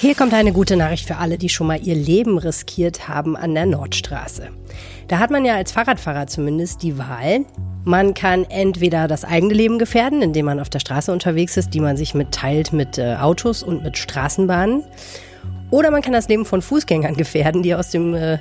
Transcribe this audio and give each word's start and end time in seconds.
Hier 0.00 0.14
kommt 0.14 0.32
eine 0.32 0.54
gute 0.54 0.76
Nachricht 0.76 1.06
für 1.06 1.18
alle, 1.18 1.36
die 1.36 1.50
schon 1.50 1.66
mal 1.66 1.78
ihr 1.78 1.94
Leben 1.94 2.38
riskiert 2.38 3.06
haben 3.06 3.36
an 3.36 3.54
der 3.54 3.66
Nordstraße. 3.66 4.48
Da 5.08 5.18
hat 5.18 5.30
man 5.30 5.44
ja 5.44 5.56
als 5.56 5.72
Fahrradfahrer 5.72 6.26
zumindest 6.26 6.82
die 6.82 6.96
Wahl. 6.96 7.44
Man 7.84 8.14
kann 8.14 8.46
entweder 8.48 9.08
das 9.08 9.26
eigene 9.26 9.52
Leben 9.52 9.78
gefährden, 9.78 10.22
indem 10.22 10.46
man 10.46 10.58
auf 10.58 10.70
der 10.70 10.78
Straße 10.78 11.12
unterwegs 11.12 11.58
ist, 11.58 11.74
die 11.74 11.80
man 11.80 11.98
sich 11.98 12.14
mitteilt 12.14 12.72
mit 12.72 12.96
äh, 12.96 13.16
Autos 13.16 13.62
und 13.62 13.82
mit 13.82 13.98
Straßenbahnen. 13.98 14.84
Oder 15.70 15.90
man 15.90 16.00
kann 16.00 16.14
das 16.14 16.28
Leben 16.28 16.46
von 16.46 16.62
Fußgängern 16.62 17.14
gefährden, 17.18 17.62
die 17.62 17.74
aus 17.74 17.90
dem 17.90 18.14
äh, 18.14 18.38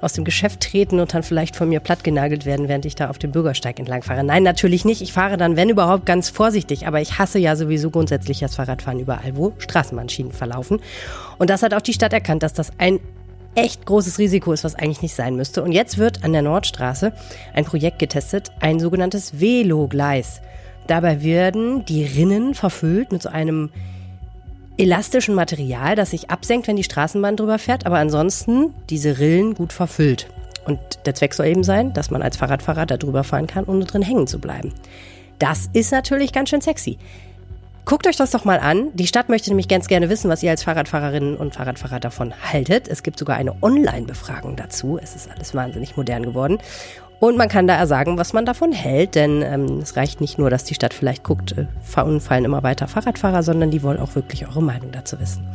aus 0.00 0.12
dem 0.12 0.24
Geschäft 0.24 0.60
treten 0.60 1.00
und 1.00 1.14
dann 1.14 1.22
vielleicht 1.22 1.56
von 1.56 1.68
mir 1.68 1.80
plattgenagelt 1.80 2.44
werden, 2.44 2.68
während 2.68 2.84
ich 2.84 2.94
da 2.94 3.08
auf 3.08 3.18
dem 3.18 3.32
Bürgersteig 3.32 3.78
entlang 3.78 4.02
fahre. 4.02 4.24
Nein, 4.24 4.42
natürlich 4.42 4.84
nicht. 4.84 5.00
Ich 5.00 5.12
fahre 5.12 5.36
dann, 5.36 5.56
wenn 5.56 5.70
überhaupt, 5.70 6.06
ganz 6.06 6.28
vorsichtig. 6.28 6.86
Aber 6.86 7.00
ich 7.00 7.18
hasse 7.18 7.38
ja 7.38 7.56
sowieso 7.56 7.90
grundsätzlich 7.90 8.40
das 8.40 8.54
Fahrradfahren 8.54 9.00
überall, 9.00 9.36
wo 9.36 9.54
Straßenbahnschienen 9.58 10.32
verlaufen. 10.32 10.80
Und 11.38 11.50
das 11.50 11.62
hat 11.62 11.72
auch 11.72 11.80
die 11.80 11.94
Stadt 11.94 12.12
erkannt, 12.12 12.42
dass 12.42 12.52
das 12.52 12.72
ein 12.78 13.00
echt 13.54 13.86
großes 13.86 14.18
Risiko 14.18 14.52
ist, 14.52 14.64
was 14.64 14.74
eigentlich 14.74 15.02
nicht 15.02 15.14
sein 15.14 15.34
müsste. 15.34 15.62
Und 15.62 15.72
jetzt 15.72 15.96
wird 15.96 16.24
an 16.24 16.32
der 16.32 16.42
Nordstraße 16.42 17.12
ein 17.54 17.64
Projekt 17.64 17.98
getestet, 17.98 18.52
ein 18.60 18.78
sogenanntes 18.78 19.40
Velogleis. 19.40 20.42
Dabei 20.86 21.22
werden 21.22 21.84
die 21.86 22.04
Rinnen 22.04 22.54
verfüllt 22.54 23.12
mit 23.12 23.22
so 23.22 23.30
einem 23.30 23.70
elastischen 24.78 25.34
Material, 25.34 25.96
das 25.96 26.10
sich 26.10 26.30
absenkt, 26.30 26.68
wenn 26.68 26.76
die 26.76 26.84
Straßenbahn 26.84 27.36
drüber 27.36 27.58
fährt, 27.58 27.86
aber 27.86 27.98
ansonsten 27.98 28.74
diese 28.90 29.18
Rillen 29.18 29.54
gut 29.54 29.72
verfüllt. 29.72 30.28
Und 30.64 30.78
der 31.06 31.14
Zweck 31.14 31.34
soll 31.34 31.46
eben 31.46 31.64
sein, 31.64 31.92
dass 31.92 32.10
man 32.10 32.22
als 32.22 32.36
Fahrradfahrer 32.36 32.86
da 32.86 32.96
drüber 32.96 33.24
fahren 33.24 33.46
kann, 33.46 33.64
ohne 33.64 33.84
drin 33.84 34.02
hängen 34.02 34.26
zu 34.26 34.40
bleiben. 34.40 34.72
Das 35.38 35.68
ist 35.72 35.92
natürlich 35.92 36.32
ganz 36.32 36.50
schön 36.50 36.60
sexy. 36.60 36.98
Guckt 37.84 38.08
euch 38.08 38.16
das 38.16 38.32
doch 38.32 38.44
mal 38.44 38.58
an. 38.58 38.88
Die 38.94 39.06
Stadt 39.06 39.28
möchte 39.28 39.48
nämlich 39.48 39.68
ganz 39.68 39.86
gerne 39.86 40.08
wissen, 40.08 40.28
was 40.28 40.42
ihr 40.42 40.50
als 40.50 40.64
Fahrradfahrerinnen 40.64 41.36
und 41.36 41.54
Fahrradfahrer 41.54 42.00
davon 42.00 42.34
haltet. 42.52 42.88
Es 42.88 43.04
gibt 43.04 43.16
sogar 43.16 43.36
eine 43.36 43.62
Online-Befragung 43.62 44.56
dazu. 44.56 44.98
Es 45.00 45.14
ist 45.14 45.30
alles 45.30 45.54
wahnsinnig 45.54 45.96
modern 45.96 46.24
geworden. 46.24 46.58
Und 47.18 47.38
man 47.38 47.48
kann 47.48 47.66
da 47.66 47.86
sagen, 47.86 48.18
was 48.18 48.32
man 48.32 48.44
davon 48.44 48.72
hält, 48.72 49.14
denn 49.14 49.42
ähm, 49.42 49.78
es 49.82 49.96
reicht 49.96 50.20
nicht 50.20 50.38
nur, 50.38 50.50
dass 50.50 50.64
die 50.64 50.74
Stadt 50.74 50.92
vielleicht 50.92 51.24
guckt, 51.24 51.52
äh, 51.56 51.66
verunfallen 51.80 52.44
immer 52.44 52.62
weiter 52.62 52.88
Fahrradfahrer, 52.88 53.42
sondern 53.42 53.70
die 53.70 53.82
wollen 53.82 53.98
auch 53.98 54.14
wirklich 54.14 54.46
eure 54.46 54.62
Meinung 54.62 54.92
dazu 54.92 55.18
wissen. 55.18 55.46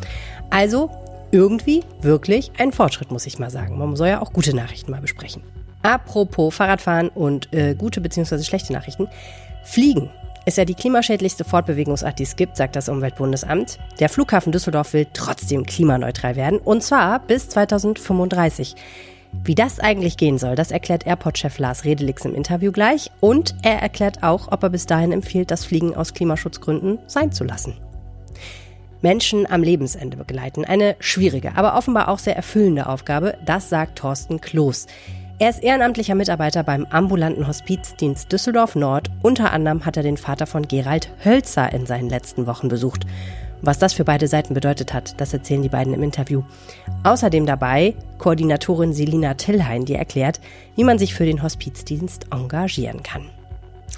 Also 0.50 0.90
irgendwie 1.32 1.84
wirklich 2.02 2.52
ein 2.58 2.72
Fortschritt, 2.72 3.12
muss 3.12 3.28
ich 3.28 3.38
mal 3.38 3.52
sagen. 3.52 3.78
Man 3.78 3.96
soll 3.96 4.08
ja 4.08 4.22
auch 4.22 4.34
gute 4.34 4.56
Nachrichten 4.56 4.92
mal 4.92 5.02
besprechen. 5.02 5.44
Apropos 5.84 6.56
Fahrradfahren 6.56 7.10
und 7.10 7.54
äh, 7.54 7.76
gute 7.76 8.02
bzw. 8.02 8.42
schlechte 8.44 8.74
Nachrichten. 8.74 9.08
Fliegen 9.64 10.10
ist 10.46 10.58
ja 10.58 10.66
die 10.66 10.74
klimaschädlichste 10.74 11.44
Fortbewegungsart, 11.44 12.18
die 12.18 12.24
es 12.24 12.36
gibt, 12.36 12.58
sagt 12.58 12.76
das 12.76 12.90
Umweltbundesamt. 12.90 13.78
Der 14.00 14.10
Flughafen 14.10 14.52
Düsseldorf 14.52 14.94
will 14.94 15.08
trotzdem 15.14 15.66
klimaneutral 15.66 16.36
werden 16.36 16.58
und 16.60 16.82
zwar 16.82 17.20
bis 17.20 17.50
2035. 17.50 18.76
Wie 19.44 19.56
das 19.56 19.80
eigentlich 19.80 20.18
gehen 20.18 20.38
soll, 20.38 20.56
das 20.56 20.72
erklärt 20.72 21.08
Airport-Chef 21.08 21.58
Lars 21.58 21.86
Redelix 21.86 22.26
im 22.26 22.36
Interview 22.36 22.72
gleich 22.72 23.12
und 23.22 23.56
er 23.64 23.82
erklärt 23.82 24.24
auch, 24.24 24.52
ob 24.52 24.64
er 24.64 24.70
bis 24.70 24.86
dahin 24.86 25.12
empfiehlt, 25.12 25.52
das 25.52 25.66
Fliegen 25.66 25.96
aus 25.96 26.14
Klimaschutzgründen 26.14 27.00
sein 27.08 27.32
zu 27.32 27.44
lassen. 27.44 27.76
Menschen 29.02 29.50
am 29.50 29.64
Lebensende 29.64 30.16
begleiten. 30.16 30.64
Eine 30.64 30.96
schwierige, 31.00 31.56
aber 31.56 31.76
offenbar 31.76 32.08
auch 32.08 32.20
sehr 32.20 32.36
erfüllende 32.36 32.88
Aufgabe, 32.88 33.38
das 33.46 33.70
sagt 33.70 33.98
Thorsten 33.98 34.42
Kloß. 34.42 34.86
Er 35.40 35.50
ist 35.50 35.64
ehrenamtlicher 35.64 36.14
Mitarbeiter 36.14 36.62
beim 36.62 36.86
ambulanten 36.86 37.48
Hospizdienst 37.48 38.32
Düsseldorf 38.32 38.76
Nord. 38.76 39.10
Unter 39.24 39.52
anderem 39.52 39.88
hat 39.88 39.98
er 39.98 40.04
den 40.04 40.18
Vater 40.18 40.46
von 40.46 40.68
Gerald 40.68 41.10
Hölzer 41.26 41.74
in 41.74 41.88
seinen 41.88 42.10
letzten 42.10 42.46
Wochen 42.46 42.68
besucht. 42.68 43.08
Was 43.62 43.78
das 43.78 43.94
für 43.94 44.04
beide 44.04 44.28
Seiten 44.28 44.54
bedeutet 44.54 44.94
hat, 44.94 45.22
das 45.22 45.34
erzählen 45.34 45.62
die 45.62 45.70
beiden 45.70 45.94
im 45.94 46.02
Interview. 46.02 46.44
Außerdem 47.04 47.46
dabei 47.46 47.94
Koordinatorin 48.18 48.94
Selina 48.94 49.36
Tillhein, 49.36 49.86
die 49.86 49.96
erklärt, 49.96 50.40
wie 50.76 50.84
man 50.84 50.98
sich 50.98 51.14
für 51.14 51.26
den 51.26 51.44
Hospizdienst 51.44 52.28
engagieren 52.32 53.04
kann. 53.04 53.30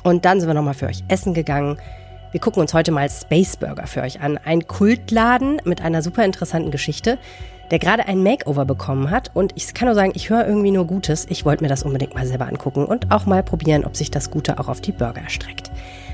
Und 0.03 0.25
dann 0.25 0.39
sind 0.39 0.49
wir 0.49 0.53
nochmal 0.53 0.73
für 0.73 0.87
euch 0.87 1.03
essen 1.07 1.33
gegangen. 1.33 1.77
Wir 2.31 2.41
gucken 2.41 2.61
uns 2.61 2.73
heute 2.73 2.91
mal 2.91 3.09
Space 3.09 3.55
Burger 3.55 3.87
für 3.87 4.01
euch 4.01 4.19
an. 4.19 4.37
Ein 4.37 4.67
Kultladen 4.67 5.61
mit 5.63 5.81
einer 5.81 6.01
super 6.01 6.25
interessanten 6.25 6.71
Geschichte, 6.71 7.17
der 7.71 7.79
gerade 7.79 8.07
ein 8.07 8.21
Makeover 8.21 8.65
bekommen 8.65 9.11
hat. 9.11 9.31
Und 9.33 9.53
ich 9.55 9.73
kann 9.73 9.85
nur 9.85 9.95
sagen, 9.95 10.11
ich 10.15 10.29
höre 10.29 10.45
irgendwie 10.45 10.71
nur 10.71 10.85
Gutes. 10.85 11.25
Ich 11.29 11.45
wollte 11.45 11.63
mir 11.63 11.69
das 11.69 11.83
unbedingt 11.83 12.15
mal 12.15 12.27
selber 12.27 12.47
angucken 12.47 12.85
und 12.85 13.11
auch 13.11 13.25
mal 13.25 13.43
probieren, 13.43 13.85
ob 13.85 13.95
sich 13.95 14.11
das 14.11 14.29
Gute 14.29 14.59
auch 14.59 14.67
auf 14.67 14.81
die 14.81 14.91
Burger 14.91 15.21
erstreckt. 15.21 15.71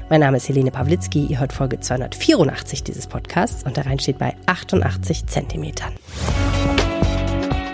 Mein 0.09 0.21
Name 0.21 0.37
ist 0.37 0.49
Helene 0.49 0.71
Pawlitzki. 0.71 1.25
Ihr 1.25 1.39
hört 1.39 1.53
Folge 1.53 1.79
284 1.79 2.83
dieses 2.83 3.05
Podcasts 3.05 3.63
und 3.63 3.77
der 3.77 3.85
Rhein 3.85 3.99
steht 3.99 4.17
bei 4.17 4.35
88 4.47 5.27
Zentimetern. 5.27 5.93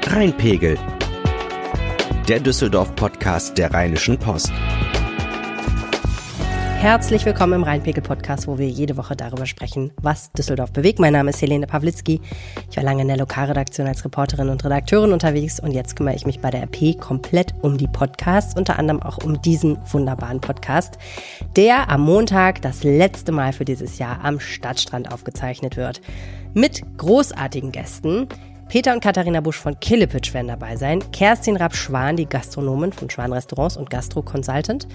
Rheinpegel. 0.06 0.78
Der 2.28 2.42
Düsseldorf-Podcast 2.42 3.58
der 3.58 3.74
Rheinischen 3.74 4.18
Post. 4.18 4.52
Herzlich 6.86 7.26
willkommen 7.26 7.54
im 7.54 7.64
Rheinpegel-Podcast, 7.64 8.48
wo 8.48 8.60
wir 8.60 8.68
jede 8.68 8.96
Woche 8.96 9.16
darüber 9.16 9.48
sprechen, 9.48 9.92
was 10.04 10.32
Düsseldorf 10.34 10.72
bewegt. 10.72 11.00
Mein 11.00 11.14
Name 11.14 11.32
ist 11.32 11.42
Helene 11.42 11.66
Pawlitzki. 11.66 12.22
Ich 12.70 12.78
war 12.78 12.84
lange 12.84 13.02
in 13.02 13.08
der 13.08 13.18
Lokalredaktion 13.18 13.88
als 13.88 14.06
Reporterin 14.06 14.50
und 14.50 14.64
Redakteurin 14.64 15.12
unterwegs 15.12 15.60
und 15.60 15.72
jetzt 15.72 15.96
kümmere 15.96 16.14
ich 16.14 16.28
mich 16.28 16.42
bei 16.42 16.52
der 16.52 16.62
RP 16.62 16.96
komplett 17.00 17.56
um 17.64 17.80
die 17.80 17.88
Podcasts, 17.88 18.56
unter 18.56 18.78
anderem 18.78 19.02
auch 19.02 19.18
um 19.24 19.42
diesen 19.42 19.80
wunderbaren 19.92 20.42
Podcast, 20.42 21.00
der 21.56 21.90
am 21.90 22.02
Montag 22.02 22.62
das 22.62 22.84
letzte 22.84 23.32
Mal 23.32 23.52
für 23.52 23.66
dieses 23.66 23.98
Jahr 23.98 24.24
am 24.24 24.40
Stadtstrand 24.40 25.12
aufgezeichnet 25.12 25.78
wird. 25.78 26.02
Mit 26.54 26.84
großartigen 26.98 27.72
Gästen. 27.72 28.28
Peter 28.70 28.94
und 28.94 29.04
Katharina 29.04 29.42
Busch 29.42 29.58
von 29.58 29.80
Killepitch 29.80 30.36
werden 30.36 30.50
dabei 30.50 30.76
sein. 30.76 31.02
Kerstin 31.12 31.58
Rapp-Schwan, 31.58 32.16
die 32.16 32.28
Gastronomin 32.28 32.94
von 32.94 33.10
Schwan 33.10 33.34
Restaurants 33.34 33.76
und 33.76 33.90
Gastro 33.90 34.22
Consultant. 34.22 34.88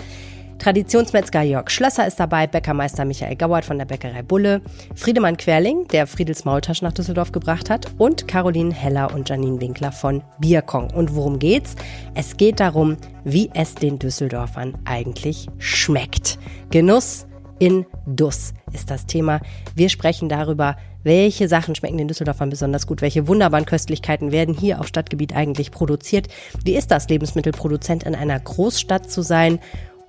Traditionsmetzger 0.60 1.40
Jörg 1.40 1.70
Schlösser 1.70 2.06
ist 2.06 2.20
dabei, 2.20 2.46
Bäckermeister 2.46 3.06
Michael 3.06 3.34
Gauert 3.34 3.64
von 3.64 3.78
der 3.78 3.86
Bäckerei 3.86 4.22
Bulle, 4.22 4.60
Friedemann 4.94 5.38
Querling, 5.38 5.88
der 5.88 6.06
Friedels 6.06 6.44
Maultaschen 6.44 6.86
nach 6.86 6.92
Düsseldorf 6.92 7.32
gebracht 7.32 7.70
hat 7.70 7.90
und 7.96 8.28
Caroline 8.28 8.74
Heller 8.74 9.14
und 9.14 9.26
Janine 9.26 9.58
Winkler 9.58 9.90
von 9.90 10.22
Bierkong. 10.38 10.90
Und 10.92 11.14
worum 11.14 11.38
geht's? 11.38 11.76
Es 12.14 12.36
geht 12.36 12.60
darum, 12.60 12.98
wie 13.24 13.50
es 13.54 13.74
den 13.74 13.98
Düsseldorfern 13.98 14.76
eigentlich 14.84 15.48
schmeckt. 15.56 16.38
Genuss 16.70 17.26
in 17.58 17.86
Duss 18.06 18.52
ist 18.74 18.90
das 18.90 19.06
Thema. 19.06 19.40
Wir 19.74 19.88
sprechen 19.88 20.28
darüber, 20.28 20.76
welche 21.02 21.48
Sachen 21.48 21.74
schmecken 21.74 21.96
den 21.96 22.08
Düsseldorfern 22.08 22.50
besonders 22.50 22.86
gut? 22.86 23.00
Welche 23.00 23.26
wunderbaren 23.26 23.64
Köstlichkeiten 23.64 24.32
werden 24.32 24.54
hier 24.54 24.80
auf 24.80 24.86
Stadtgebiet 24.86 25.34
eigentlich 25.34 25.70
produziert? 25.70 26.28
Wie 26.62 26.74
ist 26.74 26.90
das, 26.90 27.08
Lebensmittelproduzent 27.08 28.02
in 28.02 28.14
einer 28.14 28.38
Großstadt 28.38 29.10
zu 29.10 29.22
sein? 29.22 29.60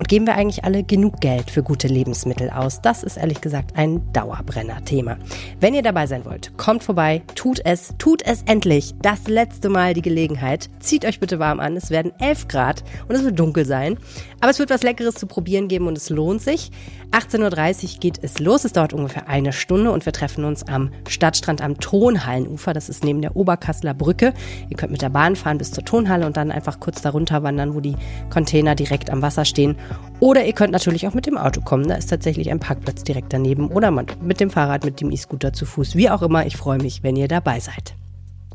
Und 0.02 0.08
geben 0.08 0.26
wir 0.26 0.34
eigentlich 0.34 0.64
alle 0.64 0.82
genug 0.82 1.20
Geld 1.20 1.48
für 1.48 1.62
gute 1.62 1.86
Lebensmittel 1.86 2.50
aus? 2.50 2.80
Das 2.82 3.04
ist 3.04 3.18
ehrlich 3.18 3.40
gesagt 3.40 3.76
ein 3.76 4.12
Dauerbrenner-Thema. 4.12 5.16
Wenn 5.60 5.74
ihr 5.74 5.82
dabei 5.82 6.08
sein 6.08 6.24
wollt, 6.24 6.58
kommt 6.58 6.82
vorbei, 6.82 7.22
tut 7.36 7.60
es, 7.64 7.94
tut 7.98 8.20
es 8.26 8.42
endlich. 8.42 8.94
Das 9.00 9.28
letzte 9.28 9.68
Mal 9.68 9.94
die 9.94 10.02
Gelegenheit. 10.02 10.70
Zieht 10.80 11.04
euch 11.04 11.20
bitte 11.20 11.38
warm 11.38 11.60
an. 11.60 11.76
Es 11.76 11.90
werden 11.90 12.10
11 12.18 12.48
Grad 12.48 12.82
und 13.06 13.14
es 13.14 13.22
wird 13.22 13.38
dunkel 13.38 13.64
sein. 13.64 13.96
Aber 14.40 14.50
es 14.50 14.58
wird 14.58 14.70
was 14.70 14.82
Leckeres 14.82 15.14
zu 15.14 15.28
probieren 15.28 15.68
geben 15.68 15.86
und 15.86 15.96
es 15.96 16.10
lohnt 16.10 16.42
sich. 16.42 16.72
18.30 17.12 17.82
Uhr 17.94 18.00
geht 18.00 18.18
es 18.22 18.40
los. 18.40 18.64
Es 18.64 18.72
dauert 18.72 18.94
ungefähr 18.94 19.28
eine 19.28 19.52
Stunde 19.52 19.92
und 19.92 20.04
wir 20.04 20.12
treffen 20.12 20.44
uns 20.44 20.66
am 20.66 20.90
Stadtstrand 21.06 21.60
am 21.60 21.78
Tonhallenufer. 21.78 22.72
Das 22.72 22.88
ist 22.88 23.04
neben 23.04 23.20
der 23.20 23.36
Oberkasseler 23.36 23.94
Brücke. 23.94 24.32
Ihr 24.68 24.76
könnt 24.76 24.92
mit 24.92 25.02
der 25.02 25.10
Bahn 25.10 25.36
fahren 25.36 25.58
bis 25.58 25.70
zur 25.70 25.84
Tonhalle 25.84 26.26
und 26.26 26.36
dann 26.36 26.50
einfach 26.50 26.80
kurz 26.80 27.02
darunter 27.02 27.42
wandern, 27.42 27.74
wo 27.74 27.80
die 27.80 27.96
Container 28.30 28.74
direkt 28.74 29.10
am 29.10 29.22
Wasser 29.22 29.44
stehen. 29.44 29.76
Oder 30.20 30.44
ihr 30.44 30.52
könnt 30.52 30.72
natürlich 30.72 31.06
auch 31.06 31.14
mit 31.14 31.26
dem 31.26 31.36
Auto 31.36 31.60
kommen. 31.60 31.88
Da 31.88 31.94
ist 31.94 32.10
tatsächlich 32.10 32.50
ein 32.50 32.60
Parkplatz 32.60 33.02
direkt 33.02 33.32
daneben. 33.32 33.68
Oder 33.68 33.90
mit 33.90 34.40
dem 34.40 34.50
Fahrrad, 34.50 34.84
mit 34.84 35.00
dem 35.00 35.10
E-Scooter 35.10 35.52
zu 35.52 35.66
Fuß. 35.66 35.96
Wie 35.96 36.10
auch 36.10 36.22
immer. 36.22 36.46
Ich 36.46 36.56
freue 36.56 36.78
mich, 36.78 37.02
wenn 37.02 37.16
ihr 37.16 37.28
dabei 37.28 37.60
seid. 37.60 37.94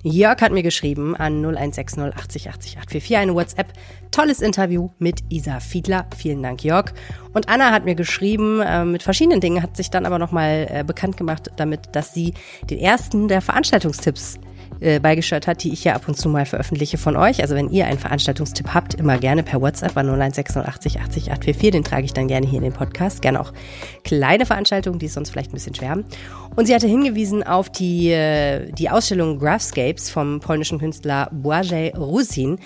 Jörg 0.04 0.42
hat 0.42 0.52
mir 0.52 0.64
geschrieben 0.64 1.16
an 1.16 1.42
0160 1.44 2.14
80 2.16 2.50
80 2.50 2.78
844 2.78 3.18
eine 3.18 3.34
WhatsApp. 3.34 3.74
Tolles 4.12 4.42
Interview 4.42 4.90
mit 5.00 5.22
Isa 5.30 5.60
Fiedler. 5.60 6.06
Vielen 6.16 6.44
Dank, 6.44 6.64
Jörg. 6.64 6.94
Und 7.34 7.50
Anna 7.50 7.72
hat 7.72 7.86
mir 7.86 7.96
geschrieben 7.96 8.62
äh, 8.62 8.86
mit 8.86 9.04
verschiedenen 9.04 9.42
Dingen, 9.42 9.62
hat 9.62 9.76
sich 9.76 9.90
dann 9.90 10.06
aber 10.06 10.20
nochmal 10.20 10.68
äh, 10.70 10.84
bekannt 10.84 11.18
gemacht 11.18 11.52
damit, 11.58 11.82
dass 11.94 12.14
sie 12.14 12.34
den 12.70 12.80
ersten 12.80 13.28
der 13.28 13.42
Veranstaltungstipps 13.42 14.40
äh, 14.80 15.00
beigesteuert 15.00 15.48
hat, 15.48 15.64
die 15.64 15.74
ich 15.74 15.84
ja 15.84 15.94
ab 15.94 16.08
und 16.08 16.16
zu 16.16 16.30
mal 16.30 16.46
veröffentliche 16.46 16.98
von 16.98 17.16
euch. 17.16 17.42
Also 17.42 17.56
wenn 17.56 17.70
ihr 17.70 17.86
einen 17.88 18.00
Veranstaltungstipp 18.00 18.74
habt, 18.74 18.94
immer 18.94 19.18
gerne 19.18 19.44
per 19.44 19.62
WhatsApp 19.62 19.96
an 19.98 20.08
01680 20.08 21.00
80 21.00 21.32
844. 21.32 21.72
Den 21.72 21.84
trage 21.84 22.06
ich 22.06 22.14
dann 22.14 22.28
gerne 22.28 22.48
hier 22.48 22.58
in 22.58 22.64
den 22.64 22.74
Podcast. 22.74 23.22
Gerne 23.22 23.42
auch 23.42 23.54
kleine 24.04 24.46
Veranstaltungen, 24.46 25.00
die 25.00 25.08
sonst 25.08 25.30
vielleicht 25.32 25.52
ein 25.52 25.56
bisschen 25.56 25.76
schwer 25.76 25.90
haben. 25.90 26.06
Und 26.56 26.66
sie 26.66 26.76
hatte 26.76 26.88
hingewiesen 26.88 27.44
auf 27.44 27.70
die, 27.70 28.10
äh, 28.12 28.72
die 28.72 28.90
Ausstellung 28.90 29.40
Graphscapes 29.40 30.10
vom 30.10 30.40
polnischen 30.40 30.80
Künstler 30.80 31.30
Błażej 31.32 31.96
Rusin 31.98 32.58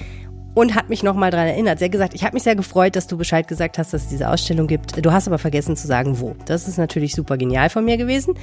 und 0.54 0.76
hat 0.76 0.90
mich 0.90 1.04
nochmal 1.04 1.32
daran 1.32 1.48
erinnert. 1.48 1.80
Sie 1.80 1.86
hat 1.86 1.92
gesagt, 1.92 2.14
ich 2.14 2.24
habe 2.24 2.34
mich 2.34 2.44
sehr 2.44 2.56
gefreut, 2.56 2.96
dass 2.96 3.08
du 3.08 3.18
Bescheid 3.18 3.48
gesagt 3.48 3.78
hast, 3.78 3.94
dass 3.94 4.04
es 4.04 4.10
diese 4.10 4.30
Ausstellung 4.30 4.68
gibt. 4.68 5.04
Du 5.04 5.12
hast 5.12 5.28
aber 5.28 5.38
vergessen 5.38 5.76
zu 5.76 5.88
sagen, 5.88 6.20
wo. 6.20 6.36
Das 6.46 6.68
ist 6.68 6.78
natürlich 6.78 7.16
super 7.16 7.38
genial 7.38 7.70
von 7.70 7.86
mir 7.86 7.98
gewesen. 7.98 8.36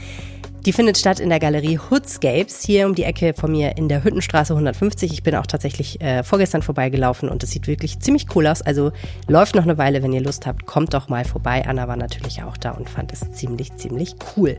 Die 0.66 0.72
findet 0.72 0.98
statt 0.98 1.20
in 1.20 1.28
der 1.28 1.38
Galerie 1.38 1.78
Hoodscapes, 1.78 2.62
hier 2.62 2.86
um 2.86 2.94
die 2.94 3.04
Ecke 3.04 3.32
von 3.32 3.52
mir 3.52 3.76
in 3.76 3.88
der 3.88 4.02
Hüttenstraße 4.02 4.52
150. 4.52 5.12
Ich 5.12 5.22
bin 5.22 5.34
auch 5.36 5.46
tatsächlich 5.46 6.00
äh, 6.00 6.22
vorgestern 6.22 6.62
vorbeigelaufen 6.62 7.28
und 7.28 7.42
es 7.42 7.52
sieht 7.52 7.68
wirklich 7.68 8.00
ziemlich 8.00 8.26
cool 8.34 8.46
aus. 8.46 8.60
Also 8.62 8.90
läuft 9.28 9.54
noch 9.54 9.62
eine 9.62 9.78
Weile, 9.78 10.02
wenn 10.02 10.12
ihr 10.12 10.20
Lust 10.20 10.46
habt, 10.46 10.66
kommt 10.66 10.94
doch 10.94 11.08
mal 11.08 11.24
vorbei. 11.24 11.64
Anna 11.66 11.88
war 11.88 11.96
natürlich 11.96 12.42
auch 12.42 12.56
da 12.56 12.72
und 12.72 12.90
fand 12.90 13.12
es 13.12 13.32
ziemlich, 13.32 13.76
ziemlich 13.76 14.16
cool. 14.36 14.58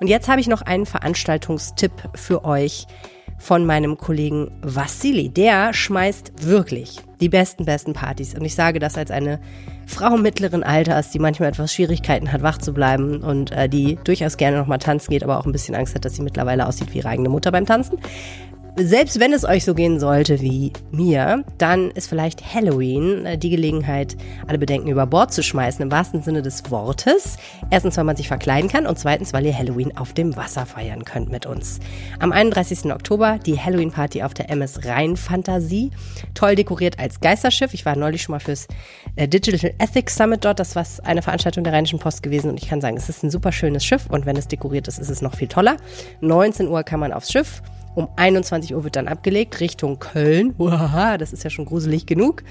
Und 0.00 0.08
jetzt 0.08 0.28
habe 0.28 0.40
ich 0.40 0.48
noch 0.48 0.62
einen 0.62 0.86
Veranstaltungstipp 0.86 1.92
für 2.14 2.44
euch 2.44 2.86
von 3.38 3.64
meinem 3.64 3.96
Kollegen 3.96 4.50
Vassili. 4.62 5.28
Der 5.28 5.72
schmeißt 5.72 6.44
wirklich 6.44 7.00
die 7.20 7.28
besten, 7.28 7.64
besten 7.64 7.92
Partys. 7.92 8.34
Und 8.34 8.44
ich 8.44 8.54
sage 8.54 8.78
das 8.78 8.96
als 8.96 9.10
eine 9.10 9.40
Frau 9.86 10.16
mittleren 10.16 10.62
Alters, 10.62 11.10
die 11.10 11.18
manchmal 11.18 11.48
etwas 11.48 11.72
Schwierigkeiten 11.72 12.30
hat, 12.30 12.42
wach 12.42 12.58
zu 12.58 12.72
bleiben 12.72 13.22
und 13.22 13.52
äh, 13.52 13.68
die 13.68 13.98
durchaus 14.04 14.36
gerne 14.36 14.58
nochmal 14.58 14.78
tanzen 14.78 15.10
geht, 15.10 15.24
aber 15.24 15.38
auch 15.38 15.46
ein 15.46 15.52
bisschen 15.52 15.74
Angst 15.74 15.94
hat, 15.94 16.04
dass 16.04 16.14
sie 16.14 16.22
mittlerweile 16.22 16.66
aussieht 16.66 16.92
wie 16.92 16.98
ihre 16.98 17.08
eigene 17.08 17.28
Mutter 17.28 17.50
beim 17.50 17.64
Tanzen 17.64 17.98
selbst 18.76 19.18
wenn 19.18 19.32
es 19.32 19.44
euch 19.44 19.64
so 19.64 19.74
gehen 19.74 19.98
sollte 19.98 20.40
wie 20.40 20.72
mir, 20.90 21.44
dann 21.58 21.90
ist 21.90 22.08
vielleicht 22.08 22.54
Halloween 22.54 23.26
äh, 23.26 23.38
die 23.38 23.50
Gelegenheit, 23.50 24.16
alle 24.46 24.58
Bedenken 24.58 24.88
über 24.88 25.06
Bord 25.06 25.32
zu 25.32 25.42
schmeißen, 25.42 25.82
im 25.82 25.90
wahrsten 25.90 26.22
Sinne 26.22 26.42
des 26.42 26.70
Wortes. 26.70 27.36
Erstens, 27.70 27.96
weil 27.96 28.04
man 28.04 28.16
sich 28.16 28.28
verkleiden 28.28 28.70
kann 28.70 28.86
und 28.86 28.98
zweitens, 28.98 29.32
weil 29.32 29.46
ihr 29.46 29.56
Halloween 29.56 29.96
auf 29.96 30.12
dem 30.12 30.36
Wasser 30.36 30.66
feiern 30.66 31.04
könnt 31.04 31.30
mit 31.30 31.46
uns. 31.46 31.80
Am 32.20 32.32
31. 32.32 32.92
Oktober 32.92 33.38
die 33.44 33.58
Halloween-Party 33.58 34.22
auf 34.22 34.34
der 34.34 34.50
MS 34.50 34.84
Rhein 34.84 35.16
Fantasie. 35.16 35.90
Toll 36.34 36.54
dekoriert 36.54 36.98
als 36.98 37.20
Geisterschiff. 37.20 37.74
Ich 37.74 37.84
war 37.84 37.96
neulich 37.96 38.22
schon 38.22 38.34
mal 38.34 38.40
fürs 38.40 38.68
äh, 39.16 39.26
Digital 39.26 39.72
Ethics 39.78 40.16
Summit 40.16 40.44
dort. 40.44 40.60
Das 40.60 40.76
war 40.76 40.84
eine 41.04 41.22
Veranstaltung 41.22 41.64
der 41.64 41.72
Rheinischen 41.72 41.98
Post 41.98 42.22
gewesen 42.22 42.50
und 42.50 42.62
ich 42.62 42.68
kann 42.68 42.80
sagen, 42.80 42.96
es 42.96 43.08
ist 43.08 43.22
ein 43.24 43.30
super 43.30 43.52
schönes 43.52 43.84
Schiff 43.84 44.06
und 44.08 44.26
wenn 44.26 44.36
es 44.36 44.48
dekoriert 44.48 44.88
ist, 44.88 44.98
ist 44.98 45.10
es 45.10 45.22
noch 45.22 45.34
viel 45.34 45.48
toller. 45.48 45.76
19 46.20 46.68
Uhr 46.68 46.82
kann 46.82 47.00
man 47.00 47.12
aufs 47.12 47.32
Schiff. 47.32 47.62
Um 47.98 48.06
21 48.14 48.76
Uhr 48.76 48.84
wird 48.84 48.94
dann 48.94 49.08
abgelegt 49.08 49.58
Richtung 49.58 49.98
Köln. 49.98 50.54
Uhaha, 50.56 51.18
das 51.18 51.32
ist 51.32 51.42
ja 51.42 51.50
schon 51.50 51.64
gruselig 51.64 52.06
genug. 52.06 52.44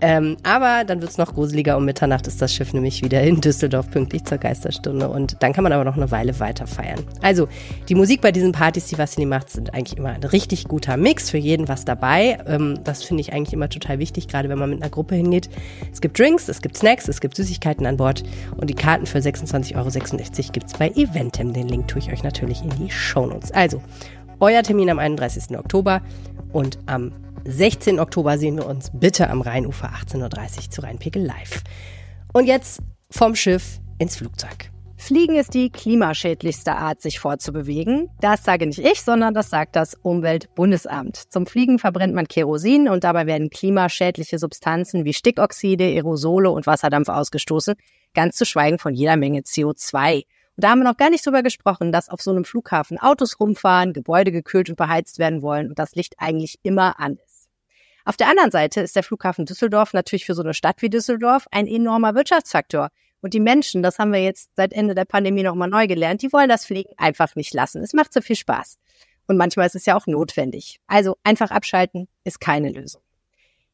Ähm, 0.00 0.36
aber 0.44 0.84
dann 0.84 1.00
wird 1.00 1.10
es 1.10 1.18
noch 1.18 1.34
gruseliger. 1.34 1.76
Um 1.76 1.84
Mitternacht 1.84 2.28
ist 2.28 2.40
das 2.40 2.54
Schiff 2.54 2.72
nämlich 2.72 3.02
wieder 3.02 3.20
in 3.22 3.40
Düsseldorf 3.40 3.90
pünktlich 3.90 4.24
zur 4.24 4.38
Geisterstunde. 4.38 5.08
Und 5.08 5.42
dann 5.42 5.52
kann 5.52 5.64
man 5.64 5.72
aber 5.72 5.82
noch 5.82 5.96
eine 5.96 6.12
Weile 6.12 6.38
weiter 6.38 6.68
feiern. 6.68 7.00
Also, 7.20 7.48
die 7.88 7.96
Musik 7.96 8.20
bei 8.20 8.30
diesen 8.30 8.52
Partys, 8.52 8.86
die 8.86 8.96
Vassili 8.96 9.26
macht, 9.26 9.50
sind 9.50 9.74
eigentlich 9.74 9.98
immer 9.98 10.10
ein 10.10 10.22
richtig 10.22 10.68
guter 10.68 10.96
Mix. 10.96 11.30
Für 11.30 11.38
jeden 11.38 11.66
was 11.66 11.84
dabei. 11.84 12.38
Ähm, 12.46 12.78
das 12.84 13.02
finde 13.02 13.22
ich 13.22 13.32
eigentlich 13.32 13.54
immer 13.54 13.68
total 13.68 13.98
wichtig, 13.98 14.28
gerade 14.28 14.48
wenn 14.48 14.58
man 14.58 14.70
mit 14.70 14.82
einer 14.82 14.90
Gruppe 14.90 15.16
hingeht. 15.16 15.48
Es 15.92 16.00
gibt 16.00 16.16
Drinks, 16.16 16.48
es 16.48 16.62
gibt 16.62 16.76
Snacks, 16.76 17.08
es 17.08 17.20
gibt 17.20 17.34
Süßigkeiten 17.34 17.86
an 17.86 17.96
Bord. 17.96 18.22
Und 18.56 18.70
die 18.70 18.74
Karten 18.74 19.06
für 19.06 19.18
26,66 19.18 19.74
Euro 19.76 20.52
gibt 20.52 20.66
es 20.66 20.74
bei 20.74 20.90
Eventem. 20.90 21.52
Den 21.52 21.66
Link 21.66 21.88
tue 21.88 22.00
ich 22.00 22.12
euch 22.12 22.22
natürlich 22.22 22.62
in 22.62 22.70
die 22.70 22.90
Shownotes. 22.90 23.50
Also, 23.50 23.80
euer 24.40 24.62
Termin 24.62 24.90
am 24.90 24.98
31. 24.98 25.58
Oktober 25.58 26.02
und 26.52 26.78
am 26.86 27.12
16. 27.44 28.00
Oktober 28.00 28.38
sehen 28.38 28.56
wir 28.56 28.66
uns 28.66 28.90
bitte 28.92 29.30
am 29.30 29.40
Rheinufer 29.40 29.90
18.30 29.90 30.16
Uhr 30.22 30.70
zu 30.70 30.80
Rheinpegel 30.82 31.24
live. 31.24 31.62
Und 32.32 32.46
jetzt 32.46 32.80
vom 33.10 33.34
Schiff 33.34 33.80
ins 33.98 34.16
Flugzeug. 34.16 34.70
Fliegen 34.98 35.36
ist 35.36 35.54
die 35.54 35.70
klimaschädlichste 35.70 36.74
Art, 36.74 37.00
sich 37.00 37.20
fortzubewegen. 37.20 38.08
Das 38.20 38.44
sage 38.44 38.66
nicht 38.66 38.80
ich, 38.80 39.02
sondern 39.02 39.34
das 39.34 39.50
sagt 39.50 39.76
das 39.76 39.94
Umweltbundesamt. 39.94 41.16
Zum 41.16 41.46
Fliegen 41.46 41.78
verbrennt 41.78 42.14
man 42.14 42.26
Kerosin 42.26 42.88
und 42.88 43.04
dabei 43.04 43.26
werden 43.26 43.50
klimaschädliche 43.50 44.38
Substanzen 44.38 45.04
wie 45.04 45.12
Stickoxide, 45.12 45.84
Aerosole 45.84 46.50
und 46.50 46.66
Wasserdampf 46.66 47.08
ausgestoßen, 47.08 47.74
ganz 48.14 48.36
zu 48.36 48.46
schweigen 48.46 48.78
von 48.78 48.94
jeder 48.94 49.16
Menge 49.16 49.40
CO2. 49.40 50.24
Und 50.56 50.64
da 50.64 50.70
haben 50.70 50.80
wir 50.80 50.84
noch 50.84 50.96
gar 50.96 51.10
nicht 51.10 51.24
drüber 51.24 51.42
gesprochen, 51.42 51.92
dass 51.92 52.08
auf 52.08 52.22
so 52.22 52.30
einem 52.30 52.44
Flughafen 52.44 52.98
Autos 52.98 53.38
rumfahren, 53.38 53.92
Gebäude 53.92 54.32
gekühlt 54.32 54.70
und 54.70 54.76
beheizt 54.76 55.18
werden 55.18 55.42
wollen 55.42 55.68
und 55.68 55.78
das 55.78 55.94
Licht 55.94 56.14
eigentlich 56.18 56.58
immer 56.62 56.98
an 56.98 57.18
ist. 57.26 57.48
Auf 58.06 58.16
der 58.16 58.28
anderen 58.28 58.50
Seite 58.50 58.80
ist 58.80 58.96
der 58.96 59.02
Flughafen 59.02 59.44
Düsseldorf 59.44 59.92
natürlich 59.92 60.24
für 60.24 60.34
so 60.34 60.42
eine 60.42 60.54
Stadt 60.54 60.80
wie 60.80 60.88
Düsseldorf 60.88 61.46
ein 61.50 61.66
enormer 61.66 62.14
Wirtschaftsfaktor. 62.14 62.90
Und 63.20 63.34
die 63.34 63.40
Menschen, 63.40 63.82
das 63.82 63.98
haben 63.98 64.12
wir 64.12 64.22
jetzt 64.22 64.50
seit 64.54 64.72
Ende 64.72 64.94
der 64.94 65.04
Pandemie 65.04 65.42
nochmal 65.42 65.68
neu 65.68 65.86
gelernt, 65.86 66.22
die 66.22 66.32
wollen 66.32 66.48
das 66.48 66.64
Fliegen 66.64 66.92
einfach 66.96 67.34
nicht 67.34 67.52
lassen. 67.52 67.82
Es 67.82 67.92
macht 67.92 68.12
so 68.12 68.20
viel 68.20 68.36
Spaß. 68.36 68.78
Und 69.26 69.36
manchmal 69.36 69.66
ist 69.66 69.74
es 69.74 69.86
ja 69.86 69.96
auch 69.96 70.06
notwendig. 70.06 70.80
Also 70.86 71.16
einfach 71.24 71.50
abschalten 71.50 72.08
ist 72.24 72.40
keine 72.40 72.70
Lösung. 72.70 73.02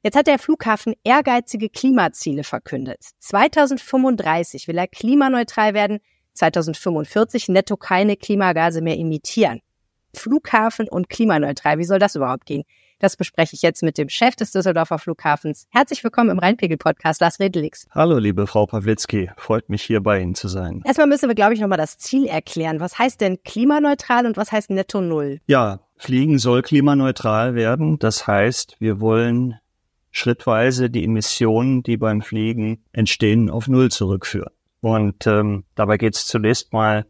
Jetzt 0.03 0.17
hat 0.17 0.27
der 0.27 0.39
Flughafen 0.39 0.95
ehrgeizige 1.05 1.69
Klimaziele 1.69 2.43
verkündet. 2.43 3.05
2035 3.21 4.67
will 4.67 4.79
er 4.79 4.89
klimaneutral 4.89 5.75
werden 5.75 6.01
2045 6.35 7.49
netto 7.49 7.77
keine 7.77 8.17
Klimagase 8.17 8.81
mehr 8.81 8.99
emittieren. 8.99 9.61
Flughafen 10.15 10.89
und 10.89 11.09
klimaneutral, 11.09 11.79
wie 11.79 11.85
soll 11.85 11.99
das 11.99 12.15
überhaupt 12.17 12.47
gehen? 12.47 12.65
Das 13.03 13.17
bespreche 13.17 13.57
ich 13.57 13.63
jetzt 13.63 13.83
mit 13.83 13.99
dem 13.99 14.09
Chef 14.09 14.37
des 14.37 14.53
Düsseldorfer 14.53 14.97
Flughafens. 14.97 15.67
Herzlich 15.71 16.05
willkommen 16.05 16.31
im 16.31 16.39
Rheinpegel-Podcast, 16.39 17.21
Lars 17.21 17.41
Redelix. 17.41 17.89
Hallo, 17.91 18.19
liebe 18.19 18.47
Frau 18.47 18.67
Pawlitzki. 18.67 19.29
Freut 19.37 19.69
mich, 19.69 19.83
hier 19.83 20.01
bei 20.01 20.21
Ihnen 20.21 20.37
zu 20.37 20.47
sein. 20.47 20.83
Erstmal 20.85 21.09
müssen 21.09 21.29
wir, 21.29 21.35
glaube 21.35 21.55
ich, 21.55 21.61
nochmal 21.61 21.79
das 21.79 21.99
Ziel 21.99 22.27
erklären. 22.27 22.79
Was 22.79 23.01
heißt 23.01 23.21
denn 23.21 23.43
klimaneutral 23.43 24.25
und 24.25 24.37
was 24.37 24.53
heißt 24.53 24.71
netto 24.71 25.01
null? 25.01 25.41
Ja, 25.47 25.81
Fliegen 25.97 26.39
soll 26.39 26.63
klimaneutral 26.63 27.57
werden. 27.57 27.99
Das 27.99 28.29
heißt, 28.29 28.77
wir 28.79 29.01
wollen 29.01 29.57
schrittweise 30.13 30.89
die 30.89 31.03
Emissionen, 31.03 31.83
die 31.83 31.97
beim 31.97 32.23
Fliegen 32.23 32.85
entstehen, 32.93 33.51
auf 33.51 33.67
Null 33.67 33.91
zurückführen. 33.91 34.53
Und 34.83 35.27
ähm, 35.27 35.65
dabei 35.77 35.97
geht 35.97 36.17
es 36.17 36.27
zunächst 36.27 36.73
mal 36.73 37.07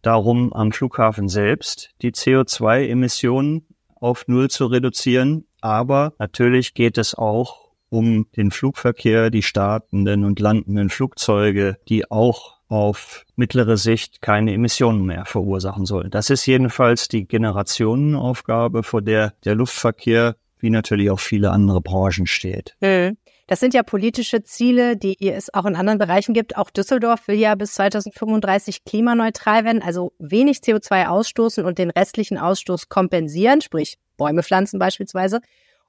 darum, 0.00 0.52
am 0.52 0.72
Flughafen 0.72 1.28
selbst 1.28 1.90
die 2.00 2.12
CO2-Emissionen 2.12 3.66
auf 3.96 4.28
Null 4.28 4.48
zu 4.48 4.66
reduzieren. 4.66 5.44
Aber 5.60 6.14
natürlich 6.18 6.72
geht 6.74 6.96
es 6.96 7.14
auch 7.14 7.66
um 7.88 8.26
den 8.36 8.52
Flugverkehr, 8.52 9.30
die 9.30 9.42
startenden 9.42 10.24
und 10.24 10.38
landenden 10.38 10.88
Flugzeuge, 10.88 11.76
die 11.88 12.10
auch 12.10 12.56
auf 12.68 13.24
mittlere 13.34 13.76
Sicht 13.76 14.22
keine 14.22 14.52
Emissionen 14.52 15.04
mehr 15.04 15.24
verursachen 15.24 15.84
sollen. 15.84 16.10
Das 16.10 16.30
ist 16.30 16.46
jedenfalls 16.46 17.08
die 17.08 17.26
Generationenaufgabe, 17.26 18.82
vor 18.82 19.02
der 19.02 19.34
der 19.44 19.56
Luftverkehr 19.56 20.36
wie 20.58 20.70
natürlich 20.70 21.10
auch 21.10 21.20
viele 21.20 21.50
andere 21.50 21.80
Branchen 21.80 22.26
steht. 22.26 22.76
Mhm. 22.80 23.16
Das 23.48 23.60
sind 23.60 23.74
ja 23.74 23.84
politische 23.84 24.42
Ziele, 24.42 24.96
die 24.96 25.16
es 25.28 25.54
auch 25.54 25.66
in 25.66 25.76
anderen 25.76 26.00
Bereichen 26.00 26.34
gibt. 26.34 26.56
Auch 26.56 26.68
Düsseldorf 26.68 27.28
will 27.28 27.36
ja 27.36 27.54
bis 27.54 27.74
2035 27.74 28.84
klimaneutral 28.84 29.64
werden, 29.64 29.82
also 29.82 30.12
wenig 30.18 30.58
CO2 30.58 31.06
ausstoßen 31.06 31.64
und 31.64 31.78
den 31.78 31.90
restlichen 31.90 32.38
Ausstoß 32.38 32.88
kompensieren, 32.88 33.60
sprich 33.60 33.98
Bäume 34.16 34.42
pflanzen 34.42 34.80
beispielsweise. 34.80 35.40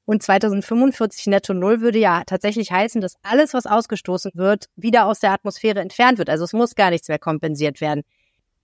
Und 0.06 0.22
2045 0.22 1.28
netto 1.28 1.54
null 1.54 1.82
würde 1.82 2.00
ja 2.00 2.24
tatsächlich 2.26 2.72
heißen, 2.72 3.02
dass 3.02 3.18
alles, 3.24 3.54
was 3.54 3.66
ausgestoßen 3.66 4.32
wird, 4.36 4.70
wieder 4.76 5.06
aus 5.06 5.20
der 5.20 5.32
Atmosphäre 5.32 5.80
entfernt 5.80 6.20
wird. 6.20 6.30
Also 6.30 6.46
es 6.46 6.54
muss 6.54 6.76
gar 6.76 6.92
nichts 6.92 7.10
mehr 7.10 7.20
kompensiert 7.20 7.82
werden. 7.82 8.04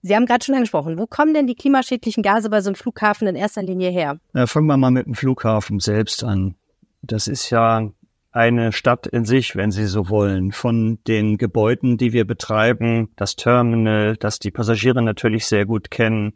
Sie 0.02 0.14
haben 0.14 0.26
gerade 0.26 0.44
schon 0.44 0.54
angesprochen, 0.54 0.98
wo 0.98 1.06
kommen 1.06 1.34
denn 1.34 1.46
die 1.46 1.54
klimaschädlichen 1.54 2.22
Gase 2.22 2.48
bei 2.48 2.60
so 2.60 2.68
einem 2.68 2.76
Flughafen 2.76 3.26
in 3.26 3.36
erster 3.36 3.62
Linie 3.62 3.90
her? 3.90 4.18
Ja, 4.34 4.46
fangen 4.46 4.66
wir 4.66 4.76
mal 4.76 4.90
mit 4.90 5.06
dem 5.06 5.14
Flughafen 5.14 5.80
selbst 5.80 6.22
an. 6.22 6.54
Das 7.02 7.26
ist 7.26 7.50
ja 7.50 7.90
eine 8.34 8.72
Stadt 8.72 9.06
in 9.06 9.24
sich, 9.24 9.54
wenn 9.54 9.70
Sie 9.70 9.86
so 9.86 10.08
wollen, 10.08 10.50
von 10.50 10.98
den 11.06 11.38
Gebäuden, 11.38 11.96
die 11.98 12.12
wir 12.12 12.26
betreiben, 12.26 13.10
das 13.14 13.36
Terminal, 13.36 14.16
das 14.16 14.40
die 14.40 14.50
Passagiere 14.50 15.02
natürlich 15.02 15.46
sehr 15.46 15.66
gut 15.66 15.90
kennen, 15.90 16.32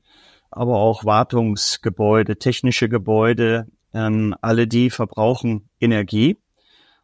aber 0.51 0.77
auch 0.77 1.05
Wartungsgebäude, 1.05 2.39
technische 2.39 2.89
Gebäude, 2.89 3.67
ähm, 3.93 4.35
alle 4.41 4.69
die 4.69 4.91
verbrauchen 4.91 5.69
Energie. 5.81 6.39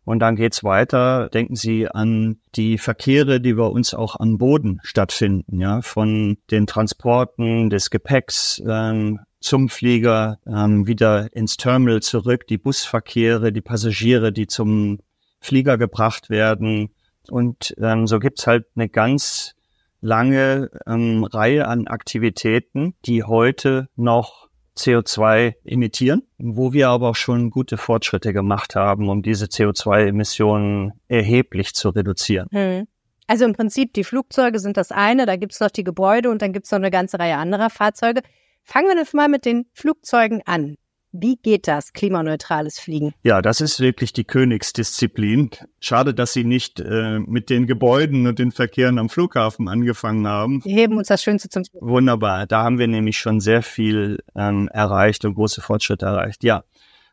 Und 0.05 0.21
dann 0.21 0.37
geht's 0.37 0.63
weiter. 0.63 1.29
Denken 1.31 1.57
Sie 1.57 1.89
an 1.89 2.39
die 2.55 2.79
Verkehre, 2.79 3.41
die 3.41 3.55
bei 3.55 3.67
uns 3.67 3.95
auch 3.95 4.21
am 4.21 4.39
Boden 4.39 4.79
stattfinden, 4.85 5.61
ja, 5.61 5.81
von 5.81 6.37
den 6.51 6.67
Transporten 6.67 7.69
des 7.69 7.91
Gepäcks, 7.91 8.63
ähm, 8.65 9.21
zum 9.45 9.69
Flieger, 9.69 10.39
ähm, 10.47 10.87
wieder 10.87 11.29
ins 11.37 11.59
Terminal 11.59 12.01
zurück, 12.01 12.47
die 12.47 12.57
Busverkehre, 12.57 13.53
die 13.53 13.61
Passagiere, 13.61 14.33
die 14.33 14.47
zum 14.47 15.01
Flieger 15.39 15.77
gebracht 15.77 16.31
werden. 16.31 16.95
Und 17.29 17.75
ähm, 17.79 18.07
so 18.07 18.19
gibt's 18.21 18.47
halt 18.47 18.65
eine 18.75 18.89
ganz 18.89 19.55
lange 20.01 20.71
ähm, 20.87 21.25
Reihe 21.25 21.69
an 21.69 21.87
Aktivitäten, 21.89 22.95
die 23.05 23.23
heute 23.23 23.89
noch 23.97 24.49
CO2 24.79 25.55
emittieren, 25.65 26.23
wo 26.39 26.73
wir 26.73 26.89
aber 26.89 27.11
auch 27.11 27.17
schon 27.17 27.51
gute 27.51 27.77
Fortschritte 27.77 28.33
gemacht 28.33 28.75
haben, 28.75 29.11
um 29.11 29.23
diese 29.23 29.45
CO2-Emissionen 29.45 30.93
erheblich 31.07 31.75
zu 31.75 31.91
reduzieren. 31.91 32.49
Hm. 32.51 32.87
Also 33.27 33.45
im 33.45 33.53
Prinzip 33.53 33.93
die 33.93 34.05
Flugzeuge 34.05 34.59
sind 34.59 34.79
das 34.79 34.91
eine, 34.91 35.27
da 35.27 35.37
gibt's 35.37 35.61
noch 35.61 35.71
die 35.71 35.85
Gebäude 35.85 36.31
und 36.31 36.41
dann 36.41 36.55
gibt's 36.55 36.71
noch 36.71 36.79
eine 36.79 36.91
ganze 36.91 37.19
Reihe 37.19 37.37
anderer 37.37 37.69
Fahrzeuge. 37.69 38.23
Fangen 38.65 38.97
wir 38.97 39.07
mal 39.13 39.29
mit 39.29 39.45
den 39.45 39.67
Flugzeugen 39.73 40.43
an. 40.47 40.77
Wie 41.17 41.37
geht 41.37 41.69
das, 41.69 41.93
klimaneutrales 41.93 42.81
Fliegen? 42.81 43.15
Ja, 43.23 43.41
das 43.41 43.61
ist 43.61 43.79
wirklich 43.79 44.13
die 44.13 44.25
Königsdisziplin. 44.25 45.51
Schade, 45.79 46.13
dass 46.13 46.33
Sie 46.33 46.43
nicht 46.43 46.81
äh, 46.81 47.21
mit 47.21 47.51
den 47.51 47.69
Gebäuden 47.69 48.27
und 48.27 48.41
den 48.41 48.51
Verkehren 48.51 48.99
am 48.99 49.09
Flughafen 49.09 49.69
angefangen 49.69 50.27
haben. 50.27 50.65
Wir 50.65 50.75
heben 50.75 50.97
uns 50.97 51.07
das 51.07 51.23
Schönste 51.23 51.49
zum 51.49 51.63
Schluss. 51.65 51.83
Wunderbar. 51.83 52.47
Da 52.47 52.65
haben 52.65 52.81
wir 52.81 52.89
nämlich 52.89 53.19
schon 53.19 53.39
sehr 53.39 53.63
viel 53.63 54.19
ähm, 54.35 54.69
erreicht 54.73 55.25
und 55.25 55.35
große 55.35 55.61
Fortschritte 55.61 56.07
erreicht. 56.07 56.43
Ja, 56.43 56.65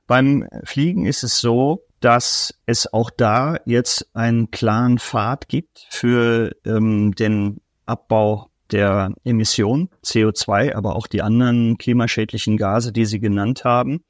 beim 0.08 0.48
Fliegen 0.64 1.06
ist 1.06 1.24
es 1.24 1.40
so, 1.40 1.84
dass 2.00 2.56
es 2.66 2.92
auch 2.92 3.12
da 3.12 3.58
jetzt 3.66 4.10
einen 4.16 4.50
klaren 4.50 4.98
Pfad 4.98 5.48
gibt 5.48 5.86
für 5.92 6.56
ähm, 6.66 7.14
den 7.14 7.62
Abbau 7.86 8.51
der 8.72 9.14
Emission 9.24 9.90
CO2, 10.04 10.76
aber 10.76 10.96
auch 10.96 11.08
die 11.08 11.22
anderen 11.22 11.78
klimaschädlichen 11.78 12.58
Gase, 12.58 12.92
die 12.92 13.06
Sie 13.06 13.20
genannt 13.20 13.64
haben. 13.66 14.04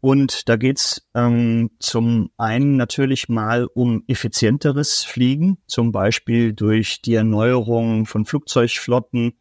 Und 0.00 0.48
da 0.48 0.56
geht's 0.56 1.08
ähm, 1.14 1.70
zum 1.78 2.30
einen 2.36 2.76
natürlich 2.76 3.28
mal 3.28 3.66
um 3.66 4.02
effizienteres 4.08 5.04
Fliegen, 5.04 5.58
zum 5.66 5.92
Beispiel 5.92 6.52
durch 6.52 7.02
die 7.02 7.14
Erneuerung 7.14 8.06
von 8.06 8.24
Flugzeugflotten. 8.24 9.38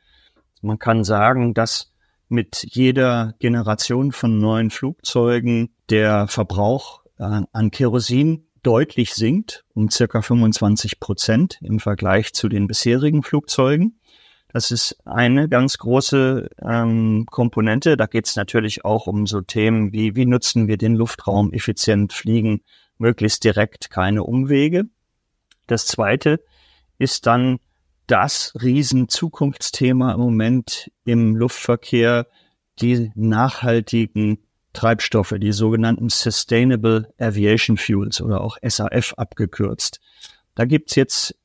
Man 0.61 0.77
kann 0.77 1.03
sagen, 1.03 1.55
dass 1.55 1.91
mit 2.29 2.63
jeder 2.69 3.33
Generation 3.39 4.11
von 4.11 4.37
neuen 4.37 4.69
Flugzeugen 4.69 5.75
der 5.89 6.27
Verbrauch 6.27 7.01
äh, 7.17 7.41
an 7.51 7.71
Kerosin 7.71 8.47
deutlich 8.63 9.15
sinkt, 9.15 9.65
um 9.73 9.89
circa 9.89 10.21
25 10.21 10.99
Prozent 10.99 11.59
im 11.61 11.79
Vergleich 11.79 12.33
zu 12.33 12.47
den 12.47 12.67
bisherigen 12.67 13.23
Flugzeugen. 13.23 13.99
Das 14.53 14.71
ist 14.71 14.97
eine 15.05 15.47
ganz 15.47 15.77
große 15.77 16.49
ähm, 16.61 17.25
Komponente. 17.29 17.95
Da 17.95 18.05
geht 18.05 18.27
es 18.27 18.35
natürlich 18.35 18.83
auch 18.83 19.07
um 19.07 19.25
so 19.25 19.41
Themen 19.41 19.93
wie, 19.93 20.15
wie 20.15 20.25
nutzen 20.25 20.67
wir 20.67 20.77
den 20.77 20.95
Luftraum 20.95 21.53
effizient, 21.53 22.11
fliegen 22.11 22.61
möglichst 22.97 23.43
direkt, 23.43 23.89
keine 23.89 24.23
Umwege. 24.23 24.85
Das 25.67 25.85
zweite 25.85 26.43
ist 26.97 27.25
dann 27.27 27.59
das 28.07 28.53
Riesenzukunftsthema 28.61 30.13
im 30.13 30.19
Moment 30.19 30.91
im 31.05 31.35
Luftverkehr, 31.35 32.27
die 32.81 33.11
nachhaltigen 33.15 34.39
Treibstoffe, 34.73 35.35
die 35.37 35.53
sogenannten 35.53 36.09
Sustainable 36.09 37.13
Aviation 37.17 37.77
Fuels 37.77 38.21
oder 38.21 38.41
auch 38.41 38.57
SAF 38.61 39.13
abgekürzt. 39.15 40.01
Da 40.55 40.65
gibt's 40.65 40.95
jetzt 40.95 41.35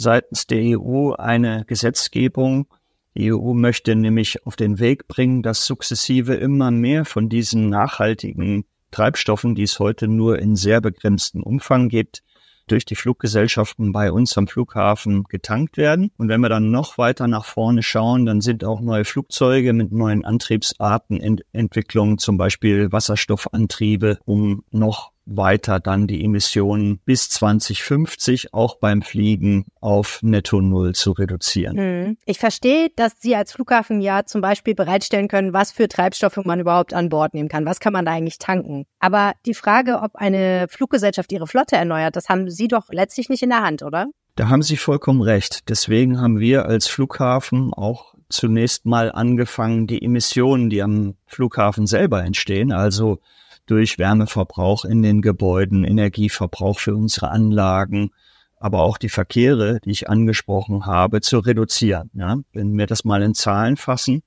seitens 0.00 0.46
der 0.46 0.78
EU 0.78 1.12
eine 1.12 1.64
Gesetzgebung. 1.66 2.66
Die 3.14 3.32
EU 3.32 3.52
möchte 3.52 3.94
nämlich 3.94 4.46
auf 4.46 4.56
den 4.56 4.78
Weg 4.78 5.08
bringen, 5.08 5.42
dass 5.42 5.66
sukzessive 5.66 6.34
immer 6.34 6.70
mehr 6.70 7.04
von 7.04 7.28
diesen 7.28 7.68
nachhaltigen 7.68 8.64
Treibstoffen, 8.90 9.54
die 9.54 9.64
es 9.64 9.78
heute 9.78 10.08
nur 10.08 10.38
in 10.38 10.56
sehr 10.56 10.80
begrenztem 10.80 11.42
Umfang 11.42 11.88
gibt, 11.88 12.22
durch 12.66 12.84
die 12.84 12.94
Fluggesellschaften 12.94 13.92
bei 13.92 14.12
uns 14.12 14.38
am 14.38 14.46
Flughafen 14.46 15.24
getankt 15.24 15.76
werden. 15.76 16.12
Und 16.16 16.28
wenn 16.28 16.40
wir 16.40 16.48
dann 16.48 16.70
noch 16.70 16.96
weiter 16.98 17.26
nach 17.26 17.44
vorne 17.44 17.82
schauen, 17.82 18.26
dann 18.26 18.40
sind 18.40 18.64
auch 18.64 18.80
neue 18.80 19.04
Flugzeuge 19.04 19.72
mit 19.72 19.92
neuen 19.92 20.24
Antriebsarten 20.24 21.18
in 21.18 21.40
Entwicklung, 21.52 22.18
zum 22.18 22.38
Beispiel 22.38 22.90
Wasserstoffantriebe, 22.92 24.18
um 24.24 24.62
noch 24.70 25.12
weiter 25.36 25.80
dann 25.80 26.06
die 26.06 26.24
Emissionen 26.24 26.98
bis 27.04 27.30
2050 27.30 28.52
auch 28.52 28.76
beim 28.76 29.02
Fliegen 29.02 29.66
auf 29.80 30.20
Netto 30.22 30.60
Null 30.60 30.94
zu 30.94 31.12
reduzieren. 31.12 31.76
Hm. 31.76 32.16
Ich 32.26 32.38
verstehe, 32.38 32.88
dass 32.96 33.12
Sie 33.20 33.36
als 33.36 33.52
Flughafen 33.52 34.00
ja 34.00 34.24
zum 34.24 34.40
Beispiel 34.40 34.74
bereitstellen 34.74 35.28
können, 35.28 35.52
was 35.52 35.72
für 35.72 35.88
Treibstoffe 35.88 36.44
man 36.44 36.60
überhaupt 36.60 36.94
an 36.94 37.08
Bord 37.08 37.34
nehmen 37.34 37.48
kann. 37.48 37.66
Was 37.66 37.80
kann 37.80 37.92
man 37.92 38.04
da 38.04 38.12
eigentlich 38.12 38.38
tanken? 38.38 38.86
Aber 38.98 39.32
die 39.46 39.54
Frage, 39.54 40.00
ob 40.02 40.16
eine 40.16 40.66
Fluggesellschaft 40.68 41.32
ihre 41.32 41.46
Flotte 41.46 41.76
erneuert, 41.76 42.16
das 42.16 42.28
haben 42.28 42.50
Sie 42.50 42.68
doch 42.68 42.88
letztlich 42.90 43.28
nicht 43.28 43.42
in 43.42 43.50
der 43.50 43.62
Hand, 43.62 43.82
oder? 43.82 44.06
Da 44.36 44.48
haben 44.48 44.62
Sie 44.62 44.76
vollkommen 44.76 45.22
recht. 45.22 45.68
Deswegen 45.68 46.20
haben 46.20 46.40
wir 46.40 46.66
als 46.66 46.86
Flughafen 46.86 47.72
auch 47.74 48.14
zunächst 48.28 48.86
mal 48.86 49.12
angefangen, 49.12 49.86
die 49.86 50.02
Emissionen, 50.02 50.70
die 50.70 50.82
am 50.82 51.14
Flughafen 51.26 51.86
selber 51.86 52.24
entstehen, 52.24 52.72
also 52.72 53.20
durch 53.66 53.98
Wärmeverbrauch 53.98 54.84
in 54.84 55.02
den 55.02 55.22
Gebäuden, 55.22 55.84
Energieverbrauch 55.84 56.78
für 56.78 56.94
unsere 56.94 57.30
Anlagen, 57.30 58.10
aber 58.56 58.80
auch 58.82 58.98
die 58.98 59.08
Verkehre, 59.08 59.80
die 59.84 59.90
ich 59.90 60.08
angesprochen 60.08 60.86
habe, 60.86 61.20
zu 61.20 61.38
reduzieren. 61.38 62.10
Ja, 62.14 62.36
wenn 62.52 62.76
wir 62.76 62.86
das 62.86 63.04
mal 63.04 63.22
in 63.22 63.34
Zahlen 63.34 63.76
fassen, 63.76 64.22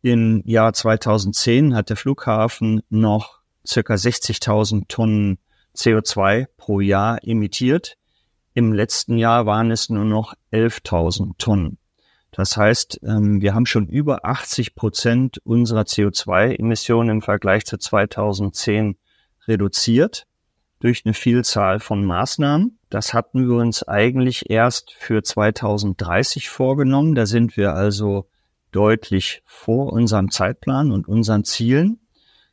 im 0.00 0.42
Jahr 0.44 0.72
2010 0.72 1.74
hat 1.74 1.90
der 1.90 1.96
Flughafen 1.96 2.82
noch 2.88 3.40
circa 3.66 3.94
60.000 3.94 4.84
Tonnen 4.88 5.38
CO2 5.76 6.46
pro 6.56 6.80
Jahr 6.80 7.18
emittiert. 7.22 7.96
Im 8.54 8.72
letzten 8.72 9.18
Jahr 9.18 9.46
waren 9.46 9.70
es 9.70 9.90
nur 9.90 10.04
noch 10.04 10.34
11.000 10.52 11.32
Tonnen. 11.38 11.77
Das 12.30 12.56
heißt, 12.56 13.00
ähm, 13.02 13.40
wir 13.40 13.54
haben 13.54 13.66
schon 13.66 13.86
über 13.86 14.24
80 14.24 14.74
Prozent 14.74 15.38
unserer 15.44 15.82
CO2-Emissionen 15.82 17.10
im 17.10 17.22
Vergleich 17.22 17.64
zu 17.64 17.78
2010 17.78 18.96
reduziert 19.46 20.26
durch 20.80 21.02
eine 21.04 21.14
Vielzahl 21.14 21.80
von 21.80 22.04
Maßnahmen. 22.04 22.78
Das 22.90 23.12
hatten 23.14 23.48
wir 23.48 23.56
uns 23.56 23.82
eigentlich 23.82 24.50
erst 24.50 24.92
für 24.92 25.22
2030 25.22 26.48
vorgenommen. 26.48 27.14
Da 27.14 27.26
sind 27.26 27.56
wir 27.56 27.74
also 27.74 28.28
deutlich 28.70 29.42
vor 29.44 29.92
unserem 29.92 30.30
Zeitplan 30.30 30.92
und 30.92 31.08
unseren 31.08 31.44
Zielen. 31.44 32.00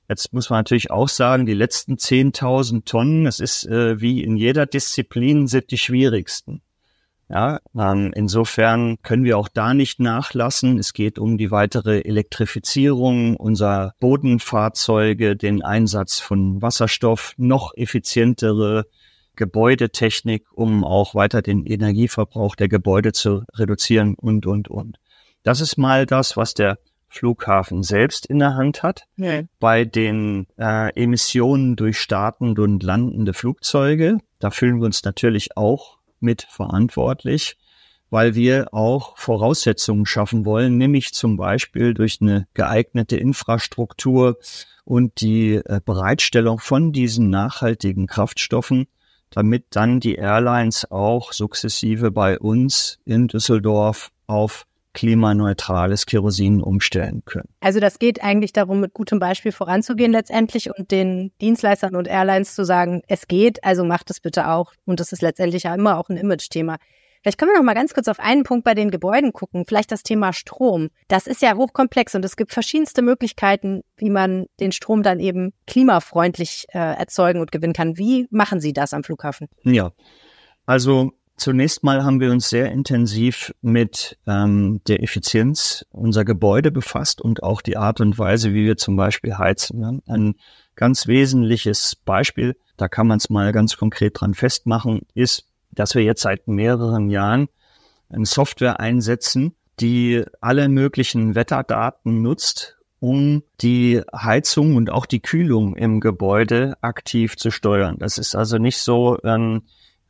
Jetzt 0.07 0.33
muss 0.33 0.49
man 0.49 0.59
natürlich 0.59 0.91
auch 0.91 1.09
sagen, 1.09 1.45
die 1.45 1.53
letzten 1.53 1.95
10.000 1.95 2.85
Tonnen, 2.85 3.25
das 3.25 3.39
ist 3.39 3.65
äh, 3.65 3.99
wie 3.99 4.23
in 4.23 4.37
jeder 4.37 4.65
Disziplin, 4.65 5.47
sind 5.47 5.71
die 5.71 5.77
schwierigsten. 5.77 6.61
Ja, 7.27 7.59
ähm, 7.75 8.11
insofern 8.15 8.97
können 9.01 9.23
wir 9.23 9.37
auch 9.37 9.47
da 9.47 9.73
nicht 9.73 9.99
nachlassen. 9.99 10.77
Es 10.77 10.93
geht 10.93 11.17
um 11.17 11.37
die 11.37 11.49
weitere 11.49 12.01
Elektrifizierung 12.01 13.35
unserer 13.35 13.93
Bodenfahrzeuge, 13.99 15.35
den 15.35 15.63
Einsatz 15.63 16.19
von 16.19 16.61
Wasserstoff, 16.61 17.33
noch 17.37 17.73
effizientere 17.75 18.85
Gebäudetechnik, 19.35 20.45
um 20.53 20.83
auch 20.83 21.15
weiter 21.15 21.41
den 21.41 21.65
Energieverbrauch 21.65 22.55
der 22.55 22.69
Gebäude 22.69 23.11
zu 23.11 23.43
reduzieren 23.53 24.15
und, 24.15 24.45
und, 24.45 24.67
und. 24.67 24.97
Das 25.43 25.61
ist 25.61 25.77
mal 25.77 26.05
das, 26.05 26.37
was 26.37 26.53
der 26.53 26.77
Flughafen 27.07 27.81
selbst 27.81 28.25
in 28.25 28.39
der 28.39 28.55
Hand 28.55 28.83
hat. 28.83 29.05
Ja. 29.15 29.41
Bei 29.59 29.85
den 29.85 30.47
äh, 30.57 30.93
Emissionen 31.01 31.75
durch 31.75 31.99
startende 31.99 32.61
und 32.61 32.83
landende 32.83 33.33
Flugzeuge, 33.33 34.17
da 34.39 34.51
fühlen 34.51 34.79
wir 34.79 34.85
uns 34.85 35.03
natürlich 35.03 35.57
auch 35.57 35.97
mit 36.19 36.43
verantwortlich, 36.43 37.57
weil 38.09 38.35
wir 38.35 38.73
auch 38.73 39.17
Voraussetzungen 39.17 40.05
schaffen 40.05 40.45
wollen, 40.45 40.77
nämlich 40.77 41.13
zum 41.13 41.37
Beispiel 41.37 41.93
durch 41.93 42.19
eine 42.21 42.47
geeignete 42.53 43.17
Infrastruktur 43.17 44.37
und 44.83 45.19
die 45.21 45.55
äh, 45.55 45.81
Bereitstellung 45.83 46.59
von 46.59 46.91
diesen 46.91 47.29
nachhaltigen 47.29 48.07
Kraftstoffen, 48.07 48.87
damit 49.31 49.65
dann 49.71 49.99
die 49.99 50.15
Airlines 50.15 50.89
auch 50.91 51.33
sukzessive 51.33 52.11
bei 52.11 52.39
uns 52.39 52.99
in 53.05 53.27
Düsseldorf 53.27 54.11
auf 54.27 54.65
klimaneutrales 54.95 56.07
Kerosin 56.07 56.63
umstellen 56.63 57.21
können. 57.25 57.49
Also 57.59 57.79
das 57.79 57.99
geht 57.99 58.23
eigentlich 58.23 58.53
darum, 58.53 58.79
mit 58.79 58.93
gutem 58.93 59.19
Beispiel 59.19 59.51
voranzugehen 59.51 60.11
letztendlich 60.11 60.75
und 60.75 60.89
den 60.89 61.31
Dienstleistern 61.41 61.95
und 61.95 62.07
Airlines 62.07 62.55
zu 62.55 62.65
sagen, 62.65 63.03
es 63.07 63.27
geht, 63.27 63.63
also 63.63 63.83
macht 63.83 64.09
es 64.09 64.19
bitte 64.19 64.49
auch. 64.49 64.73
Und 64.85 64.99
das 64.99 65.11
ist 65.11 65.21
letztendlich 65.21 65.63
ja 65.63 65.75
immer 65.75 65.99
auch 65.99 66.09
ein 66.09 66.17
Image-Thema. 66.17 66.77
Vielleicht 67.21 67.39
können 67.39 67.51
wir 67.51 67.57
noch 67.57 67.65
mal 67.65 67.73
ganz 67.73 67.93
kurz 67.93 68.07
auf 68.07 68.19
einen 68.19 68.43
Punkt 68.43 68.63
bei 68.63 68.75
den 68.75 68.91
Gebäuden 68.91 69.33
gucken, 69.33 69.65
vielleicht 69.67 69.91
das 69.91 70.03
Thema 70.03 70.31
Strom. 70.31 70.89
Das 71.07 71.25
ist 71.25 71.41
ja 71.41 71.55
hochkomplex 71.55 72.13
und 72.13 72.23
es 72.23 72.35
gibt 72.35 72.53
verschiedenste 72.53 73.01
Möglichkeiten, 73.01 73.81
wie 73.97 74.11
man 74.11 74.45
den 74.59 74.71
Strom 74.71 75.01
dann 75.01 75.19
eben 75.19 75.51
klimafreundlich 75.65 76.67
äh, 76.69 76.77
erzeugen 76.77 77.41
und 77.41 77.51
gewinnen 77.51 77.73
kann. 77.73 77.97
Wie 77.97 78.27
machen 78.29 78.59
Sie 78.59 78.73
das 78.73 78.93
am 78.93 79.03
Flughafen? 79.03 79.47
Ja, 79.63 79.91
also 80.67 81.13
Zunächst 81.37 81.83
mal 81.83 82.05
haben 82.05 82.21
wir 82.21 82.31
uns 82.31 82.49
sehr 82.49 82.71
intensiv 82.71 83.53
mit 83.61 84.17
ähm, 84.25 84.79
der 84.87 85.03
Effizienz 85.03 85.85
unserer 85.91 86.23
Gebäude 86.23 86.71
befasst 86.71 87.21
und 87.21 87.43
auch 87.43 87.61
die 87.61 87.75
Art 87.75 87.99
und 87.99 88.17
Weise, 88.17 88.53
wie 88.53 88.65
wir 88.65 88.77
zum 88.77 88.95
Beispiel 88.95 89.37
heizen. 89.37 90.01
Ein 90.07 90.35
ganz 90.75 91.07
wesentliches 91.07 91.97
Beispiel, 91.97 92.55
da 92.77 92.87
kann 92.87 93.07
man 93.07 93.17
es 93.17 93.29
mal 93.29 93.51
ganz 93.51 93.75
konkret 93.75 94.19
dran 94.19 94.33
festmachen, 94.33 95.01
ist, 95.13 95.45
dass 95.71 95.93
wir 95.93 96.03
jetzt 96.03 96.21
seit 96.21 96.47
mehreren 96.47 97.09
Jahren 97.09 97.49
eine 98.09 98.25
Software 98.25 98.79
einsetzen, 98.79 99.55
die 99.81 100.23
alle 100.39 100.69
möglichen 100.69 101.35
Wetterdaten 101.35 102.21
nutzt, 102.21 102.77
um 103.01 103.43
die 103.59 104.01
Heizung 104.15 104.77
und 104.77 104.89
auch 104.89 105.05
die 105.05 105.19
Kühlung 105.19 105.75
im 105.75 105.99
Gebäude 105.99 106.77
aktiv 106.79 107.35
zu 107.35 107.51
steuern. 107.51 107.97
Das 107.99 108.17
ist 108.17 108.35
also 108.35 108.57
nicht 108.57 108.77
so, 108.77 109.17
ähm, 109.25 109.63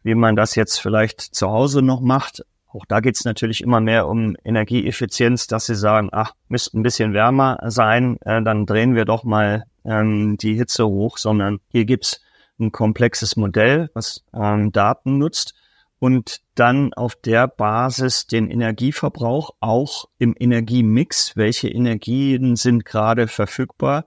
wie 0.05 0.13
man 0.13 0.35
das 0.35 0.53
jetzt 0.53 0.79
vielleicht 0.79 1.19
zu 1.19 1.49
Hause 1.49 1.81
noch 1.81 1.99
macht. 1.99 2.45
Auch 2.71 2.85
da 2.85 2.99
geht 2.99 3.15
es 3.15 3.25
natürlich 3.25 3.61
immer 3.61 3.81
mehr 3.81 4.07
um 4.07 4.37
Energieeffizienz, 4.45 5.47
dass 5.47 5.65
sie 5.65 5.73
sagen, 5.73 6.09
ach, 6.11 6.33
müsste 6.47 6.77
ein 6.77 6.83
bisschen 6.83 7.13
wärmer 7.13 7.57
sein, 7.65 8.17
äh, 8.21 8.43
dann 8.43 8.67
drehen 8.67 8.93
wir 8.93 9.05
doch 9.05 9.23
mal 9.23 9.63
ähm, 9.83 10.37
die 10.37 10.53
Hitze 10.53 10.85
hoch, 10.85 11.17
sondern 11.17 11.59
hier 11.69 11.85
gibt's 11.85 12.21
ein 12.59 12.71
komplexes 12.71 13.35
Modell, 13.35 13.89
was 13.95 14.23
ähm, 14.31 14.71
Daten 14.71 15.17
nutzt 15.17 15.55
und 15.97 16.41
dann 16.53 16.93
auf 16.93 17.15
der 17.15 17.47
Basis 17.47 18.27
den 18.27 18.51
Energieverbrauch 18.51 19.55
auch 19.59 20.05
im 20.19 20.35
Energiemix, 20.37 21.35
welche 21.35 21.67
Energien 21.67 22.55
sind 22.55 22.85
gerade 22.85 23.27
verfügbar. 23.27 24.05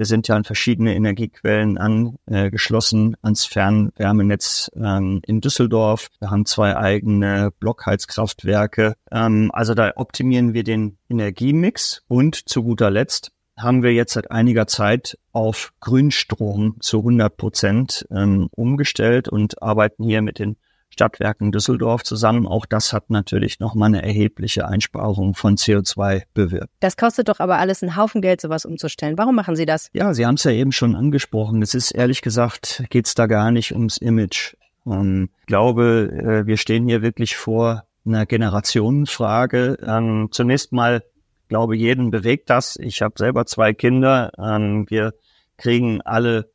Wir 0.00 0.06
sind 0.06 0.28
ja 0.28 0.34
an 0.34 0.44
verschiedene 0.44 0.94
Energiequellen 0.94 1.76
angeschlossen 1.76 3.18
ans 3.20 3.44
Fernwärmenetz 3.44 4.70
ähm, 4.74 5.20
in 5.26 5.42
Düsseldorf. 5.42 6.08
Wir 6.20 6.30
haben 6.30 6.46
zwei 6.46 6.74
eigene 6.74 7.50
Blockheizkraftwerke. 7.60 8.94
Ähm, 9.12 9.50
also 9.52 9.74
da 9.74 9.92
optimieren 9.96 10.54
wir 10.54 10.64
den 10.64 10.96
Energiemix 11.10 12.02
und 12.08 12.48
zu 12.48 12.62
guter 12.62 12.90
Letzt 12.90 13.32
haben 13.58 13.82
wir 13.82 13.92
jetzt 13.92 14.14
seit 14.14 14.30
einiger 14.30 14.66
Zeit 14.66 15.18
auf 15.32 15.74
Grünstrom 15.80 16.76
zu 16.80 17.00
100 17.00 17.36
Prozent 17.36 18.06
ähm, 18.10 18.48
umgestellt 18.52 19.28
und 19.28 19.62
arbeiten 19.62 20.04
hier 20.04 20.22
mit 20.22 20.38
den 20.38 20.56
Stadtwerken 20.90 21.52
Düsseldorf 21.52 22.02
zusammen. 22.02 22.46
Auch 22.46 22.66
das 22.66 22.92
hat 22.92 23.10
natürlich 23.10 23.60
nochmal 23.60 23.88
eine 23.88 24.02
erhebliche 24.02 24.66
Einsparung 24.66 25.34
von 25.34 25.56
CO2 25.56 26.24
bewirkt. 26.34 26.68
Das 26.80 26.96
kostet 26.96 27.28
doch 27.28 27.40
aber 27.40 27.58
alles 27.58 27.82
einen 27.82 27.96
Haufen 27.96 28.20
Geld, 28.20 28.40
sowas 28.40 28.64
umzustellen. 28.64 29.16
Warum 29.16 29.34
machen 29.34 29.56
Sie 29.56 29.66
das? 29.66 29.88
Ja, 29.92 30.12
Sie 30.14 30.26
haben 30.26 30.34
es 30.34 30.44
ja 30.44 30.50
eben 30.50 30.72
schon 30.72 30.94
angesprochen. 30.94 31.62
Es 31.62 31.74
ist 31.74 31.92
ehrlich 31.92 32.22
gesagt, 32.22 32.84
geht 32.90 33.06
es 33.06 33.14
da 33.14 33.26
gar 33.26 33.50
nicht 33.50 33.72
ums 33.72 33.96
Image. 33.96 34.54
Ähm, 34.86 35.30
ich 35.40 35.46
glaube, 35.46 36.42
äh, 36.42 36.46
wir 36.46 36.56
stehen 36.56 36.86
hier 36.86 37.02
wirklich 37.02 37.36
vor 37.36 37.84
einer 38.04 38.26
Generationenfrage. 38.26 39.78
Ähm, 39.86 40.28
zunächst 40.30 40.72
mal 40.72 41.02
glaube, 41.50 41.76
jeden 41.76 42.10
bewegt 42.10 42.48
das. 42.48 42.76
Ich 42.76 43.02
habe 43.02 43.14
selber 43.18 43.44
zwei 43.44 43.74
Kinder. 43.74 44.32
Ähm, 44.38 44.86
wir 44.88 45.12
kriegen 45.58 46.00
alle 46.00 46.50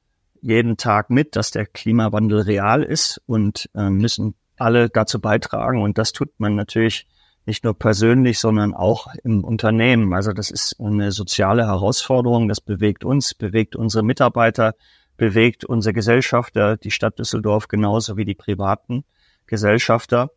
jeden 0.46 0.78
Tag 0.78 1.10
mit, 1.10 1.36
dass 1.36 1.50
der 1.50 1.66
Klimawandel 1.66 2.42
real 2.42 2.84
ist 2.84 3.20
und 3.26 3.68
äh, 3.74 3.90
müssen 3.90 4.36
alle 4.58 4.90
dazu 4.90 5.20
beitragen. 5.20 5.82
Und 5.82 5.98
das 5.98 6.14
tut 6.14 6.40
man 6.40 6.56
natürlich 6.56 7.08
nicht 7.48 7.64
nur 7.64 7.78
persönlich, 7.78 8.40
sondern 8.40 8.74
auch 8.76 9.08
im 9.24 9.44
Unternehmen. 9.44 10.14
Also 10.14 10.34
das 10.34 10.52
ist 10.52 10.80
eine 10.80 11.12
soziale 11.12 11.66
Herausforderung. 11.66 12.48
Das 12.48 12.62
bewegt 12.62 13.04
uns, 13.04 13.34
bewegt 13.34 13.76
unsere 13.76 14.04
Mitarbeiter, 14.04 14.76
bewegt 15.18 15.66
unsere 15.66 15.94
Gesellschafter, 15.94 16.78
die 16.78 16.92
Stadt 16.92 17.18
Düsseldorf 17.18 17.68
genauso 17.68 18.16
wie 18.16 18.26
die 18.26 18.36
privaten 18.36 19.04
Gesellschafter. 19.48 20.30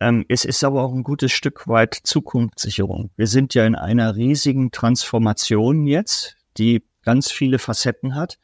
Ähm, 0.00 0.26
es 0.28 0.44
ist 0.44 0.64
aber 0.64 0.82
auch 0.82 0.92
ein 0.92 1.02
gutes 1.02 1.32
Stück 1.32 1.66
weit 1.66 1.94
Zukunftssicherung. 1.94 3.10
Wir 3.16 3.26
sind 3.26 3.54
ja 3.54 3.64
in 3.64 3.74
einer 3.74 4.16
riesigen 4.16 4.70
Transformation 4.70 5.86
jetzt, 5.86 6.36
die 6.58 6.82
ganz 7.02 7.30
viele 7.30 7.58
Facetten 7.58 8.14
hat. 8.14 8.38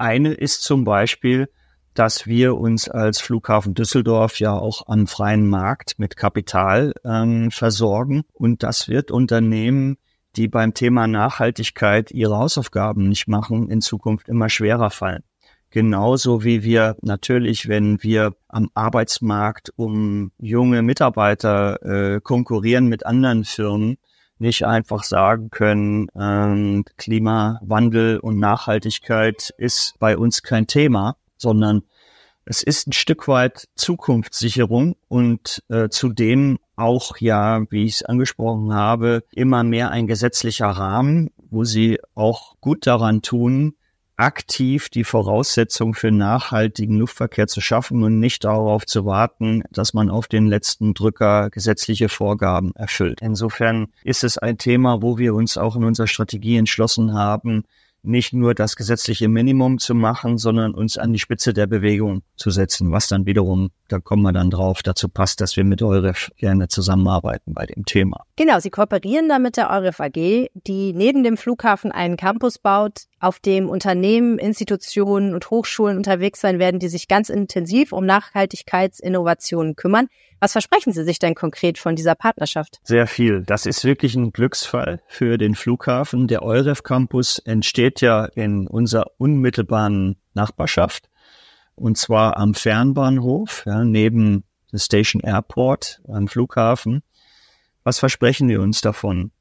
Eine 0.00 0.32
ist 0.32 0.62
zum 0.62 0.84
Beispiel, 0.84 1.50
dass 1.92 2.26
wir 2.26 2.56
uns 2.56 2.88
als 2.88 3.20
Flughafen 3.20 3.74
Düsseldorf 3.74 4.40
ja 4.40 4.54
auch 4.54 4.88
am 4.88 5.06
freien 5.06 5.46
Markt 5.46 5.98
mit 5.98 6.16
Kapital 6.16 6.94
ähm, 7.04 7.50
versorgen. 7.50 8.22
Und 8.32 8.62
das 8.62 8.88
wird 8.88 9.10
Unternehmen, 9.10 9.98
die 10.36 10.48
beim 10.48 10.72
Thema 10.72 11.06
Nachhaltigkeit 11.06 12.12
ihre 12.12 12.38
Hausaufgaben 12.38 13.10
nicht 13.10 13.28
machen, 13.28 13.68
in 13.70 13.82
Zukunft 13.82 14.30
immer 14.30 14.48
schwerer 14.48 14.88
fallen. 14.88 15.22
Genauso 15.68 16.44
wie 16.44 16.62
wir 16.62 16.96
natürlich, 17.02 17.68
wenn 17.68 18.02
wir 18.02 18.34
am 18.48 18.70
Arbeitsmarkt 18.72 19.70
um 19.76 20.32
junge 20.38 20.80
Mitarbeiter 20.80 21.82
äh, 21.82 22.20
konkurrieren 22.22 22.86
mit 22.86 23.04
anderen 23.04 23.44
Firmen, 23.44 23.98
nicht 24.40 24.66
einfach 24.66 25.04
sagen 25.04 25.50
können, 25.50 26.08
ähm, 26.18 26.84
Klimawandel 26.96 28.18
und 28.18 28.38
Nachhaltigkeit 28.38 29.54
ist 29.58 29.94
bei 29.98 30.16
uns 30.16 30.42
kein 30.42 30.66
Thema, 30.66 31.16
sondern 31.36 31.82
es 32.44 32.62
ist 32.62 32.88
ein 32.88 32.92
Stück 32.92 33.28
weit 33.28 33.68
Zukunftssicherung 33.76 34.96
und 35.08 35.62
äh, 35.68 35.88
zudem 35.88 36.58
auch 36.74 37.18
ja, 37.18 37.62
wie 37.70 37.84
ich 37.84 37.96
es 37.96 38.02
angesprochen 38.02 38.74
habe, 38.74 39.22
immer 39.32 39.62
mehr 39.62 39.90
ein 39.90 40.06
gesetzlicher 40.06 40.68
Rahmen, 40.68 41.30
wo 41.50 41.64
sie 41.64 42.00
auch 42.14 42.56
gut 42.60 42.86
daran 42.86 43.22
tun, 43.22 43.76
aktiv 44.20 44.90
die 44.90 45.04
Voraussetzung 45.04 45.94
für 45.94 46.10
nachhaltigen 46.10 46.98
Luftverkehr 46.98 47.46
zu 47.46 47.60
schaffen 47.60 48.02
und 48.02 48.20
nicht 48.20 48.44
darauf 48.44 48.84
zu 48.84 49.06
warten, 49.06 49.62
dass 49.70 49.94
man 49.94 50.10
auf 50.10 50.28
den 50.28 50.46
letzten 50.46 50.92
Drücker 50.92 51.48
gesetzliche 51.50 52.08
Vorgaben 52.08 52.72
erfüllt. 52.74 53.20
Insofern 53.22 53.88
ist 54.04 54.22
es 54.22 54.36
ein 54.36 54.58
Thema, 54.58 55.00
wo 55.00 55.16
wir 55.16 55.34
uns 55.34 55.56
auch 55.56 55.74
in 55.74 55.84
unserer 55.84 56.06
Strategie 56.06 56.56
entschlossen 56.56 57.14
haben, 57.14 57.64
nicht 58.02 58.32
nur 58.32 58.54
das 58.54 58.76
gesetzliche 58.76 59.28
Minimum 59.28 59.78
zu 59.78 59.94
machen, 59.94 60.38
sondern 60.38 60.74
uns 60.74 60.98
an 60.98 61.12
die 61.12 61.18
Spitze 61.18 61.52
der 61.52 61.66
Bewegung 61.66 62.22
zu 62.36 62.50
setzen, 62.50 62.92
was 62.92 63.08
dann 63.08 63.26
wiederum, 63.26 63.70
da 63.88 63.98
kommen 63.98 64.22
wir 64.22 64.32
dann 64.32 64.50
drauf, 64.50 64.82
dazu 64.82 65.08
passt, 65.08 65.40
dass 65.40 65.56
wir 65.56 65.64
mit 65.64 65.82
EUREF 65.82 66.30
gerne 66.36 66.68
zusammenarbeiten 66.68 67.54
bei 67.54 67.66
dem 67.66 67.84
Thema. 67.84 68.24
Genau, 68.36 68.58
Sie 68.60 68.70
kooperieren 68.70 69.28
da 69.28 69.38
mit 69.38 69.56
der 69.56 69.70
EUREF 69.70 70.00
AG, 70.00 70.50
die 70.54 70.92
neben 70.94 71.22
dem 71.22 71.36
Flughafen 71.36 71.92
einen 71.92 72.16
Campus 72.16 72.58
baut, 72.58 73.02
auf 73.20 73.38
dem 73.38 73.68
Unternehmen, 73.68 74.38
Institutionen 74.38 75.34
und 75.34 75.50
Hochschulen 75.50 75.96
unterwegs 75.96 76.40
sein 76.40 76.58
werden, 76.58 76.80
die 76.80 76.88
sich 76.88 77.06
ganz 77.06 77.28
intensiv 77.28 77.92
um 77.92 78.06
Nachhaltigkeitsinnovationen 78.06 79.76
kümmern. 79.76 80.08
Was 80.40 80.52
versprechen 80.52 80.92
Sie 80.92 81.04
sich 81.04 81.18
denn 81.18 81.34
konkret 81.34 81.78
von 81.78 81.96
dieser 81.96 82.14
Partnerschaft? 82.14 82.80
Sehr 82.82 83.06
viel. 83.06 83.42
Das 83.44 83.66
ist 83.66 83.84
wirklich 83.84 84.14
ein 84.14 84.32
Glücksfall 84.32 85.02
für 85.06 85.36
den 85.36 85.54
Flughafen. 85.54 86.28
Der 86.28 86.42
EUREF 86.42 86.82
Campus 86.82 87.38
entsteht 87.40 88.00
ja 88.00 88.24
in 88.24 88.66
unserer 88.66 89.10
unmittelbaren 89.18 90.16
Nachbarschaft 90.32 91.10
und 91.80 91.96
zwar 91.96 92.36
am 92.36 92.54
Fernbahnhof, 92.54 93.64
ja, 93.66 93.84
neben 93.84 94.44
Station 94.74 95.22
Airport 95.22 96.00
am 96.06 96.28
Flughafen. 96.28 97.02
Was 97.84 97.98
versprechen 97.98 98.48
wir 98.48 98.60
uns 98.60 98.80
davon? 98.80 99.32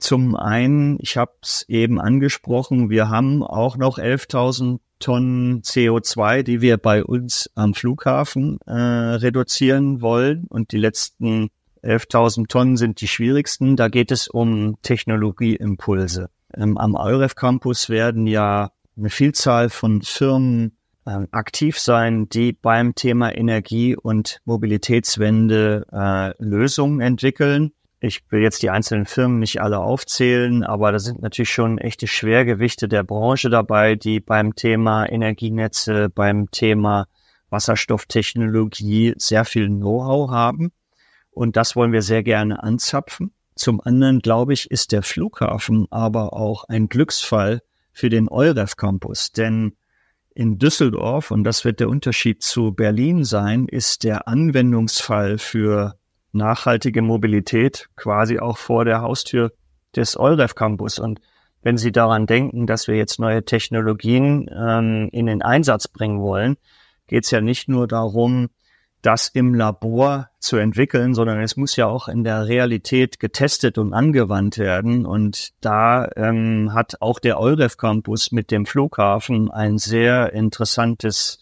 Zum 0.00 0.34
einen, 0.34 0.98
ich 1.00 1.16
habe 1.16 1.32
es 1.42 1.64
eben 1.68 2.00
angesprochen, 2.00 2.90
wir 2.90 3.08
haben 3.08 3.42
auch 3.42 3.76
noch 3.76 3.98
11.000 3.98 4.80
Tonnen 4.98 5.62
CO2, 5.62 6.42
die 6.42 6.60
wir 6.60 6.76
bei 6.76 7.04
uns 7.04 7.50
am 7.54 7.74
Flughafen 7.74 8.58
äh, 8.66 8.72
reduzieren 8.72 10.00
wollen. 10.00 10.46
Und 10.48 10.72
die 10.72 10.78
letzten 10.78 11.50
11.000 11.82 12.48
Tonnen 12.48 12.76
sind 12.76 13.00
die 13.00 13.08
schwierigsten. 13.08 13.76
Da 13.76 13.88
geht 13.88 14.10
es 14.10 14.28
um 14.28 14.76
Technologieimpulse. 14.82 16.28
Ähm, 16.54 16.78
am 16.78 16.94
EUREF 16.94 17.34
Campus 17.34 17.88
werden 17.88 18.26
ja 18.26 18.72
eine 18.96 19.10
Vielzahl 19.10 19.70
von 19.70 20.02
Firmen 20.02 20.76
äh, 21.06 21.26
aktiv 21.30 21.78
sein, 21.78 22.28
die 22.28 22.52
beim 22.52 22.94
Thema 22.94 23.34
Energie- 23.34 23.96
und 23.96 24.40
Mobilitätswende 24.44 25.86
äh, 25.92 26.34
Lösungen 26.42 27.00
entwickeln. 27.00 27.72
Ich 28.02 28.22
will 28.30 28.40
jetzt 28.40 28.62
die 28.62 28.70
einzelnen 28.70 29.04
Firmen 29.04 29.40
nicht 29.40 29.60
alle 29.60 29.78
aufzählen, 29.78 30.64
aber 30.64 30.90
da 30.90 30.98
sind 30.98 31.20
natürlich 31.20 31.50
schon 31.50 31.76
echte 31.76 32.06
Schwergewichte 32.06 32.88
der 32.88 33.02
Branche 33.02 33.50
dabei, 33.50 33.94
die 33.94 34.20
beim 34.20 34.54
Thema 34.54 35.04
Energienetze, 35.06 36.08
beim 36.08 36.50
Thema 36.50 37.08
Wasserstofftechnologie 37.50 39.12
sehr 39.18 39.44
viel 39.44 39.68
Know-how 39.68 40.30
haben. 40.30 40.72
Und 41.30 41.56
das 41.56 41.76
wollen 41.76 41.92
wir 41.92 42.00
sehr 42.00 42.22
gerne 42.22 42.62
anzapfen. 42.62 43.32
Zum 43.54 43.82
anderen, 43.82 44.20
glaube 44.20 44.54
ich, 44.54 44.70
ist 44.70 44.92
der 44.92 45.02
Flughafen 45.02 45.86
aber 45.90 46.32
auch 46.32 46.64
ein 46.64 46.88
Glücksfall 46.88 47.60
für 47.92 48.08
den 48.08 48.30
EUREF 48.30 48.76
Campus, 48.76 49.32
denn 49.32 49.76
in 50.34 50.58
Düsseldorf, 50.58 51.30
und 51.30 51.44
das 51.44 51.66
wird 51.66 51.80
der 51.80 51.90
Unterschied 51.90 52.42
zu 52.42 52.72
Berlin 52.72 53.24
sein, 53.24 53.66
ist 53.66 54.04
der 54.04 54.26
Anwendungsfall 54.26 55.36
für 55.36 55.99
nachhaltige 56.32 57.02
Mobilität 57.02 57.88
quasi 57.96 58.38
auch 58.38 58.58
vor 58.58 58.84
der 58.84 59.02
Haustür 59.02 59.52
des 59.96 60.18
EUREF 60.18 60.54
Campus. 60.54 60.98
Und 60.98 61.20
wenn 61.62 61.76
Sie 61.76 61.92
daran 61.92 62.26
denken, 62.26 62.66
dass 62.66 62.88
wir 62.88 62.96
jetzt 62.96 63.20
neue 63.20 63.44
Technologien 63.44 64.48
ähm, 64.54 65.08
in 65.12 65.26
den 65.26 65.42
Einsatz 65.42 65.88
bringen 65.88 66.20
wollen, 66.20 66.56
geht 67.06 67.24
es 67.24 67.30
ja 67.30 67.40
nicht 67.40 67.68
nur 67.68 67.86
darum, 67.86 68.48
das 69.02 69.28
im 69.28 69.54
Labor 69.54 70.28
zu 70.38 70.56
entwickeln, 70.56 71.14
sondern 71.14 71.40
es 71.40 71.56
muss 71.56 71.76
ja 71.76 71.86
auch 71.86 72.08
in 72.08 72.22
der 72.22 72.46
Realität 72.46 73.18
getestet 73.18 73.78
und 73.78 73.94
angewandt 73.94 74.58
werden. 74.58 75.06
Und 75.06 75.52
da 75.60 76.08
ähm, 76.16 76.72
hat 76.74 77.00
auch 77.00 77.18
der 77.18 77.40
EUREF 77.40 77.76
Campus 77.76 78.30
mit 78.30 78.50
dem 78.50 78.66
Flughafen 78.66 79.50
ein 79.50 79.78
sehr 79.78 80.32
interessantes 80.32 81.38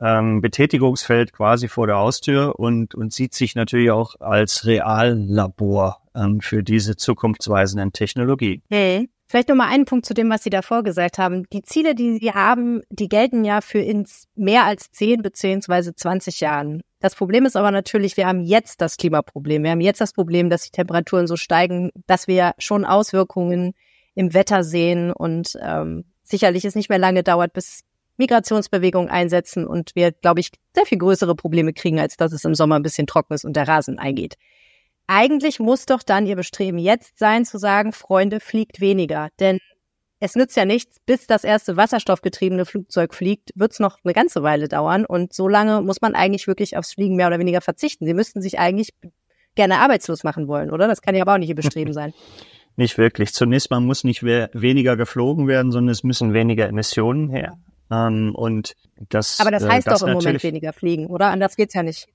ähm, 0.00 0.40
Betätigungsfeld 0.40 1.32
quasi 1.32 1.68
vor 1.68 1.86
der 1.86 1.96
Haustür 1.96 2.58
und, 2.58 2.94
und 2.94 3.12
sieht 3.12 3.34
sich 3.34 3.54
natürlich 3.54 3.90
auch 3.90 4.14
als 4.20 4.66
Reallabor 4.66 6.02
ähm, 6.14 6.40
für 6.40 6.62
diese 6.62 6.96
zukunftsweisenden 6.96 7.92
Technologien. 7.92 8.62
Hey. 8.68 9.08
Vielleicht 9.28 9.48
noch 9.48 9.58
einen 9.58 9.86
Punkt 9.86 10.06
zu 10.06 10.14
dem, 10.14 10.30
was 10.30 10.44
Sie 10.44 10.50
davor 10.50 10.84
gesagt 10.84 11.18
haben. 11.18 11.48
Die 11.52 11.62
Ziele, 11.62 11.96
die 11.96 12.18
Sie 12.18 12.30
haben, 12.30 12.82
die 12.90 13.08
gelten 13.08 13.44
ja 13.44 13.60
für 13.60 13.80
ins 13.80 14.28
mehr 14.36 14.64
als 14.64 14.92
10 14.92 15.22
beziehungsweise 15.22 15.96
20 15.96 16.38
Jahren. 16.38 16.82
Das 17.00 17.16
Problem 17.16 17.44
ist 17.44 17.56
aber 17.56 17.72
natürlich, 17.72 18.16
wir 18.16 18.28
haben 18.28 18.40
jetzt 18.40 18.80
das 18.80 18.96
Klimaproblem. 18.96 19.64
Wir 19.64 19.72
haben 19.72 19.80
jetzt 19.80 20.00
das 20.00 20.12
Problem, 20.12 20.48
dass 20.48 20.62
die 20.62 20.70
Temperaturen 20.70 21.26
so 21.26 21.36
steigen, 21.36 21.90
dass 22.06 22.28
wir 22.28 22.52
schon 22.58 22.84
Auswirkungen 22.84 23.74
im 24.14 24.32
Wetter 24.32 24.62
sehen 24.62 25.12
und 25.12 25.58
ähm, 25.60 26.04
sicherlich 26.22 26.64
es 26.64 26.74
nicht 26.76 26.88
mehr 26.88 26.98
lange 26.98 27.22
dauert, 27.22 27.52
bis 27.52 27.80
Migrationsbewegungen 28.16 29.10
einsetzen 29.10 29.66
und 29.66 29.94
wir, 29.94 30.12
glaube 30.12 30.40
ich, 30.40 30.50
sehr 30.74 30.86
viel 30.86 30.98
größere 30.98 31.34
Probleme 31.34 31.72
kriegen, 31.72 32.00
als 32.00 32.16
dass 32.16 32.32
es 32.32 32.44
im 32.44 32.54
Sommer 32.54 32.76
ein 32.76 32.82
bisschen 32.82 33.06
trocken 33.06 33.34
ist 33.34 33.44
und 33.44 33.56
der 33.56 33.68
Rasen 33.68 33.98
eingeht. 33.98 34.36
Eigentlich 35.06 35.60
muss 35.60 35.86
doch 35.86 36.02
dann 36.02 36.26
Ihr 36.26 36.36
Bestreben 36.36 36.78
jetzt 36.78 37.18
sein, 37.18 37.44
zu 37.44 37.58
sagen, 37.58 37.92
Freunde, 37.92 38.40
fliegt 38.40 38.80
weniger. 38.80 39.28
Denn 39.38 39.58
es 40.18 40.34
nützt 40.34 40.56
ja 40.56 40.64
nichts, 40.64 40.98
bis 41.04 41.26
das 41.26 41.44
erste 41.44 41.76
wasserstoffgetriebene 41.76 42.64
Flugzeug 42.64 43.14
fliegt, 43.14 43.50
wird 43.54 43.72
es 43.72 43.80
noch 43.80 43.98
eine 44.02 44.14
ganze 44.14 44.42
Weile 44.42 44.66
dauern. 44.66 45.04
Und 45.04 45.32
so 45.32 45.46
lange 45.46 45.82
muss 45.82 46.00
man 46.00 46.14
eigentlich 46.14 46.46
wirklich 46.46 46.76
aufs 46.76 46.94
Fliegen 46.94 47.16
mehr 47.16 47.28
oder 47.28 47.38
weniger 47.38 47.60
verzichten. 47.60 48.06
Sie 48.06 48.14
müssten 48.14 48.40
sich 48.40 48.58
eigentlich 48.58 48.94
gerne 49.54 49.78
arbeitslos 49.78 50.24
machen 50.24 50.48
wollen, 50.48 50.70
oder? 50.70 50.88
Das 50.88 51.02
kann 51.02 51.14
ja 51.14 51.22
aber 51.22 51.34
auch 51.34 51.38
nicht 51.38 51.48
Ihr 51.48 51.54
Bestreben 51.54 51.92
sein. 51.92 52.12
Nicht 52.78 52.98
wirklich. 52.98 53.32
Zunächst 53.32 53.70
mal 53.70 53.80
muss 53.80 54.04
nicht 54.04 54.22
weniger 54.22 54.98
geflogen 54.98 55.48
werden, 55.48 55.72
sondern 55.72 55.92
es 55.92 56.02
müssen 56.02 56.34
weniger 56.34 56.68
Emissionen 56.68 57.30
her. 57.30 57.56
Ähm, 57.90 58.34
und 58.34 58.74
das, 59.08 59.40
aber 59.40 59.50
das 59.50 59.62
äh, 59.62 59.68
heißt 59.68 59.86
äh, 59.86 59.90
das 59.90 60.00
doch 60.00 60.08
im 60.08 60.14
Moment 60.14 60.42
weniger 60.42 60.72
fliegen, 60.72 61.06
oder? 61.06 61.26
Anders 61.28 61.56
geht's 61.56 61.74
ja 61.74 61.82
nicht. 61.82 62.08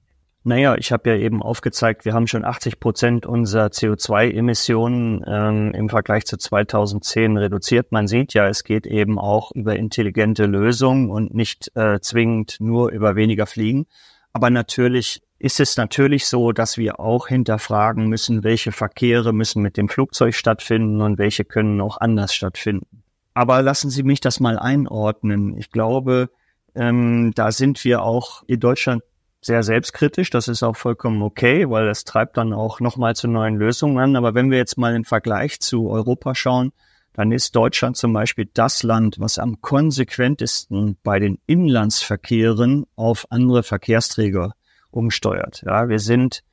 Naja, 0.43 0.75
ich 0.75 0.91
habe 0.91 1.11
ja 1.11 1.17
eben 1.17 1.43
aufgezeigt, 1.43 2.03
wir 2.03 2.13
haben 2.13 2.25
schon 2.25 2.43
80 2.43 2.79
Prozent 2.79 3.25
unserer 3.27 3.67
CO2-Emissionen 3.67 5.23
ähm, 5.27 5.71
im 5.75 5.87
Vergleich 5.87 6.25
zu 6.25 6.35
2010 6.35 7.37
reduziert. 7.37 7.91
Man 7.91 8.07
sieht 8.07 8.33
ja, 8.33 8.47
es 8.47 8.63
geht 8.63 8.87
eben 8.87 9.19
auch 9.19 9.51
über 9.51 9.75
intelligente 9.75 10.47
Lösungen 10.47 11.11
und 11.11 11.35
nicht 11.35 11.71
äh, 11.75 11.99
zwingend 11.99 12.57
nur 12.59 12.89
über 12.89 13.15
weniger 13.15 13.45
Fliegen. 13.45 13.85
Aber 14.33 14.49
natürlich 14.49 15.21
ist 15.37 15.59
es 15.59 15.77
natürlich 15.77 16.25
so, 16.25 16.53
dass 16.53 16.75
wir 16.77 16.99
auch 16.99 17.27
hinterfragen 17.27 18.07
müssen, 18.07 18.43
welche 18.43 18.71
Verkehre 18.71 19.33
müssen 19.33 19.61
mit 19.61 19.77
dem 19.77 19.89
Flugzeug 19.89 20.33
stattfinden 20.33 21.01
und 21.01 21.19
welche 21.19 21.45
können 21.45 21.81
auch 21.81 21.97
anders 21.97 22.33
stattfinden. 22.33 23.00
Aber 23.33 23.61
lassen 23.61 23.89
Sie 23.89 24.03
mich 24.03 24.19
das 24.19 24.39
mal 24.39 24.59
einordnen. 24.59 25.57
Ich 25.57 25.71
glaube, 25.71 26.29
ähm, 26.75 27.31
da 27.35 27.51
sind 27.51 27.83
wir 27.83 28.01
auch 28.01 28.43
in 28.47 28.59
Deutschland 28.59 29.03
sehr 29.41 29.63
selbstkritisch. 29.63 30.29
Das 30.29 30.47
ist 30.47 30.63
auch 30.63 30.75
vollkommen 30.75 31.21
okay, 31.21 31.69
weil 31.69 31.87
es 31.87 32.03
treibt 32.03 32.37
dann 32.37 32.53
auch 32.53 32.79
nochmal 32.79 33.15
zu 33.15 33.27
neuen 33.27 33.55
Lösungen 33.55 33.97
an. 33.97 34.15
Aber 34.15 34.35
wenn 34.35 34.51
wir 34.51 34.57
jetzt 34.57 34.77
mal 34.77 34.95
im 34.95 35.03
Vergleich 35.03 35.59
zu 35.59 35.89
Europa 35.89 36.35
schauen, 36.35 36.71
dann 37.13 37.31
ist 37.31 37.55
Deutschland 37.55 37.97
zum 37.97 38.13
Beispiel 38.13 38.49
das 38.53 38.83
Land, 38.83 39.19
was 39.19 39.37
am 39.37 39.61
konsequentesten 39.61 40.97
bei 41.03 41.19
den 41.19 41.39
Inlandsverkehren 41.45 42.85
auf 42.95 43.27
andere 43.29 43.63
Verkehrsträger 43.63 44.53
umsteuert. 44.91 45.63
Ja, 45.65 45.89
wir 45.89 45.99
sind 45.99 46.43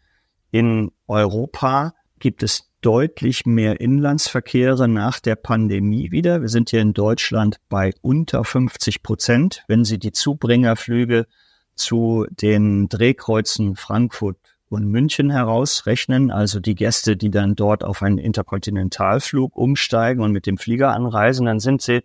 in 0.50 0.90
Europa, 1.06 1.94
gibt 2.18 2.42
es 2.42 2.67
deutlich 2.80 3.44
mehr 3.44 3.80
Inlandsverkehre 3.80 4.88
nach 4.88 5.20
der 5.20 5.36
Pandemie 5.36 6.10
wieder. 6.10 6.40
Wir 6.40 6.48
sind 6.48 6.70
hier 6.70 6.80
in 6.80 6.92
Deutschland 6.92 7.58
bei 7.68 7.92
unter 8.02 8.44
50 8.44 9.02
Prozent. 9.02 9.64
Wenn 9.66 9.84
Sie 9.84 9.98
die 9.98 10.12
Zubringerflüge 10.12 11.26
zu 11.74 12.26
den 12.30 12.88
Drehkreuzen 12.88 13.76
Frankfurt 13.76 14.36
und 14.68 14.86
München 14.86 15.30
herausrechnen, 15.30 16.30
also 16.30 16.60
die 16.60 16.74
Gäste, 16.74 17.16
die 17.16 17.30
dann 17.30 17.54
dort 17.54 17.82
auf 17.84 18.02
einen 18.02 18.18
Interkontinentalflug 18.18 19.56
umsteigen 19.56 20.22
und 20.22 20.32
mit 20.32 20.46
dem 20.46 20.58
Flieger 20.58 20.92
anreisen, 20.92 21.46
dann 21.46 21.60
sind 21.60 21.82
sie 21.82 22.02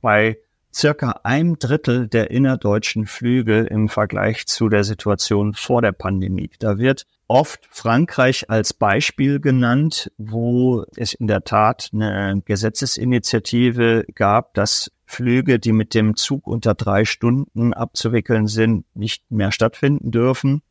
bei 0.00 0.38
circa 0.74 1.20
ein 1.24 1.58
Drittel 1.58 2.08
der 2.08 2.30
innerdeutschen 2.30 3.06
Flüge 3.06 3.60
im 3.60 3.88
Vergleich 3.88 4.46
zu 4.46 4.68
der 4.68 4.84
Situation 4.84 5.54
vor 5.54 5.82
der 5.82 5.92
Pandemie. 5.92 6.50
Da 6.58 6.78
wird 6.78 7.06
oft 7.28 7.68
Frankreich 7.70 8.50
als 8.50 8.72
Beispiel 8.72 9.38
genannt, 9.38 10.10
wo 10.18 10.84
es 10.96 11.12
in 11.12 11.26
der 11.26 11.44
Tat 11.44 11.90
eine 11.92 12.42
Gesetzesinitiative 12.44 14.04
gab, 14.14 14.54
dass 14.54 14.90
Flüge, 15.04 15.58
die 15.58 15.72
mit 15.72 15.94
dem 15.94 16.16
Zug 16.16 16.46
unter 16.46 16.74
drei 16.74 17.04
Stunden 17.04 17.72
abzuwickeln 17.72 18.46
sind, 18.46 18.84
nicht 18.94 19.30
mehr 19.30 19.52
stattfinden 19.52 20.10
dürfen. 20.10 20.62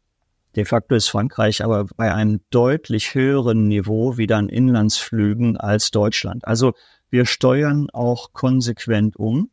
De 0.55 0.65
facto 0.65 0.95
ist 0.95 1.09
Frankreich 1.09 1.63
aber 1.63 1.85
bei 1.95 2.13
einem 2.13 2.41
deutlich 2.49 3.13
höheren 3.13 3.67
Niveau 3.67 4.17
wieder 4.17 4.37
an 4.37 4.49
Inlandsflügen 4.49 5.57
als 5.57 5.91
Deutschland. 5.91 6.47
Also 6.47 6.73
wir 7.09 7.25
steuern 7.25 7.89
auch 7.91 8.33
konsequent 8.33 9.15
um. 9.15 9.51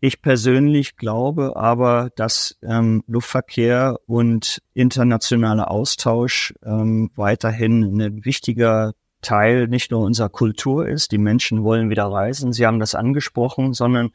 Ich 0.00 0.20
persönlich 0.20 0.96
glaube 0.96 1.56
aber, 1.56 2.10
dass 2.16 2.58
ähm, 2.62 3.02
Luftverkehr 3.06 3.98
und 4.06 4.62
internationaler 4.74 5.70
Austausch 5.70 6.54
ähm, 6.62 7.10
weiterhin 7.16 8.00
ein 8.00 8.24
wichtiger 8.24 8.92
Teil 9.22 9.68
nicht 9.68 9.90
nur 9.90 10.02
unserer 10.02 10.28
Kultur 10.28 10.86
ist, 10.86 11.12
die 11.12 11.18
Menschen 11.18 11.64
wollen 11.64 11.88
wieder 11.88 12.04
reisen, 12.04 12.52
Sie 12.52 12.66
haben 12.66 12.78
das 12.78 12.94
angesprochen, 12.94 13.72
sondern 13.72 14.10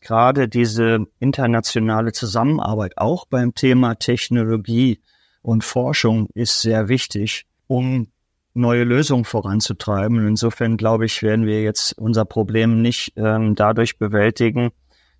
gerade 0.00 0.48
diese 0.48 1.04
internationale 1.20 2.12
Zusammenarbeit 2.12 2.96
auch 2.96 3.26
beim 3.26 3.54
Thema 3.54 3.96
Technologie 3.96 5.00
und 5.42 5.64
Forschung 5.64 6.28
ist 6.34 6.62
sehr 6.62 6.88
wichtig, 6.88 7.44
um 7.66 8.08
neue 8.54 8.84
Lösungen 8.84 9.24
voranzutreiben. 9.24 10.26
Insofern 10.26 10.76
glaube 10.78 11.04
ich, 11.04 11.22
werden 11.22 11.46
wir 11.46 11.62
jetzt 11.62 11.96
unser 11.98 12.24
Problem 12.24 12.80
nicht 12.80 13.12
ähm, 13.16 13.54
dadurch 13.54 13.98
bewältigen, 13.98 14.70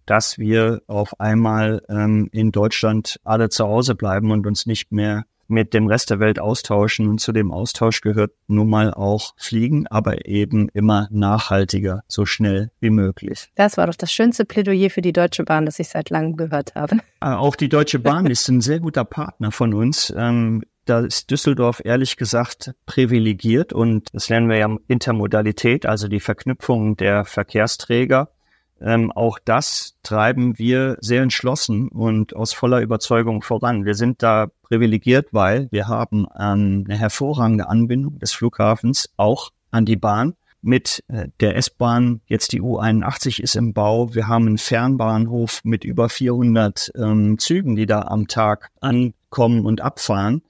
dass 0.07 0.39
wir 0.39 0.83
auf 0.87 1.21
einmal 1.21 1.83
ähm, 1.89 2.29
in 2.33 2.53
Deutschland 2.53 3.21
alle 3.25 3.49
zu 3.49 3.67
Hause 3.67 3.95
bleiben 3.95 4.31
und 4.31 4.47
uns 4.47 4.67
nicht 4.67 4.93
mehr 4.93 5.25
mit 5.49 5.75
dem 5.75 5.87
Rest 5.87 6.11
der 6.11 6.21
Welt 6.21 6.39
austauschen. 6.39 7.09
Und 7.09 7.21
zu 7.21 7.33
dem 7.33 7.53
Austausch 7.53 8.01
gehört 8.01 8.33
nun 8.49 8.69
mal 8.69 8.93
auch 8.93 9.35
Fliegen, 9.37 9.87
aber 9.87 10.27
eben 10.27 10.69
immer 10.71 11.09
nachhaltiger, 11.11 12.03
so 12.09 12.27
schnell 12.27 12.71
wie 12.81 12.91
möglich. 12.91 13.51
Das 13.55 13.77
war 13.77 13.87
doch 13.87 13.95
das 13.95 14.13
schönste 14.13 14.45
Plädoyer 14.45 14.91
für 14.91 15.03
die 15.03 15.13
Deutsche 15.13 15.45
Bahn, 15.45 15.67
das 15.67 15.79
ich 15.79 15.89
seit 15.89 16.11
langem 16.11 16.37
gehört 16.37 16.75
habe. 16.75 16.99
Ah, 17.21 17.37
auch 17.37 17.57
die 17.57 17.69
Deutsche 17.69 17.99
Bahn 17.99 18.27
ist 18.31 18.49
ein 18.49 18.61
sehr 18.61 18.81
guter 18.81 19.05
Partner 19.05 19.53
von 19.53 19.75
uns. 19.75 20.13
Ähm, 20.17 20.63
da 20.85 21.01
ist 21.01 21.33
Düsseldorf 21.33 21.83
ehrlich 21.85 22.17
gesagt 22.17 22.73
privilegiert 22.87 23.73
und 23.73 24.15
das 24.15 24.29
lernen 24.29 24.49
wir 24.49 24.57
ja 24.57 24.77
Intermodalität, 24.87 25.85
also 25.85 26.07
die 26.07 26.21
Verknüpfung 26.21 26.97
der 26.97 27.25
Verkehrsträger 27.25 28.31
ähm, 28.81 29.11
auch 29.13 29.39
das 29.45 29.97
treiben 30.03 30.59
wir 30.59 30.97
sehr 31.01 31.23
entschlossen 31.23 31.89
und 31.89 32.37
aus 32.37 32.53
voller 32.53 32.81
Überzeugung 32.81 33.43
voran. 33.43 33.85
Wir 33.85 33.95
sind 33.95 34.23
da 34.23 34.49
privilegiert, 34.63 35.29
weil 35.33 35.69
wir 35.71 35.89
haben 35.89 36.27
ähm, 36.39 36.85
eine 36.87 36.99
hervorragende 36.99 37.69
Anbindung 37.69 38.19
des 38.19 38.33
Flughafens 38.33 39.11
auch 39.17 39.51
an 39.71 39.85
die 39.85 39.97
Bahn. 39.97 40.35
Mit 40.63 41.05
äh, 41.09 41.29
der 41.41 41.57
S-Bahn, 41.57 42.21
jetzt 42.27 42.53
die 42.53 42.61
U81 42.61 43.41
ist 43.41 43.55
im 43.55 43.73
Bau. 43.73 44.15
Wir 44.15 44.27
haben 44.27 44.47
einen 44.47 44.59
Fernbahnhof 44.59 45.61
mit 45.63 45.85
über 45.85 46.09
400 46.09 46.93
ähm, 46.97 47.39
Zügen, 47.39 47.77
die 47.77 47.87
da 47.87 48.03
am 48.03 48.27
Tag 48.27 48.71
ankommen 48.81 49.65
und 49.65 49.81
abfahren. 49.81 50.43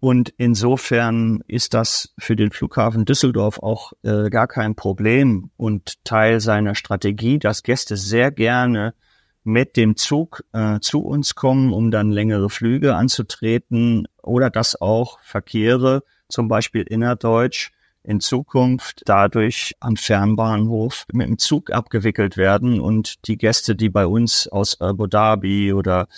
Und 0.00 0.32
insofern 0.36 1.42
ist 1.48 1.74
das 1.74 2.14
für 2.18 2.36
den 2.36 2.52
Flughafen 2.52 3.04
Düsseldorf 3.04 3.58
auch 3.58 3.92
äh, 4.02 4.30
gar 4.30 4.46
kein 4.46 4.76
Problem 4.76 5.50
und 5.56 6.04
Teil 6.04 6.38
seiner 6.38 6.76
Strategie, 6.76 7.38
dass 7.38 7.64
Gäste 7.64 7.96
sehr 7.96 8.30
gerne 8.30 8.94
mit 9.42 9.76
dem 9.76 9.96
Zug 9.96 10.44
äh, 10.52 10.78
zu 10.80 11.00
uns 11.00 11.34
kommen, 11.34 11.72
um 11.72 11.90
dann 11.90 12.12
längere 12.12 12.48
Flüge 12.48 12.94
anzutreten 12.94 14.06
oder 14.22 14.50
dass 14.50 14.80
auch 14.80 15.18
Verkehre, 15.20 16.04
zum 16.28 16.46
Beispiel 16.46 16.82
innerdeutsch, 16.82 17.72
in 18.08 18.20
Zukunft 18.20 19.02
dadurch 19.04 19.76
am 19.80 19.96
Fernbahnhof 19.96 21.04
mit 21.12 21.28
dem 21.28 21.36
Zug 21.36 21.70
abgewickelt 21.70 22.38
werden 22.38 22.80
und 22.80 23.28
die 23.28 23.36
Gäste, 23.36 23.76
die 23.76 23.90
bei 23.90 24.06
uns 24.06 24.48
aus 24.48 24.80
Abu 24.80 25.06
Dhabi 25.06 25.74
oder 25.74 26.08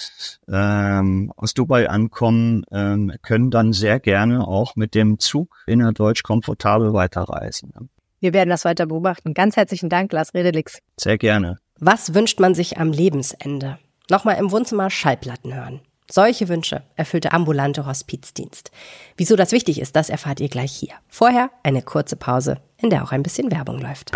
ähm, 0.48 1.32
aus 1.36 1.52
Dubai 1.52 1.90
ankommen, 1.90 2.64
ähm, 2.70 3.12
können 3.22 3.50
dann 3.50 3.72
sehr 3.72 3.98
gerne 3.98 4.46
auch 4.46 4.76
mit 4.76 4.94
dem 4.94 5.18
Zug 5.18 5.56
innerdeutsch 5.66 6.22
komfortabel 6.22 6.92
weiterreisen. 6.92 7.72
Wir 8.20 8.32
werden 8.34 8.50
das 8.50 8.64
weiter 8.64 8.86
beobachten. 8.86 9.34
Ganz 9.34 9.56
herzlichen 9.56 9.88
Dank, 9.88 10.12
Lars 10.12 10.32
Redelix. 10.32 10.78
Sehr 10.96 11.18
gerne. 11.18 11.58
Was 11.80 12.14
wünscht 12.14 12.38
man 12.38 12.54
sich 12.54 12.78
am 12.78 12.92
Lebensende? 12.92 13.78
Nochmal 14.08 14.36
im 14.36 14.52
Wohnzimmer 14.52 14.90
Schallplatten 14.90 15.54
hören. 15.54 15.80
Solche 16.12 16.48
Wünsche 16.48 16.82
erfüllt 16.96 17.22
der 17.22 17.34
ambulante 17.34 17.86
Hospizdienst. 17.86 18.72
Wieso 19.16 19.36
das 19.36 19.52
wichtig 19.52 19.80
ist, 19.80 19.94
das 19.94 20.10
erfahrt 20.10 20.40
ihr 20.40 20.48
gleich 20.48 20.72
hier. 20.72 20.94
Vorher 21.08 21.50
eine 21.62 21.82
kurze 21.82 22.16
Pause, 22.16 22.56
in 22.78 22.90
der 22.90 23.04
auch 23.04 23.12
ein 23.12 23.22
bisschen 23.22 23.52
Werbung 23.52 23.78
läuft. 23.78 24.10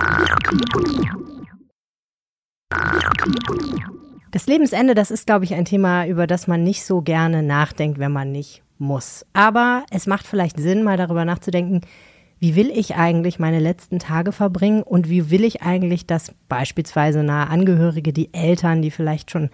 Das 4.32 4.46
Lebensende, 4.48 4.96
das 4.96 5.12
ist, 5.12 5.26
glaube 5.26 5.44
ich, 5.44 5.54
ein 5.54 5.64
Thema, 5.64 6.06
über 6.06 6.26
das 6.26 6.48
man 6.48 6.64
nicht 6.64 6.84
so 6.84 7.00
gerne 7.00 7.44
nachdenkt, 7.44 8.00
wenn 8.00 8.10
man 8.10 8.32
nicht 8.32 8.64
muss. 8.76 9.24
Aber 9.32 9.84
es 9.92 10.08
macht 10.08 10.26
vielleicht 10.26 10.58
Sinn, 10.58 10.82
mal 10.82 10.96
darüber 10.96 11.24
nachzudenken, 11.24 11.82
wie 12.40 12.56
will 12.56 12.70
ich 12.70 12.96
eigentlich 12.96 13.38
meine 13.38 13.60
letzten 13.60 14.00
Tage 14.00 14.32
verbringen 14.32 14.82
und 14.82 15.08
wie 15.08 15.30
will 15.30 15.44
ich 15.44 15.62
eigentlich, 15.62 16.06
dass 16.06 16.34
beispielsweise 16.48 17.22
nahe 17.22 17.48
Angehörige, 17.48 18.12
die 18.12 18.34
Eltern, 18.34 18.82
die 18.82 18.90
vielleicht 18.90 19.30
schon 19.30 19.50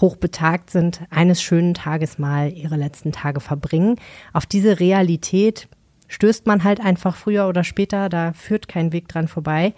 hochbetagt 0.00 0.70
sind, 0.70 1.02
eines 1.10 1.42
schönen 1.42 1.74
Tages 1.74 2.18
mal 2.18 2.52
ihre 2.52 2.76
letzten 2.76 3.12
Tage 3.12 3.40
verbringen. 3.40 3.96
Auf 4.32 4.46
diese 4.46 4.80
Realität 4.80 5.68
stößt 6.08 6.46
man 6.46 6.64
halt 6.64 6.80
einfach 6.80 7.16
früher 7.16 7.48
oder 7.48 7.64
später, 7.64 8.08
da 8.08 8.32
führt 8.32 8.68
kein 8.68 8.92
Weg 8.92 9.08
dran 9.08 9.28
vorbei. 9.28 9.74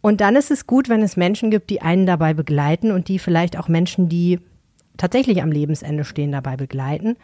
Und 0.00 0.20
dann 0.20 0.36
ist 0.36 0.50
es 0.50 0.66
gut, 0.66 0.88
wenn 0.88 1.02
es 1.02 1.16
Menschen 1.16 1.50
gibt, 1.50 1.70
die 1.70 1.82
einen 1.82 2.06
dabei 2.06 2.34
begleiten 2.34 2.90
und 2.92 3.08
die 3.08 3.18
vielleicht 3.18 3.58
auch 3.58 3.68
Menschen, 3.68 4.08
die 4.08 4.40
tatsächlich 4.96 5.42
am 5.42 5.52
Lebensende 5.52 6.04
stehen, 6.04 6.32
dabei 6.32 6.56
begleiten. 6.56 7.16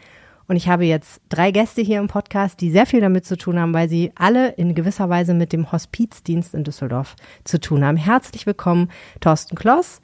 Und 0.49 0.57
ich 0.57 0.69
habe 0.69 0.85
jetzt 0.85 1.21
drei 1.29 1.51
Gäste 1.51 1.81
hier 1.81 2.01
im 2.01 2.09
Podcast, 2.09 2.61
die 2.61 2.71
sehr 2.71 2.87
viel 2.87 3.01
damit 3.01 3.25
zu 3.25 3.37
tun 3.37 3.59
haben, 3.59 3.73
weil 3.73 3.89
sie 3.89 4.13
alle 4.17 4.51
in 4.51 4.75
gewisser 4.75 5.09
Weise 5.09 5.35
mit 5.35 5.53
dem 5.53 5.71
Hospizdienst 5.71 6.55
in 6.55 6.65
Düsseldorf 6.65 7.15
zu 7.45 7.61
tun 7.61 7.85
haben. 7.85 7.97
Herzlich 7.97 8.47
willkommen, 8.47 8.91
Thorsten 9.21 9.57
Kloss, 9.57 10.01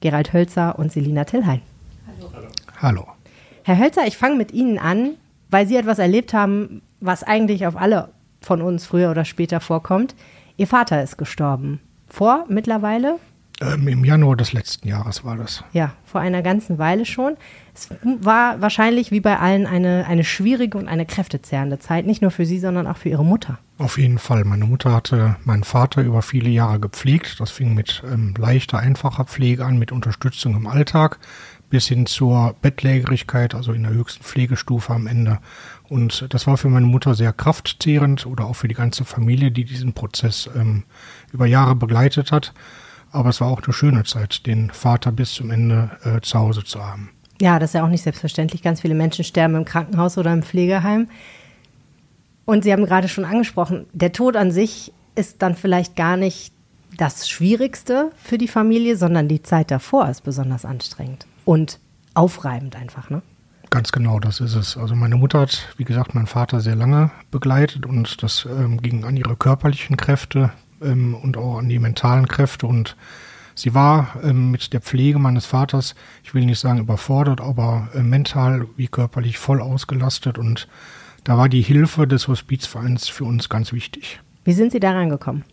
Gerald 0.00 0.32
Hölzer 0.32 0.78
und 0.78 0.92
Selina 0.92 1.24
Tillheim. 1.24 1.60
Hallo. 2.06 2.48
Hallo. 2.80 3.06
Herr 3.64 3.78
Hölzer, 3.78 4.06
ich 4.06 4.16
fange 4.16 4.36
mit 4.36 4.52
Ihnen 4.52 4.78
an, 4.78 5.14
weil 5.50 5.66
Sie 5.66 5.76
etwas 5.76 5.98
erlebt 5.98 6.32
haben, 6.32 6.82
was 7.00 7.22
eigentlich 7.22 7.66
auf 7.66 7.76
alle 7.76 8.10
von 8.40 8.62
uns 8.62 8.86
früher 8.86 9.10
oder 9.10 9.24
später 9.24 9.60
vorkommt. 9.60 10.14
Ihr 10.56 10.66
Vater 10.66 11.02
ist 11.02 11.18
gestorben 11.18 11.80
vor 12.08 12.44
mittlerweile? 12.48 13.18
Ähm, 13.60 13.88
Im 13.88 14.04
Januar 14.04 14.36
des 14.36 14.52
letzten 14.52 14.86
Jahres 14.86 15.24
war 15.24 15.36
das. 15.36 15.64
Ja, 15.72 15.92
vor 16.04 16.20
einer 16.20 16.42
ganzen 16.42 16.76
Weile 16.76 17.06
schon. 17.06 17.36
Es 17.74 17.88
war 18.20 18.60
wahrscheinlich 18.60 19.10
wie 19.10 19.20
bei 19.20 19.38
allen 19.38 19.66
eine, 19.66 20.06
eine 20.06 20.24
schwierige 20.24 20.76
und 20.76 20.88
eine 20.88 21.06
kräftezehrende 21.06 21.78
Zeit, 21.78 22.06
nicht 22.06 22.20
nur 22.20 22.30
für 22.30 22.44
Sie, 22.44 22.58
sondern 22.58 22.86
auch 22.86 22.98
für 22.98 23.08
Ihre 23.08 23.24
Mutter. 23.24 23.58
Auf 23.78 23.98
jeden 23.98 24.18
Fall. 24.18 24.44
Meine 24.44 24.66
Mutter 24.66 24.92
hatte 24.92 25.36
meinen 25.44 25.64
Vater 25.64 26.02
über 26.02 26.20
viele 26.20 26.50
Jahre 26.50 26.80
gepflegt. 26.80 27.40
Das 27.40 27.50
fing 27.50 27.74
mit 27.74 28.02
ähm, 28.10 28.34
leichter, 28.36 28.78
einfacher 28.78 29.24
Pflege 29.24 29.64
an, 29.64 29.78
mit 29.78 29.90
Unterstützung 29.90 30.54
im 30.54 30.66
Alltag 30.66 31.18
bis 31.68 31.88
hin 31.88 32.06
zur 32.06 32.54
Bettlägerigkeit, 32.62 33.54
also 33.54 33.72
in 33.72 33.82
der 33.82 33.92
höchsten 33.92 34.22
Pflegestufe 34.22 34.92
am 34.92 35.06
Ende. 35.06 35.38
Und 35.88 36.26
das 36.32 36.46
war 36.46 36.56
für 36.56 36.68
meine 36.68 36.86
Mutter 36.86 37.14
sehr 37.14 37.32
kraftzehrend 37.32 38.26
oder 38.26 38.44
auch 38.44 38.54
für 38.54 38.68
die 38.68 38.74
ganze 38.74 39.04
Familie, 39.04 39.50
die 39.50 39.64
diesen 39.64 39.92
Prozess 39.92 40.48
ähm, 40.54 40.84
über 41.32 41.46
Jahre 41.46 41.74
begleitet 41.74 42.32
hat. 42.32 42.52
Aber 43.16 43.30
es 43.30 43.40
war 43.40 43.48
auch 43.48 43.62
eine 43.62 43.72
schöne 43.72 44.04
Zeit, 44.04 44.46
den 44.46 44.70
Vater 44.70 45.10
bis 45.10 45.32
zum 45.32 45.50
Ende 45.50 45.90
äh, 46.04 46.20
zu 46.20 46.38
Hause 46.38 46.64
zu 46.64 46.84
haben. 46.84 47.10
Ja, 47.40 47.58
das 47.58 47.70
ist 47.70 47.74
ja 47.74 47.84
auch 47.84 47.88
nicht 47.88 48.02
selbstverständlich. 48.02 48.62
Ganz 48.62 48.82
viele 48.82 48.94
Menschen 48.94 49.24
sterben 49.24 49.54
im 49.54 49.64
Krankenhaus 49.64 50.18
oder 50.18 50.32
im 50.32 50.42
Pflegeheim. 50.42 51.08
Und 52.44 52.64
Sie 52.64 52.72
haben 52.72 52.84
gerade 52.84 53.08
schon 53.08 53.24
angesprochen, 53.24 53.86
der 53.92 54.12
Tod 54.12 54.36
an 54.36 54.52
sich 54.52 54.92
ist 55.14 55.40
dann 55.42 55.56
vielleicht 55.56 55.96
gar 55.96 56.16
nicht 56.16 56.52
das 56.98 57.28
Schwierigste 57.28 58.10
für 58.22 58.38
die 58.38 58.48
Familie, 58.48 58.96
sondern 58.96 59.28
die 59.28 59.42
Zeit 59.42 59.70
davor 59.70 60.08
ist 60.08 60.22
besonders 60.22 60.64
anstrengend 60.64 61.26
und 61.44 61.78
aufreibend 62.14 62.76
einfach, 62.76 63.10
ne? 63.10 63.22
Ganz 63.70 63.92
genau, 63.92 64.20
das 64.20 64.40
ist 64.40 64.54
es. 64.54 64.76
Also 64.76 64.94
meine 64.94 65.16
Mutter 65.16 65.40
hat, 65.40 65.74
wie 65.76 65.84
gesagt, 65.84 66.14
meinen 66.14 66.28
Vater 66.28 66.60
sehr 66.60 66.76
lange 66.76 67.10
begleitet 67.30 67.84
und 67.84 68.22
das 68.22 68.46
ähm, 68.46 68.80
ging 68.80 69.04
an 69.04 69.16
ihre 69.16 69.36
körperlichen 69.36 69.96
Kräfte 69.96 70.52
ähm, 70.82 71.14
und 71.14 71.36
auch 71.36 71.58
an 71.58 71.68
die 71.68 71.78
mentalen 71.78 72.28
Kräfte 72.28 72.66
und 72.66 72.96
sie 73.54 73.74
war 73.74 74.16
ähm, 74.22 74.50
mit 74.50 74.72
der 74.72 74.80
Pflege 74.80 75.18
meines 75.18 75.46
Vaters, 75.46 75.94
ich 76.24 76.34
will 76.34 76.44
nicht 76.44 76.58
sagen 76.58 76.78
überfordert, 76.78 77.40
aber 77.40 77.88
äh, 77.94 78.02
mental 78.02 78.66
wie 78.76 78.88
körperlich 78.88 79.38
voll 79.38 79.60
ausgelastet 79.60 80.38
und 80.38 80.68
da 81.24 81.36
war 81.36 81.48
die 81.48 81.62
Hilfe 81.62 82.06
des 82.06 82.28
Hospizvereins 82.28 83.08
für 83.08 83.24
uns 83.24 83.48
ganz 83.48 83.72
wichtig. 83.72 84.20
Wie 84.44 84.52
sind 84.52 84.70
Sie 84.70 84.80
da 84.80 84.92
reingekommen? 84.92 85.44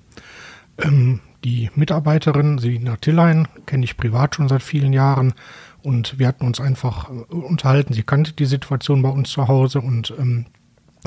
Ähm, 0.77 1.19
die 1.43 1.69
Mitarbeiterin 1.75 2.57
Selina 2.57 2.95
Tillein 2.97 3.47
kenne 3.65 3.83
ich 3.83 3.97
privat 3.97 4.36
schon 4.36 4.47
seit 4.47 4.63
vielen 4.63 4.93
Jahren 4.93 5.33
und 5.81 6.17
wir 6.17 6.27
hatten 6.27 6.45
uns 6.45 6.62
einfach 6.62 7.09
äh, 7.09 7.33
unterhalten. 7.33 7.93
Sie 7.93 8.03
kannte 8.03 8.33
die 8.33 8.45
Situation 8.45 9.01
bei 9.01 9.09
uns 9.09 9.29
zu 9.29 9.47
Hause 9.47 9.81
und 9.81 10.13
ähm, 10.17 10.45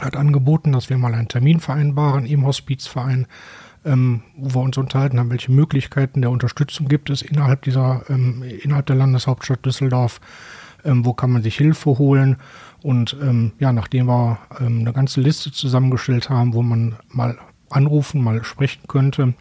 hat 0.01 0.17
angeboten, 0.17 0.73
dass 0.73 0.91
wir 0.91 0.99
mal 0.99 1.15
einen 1.15 1.29
Termin 1.29 1.61
vereinbaren 1.61 2.27
im 2.27 2.45
Hospizverein, 2.45 3.27
ähm, 3.87 4.23
wo 4.37 4.61
wir 4.61 4.65
uns 4.65 4.77
unterhalten 4.77 5.19
haben, 5.19 5.31
welche 5.31 5.53
Möglichkeiten 5.53 6.21
der 6.21 6.31
Unterstützung 6.31 6.89
gibt 6.89 7.09
es 7.09 7.23
innerhalb 7.23 7.63
dieser, 7.63 8.03
ähm, 8.09 8.43
innerhalb 8.43 8.87
der 8.87 8.97
Landeshauptstadt 8.97 9.65
Düsseldorf, 9.65 10.21
ähm, 10.85 11.05
wo 11.05 11.15
kann 11.15 11.31
man 11.31 11.43
sich 11.43 11.57
Hilfe 11.57 11.99
holen. 11.99 12.37
Und 12.83 13.17
ähm, 13.23 13.53
ja, 13.59 13.73
nachdem 13.73 14.07
wir 14.07 14.39
ähm, 14.61 14.81
eine 14.81 14.93
ganze 14.93 15.21
Liste 15.21 15.53
zusammengestellt 15.53 16.29
haben, 16.29 16.53
wo 16.53 16.63
man 16.63 16.97
mal 17.09 17.39
anrufen, 17.71 18.23
mal 18.23 18.45
sprechen 18.45 18.83
könnte, 18.87 19.35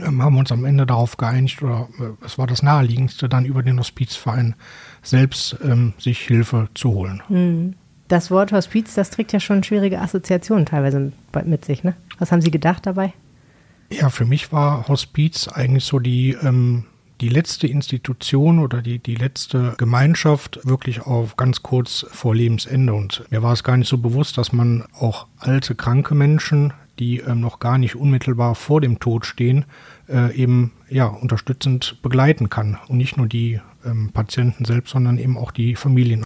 ähm, 0.00 0.22
haben 0.22 0.36
uns 0.36 0.52
am 0.52 0.64
Ende 0.64 0.84
darauf 0.84 1.16
geeinigt, 1.16 1.62
oder 1.62 1.88
äh, 1.98 2.24
es 2.24 2.38
war 2.38 2.46
das 2.46 2.62
Naheliegendste, 2.62 3.28
dann 3.28 3.44
über 3.44 3.62
den 3.62 3.78
Hospizverein 3.78 4.54
selbst 5.02 5.56
ähm, 5.64 5.94
sich 5.98 6.20
Hilfe 6.20 6.68
zu 6.74 6.90
holen. 6.90 7.22
Hm. 7.28 7.74
Das 8.08 8.30
Wort 8.30 8.52
Hospiz, 8.52 8.94
das 8.94 9.10
trägt 9.10 9.34
ja 9.34 9.40
schon 9.40 9.62
schwierige 9.62 10.00
Assoziationen 10.00 10.64
teilweise 10.64 11.12
mit 11.44 11.64
sich. 11.66 11.84
Ne? 11.84 11.94
Was 12.18 12.32
haben 12.32 12.40
Sie 12.40 12.50
gedacht 12.50 12.86
dabei? 12.86 13.12
Ja, 13.90 14.10
für 14.10 14.24
mich 14.24 14.52
war 14.52 14.88
Hospiz 14.88 15.48
eigentlich 15.48 15.84
so 15.84 15.98
die, 15.98 16.36
ähm, 16.42 16.84
die 17.20 17.28
letzte 17.28 17.66
Institution 17.66 18.58
oder 18.58 18.82
die, 18.82 18.98
die 18.98 19.14
letzte 19.14 19.74
Gemeinschaft 19.78 20.60
wirklich 20.64 21.02
auf 21.02 21.36
ganz 21.36 21.62
kurz 21.62 22.06
vor 22.10 22.34
Lebensende. 22.34 22.92
Und 22.94 23.24
mir 23.30 23.42
war 23.42 23.52
es 23.52 23.64
gar 23.64 23.76
nicht 23.76 23.88
so 23.88 23.98
bewusst, 23.98 24.38
dass 24.38 24.52
man 24.52 24.84
auch 24.98 25.26
alte, 25.38 25.74
kranke 25.74 26.14
Menschen 26.14 26.72
die 26.98 27.18
ähm, 27.18 27.40
noch 27.40 27.58
gar 27.58 27.78
nicht 27.78 27.96
unmittelbar 27.96 28.54
vor 28.54 28.80
dem 28.80 28.98
Tod 28.98 29.26
stehen, 29.26 29.64
äh, 30.08 30.34
eben 30.34 30.72
ja 30.88 31.06
unterstützend 31.06 32.00
begleiten 32.02 32.50
kann 32.50 32.78
und 32.88 32.96
nicht 32.96 33.16
nur 33.16 33.26
die 33.26 33.60
ähm, 33.84 34.10
Patienten 34.12 34.64
selbst, 34.64 34.90
sondern 34.90 35.18
eben 35.18 35.36
auch 35.36 35.50
die 35.50 35.74
Familien. 35.74 36.24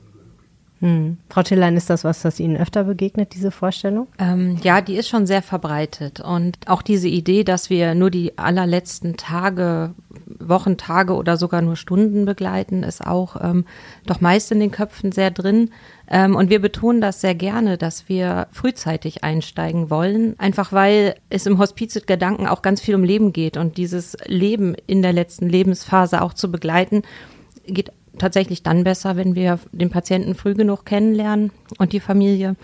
Hm. 0.82 1.18
Frau 1.28 1.44
Tillein, 1.44 1.76
ist 1.76 1.88
das 1.90 2.02
was, 2.02 2.22
das 2.22 2.40
Ihnen 2.40 2.56
öfter 2.56 2.82
begegnet, 2.82 3.34
diese 3.34 3.52
Vorstellung? 3.52 4.08
Ähm, 4.18 4.58
ja, 4.64 4.80
die 4.80 4.96
ist 4.96 5.08
schon 5.08 5.26
sehr 5.26 5.40
verbreitet. 5.40 6.18
Und 6.18 6.58
auch 6.66 6.82
diese 6.82 7.06
Idee, 7.06 7.44
dass 7.44 7.70
wir 7.70 7.94
nur 7.94 8.10
die 8.10 8.36
allerletzten 8.36 9.16
Tage, 9.16 9.94
Wochentage 10.40 11.14
oder 11.14 11.36
sogar 11.36 11.62
nur 11.62 11.76
Stunden 11.76 12.24
begleiten, 12.24 12.82
ist 12.82 13.06
auch 13.06 13.36
ähm, 13.40 13.64
doch 14.06 14.20
meist 14.20 14.50
in 14.50 14.58
den 14.58 14.72
Köpfen 14.72 15.12
sehr 15.12 15.30
drin. 15.30 15.70
Ähm, 16.08 16.34
und 16.34 16.50
wir 16.50 16.60
betonen 16.60 17.00
das 17.00 17.20
sehr 17.20 17.36
gerne, 17.36 17.78
dass 17.78 18.08
wir 18.08 18.48
frühzeitig 18.50 19.22
einsteigen 19.22 19.88
wollen, 19.88 20.34
einfach 20.40 20.72
weil 20.72 21.14
es 21.30 21.46
im 21.46 21.58
Hospizgedanken 21.58 22.48
auch 22.48 22.60
ganz 22.60 22.80
viel 22.80 22.96
um 22.96 23.04
Leben 23.04 23.32
geht. 23.32 23.56
Und 23.56 23.76
dieses 23.76 24.16
Leben 24.26 24.74
in 24.88 25.00
der 25.00 25.12
letzten 25.12 25.48
Lebensphase 25.48 26.22
auch 26.22 26.34
zu 26.34 26.50
begleiten, 26.50 27.02
geht 27.66 27.92
tatsächlich 28.18 28.62
dann 28.62 28.84
besser, 28.84 29.16
wenn 29.16 29.34
wir 29.34 29.58
den 29.72 29.90
Patienten 29.90 30.34
früh 30.34 30.54
genug 30.54 30.84
kennenlernen 30.84 31.50
und 31.78 31.92
die 31.92 32.00
Familie, 32.00 32.56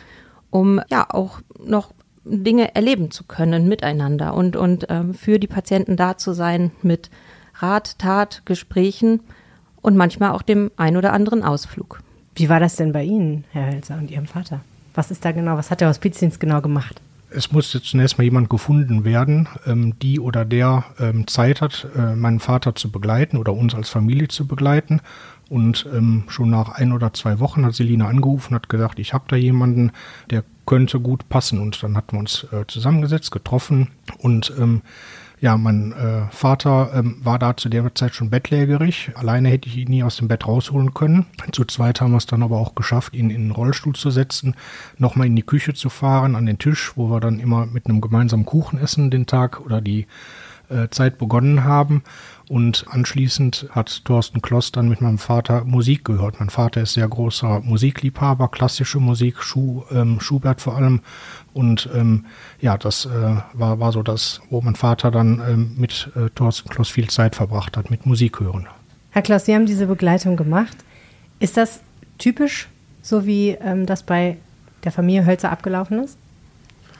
um 0.50 0.80
ja 0.90 1.06
auch 1.08 1.40
noch 1.58 1.92
Dinge 2.24 2.74
erleben 2.74 3.10
zu 3.10 3.24
können 3.24 3.68
miteinander 3.68 4.34
und, 4.34 4.56
und 4.56 4.86
ähm, 4.90 5.14
für 5.14 5.38
die 5.38 5.46
Patienten 5.46 5.96
da 5.96 6.18
zu 6.18 6.32
sein 6.32 6.72
mit 6.82 7.10
Rat, 7.54 7.98
Tat, 7.98 8.42
Gesprächen 8.44 9.20
und 9.80 9.96
manchmal 9.96 10.32
auch 10.32 10.42
dem 10.42 10.70
ein 10.76 10.96
oder 10.96 11.12
anderen 11.12 11.42
Ausflug. 11.42 12.02
Wie 12.34 12.48
war 12.48 12.60
das 12.60 12.76
denn 12.76 12.92
bei 12.92 13.02
Ihnen, 13.02 13.44
Herr 13.50 13.72
Hölzer 13.72 13.96
und 13.96 14.10
Ihrem 14.10 14.26
Vater? 14.26 14.60
Was 14.94 15.10
ist 15.10 15.24
da 15.24 15.32
genau, 15.32 15.56
was 15.56 15.70
hat 15.70 15.80
der 15.80 15.88
Hospizdienst 15.88 16.38
genau 16.38 16.60
gemacht? 16.60 17.00
Es 17.30 17.52
musste 17.52 17.82
zunächst 17.82 18.16
mal 18.16 18.24
jemand 18.24 18.48
gefunden 18.48 19.04
werden, 19.04 19.48
ähm, 19.66 19.98
die 20.00 20.18
oder 20.18 20.44
der 20.44 20.84
ähm, 20.98 21.26
Zeit 21.26 21.60
hat, 21.60 21.86
äh, 21.94 22.14
meinen 22.14 22.40
Vater 22.40 22.74
zu 22.74 22.90
begleiten 22.90 23.36
oder 23.36 23.52
uns 23.52 23.74
als 23.74 23.90
Familie 23.90 24.28
zu 24.28 24.46
begleiten. 24.46 25.00
Und 25.48 25.86
ähm, 25.94 26.24
schon 26.28 26.50
nach 26.50 26.70
ein 26.70 26.92
oder 26.92 27.12
zwei 27.14 27.40
Wochen 27.40 27.64
hat 27.64 27.74
Selina 27.74 28.06
angerufen, 28.06 28.54
hat 28.54 28.68
gesagt, 28.68 28.98
ich 28.98 29.14
habe 29.14 29.24
da 29.28 29.36
jemanden, 29.36 29.92
der 30.30 30.44
könnte 30.66 31.00
gut 31.00 31.28
passen. 31.28 31.58
Und 31.58 31.82
dann 31.82 31.96
hatten 31.96 32.16
wir 32.16 32.20
uns 32.20 32.46
äh, 32.52 32.66
zusammengesetzt, 32.66 33.30
getroffen 33.30 33.88
und 34.18 34.52
ähm, 34.58 34.82
ja, 35.40 35.56
mein 35.56 35.92
äh, 35.92 36.22
Vater 36.30 36.90
ähm, 36.94 37.18
war 37.22 37.38
da 37.38 37.56
zu 37.56 37.68
der 37.68 37.94
Zeit 37.94 38.14
schon 38.14 38.30
bettlägerig. 38.30 39.12
Alleine 39.14 39.48
hätte 39.48 39.68
ich 39.68 39.76
ihn 39.76 39.88
nie 39.88 40.02
aus 40.02 40.16
dem 40.16 40.28
Bett 40.28 40.46
rausholen 40.46 40.94
können. 40.94 41.26
Zu 41.52 41.64
zweit 41.64 42.00
haben 42.00 42.10
wir 42.10 42.16
es 42.16 42.26
dann 42.26 42.42
aber 42.42 42.58
auch 42.58 42.74
geschafft, 42.74 43.14
ihn 43.14 43.30
in 43.30 43.42
den 43.42 43.50
Rollstuhl 43.52 43.94
zu 43.94 44.10
setzen, 44.10 44.56
nochmal 44.96 45.28
in 45.28 45.36
die 45.36 45.42
Küche 45.42 45.74
zu 45.74 45.90
fahren, 45.90 46.34
an 46.34 46.46
den 46.46 46.58
Tisch, 46.58 46.92
wo 46.96 47.08
wir 47.10 47.20
dann 47.20 47.38
immer 47.38 47.66
mit 47.66 47.86
einem 47.86 48.00
gemeinsamen 48.00 48.46
Kuchen 48.46 48.80
essen 48.80 49.10
den 49.10 49.26
Tag 49.26 49.60
oder 49.60 49.80
die 49.80 50.06
Zeit 50.90 51.18
begonnen 51.18 51.64
haben. 51.64 52.02
Und 52.48 52.86
anschließend 52.88 53.68
hat 53.70 54.04
Thorsten 54.06 54.40
Kloss 54.40 54.72
dann 54.72 54.88
mit 54.88 55.02
meinem 55.02 55.18
Vater 55.18 55.64
Musik 55.64 56.04
gehört. 56.04 56.40
Mein 56.40 56.48
Vater 56.48 56.80
ist 56.82 56.94
sehr 56.94 57.06
großer 57.06 57.60
Musikliebhaber, 57.60 58.48
klassische 58.48 59.00
Musik, 59.00 59.42
Schu, 59.42 59.82
ähm, 59.90 60.18
Schubert 60.20 60.62
vor 60.62 60.76
allem. 60.76 61.00
Und 61.52 61.90
ähm, 61.94 62.24
ja, 62.60 62.78
das 62.78 63.04
äh, 63.04 63.36
war, 63.52 63.80
war 63.80 63.92
so 63.92 64.02
das, 64.02 64.40
wo 64.48 64.62
mein 64.62 64.76
Vater 64.76 65.10
dann 65.10 65.42
ähm, 65.46 65.74
mit 65.76 66.10
äh, 66.16 66.30
Thorsten 66.34 66.70
Kloss 66.70 66.88
viel 66.88 67.10
Zeit 67.10 67.36
verbracht 67.36 67.76
hat, 67.76 67.90
mit 67.90 68.06
Musik 68.06 68.40
hören. 68.40 68.66
Herr 69.10 69.22
Kloss, 69.22 69.44
Sie 69.44 69.54
haben 69.54 69.66
diese 69.66 69.86
Begleitung 69.86 70.36
gemacht. 70.36 70.76
Ist 71.40 71.56
das 71.56 71.80
typisch, 72.16 72.68
so 73.02 73.26
wie 73.26 73.50
ähm, 73.50 73.84
das 73.84 74.02
bei 74.02 74.38
der 74.84 74.92
Familie 74.92 75.26
Hölzer 75.26 75.52
abgelaufen 75.52 76.02
ist? 76.02 76.16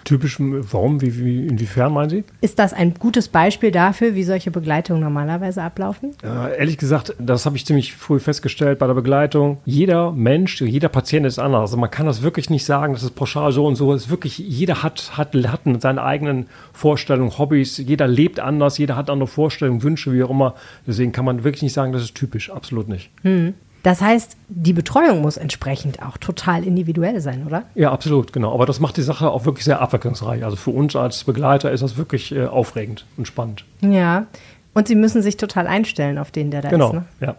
Typisch, 0.09 0.39
warum? 0.41 1.03
Wie, 1.03 1.23
wie, 1.23 1.47
inwiefern 1.47 1.93
meinen 1.93 2.09
Sie? 2.09 2.25
Ist 2.41 2.59
das 2.59 2.73
ein 2.73 2.95
gutes 2.95 3.29
Beispiel 3.29 3.71
dafür, 3.71 4.15
wie 4.15 4.25
solche 4.25 4.51
Begleitungen 4.51 5.03
normalerweise 5.03 5.63
ablaufen? 5.63 6.13
Äh, 6.25 6.59
ehrlich 6.59 6.79
gesagt, 6.79 7.15
das 7.19 7.45
habe 7.45 7.59
ich 7.59 7.67
ziemlich 7.67 7.93
früh 7.93 8.19
festgestellt 8.19 8.79
bei 8.79 8.87
der 8.87 8.95
Begleitung. 8.95 9.59
Jeder 9.67 10.13
Mensch, 10.13 10.63
jeder 10.63 10.89
Patient 10.89 11.27
ist 11.27 11.39
anders. 11.39 11.61
Also 11.61 11.77
man 11.77 11.91
kann 11.91 12.07
das 12.07 12.23
wirklich 12.23 12.49
nicht 12.49 12.65
sagen, 12.65 12.95
das 12.95 13.03
ist 13.03 13.17
pauschal 13.17 13.53
so 13.53 13.67
und 13.67 13.77
so. 13.77 13.93
Es 13.93 14.05
ist 14.05 14.11
wirklich, 14.11 14.39
jeder 14.39 14.83
hat, 14.83 15.19
hat, 15.19 15.35
hat 15.35 15.61
seine 15.83 16.03
eigenen 16.03 16.47
Vorstellungen, 16.73 17.37
Hobbys. 17.37 17.77
Jeder 17.77 18.09
lebt 18.09 18.41
anders, 18.41 18.79
jeder 18.79 18.97
hat 18.97 19.11
andere 19.11 19.27
Vorstellungen, 19.27 19.83
Wünsche, 19.83 20.15
wie 20.15 20.23
auch 20.23 20.31
immer. 20.31 20.55
Deswegen 20.87 21.13
kann 21.13 21.27
man 21.27 21.45
wirklich 21.45 21.61
nicht 21.61 21.75
sagen, 21.75 21.93
das 21.93 22.01
ist 22.01 22.15
typisch. 22.15 22.49
Absolut 22.49 22.89
nicht. 22.89 23.11
Hm. 23.25 23.53
Das 23.83 24.01
heißt, 24.01 24.37
die 24.49 24.73
Betreuung 24.73 25.23
muss 25.23 25.37
entsprechend 25.37 26.03
auch 26.03 26.17
total 26.17 26.65
individuell 26.65 27.21
sein, 27.21 27.47
oder? 27.47 27.63
Ja, 27.75 27.93
absolut, 27.93 28.33
genau. 28.33 28.53
Aber 28.53 28.67
das 28.67 28.81
macht 28.81 28.97
die 28.97 29.03
Sache 29.03 29.31
auch 29.31 29.45
wirklich 29.45 29.65
sehr 29.65 29.81
abwechslungsreich. 29.81 30.45
Also 30.45 30.57
für 30.57 30.71
uns 30.71 30.97
als 30.97 31.25
Begleiter 31.25 31.71
ist 31.71 31.83
das 31.83 31.97
wirklich 31.97 32.35
äh, 32.35 32.47
aufregend 32.47 33.07
und 33.17 33.27
spannend. 33.27 33.65
Ja. 33.81 34.27
Und 34.75 34.89
Sie 34.89 34.95
müssen 34.95 35.23
sich 35.23 35.37
total 35.37 35.67
einstellen 35.67 36.19
auf 36.19 36.31
den, 36.31 36.51
der 36.51 36.63
da 36.63 36.71
genau. 36.71 36.87
ist. 36.87 36.93
Genau, 36.93 37.03
ne? 37.03 37.27
ja. 37.27 37.37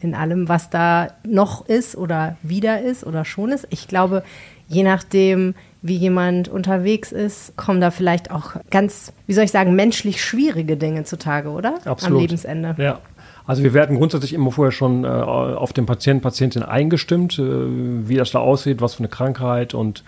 In 0.00 0.14
allem, 0.14 0.48
was 0.48 0.70
da 0.70 1.08
noch 1.26 1.66
ist 1.66 1.96
oder 1.96 2.36
wieder 2.42 2.82
ist 2.82 3.04
oder 3.04 3.24
schon 3.24 3.50
ist. 3.50 3.66
Ich 3.70 3.88
glaube, 3.88 4.22
je 4.68 4.84
nachdem, 4.84 5.54
wie 5.82 5.96
jemand 5.96 6.48
unterwegs 6.48 7.10
ist, 7.10 7.56
kommen 7.56 7.80
da 7.80 7.90
vielleicht 7.90 8.30
auch 8.30 8.52
ganz, 8.70 9.12
wie 9.26 9.32
soll 9.32 9.44
ich 9.44 9.50
sagen, 9.50 9.74
menschlich 9.74 10.22
schwierige 10.22 10.76
Dinge 10.76 11.02
zutage, 11.02 11.48
oder? 11.48 11.74
Absolut. 11.84 12.16
Am 12.16 12.20
Lebensende. 12.20 12.74
Ja, 12.78 13.00
also 13.48 13.62
wir 13.62 13.72
werden 13.72 13.96
grundsätzlich 13.96 14.34
immer 14.34 14.52
vorher 14.52 14.72
schon 14.72 15.04
äh, 15.04 15.08
auf 15.08 15.72
den 15.72 15.86
Patienten, 15.86 16.20
Patientin 16.20 16.62
eingestimmt, 16.62 17.38
äh, 17.38 17.42
wie 17.42 18.16
das 18.16 18.30
da 18.30 18.40
aussieht, 18.40 18.82
was 18.82 18.94
für 18.94 18.98
eine 19.00 19.08
Krankheit 19.08 19.72
und 19.72 20.04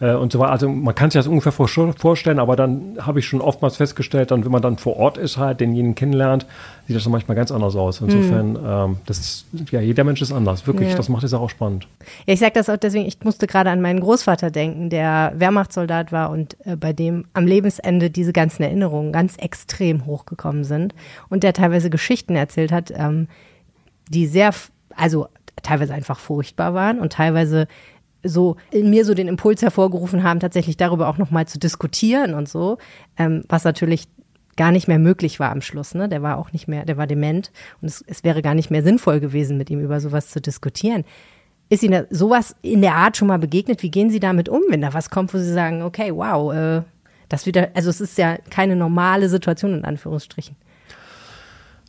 äh, 0.00 0.14
und 0.14 0.32
so 0.32 0.38
weiter. 0.38 0.52
Also 0.52 0.68
man 0.68 0.94
kann 0.94 1.10
sich 1.10 1.18
das 1.18 1.26
ungefähr 1.26 1.52
vorstellen, 1.52 2.38
aber 2.38 2.56
dann 2.56 2.96
habe 3.00 3.18
ich 3.18 3.26
schon 3.26 3.40
oftmals 3.40 3.76
festgestellt, 3.76 4.30
dann, 4.30 4.44
wenn 4.44 4.52
man 4.52 4.62
dann 4.62 4.78
vor 4.78 4.96
Ort 4.96 5.18
ist, 5.18 5.36
halt 5.36 5.60
denjenigen 5.60 5.94
kennenlernt, 5.94 6.46
sieht 6.86 6.96
das 6.96 7.04
dann 7.04 7.12
manchmal 7.12 7.36
ganz 7.36 7.50
anders 7.50 7.76
aus. 7.76 8.00
Insofern, 8.00 8.52
mhm. 8.52 8.58
ähm, 8.64 8.96
das 9.06 9.18
ist, 9.18 9.46
ja, 9.70 9.80
jeder 9.80 10.04
Mensch 10.04 10.20
ist 10.22 10.32
anders. 10.32 10.66
Wirklich, 10.66 10.90
ja. 10.90 10.96
das 10.96 11.08
macht 11.08 11.24
es 11.24 11.32
auch 11.34 11.50
spannend. 11.50 11.86
Ja, 12.26 12.34
ich 12.34 12.40
sage 12.40 12.52
das 12.54 12.68
auch 12.68 12.76
deswegen, 12.76 13.06
ich 13.06 13.18
musste 13.22 13.46
gerade 13.46 13.70
an 13.70 13.80
meinen 13.80 14.00
Großvater 14.00 14.50
denken, 14.50 14.90
der 14.90 15.32
Wehrmachtssoldat 15.36 16.12
war 16.12 16.30
und 16.30 16.56
äh, 16.66 16.76
bei 16.76 16.92
dem 16.92 17.24
am 17.32 17.46
Lebensende 17.46 18.10
diese 18.10 18.32
ganzen 18.32 18.62
Erinnerungen 18.62 19.12
ganz 19.12 19.36
extrem 19.36 20.06
hochgekommen 20.06 20.64
sind 20.64 20.94
und 21.28 21.42
der 21.42 21.52
teilweise 21.52 21.90
Geschichten 21.90 22.36
erzählt 22.36 22.72
hat, 22.72 22.92
ähm, 22.94 23.28
die 24.08 24.26
sehr, 24.26 24.50
also 24.94 25.28
teilweise 25.62 25.94
einfach 25.94 26.18
furchtbar 26.18 26.74
waren 26.74 27.00
und 27.00 27.12
teilweise 27.12 27.66
so 28.24 28.56
in 28.70 28.90
mir 28.90 29.04
so 29.04 29.14
den 29.14 29.28
Impuls 29.28 29.62
hervorgerufen 29.62 30.22
haben, 30.22 30.40
tatsächlich 30.40 30.76
darüber 30.76 31.08
auch 31.08 31.18
nochmal 31.18 31.46
zu 31.46 31.58
diskutieren 31.58 32.34
und 32.34 32.48
so, 32.48 32.78
ähm, 33.16 33.42
was 33.48 33.64
natürlich 33.64 34.08
gar 34.56 34.70
nicht 34.70 34.88
mehr 34.88 34.98
möglich 34.98 35.40
war 35.40 35.50
am 35.50 35.60
Schluss. 35.60 35.94
Ne? 35.94 36.08
Der 36.08 36.22
war 36.22 36.38
auch 36.38 36.52
nicht 36.52 36.68
mehr, 36.68 36.84
der 36.84 36.96
war 36.96 37.06
dement 37.06 37.50
und 37.80 37.88
es, 37.88 38.04
es 38.06 38.24
wäre 38.24 38.42
gar 38.42 38.54
nicht 38.54 38.70
mehr 38.70 38.82
sinnvoll 38.82 39.20
gewesen, 39.20 39.58
mit 39.58 39.70
ihm 39.70 39.80
über 39.80 40.00
sowas 40.00 40.30
zu 40.30 40.40
diskutieren. 40.40 41.04
Ist 41.70 41.82
Ihnen 41.82 42.06
sowas 42.10 42.54
in 42.62 42.82
der 42.82 42.94
Art 42.94 43.16
schon 43.16 43.28
mal 43.28 43.38
begegnet? 43.38 43.82
Wie 43.82 43.90
gehen 43.90 44.10
Sie 44.10 44.20
damit 44.20 44.48
um, 44.48 44.60
wenn 44.68 44.82
da 44.82 44.92
was 44.92 45.10
kommt, 45.10 45.32
wo 45.32 45.38
Sie 45.38 45.52
sagen, 45.52 45.82
okay, 45.82 46.14
wow, 46.14 46.52
äh, 46.52 46.82
das 47.28 47.46
wieder, 47.46 47.70
also 47.74 47.90
es 47.90 48.00
ist 48.00 48.18
ja 48.18 48.36
keine 48.50 48.76
normale 48.76 49.28
Situation 49.28 49.74
in 49.74 49.84
Anführungsstrichen. 49.84 50.56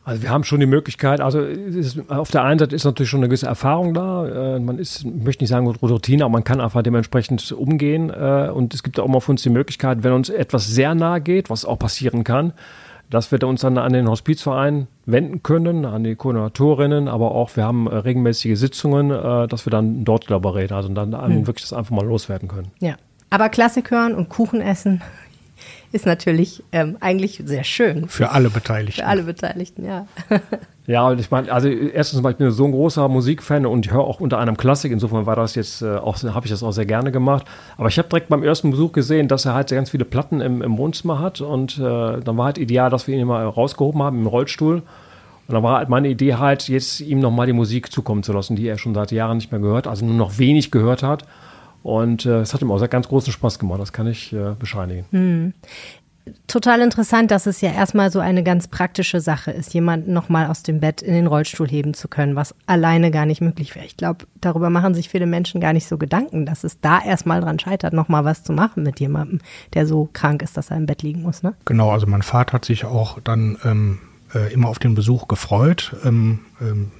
Also 0.06 0.22
wir 0.22 0.30
haben 0.30 0.44
schon 0.44 0.60
die 0.60 0.68
Möglichkeit, 0.68 1.20
also 1.20 1.42
ist, 1.42 2.00
auf 2.12 2.30
der 2.30 2.44
einen 2.44 2.60
Seite 2.60 2.76
ist 2.76 2.84
natürlich 2.84 3.10
schon 3.10 3.22
eine 3.22 3.28
gewisse 3.28 3.48
Erfahrung 3.48 3.96
da. 3.96 4.56
Äh, 4.56 4.60
man 4.60 4.78
ist, 4.78 5.04
ich 5.04 5.06
möchte 5.06 5.44
nicht 5.44 5.50
sagen 5.50 5.68
Routine, 5.68 6.24
aber 6.24 6.32
man 6.32 6.44
kann 6.44 6.62
einfach 6.62 6.84
dementsprechend 6.84 7.52
umgehen. 7.52 8.12
Äh, 8.12 8.52
und 8.54 8.76
es 8.76 8.84
gibt 8.84 9.00
auch 9.00 9.08
mal 9.08 9.20
für 9.20 9.32
uns 9.32 9.42
die 9.42 9.50
Möglichkeit, 9.50 10.04
wenn 10.04 10.14
uns 10.14 10.30
etwas 10.30 10.68
sehr 10.68 10.94
nahe 10.94 11.22
geht, 11.22 11.50
was 11.50 11.66
auch 11.66 11.80
passieren 11.80 12.24
kann, 12.24 12.54
dass 13.10 13.32
wir 13.32 13.42
uns 13.44 13.62
dann 13.62 13.80
an 13.80 13.94
den 13.94 14.08
Hospizverein 14.08 14.86
wenden 15.08 15.42
können, 15.42 15.86
an 15.86 16.04
die 16.04 16.16
Koordinatorinnen, 16.16 17.08
aber 17.08 17.32
auch 17.32 17.56
wir 17.56 17.64
haben 17.64 17.88
äh, 17.88 17.96
regelmäßige 17.96 18.60
Sitzungen, 18.60 19.10
äh, 19.10 19.48
dass 19.48 19.66
wir 19.66 19.72
dann 19.72 20.06
dort 20.06 20.30
darüber 20.30 20.54
reden, 20.54 20.76
also 20.76 20.88
dann 20.90 21.20
hm. 21.20 21.48
wirklich 21.48 21.64
das 21.68 21.74
einfach 21.74 21.96
mal 21.96 22.06
loswerden 22.06 22.48
können. 22.48 22.72
Ja. 22.80 22.96
Aber 23.32 23.50
Klassik 23.50 23.90
hören 23.90 24.14
und 24.14 24.30
Kuchen 24.30 24.62
essen 24.62 25.02
ist 25.96 26.06
natürlich 26.06 26.62
ähm, 26.74 26.98
eigentlich 27.00 27.42
sehr 27.46 27.64
schön. 27.64 28.10
Für 28.10 28.32
alle 28.32 28.50
Beteiligten. 28.50 29.02
Für 29.02 29.08
alle 29.08 29.24
Beteiligten, 29.24 29.86
ja. 29.86 30.06
ja, 30.88 31.14
ich 31.14 31.32
meine, 31.32 31.50
also 31.50 31.70
erstens 31.70 32.22
mal, 32.22 32.32
ich 32.32 32.38
bin 32.38 32.52
so 32.52 32.66
ein 32.66 32.74
großer 32.74 33.08
Musikfan 33.08 33.66
und 33.66 33.86
ich 33.86 33.94
höre 33.94 34.04
auch 34.04 34.20
unter 34.20 34.38
einem 34.38 34.58
Klassik. 34.58 34.92
Insofern 34.92 35.26
war 35.26 35.38
das 35.38 35.56
jetzt 35.56 35.82
äh, 35.82 35.96
auch, 35.96 36.22
habe 36.22 36.46
ich 36.46 36.52
das 36.52 36.64
auch 36.64 36.74
sehr 36.74 36.86
gerne 36.86 37.14
gemacht. 37.14 37.48
Aber 37.78 37.88
ich 37.88 37.98
habe 37.98 38.10
direkt 38.10 38.28
beim 38.28 38.44
ersten 38.44 38.72
Besuch 38.72 38.92
gesehen, 38.92 39.30
dass 39.30 39.46
er 39.46 39.54
halt 39.54 39.70
ganz 39.70 39.90
viele 39.90 40.04
Platten 40.04 40.42
im, 40.42 40.62
im 40.62 40.78
Wohnzimmer 40.78 41.20
hat 41.20 41.40
und 41.40 41.78
äh, 41.78 41.82
dann 41.82 42.38
war 42.38 42.46
halt 42.46 42.58
ideal, 42.58 42.90
dass 42.90 43.08
wir 43.08 43.18
ihn 43.18 43.26
mal 43.26 43.48
rausgehoben 43.48 44.04
haben 44.04 44.20
im 44.20 44.28
Rollstuhl. 44.28 44.84
Und 45.48 45.54
dann 45.54 45.64
war 45.64 45.78
halt 45.78 45.88
meine 45.88 46.10
Idee 46.10 46.34
halt, 46.34 46.68
jetzt 46.68 47.00
ihm 47.00 47.20
nochmal 47.20 47.48
die 47.48 47.54
Musik 47.54 47.90
zukommen 47.90 48.22
zu 48.22 48.34
lassen, 48.34 48.58
die 48.58 48.68
er 48.68 48.78
schon 48.78 48.94
seit 48.94 49.14
Jahren 49.14 49.38
nicht 49.38 49.52
mehr 49.52 49.62
gehört, 49.62 49.88
also 49.88 50.06
nur 50.06 50.16
noch 50.16 50.40
wenig 50.40 50.72
gehört 50.72 51.04
hat. 51.04 51.24
Und 51.86 52.26
äh, 52.26 52.40
es 52.40 52.56
hat 52.56 52.64
ihm 52.64 52.72
auch 52.72 52.80
sehr 52.80 52.88
ganz 52.88 53.08
großen 53.08 53.32
Spaß 53.32 53.60
gemacht, 53.60 53.80
das 53.80 53.94
kann 53.94 54.08
ich 54.08 54.34
äh, 54.34 54.56
bescheinigen. 54.58 55.06
Hm. 55.12 55.54
Total 56.48 56.82
interessant, 56.82 57.30
dass 57.30 57.46
es 57.46 57.62
ja 57.62 57.72
erstmal 57.72 58.12
so 58.12 58.20
eine 58.20 58.42
ganz 58.42 58.68
praktische 58.68 59.22
Sache 59.22 59.52
ist, 59.52 59.72
jemanden 59.76 60.12
nochmal 60.12 60.48
aus 60.48 60.64
dem 60.64 60.80
Bett 60.80 61.04
in 61.04 61.14
den 61.14 61.28
Rollstuhl 61.28 61.68
heben 61.68 61.94
zu 61.94 62.08
können, 62.08 62.36
was 62.36 62.56
alleine 62.66 63.12
gar 63.12 63.28
nicht 63.28 63.40
möglich 63.40 63.76
wäre. 63.76 63.86
Ich 63.86 63.98
glaube, 63.98 64.26
darüber 64.42 64.72
machen 64.72 64.96
sich 64.96 65.10
viele 65.10 65.28
Menschen 65.28 65.62
gar 65.62 65.74
nicht 65.74 65.88
so 65.88 66.00
Gedanken, 66.00 66.48
dass 66.48 66.64
es 66.64 66.82
da 66.82 67.00
erstmal 67.00 67.40
dran 67.40 67.60
scheitert, 67.60 67.94
nochmal 67.94 68.26
was 68.26 68.44
zu 68.44 68.52
machen 68.52 68.82
mit 68.82 69.00
jemandem, 69.00 69.38
der 69.76 69.86
so 69.86 70.10
krank 70.12 70.42
ist, 70.42 70.58
dass 70.58 70.72
er 70.72 70.78
im 70.78 70.88
Bett 70.88 71.04
liegen 71.04 71.22
muss. 71.22 71.44
Ne? 71.44 71.54
Genau, 71.66 71.92
also 71.92 72.08
mein 72.08 72.24
Vater 72.24 72.54
hat 72.54 72.66
sich 72.66 72.84
auch 72.84 73.20
dann 73.24 73.60
ähm, 73.64 74.00
äh, 74.36 74.54
immer 74.54 74.68
auf 74.68 74.80
den 74.80 74.96
Besuch 74.96 75.28
gefreut. 75.28 75.96
Ähm, 76.04 76.40
ähm, 76.62 76.92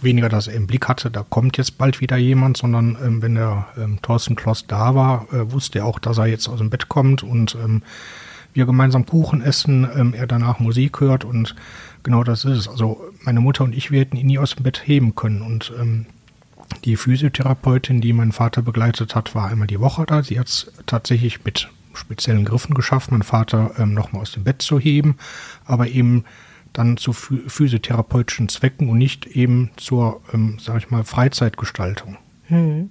weniger, 0.00 0.28
dass 0.28 0.46
er 0.46 0.54
im 0.54 0.66
Blick 0.66 0.88
hatte, 0.88 1.10
da 1.10 1.24
kommt 1.28 1.58
jetzt 1.58 1.76
bald 1.76 2.00
wieder 2.00 2.16
jemand, 2.16 2.56
sondern 2.56 2.96
ähm, 3.04 3.20
wenn 3.20 3.34
der 3.34 3.66
ähm, 3.76 3.98
Thorsten 4.00 4.36
Kloss 4.36 4.66
da 4.66 4.94
war, 4.94 5.26
äh, 5.32 5.52
wusste 5.52 5.80
er 5.80 5.86
auch, 5.86 5.98
dass 5.98 6.18
er 6.18 6.26
jetzt 6.26 6.48
aus 6.48 6.58
dem 6.58 6.70
Bett 6.70 6.88
kommt 6.88 7.22
und 7.22 7.56
ähm, 7.62 7.82
wir 8.52 8.66
gemeinsam 8.66 9.04
Kuchen 9.04 9.42
essen, 9.42 9.88
ähm, 9.94 10.14
er 10.14 10.28
danach 10.28 10.60
Musik 10.60 11.00
hört 11.00 11.24
und 11.24 11.56
genau 12.04 12.22
das 12.22 12.44
ist 12.44 12.58
es. 12.58 12.68
Also 12.68 13.10
meine 13.24 13.40
Mutter 13.40 13.64
und 13.64 13.74
ich, 13.74 13.90
wir 13.90 14.00
hätten 14.00 14.16
ihn 14.16 14.26
nie 14.26 14.38
aus 14.38 14.54
dem 14.54 14.62
Bett 14.62 14.82
heben 14.84 15.14
können 15.14 15.42
und 15.42 15.72
die 16.84 16.96
Physiotherapeutin, 16.96 18.00
die 18.00 18.12
meinen 18.12 18.32
Vater 18.32 18.62
begleitet 18.62 19.14
hat, 19.14 19.34
war 19.34 19.48
einmal 19.48 19.66
die 19.66 19.80
Woche 19.80 20.04
da. 20.06 20.22
Sie 20.22 20.38
hat 20.38 20.48
es 20.48 20.72
tatsächlich 20.86 21.44
mit 21.44 21.68
speziellen 21.94 22.44
Griffen 22.44 22.74
geschafft, 22.74 23.10
meinen 23.10 23.22
Vater 23.22 23.72
ähm, 23.78 23.94
nochmal 23.94 24.22
aus 24.22 24.32
dem 24.32 24.44
Bett 24.44 24.62
zu 24.62 24.78
heben, 24.78 25.16
aber 25.64 25.88
eben 25.88 26.24
dann 26.74 26.98
zu 26.98 27.12
physiotherapeutischen 27.14 28.50
Zwecken 28.50 28.90
und 28.90 28.98
nicht 28.98 29.26
eben 29.26 29.70
zur, 29.76 30.20
ähm, 30.34 30.58
sage 30.60 30.78
ich 30.78 30.90
mal, 30.90 31.04
Freizeitgestaltung. 31.04 32.18
Hm. 32.48 32.90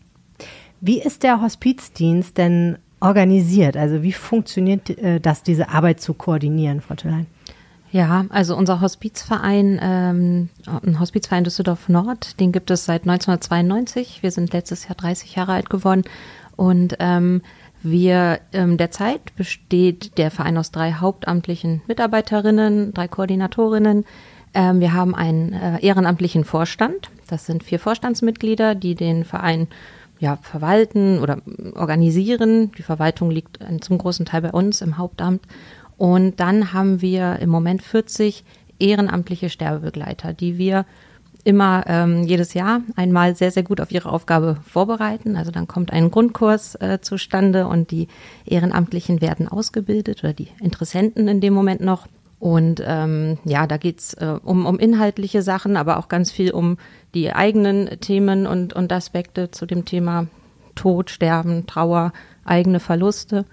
Wie 0.82 1.02
ist 1.02 1.24
der 1.24 1.42
Hospizdienst 1.42 2.38
denn 2.38 2.78
organisiert? 3.00 3.78
Also 3.78 4.02
wie 4.02 4.14
funktioniert 4.14 4.90
äh, 4.90 5.20
das, 5.20 5.44
diese 5.44 5.70
Arbeit 5.70 6.02
zu 6.02 6.14
koordinieren, 6.14 6.82
Frau 6.82 6.96
Tillein? 6.96 7.28
Ja, 7.92 8.26
also 8.30 8.58
unser 8.58 8.82
Hospizverein, 8.82 9.80
ähm, 9.80 10.50
ein 10.66 11.00
Hospizverein 11.00 11.44
Düsseldorf 11.44 11.90
Nord, 11.90 12.40
den 12.40 12.52
gibt 12.52 12.72
es 12.72 12.86
seit 12.86 13.04
1992. 13.04 14.24
Wir 14.24 14.32
sind 14.32 14.52
letztes 14.52 14.88
Jahr 14.88 14.96
30 14.96 15.36
Jahre 15.36 15.54
alt 15.54 15.70
geworden 15.70 16.04
und 16.56 16.96
ähm, 17.00 17.44
wir 17.84 18.40
ähm, 18.54 18.78
derzeit 18.78 19.36
besteht 19.36 20.18
der 20.18 20.32
Verein 20.32 20.58
aus 20.58 20.72
drei 20.72 20.94
hauptamtlichen 20.94 21.82
Mitarbeiterinnen, 21.88 22.94
drei 22.94 23.08
Koordinatorinnen. 23.08 24.06
Ähm, 24.54 24.80
wir 24.80 24.94
haben 24.94 25.14
einen 25.14 25.54
äh, 25.54 25.80
ehrenamtlichen 25.86 26.46
Vorstand. 26.46 27.10
Das 27.28 27.46
sind 27.46 27.64
vier 27.64 27.80
Vorstandsmitglieder, 27.80 28.76
die 28.76 28.96
den 28.96 29.26
Verein 29.26 29.68
ja, 30.20 30.38
verwalten 30.42 31.20
oder 31.20 31.42
organisieren. 31.76 32.72
Die 32.78 32.84
Verwaltung 32.84 33.30
liegt 33.30 33.60
zum 33.82 33.98
großen 33.98 34.26
Teil 34.26 34.42
bei 34.42 34.52
uns 34.52 34.82
im 34.82 34.98
Hauptamt. 34.98 35.42
Und 35.98 36.40
dann 36.40 36.72
haben 36.72 37.02
wir 37.02 37.40
im 37.40 37.50
Moment 37.50 37.82
40 37.82 38.46
ehrenamtliche 38.80 39.50
Sterbebegleiter, 39.50 40.34
die 40.34 40.58
wir 40.58 40.86
immer 41.44 41.84
ähm, 41.88 42.24
jedes 42.24 42.54
Jahr 42.54 42.82
einmal 42.96 43.36
sehr, 43.36 43.52
sehr 43.52 43.64
gut 43.64 43.82
auf 43.82 43.92
ihre 43.92 44.10
Aufgabe 44.10 44.58
vorbereiten. 44.66 45.36
Also 45.36 45.52
dann 45.52 45.68
kommt 45.68 45.92
ein 45.92 46.10
Grundkurs 46.10 46.76
äh, 46.76 47.00
zustande 47.02 47.68
und 47.68 47.92
die 47.92 48.08
Ehrenamtlichen 48.46 49.22
werden 49.22 49.48
ausgebildet 49.48 50.24
oder 50.24 50.34
die 50.34 50.48
Interessenten 50.62 51.28
in 51.28 51.42
dem 51.42 51.54
Moment 51.54 51.82
noch. 51.82 52.08
Und 52.40 52.84
ähm, 52.86 53.38
ja, 53.46 53.68
da 53.68 53.78
geht's 53.78 54.14
äh, 54.16 54.38
um, 54.44 54.66
um 54.66 54.80
inhaltliche 54.80 55.42
Sachen, 55.42 55.78
aber 55.78 55.98
auch 55.98 56.10
ganz 56.10 56.32
viel 56.32 56.52
um 56.52 56.78
die 57.14 57.34
eigenen 57.34 58.00
Themen 58.02 58.48
und, 58.48 58.74
und 58.74 58.92
Aspekte 58.92 59.52
zu 59.52 59.66
dem 59.66 59.86
Thema 59.86 60.28
Tod, 60.76 61.10
Sterben, 61.10 61.68
Trauer, 61.68 62.12
eigene 62.44 62.80
Verluste. 62.80 63.46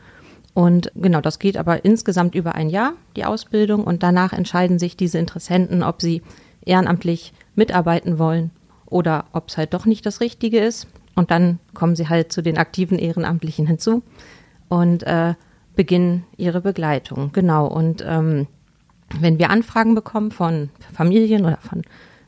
Und 0.55 0.91
genau, 0.97 1.21
das 1.21 1.39
geht 1.39 1.57
aber 1.57 1.85
insgesamt 1.85 2.35
über 2.35 2.55
ein 2.55 2.69
Jahr, 2.69 2.95
die 3.17 3.25
Ausbildung. 3.25 3.85
Und 3.85 4.03
danach 4.03 4.33
entscheiden 4.33 4.79
sich 4.79 4.97
diese 4.97 5.19
Interessenten, 5.19 5.83
ob 5.83 6.03
sie 6.03 6.23
ehrenamtlich 6.65 7.33
mitarbeiten 7.61 8.19
wollen 8.19 8.51
oder 8.87 9.27
ob 9.33 9.49
es 9.49 9.59
halt 9.59 9.75
doch 9.75 9.85
nicht 9.85 10.07
das 10.07 10.21
Richtige 10.21 10.59
ist. 10.59 10.89
Und 11.15 11.31
dann 11.31 11.59
kommen 11.75 11.95
sie 11.95 12.09
halt 12.09 12.33
zu 12.33 12.43
den 12.43 12.57
aktiven 12.57 12.99
Ehrenamtlichen 12.99 13.67
hinzu 13.67 14.03
und 14.69 15.03
äh, 15.03 15.35
beginnen 15.77 16.25
ihre 16.39 16.63
Begleitung. 16.63 17.31
Genau. 17.33 17.67
Und 17.67 18.03
ähm, 18.07 18.47
wenn 19.21 19.39
wir 19.39 19.51
Anfragen 19.51 19.95
bekommen 19.95 20.31
von 20.31 20.71
Familien 20.93 21.45
oder 21.45 21.59
von 21.59 21.83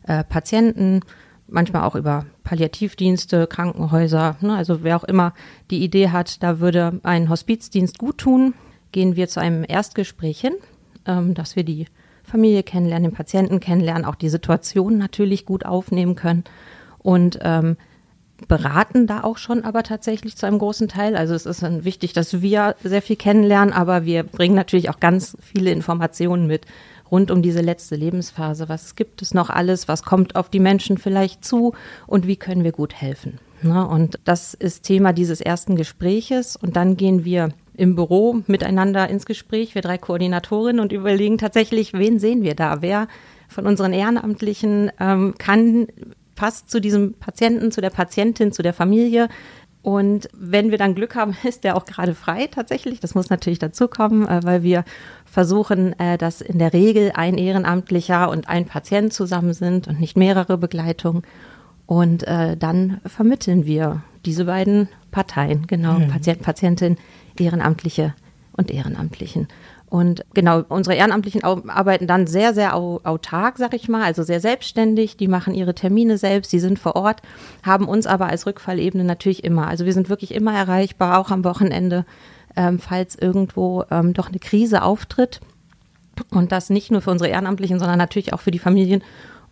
äh, 0.06 0.22
Patienten, 0.22 1.00
manchmal 1.46 1.84
auch 1.84 1.94
über 1.94 2.26
Palliativdienste, 2.44 3.46
Krankenhäuser, 3.46 4.36
ne, 4.40 4.54
also 4.54 4.82
wer 4.82 4.96
auch 4.96 5.04
immer 5.04 5.32
die 5.70 5.82
Idee 5.82 6.10
hat, 6.10 6.42
da 6.42 6.60
würde 6.60 7.00
ein 7.02 7.30
Hospizdienst 7.30 7.98
gut 7.98 8.18
tun, 8.18 8.54
gehen 8.90 9.16
wir 9.16 9.28
zu 9.28 9.40
einem 9.40 9.64
Erstgespräch 9.66 10.40
hin, 10.40 10.54
ähm, 11.06 11.34
dass 11.34 11.56
wir 11.56 11.64
die 11.64 11.86
Familie 12.32 12.62
kennenlernen, 12.62 13.10
den 13.10 13.16
Patienten 13.16 13.60
kennenlernen, 13.60 14.06
auch 14.06 14.14
die 14.14 14.30
Situation 14.30 14.96
natürlich 14.96 15.44
gut 15.44 15.66
aufnehmen 15.66 16.14
können 16.14 16.44
und 16.98 17.38
ähm, 17.42 17.76
beraten 18.48 19.06
da 19.06 19.22
auch 19.22 19.36
schon 19.36 19.64
aber 19.64 19.82
tatsächlich 19.82 20.38
zu 20.38 20.46
einem 20.46 20.58
großen 20.58 20.88
Teil. 20.88 21.14
Also 21.14 21.34
es 21.34 21.44
ist 21.44 21.62
wichtig, 21.84 22.14
dass 22.14 22.40
wir 22.40 22.74
sehr 22.82 23.02
viel 23.02 23.16
kennenlernen, 23.16 23.74
aber 23.74 24.06
wir 24.06 24.22
bringen 24.22 24.54
natürlich 24.54 24.88
auch 24.88 24.98
ganz 24.98 25.36
viele 25.40 25.70
Informationen 25.70 26.46
mit 26.46 26.64
rund 27.10 27.30
um 27.30 27.42
diese 27.42 27.60
letzte 27.60 27.96
Lebensphase. 27.96 28.70
Was 28.70 28.96
gibt 28.96 29.20
es 29.20 29.34
noch 29.34 29.50
alles? 29.50 29.86
Was 29.86 30.02
kommt 30.02 30.34
auf 30.34 30.48
die 30.48 30.58
Menschen 30.58 30.96
vielleicht 30.96 31.44
zu? 31.44 31.74
Und 32.06 32.26
wie 32.26 32.36
können 32.36 32.64
wir 32.64 32.72
gut 32.72 32.94
helfen? 32.94 33.38
Ne? 33.60 33.86
Und 33.86 34.18
das 34.24 34.54
ist 34.54 34.84
Thema 34.84 35.12
dieses 35.12 35.42
ersten 35.42 35.76
Gespräches. 35.76 36.56
Und 36.56 36.76
dann 36.76 36.96
gehen 36.96 37.26
wir 37.26 37.50
im 37.74 37.94
Büro 37.94 38.42
miteinander 38.46 39.08
ins 39.08 39.26
Gespräch, 39.26 39.74
wir 39.74 39.82
drei 39.82 39.98
Koordinatorinnen, 39.98 40.80
und 40.80 40.92
überlegen 40.92 41.38
tatsächlich, 41.38 41.92
wen 41.94 42.18
sehen 42.18 42.42
wir 42.42 42.54
da? 42.54 42.82
Wer 42.82 43.08
von 43.48 43.66
unseren 43.66 43.92
Ehrenamtlichen 43.92 44.90
ähm, 44.98 45.34
kann 45.38 45.86
passt 46.34 46.70
zu 46.70 46.80
diesem 46.80 47.14
Patienten, 47.14 47.70
zu 47.70 47.80
der 47.80 47.90
Patientin, 47.90 48.52
zu 48.52 48.62
der 48.62 48.72
Familie. 48.72 49.28
Und 49.82 50.28
wenn 50.32 50.70
wir 50.70 50.78
dann 50.78 50.94
Glück 50.94 51.14
haben, 51.14 51.36
ist 51.44 51.64
der 51.64 51.76
auch 51.76 51.84
gerade 51.84 52.14
frei 52.14 52.46
tatsächlich. 52.46 53.00
Das 53.00 53.14
muss 53.14 53.30
natürlich 53.30 53.58
dazukommen, 53.58 54.26
äh, 54.26 54.40
weil 54.42 54.62
wir 54.62 54.84
versuchen, 55.24 55.98
äh, 55.98 56.18
dass 56.18 56.40
in 56.40 56.58
der 56.58 56.72
Regel 56.72 57.12
ein 57.14 57.36
Ehrenamtlicher 57.36 58.30
und 58.30 58.48
ein 58.48 58.66
Patient 58.66 59.12
zusammen 59.12 59.54
sind 59.54 59.88
und 59.88 60.00
nicht 60.00 60.16
mehrere 60.16 60.58
Begleitungen. 60.58 61.22
Und 61.86 62.26
äh, 62.26 62.56
dann 62.56 63.00
vermitteln 63.06 63.66
wir 63.66 64.02
diese 64.24 64.44
beiden 64.44 64.88
Parteien, 65.10 65.66
genau, 65.66 65.94
mhm. 65.94 66.08
Patient, 66.08 66.42
Patientin, 66.42 66.96
Ehrenamtliche 67.38 68.14
und 68.56 68.70
Ehrenamtlichen. 68.70 69.48
Und 69.92 70.24
genau, 70.32 70.62
unsere 70.70 70.96
Ehrenamtlichen 70.96 71.44
arbeiten 71.44 72.06
dann 72.06 72.26
sehr, 72.26 72.54
sehr 72.54 72.74
autark, 72.74 73.58
sag 73.58 73.74
ich 73.74 73.90
mal, 73.90 74.02
also 74.02 74.22
sehr 74.22 74.40
selbstständig. 74.40 75.18
Die 75.18 75.28
machen 75.28 75.52
ihre 75.52 75.74
Termine 75.74 76.16
selbst, 76.16 76.50
die 76.50 76.60
sind 76.60 76.78
vor 76.78 76.96
Ort, 76.96 77.20
haben 77.62 77.86
uns 77.86 78.06
aber 78.06 78.28
als 78.28 78.46
Rückfallebene 78.46 79.04
natürlich 79.04 79.44
immer. 79.44 79.68
Also 79.68 79.84
wir 79.84 79.92
sind 79.92 80.08
wirklich 80.08 80.32
immer 80.34 80.54
erreichbar, 80.54 81.18
auch 81.18 81.30
am 81.30 81.44
Wochenende, 81.44 82.06
ähm, 82.56 82.78
falls 82.78 83.16
irgendwo 83.16 83.84
ähm, 83.90 84.14
doch 84.14 84.28
eine 84.28 84.38
Krise 84.38 84.82
auftritt. 84.82 85.40
Und 86.30 86.52
das 86.52 86.70
nicht 86.70 86.90
nur 86.90 87.02
für 87.02 87.10
unsere 87.10 87.28
Ehrenamtlichen, 87.28 87.78
sondern 87.78 87.98
natürlich 87.98 88.32
auch 88.32 88.40
für 88.40 88.50
die 88.50 88.58
Familien 88.58 89.02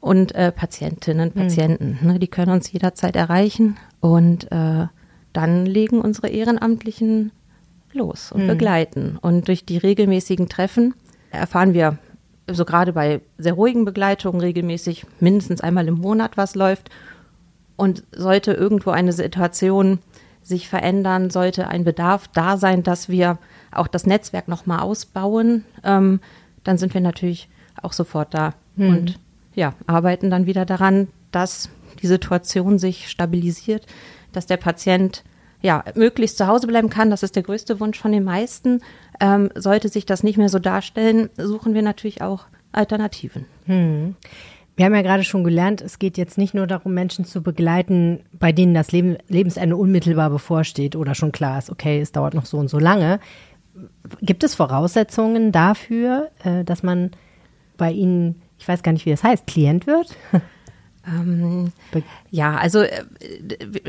und 0.01 0.35
äh, 0.35 0.53
Patientinnen, 0.53 1.33
mhm. 1.35 1.39
Patienten. 1.39 1.99
Mhm. 2.01 2.13
Ne, 2.13 2.19
die 2.19 2.29
können 2.29 2.53
uns 2.53 2.73
jederzeit 2.73 3.15
erreichen. 3.15 3.77
Und 4.01 4.51
äh, 4.51 4.87
dann 5.35 5.67
legen 5.67 6.01
unsere 6.01 6.29
Ehrenamtlichen 6.29 7.33
los 7.93 8.33
und 8.33 8.45
mhm. 8.45 8.49
begleiten. 8.49 9.19
Und 9.21 9.49
durch 9.49 9.65
die 9.65 9.79
regelmäßigen 9.79 10.49
Treffen 10.49 10.95
erfahren 11.31 11.75
wir 11.75 11.99
so 12.51 12.65
gerade 12.65 12.93
bei 12.93 13.21
sehr 13.39 13.53
ruhigen 13.53 13.85
Begleitungen 13.85 14.41
regelmäßig 14.41 15.07
mindestens 15.21 15.61
einmal 15.61 15.87
im 15.89 15.95
Monat, 15.95 16.37
was 16.37 16.55
läuft. 16.55 16.91
Und 17.77 18.05
sollte 18.13 18.53
irgendwo 18.53 18.91
eine 18.91 19.13
Situation 19.13 20.01
sich 20.43 20.69
verändern, 20.69 21.31
sollte 21.31 21.69
ein 21.69 21.85
Bedarf 21.85 22.29
da 22.29 22.57
sein, 22.57 22.83
dass 22.83 23.09
wir 23.09 23.39
auch 23.73 23.87
das 23.87 24.07
Netzwerk 24.07 24.49
nochmal 24.49 24.81
ausbauen, 24.81 25.65
ähm, 25.85 26.21
dann 26.65 26.79
sind 26.79 26.93
wir 26.93 27.01
natürlich 27.01 27.49
auch 27.81 27.93
sofort 27.93 28.35
da 28.35 28.55
mhm. 28.77 28.89
und 28.89 29.19
ja, 29.55 29.75
arbeiten 29.87 30.31
dann 30.31 30.47
wieder 30.47 30.65
daran, 30.65 31.09
dass 31.31 31.71
die 32.03 32.07
Situation 32.07 32.79
sich 32.79 33.09
stabilisiert, 33.09 33.87
dass 34.33 34.47
der 34.47 34.57
Patient 34.57 35.25
ja, 35.63 35.85
möglichst 35.95 36.39
zu 36.39 36.47
Hause 36.47 36.67
bleiben 36.67 36.91
kann. 36.91 37.11
Das 37.11 37.23
ist 37.23 37.37
der 37.37 37.43
größte 37.43 37.81
Wunsch 37.81 37.99
von 37.99 38.13
den 38.13 38.25
meisten. 38.25 38.83
Ähm, 39.21 39.51
sollte 39.55 39.89
sich 39.89 40.07
das 40.07 40.23
nicht 40.23 40.39
mehr 40.39 40.49
so 40.49 40.59
darstellen, 40.59 41.31
suchen 41.37 41.75
wir 41.75 41.83
natürlich 41.83 42.23
auch 42.23 42.47
Alternativen. 42.73 43.47
Hm. 43.67 44.15
Wir 44.77 44.87
haben 44.87 44.95
ja 44.95 45.03
gerade 45.03 45.25
schon 45.25 45.45
gelernt, 45.45 45.83
es 45.83 45.99
geht 45.99 46.17
jetzt 46.17 46.39
nicht 46.39 46.55
nur 46.55 46.67
darum, 46.67 46.95
Menschen 46.95 47.27
zu 47.27 47.43
begleiten, 47.43 48.21
bei 48.33 48.53
denen 48.53 48.73
das 48.73 48.93
Leben, 48.93 49.19
Lebensende 49.29 49.77
unmittelbar 49.77 50.31
bevorsteht 50.31 50.97
oder 50.97 51.15
schon 51.15 51.33
klar 51.33 51.59
ist, 51.59 51.69
okay, 51.69 52.01
es 52.01 52.13
dauert 52.13 52.33
noch 52.33 52.47
so 52.47 52.57
und 52.57 52.69
so 52.69 52.79
lange. 52.79 53.21
Gibt 54.23 54.43
es 54.43 54.55
Voraussetzungen 54.55 55.53
dafür, 55.53 56.31
äh, 56.45 56.65
dass 56.65 56.83
man 56.83 57.11
bei 57.77 57.93
ihnen, 57.93 58.41
ich 58.59 58.67
weiß 58.67 58.83
gar 58.83 58.93
nicht, 58.93 59.05
wie 59.05 59.11
das 59.11 59.23
heißt, 59.23 59.47
Klient 59.47 59.87
wird? 59.87 60.17
Ähm, 61.07 61.73
ja, 62.31 62.57
also 62.57 62.81
äh, 62.81 63.05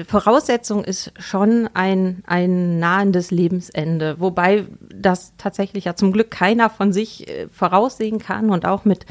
Voraussetzung 0.07 0.83
ist 0.83 1.11
schon 1.19 1.69
ein, 1.73 2.23
ein 2.25 2.79
nahendes 2.79 3.31
Lebensende, 3.31 4.19
wobei 4.19 4.65
das 4.93 5.33
tatsächlich 5.37 5.85
ja 5.85 5.95
zum 5.95 6.13
Glück 6.13 6.31
keiner 6.31 6.69
von 6.69 6.93
sich 6.93 7.27
äh, 7.27 7.47
voraussehen 7.49 8.19
kann 8.19 8.49
und 8.49 8.65
auch 8.65 8.85
mit 8.85 9.05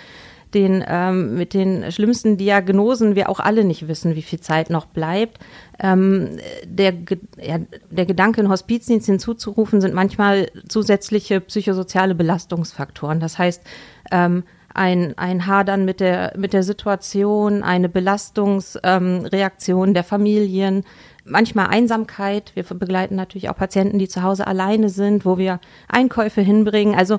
den, 0.54 0.84
ähm, 0.86 1.36
mit 1.36 1.54
den 1.54 1.92
schlimmsten 1.92 2.36
Diagnosen 2.36 3.14
wir 3.14 3.28
auch 3.28 3.38
alle 3.40 3.64
nicht 3.64 3.86
wissen, 3.86 4.16
wie 4.16 4.22
viel 4.22 4.40
Zeit 4.40 4.70
noch 4.70 4.86
bleibt. 4.86 5.38
Ähm, 5.78 6.38
der, 6.64 6.94
ja, 7.40 7.58
der 7.90 8.06
Gedanke, 8.06 8.40
einen 8.40 8.50
Hospizdienst 8.50 9.06
hinzuzurufen, 9.06 9.80
sind 9.80 9.94
manchmal 9.94 10.50
zusätzliche 10.68 11.40
psychosoziale 11.40 12.14
Belastungsfaktoren. 12.14 13.20
Das 13.20 13.38
heißt, 13.38 13.62
ähm, 14.10 14.42
ein, 14.74 15.16
ein 15.18 15.46
Hadern 15.46 15.84
mit 15.84 16.00
der, 16.00 16.34
mit 16.36 16.52
der 16.52 16.62
Situation, 16.62 17.62
eine 17.62 17.88
Belastungsreaktion 17.88 19.88
ähm, 19.88 19.94
der 19.94 20.04
Familien, 20.04 20.84
manchmal 21.24 21.68
Einsamkeit. 21.68 22.52
Wir 22.54 22.64
begleiten 22.64 23.16
natürlich 23.16 23.48
auch 23.48 23.56
Patienten, 23.56 23.98
die 23.98 24.08
zu 24.08 24.22
Hause 24.22 24.46
alleine 24.46 24.88
sind, 24.88 25.24
wo 25.24 25.38
wir 25.38 25.60
Einkäufe 25.88 26.40
hinbringen. 26.40 26.94
Also 26.94 27.14
äh, 27.14 27.18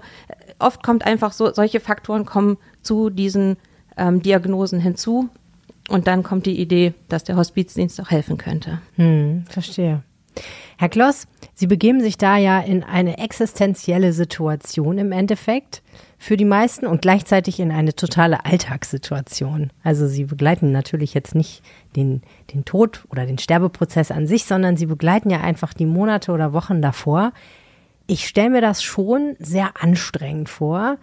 oft 0.59 0.83
kommt 0.83 1.05
einfach 1.05 1.33
so, 1.33 1.53
solche 1.53 1.79
Faktoren 1.79 2.25
kommen 2.25 2.57
zu 2.81 3.09
diesen 3.09 3.57
ähm, 3.97 4.21
Diagnosen 4.21 4.79
hinzu. 4.79 5.29
Und 5.89 6.07
dann 6.07 6.23
kommt 6.23 6.45
die 6.45 6.59
Idee, 6.59 6.93
dass 7.09 7.23
der 7.23 7.35
Hospizdienst 7.35 7.99
auch 7.99 8.11
helfen 8.11 8.37
könnte. 8.37 8.79
Hm, 8.95 9.43
verstehe. 9.49 10.03
Herr 10.77 10.89
Kloss, 10.89 11.27
Sie 11.61 11.67
begeben 11.67 12.01
sich 12.01 12.17
da 12.17 12.37
ja 12.37 12.59
in 12.59 12.83
eine 12.83 13.19
existenzielle 13.19 14.13
Situation 14.13 14.97
im 14.97 15.11
Endeffekt 15.11 15.83
für 16.17 16.35
die 16.35 16.43
meisten 16.43 16.87
und 16.87 17.03
gleichzeitig 17.03 17.59
in 17.59 17.71
eine 17.71 17.93
totale 17.93 18.45
Alltagssituation. 18.45 19.69
Also 19.83 20.07
sie 20.07 20.23
begleiten 20.23 20.71
natürlich 20.71 21.13
jetzt 21.13 21.35
nicht 21.35 21.61
den, 21.95 22.23
den 22.51 22.65
Tod 22.65 23.05
oder 23.11 23.27
den 23.27 23.37
Sterbeprozess 23.37 24.09
an 24.09 24.25
sich, 24.25 24.45
sondern 24.45 24.75
sie 24.75 24.87
begleiten 24.87 25.29
ja 25.29 25.41
einfach 25.41 25.75
die 25.75 25.85
Monate 25.85 26.31
oder 26.31 26.51
Wochen 26.51 26.81
davor. 26.81 27.31
Ich 28.07 28.27
stelle 28.27 28.49
mir 28.49 28.61
das 28.61 28.81
schon 28.81 29.35
sehr 29.37 29.79
anstrengend 29.79 30.49
vor. 30.49 30.97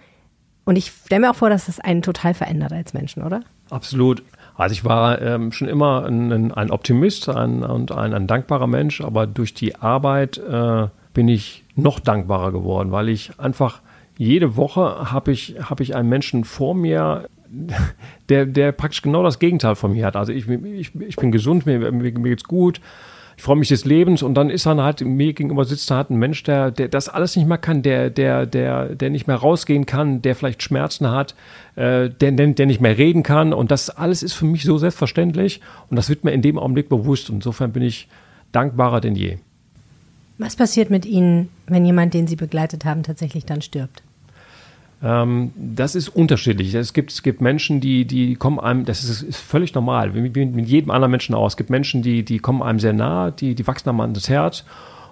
Und 0.65 0.75
ich 0.75 0.91
stelle 0.91 1.21
mir 1.21 1.31
auch 1.31 1.37
vor, 1.37 1.51
dass 1.51 1.67
das 1.67 1.79
einen 1.79 2.03
total 2.03 2.35
verändert 2.35 2.73
als 2.73 2.95
Menschen, 2.95 3.23
oder? 3.23 3.45
Absolut. 3.71 4.25
Also 4.59 4.73
ich 4.73 4.85
war 4.85 5.23
ähm, 5.23 5.53
schon 5.53 5.69
immer 5.69 6.05
ein, 6.05 6.53
ein 6.53 6.71
Optimist 6.73 7.29
ein, 7.29 7.63
und 7.63 7.93
ein, 7.93 8.13
ein, 8.13 8.27
dankbarer 8.27 8.67
Mensch, 8.67 9.01
aber 9.01 9.29
durch 9.29 9.55
die 9.55 9.77
Arbeit 9.77 10.37
äh, 10.37 10.89
bin 11.15 11.29
ich 11.29 11.65
noch 11.77 12.01
dankbarer 12.01 12.51
geworden, 12.51 12.91
weil 12.91 13.09
ich 13.09 13.31
einfach 13.39 13.83
jede 14.17 14.57
Woche 14.57 15.13
habe 15.13 15.31
ich, 15.31 15.55
hab 15.63 15.79
ich 15.79 15.95
einen 15.95 16.09
Menschen 16.09 16.43
vor 16.43 16.75
mir, 16.75 17.29
der, 18.29 18.47
der 18.47 18.73
praktisch 18.73 19.03
genau 19.03 19.23
das 19.23 19.39
Gegenteil 19.39 19.77
von 19.77 19.93
mir 19.93 20.05
hat. 20.05 20.17
Also 20.17 20.33
ich, 20.33 20.49
ich, 20.49 20.93
ich 20.93 21.17
bin 21.17 21.31
gesund, 21.31 21.65
mir, 21.65 21.93
mir, 21.93 22.11
geht's 22.11 22.43
gut, 22.43 22.81
ich 23.39 23.45
freue 23.45 23.55
mich 23.55 23.69
des 23.69 23.85
Lebens 23.85 24.25
und 24.25 24.35
dann 24.35 24.51
ist 24.51 24.67
dann 24.67 24.81
halt, 24.81 25.01
mir 25.01 25.33
gegenüber 25.33 25.65
sitzt 25.65 25.89
da 25.93 25.99
halt 25.99 26.11
ein 26.11 26.17
Mensch, 26.17 26.43
der, 26.43 26.73
der 26.73 26.89
das 26.89 27.09
alles 27.09 27.37
nicht 27.37 27.47
mehr 27.47 27.57
kann, 27.57 27.83
der, 27.83 28.11
der, 28.11 28.47
der, 28.47 28.97
der 28.97 29.11
nicht 29.11 29.29
mehr 29.29 29.37
rausgehen 29.37 29.87
kann, 29.87 30.21
der 30.23 30.35
vielleicht 30.35 30.61
Schmerzen 30.61 31.09
hat, 31.13 31.37
äh, 31.77 32.11
der, 32.11 32.33
der 32.33 32.67
nicht 32.67 32.81
mehr 32.81 32.99
reden 32.99 33.23
kann 33.23 33.53
und 33.53 33.71
das 33.71 33.91
alles 33.91 34.25
ist 34.25 34.33
für 34.33 34.45
mich 34.45 34.65
so 34.65 34.77
selbstverständlich 34.77 35.61
und 35.89 35.95
das 35.97 36.09
wird 36.09 36.25
mir 36.25 36.33
in 36.33 36.43
dem 36.43 36.59
Augenblick 36.59 36.89
bewusst 36.89 37.31
und 37.31 37.37
insofern 37.37 37.71
bin 37.71 37.85
ich 37.85 38.09
dankbarer 38.51 39.01
denn 39.01 39.15
je. 39.15 39.39
Was 40.39 40.57
passiert 40.57 40.91
mit 40.91 41.07
Ihnen, 41.07 41.49
wenn 41.69 41.87
jemand, 41.87 42.15
den 42.15 42.27
Sie 42.27 42.37
begleitet 42.37 42.85
haben, 42.85 43.05
tatsächlich 43.05 43.47
dann 43.47 43.63
stirbt? 43.63 44.03
Ähm, 45.03 45.53
das 45.57 45.95
ist 45.95 46.09
unterschiedlich. 46.09 46.75
Es 46.75 46.93
gibt, 46.93 47.13
es 47.13 47.23
gibt 47.23 47.41
Menschen, 47.41 47.81
die, 47.81 48.05
die 48.05 48.35
kommen 48.35 48.59
einem, 48.59 48.85
das 48.85 49.05
ist, 49.05 49.23
ist 49.23 49.41
völlig 49.41 49.75
normal, 49.75 50.15
wie 50.15 50.21
mit, 50.21 50.35
mit 50.37 50.67
jedem 50.69 50.91
anderen 50.91 51.11
Menschen 51.11 51.35
aus. 51.35 51.53
Es 51.53 51.57
gibt 51.57 51.71
Menschen, 51.71 52.03
die, 52.03 52.25
die 52.25 52.39
kommen 52.39 52.63
einem 52.63 52.81
sehr 52.81 52.93
nah, 52.93 53.31
die, 53.31 53.55
die 53.55 53.67
wachsen 53.67 53.89
einem 53.89 54.01
an 54.01 54.15
das 54.15 54.29
Herz. 54.29 54.65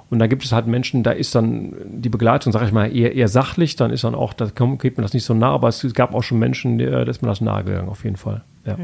Und 0.08 0.20
dann 0.20 0.28
gibt 0.28 0.44
es 0.44 0.52
halt 0.52 0.66
Menschen, 0.66 1.02
da 1.02 1.10
ist 1.10 1.34
dann 1.34 1.74
die 1.84 2.08
Begleitung, 2.08 2.52
sage 2.52 2.66
ich 2.66 2.72
mal, 2.72 2.94
eher, 2.94 3.14
eher 3.14 3.28
sachlich, 3.28 3.74
dann 3.74 3.90
ist 3.90 4.04
dann 4.04 4.14
auch, 4.14 4.34
da 4.34 4.46
geht 4.46 4.96
mir 4.96 5.02
das 5.02 5.14
nicht 5.14 5.24
so 5.24 5.34
nah, 5.34 5.50
aber 5.50 5.68
es 5.68 5.94
gab 5.94 6.14
auch 6.14 6.22
schon 6.22 6.38
Menschen, 6.38 6.78
da 6.78 7.02
ist 7.02 7.22
mir 7.22 7.28
das 7.28 7.40
nahe 7.40 7.64
gegangen, 7.64 7.88
auf 7.88 8.04
jeden 8.04 8.16
Fall. 8.16 8.42
Ja. 8.64 8.76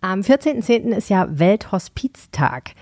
Am 0.00 0.20
14.10. 0.20 0.96
ist 0.96 1.10
ja 1.10 1.26
Welthospiztag. 1.28 2.72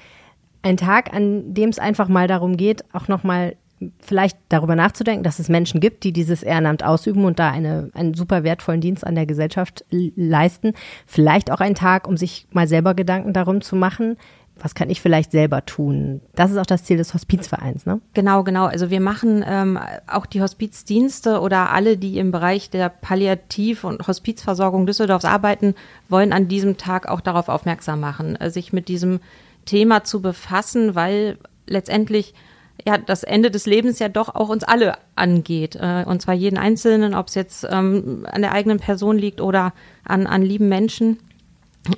Ein 0.60 0.76
Tag, 0.76 1.14
an 1.14 1.54
dem 1.54 1.70
es 1.70 1.78
einfach 1.78 2.08
mal 2.08 2.28
darum 2.28 2.58
geht, 2.58 2.84
auch 2.92 3.08
nochmal 3.08 3.56
vielleicht 4.00 4.38
darüber 4.48 4.76
nachzudenken, 4.76 5.24
dass 5.24 5.38
es 5.38 5.48
Menschen 5.48 5.80
gibt, 5.80 6.04
die 6.04 6.12
dieses 6.12 6.42
Ehrenamt 6.42 6.84
ausüben 6.84 7.24
und 7.24 7.38
da 7.38 7.50
eine, 7.50 7.90
einen 7.94 8.14
super 8.14 8.44
wertvollen 8.44 8.80
Dienst 8.80 9.06
an 9.06 9.14
der 9.14 9.26
Gesellschaft 9.26 9.84
leisten. 9.90 10.72
Vielleicht 11.06 11.50
auch 11.50 11.60
ein 11.60 11.74
Tag, 11.74 12.08
um 12.08 12.16
sich 12.16 12.46
mal 12.50 12.66
selber 12.66 12.94
Gedanken 12.94 13.32
darum 13.32 13.60
zu 13.60 13.76
machen, 13.76 14.16
was 14.56 14.74
kann 14.74 14.88
ich 14.88 15.00
vielleicht 15.00 15.32
selber 15.32 15.66
tun? 15.66 16.20
Das 16.34 16.50
ist 16.50 16.58
auch 16.58 16.66
das 16.66 16.84
Ziel 16.84 16.96
des 16.96 17.12
Hospizvereins, 17.12 17.86
ne? 17.86 18.00
Genau, 18.14 18.44
genau. 18.44 18.66
Also 18.66 18.88
wir 18.90 19.00
machen 19.00 19.44
ähm, 19.46 19.78
auch 20.06 20.26
die 20.26 20.40
Hospizdienste 20.40 21.40
oder 21.40 21.70
alle, 21.72 21.96
die 21.96 22.18
im 22.18 22.30
Bereich 22.30 22.70
der 22.70 22.88
Palliativ- 22.88 23.84
und 23.84 24.06
Hospizversorgung 24.06 24.86
Düsseldorfs 24.86 25.24
arbeiten, 25.24 25.74
wollen 26.08 26.32
an 26.32 26.46
diesem 26.46 26.76
Tag 26.76 27.08
auch 27.08 27.20
darauf 27.20 27.48
aufmerksam 27.48 28.00
machen, 28.00 28.36
äh, 28.36 28.50
sich 28.50 28.72
mit 28.72 28.88
diesem 28.88 29.20
Thema 29.64 30.04
zu 30.04 30.22
befassen, 30.22 30.94
weil 30.94 31.38
letztendlich 31.66 32.34
ja 32.86 32.98
das 32.98 33.22
Ende 33.22 33.50
des 33.50 33.66
Lebens 33.66 33.98
ja 33.98 34.08
doch 34.08 34.34
auch 34.34 34.48
uns 34.48 34.64
alle 34.64 34.96
angeht. 35.16 35.76
Äh, 35.76 36.04
und 36.06 36.22
zwar 36.22 36.34
jeden 36.34 36.58
Einzelnen, 36.58 37.14
ob 37.14 37.28
es 37.28 37.34
jetzt 37.34 37.66
ähm, 37.70 38.26
an 38.30 38.42
der 38.42 38.52
eigenen 38.52 38.78
Person 38.78 39.18
liegt 39.18 39.40
oder 39.40 39.72
an, 40.04 40.26
an 40.26 40.42
lieben 40.42 40.68
Menschen, 40.68 41.18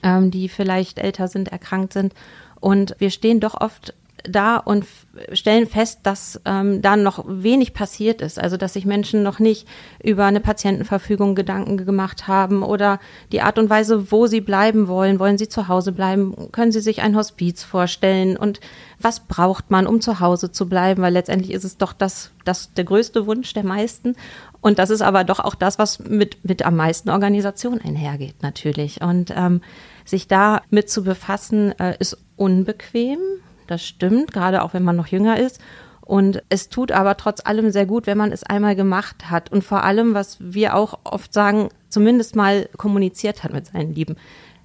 ähm, 0.03 0.31
die 0.31 0.49
vielleicht 0.49 0.99
älter 0.99 1.29
sind, 1.29 1.49
erkrankt 1.49 1.93
sind. 1.93 2.15
Und 2.61 2.97
wir 2.99 3.11
stehen 3.11 3.41
doch 3.41 3.61
oft 3.61 3.95
da 4.29 4.57
und 4.57 4.87
stellen 5.33 5.67
fest, 5.67 6.01
dass 6.03 6.41
ähm, 6.45 6.83
da 6.83 6.97
noch 6.97 7.25
wenig 7.27 7.75
passiert 7.75 8.21
ist. 8.21 8.39
Also 8.39 8.57
dass 8.57 8.75
sich 8.75 8.85
Menschen 8.85 9.23
noch 9.23 9.39
nicht 9.39 9.67
über 10.03 10.25
eine 10.25 10.41
Patientenverfügung 10.41 11.35
Gedanken 11.35 11.77
gemacht 11.79 12.29
haben 12.29 12.63
oder 12.63 13.01
die 13.33 13.41
Art 13.41 13.59
und 13.59 13.71
Weise, 13.71 14.11
wo 14.13 14.27
sie 14.27 14.41
bleiben 14.41 14.89
wollen. 14.89 15.19
Wollen 15.19 15.39
sie 15.39 15.49
zu 15.49 15.69
Hause 15.69 15.93
bleiben? 15.93 16.51
Können 16.53 16.73
sie 16.73 16.81
sich 16.81 17.03
ein 17.03 17.17
Hospiz 17.17 17.63
vorstellen? 17.63 18.37
Und 18.37 18.61
was 18.99 19.21
braucht 19.21 19.71
man, 19.71 19.87
um 19.87 20.01
zu 20.01 20.21
Hause 20.21 20.53
zu 20.53 20.69
bleiben? 20.69 21.03
Weil 21.03 21.13
letztendlich 21.13 21.53
ist 21.53 21.65
es 21.65 21.77
doch 21.77 21.93
das, 21.93 22.33
das 22.45 22.73
der 22.75 22.85
größte 22.85 23.27
Wunsch 23.27 23.53
der 23.55 23.65
meisten. 23.65 24.17
Und 24.61 24.79
das 24.79 24.91
ist 24.91 25.03
aber 25.03 25.25
doch 25.25 25.41
auch 25.41 25.55
das, 25.55 25.79
was 25.79 25.99
mit, 26.01 26.45
mit 26.45 26.65
am 26.65 26.77
meisten 26.77 27.11
Organisation 27.11 27.81
einhergeht, 27.81 28.43
natürlich. 28.43 29.01
Und 29.01 29.33
ähm, 29.37 29.61
sich 30.05 30.29
da 30.29 30.63
mit 30.71 30.91
zu 30.91 31.05
befassen, 31.05 31.79
äh, 31.79 31.97
ist 31.99 32.19
unbequem 32.37 33.19
das 33.67 33.85
stimmt, 33.85 34.33
gerade 34.33 34.63
auch 34.63 34.75
wenn 34.75 34.83
man 34.83 34.97
noch 34.97 35.07
jünger 35.09 35.39
ist. 35.39 35.61
Und 36.01 36.43
es 36.49 36.69
tut 36.69 36.93
aber 36.93 37.17
trotz 37.17 37.45
allem 37.45 37.73
sehr 37.73 37.85
gut, 37.85 38.07
wenn 38.07 38.17
man 38.17 38.31
es 38.31 38.45
einmal 38.45 38.77
gemacht 38.77 39.29
hat. 39.29 39.51
Und 39.51 39.65
vor 39.65 39.83
allem, 39.83 40.15
was 40.15 40.37
wir 40.39 40.77
auch 40.77 41.01
oft 41.03 41.33
sagen, 41.33 41.69
zumindest 41.89 42.37
mal 42.37 42.69
kommuniziert 42.77 43.43
hat 43.43 43.53
mit 43.53 43.67
seinen 43.67 43.93
Lieben. 43.93 44.17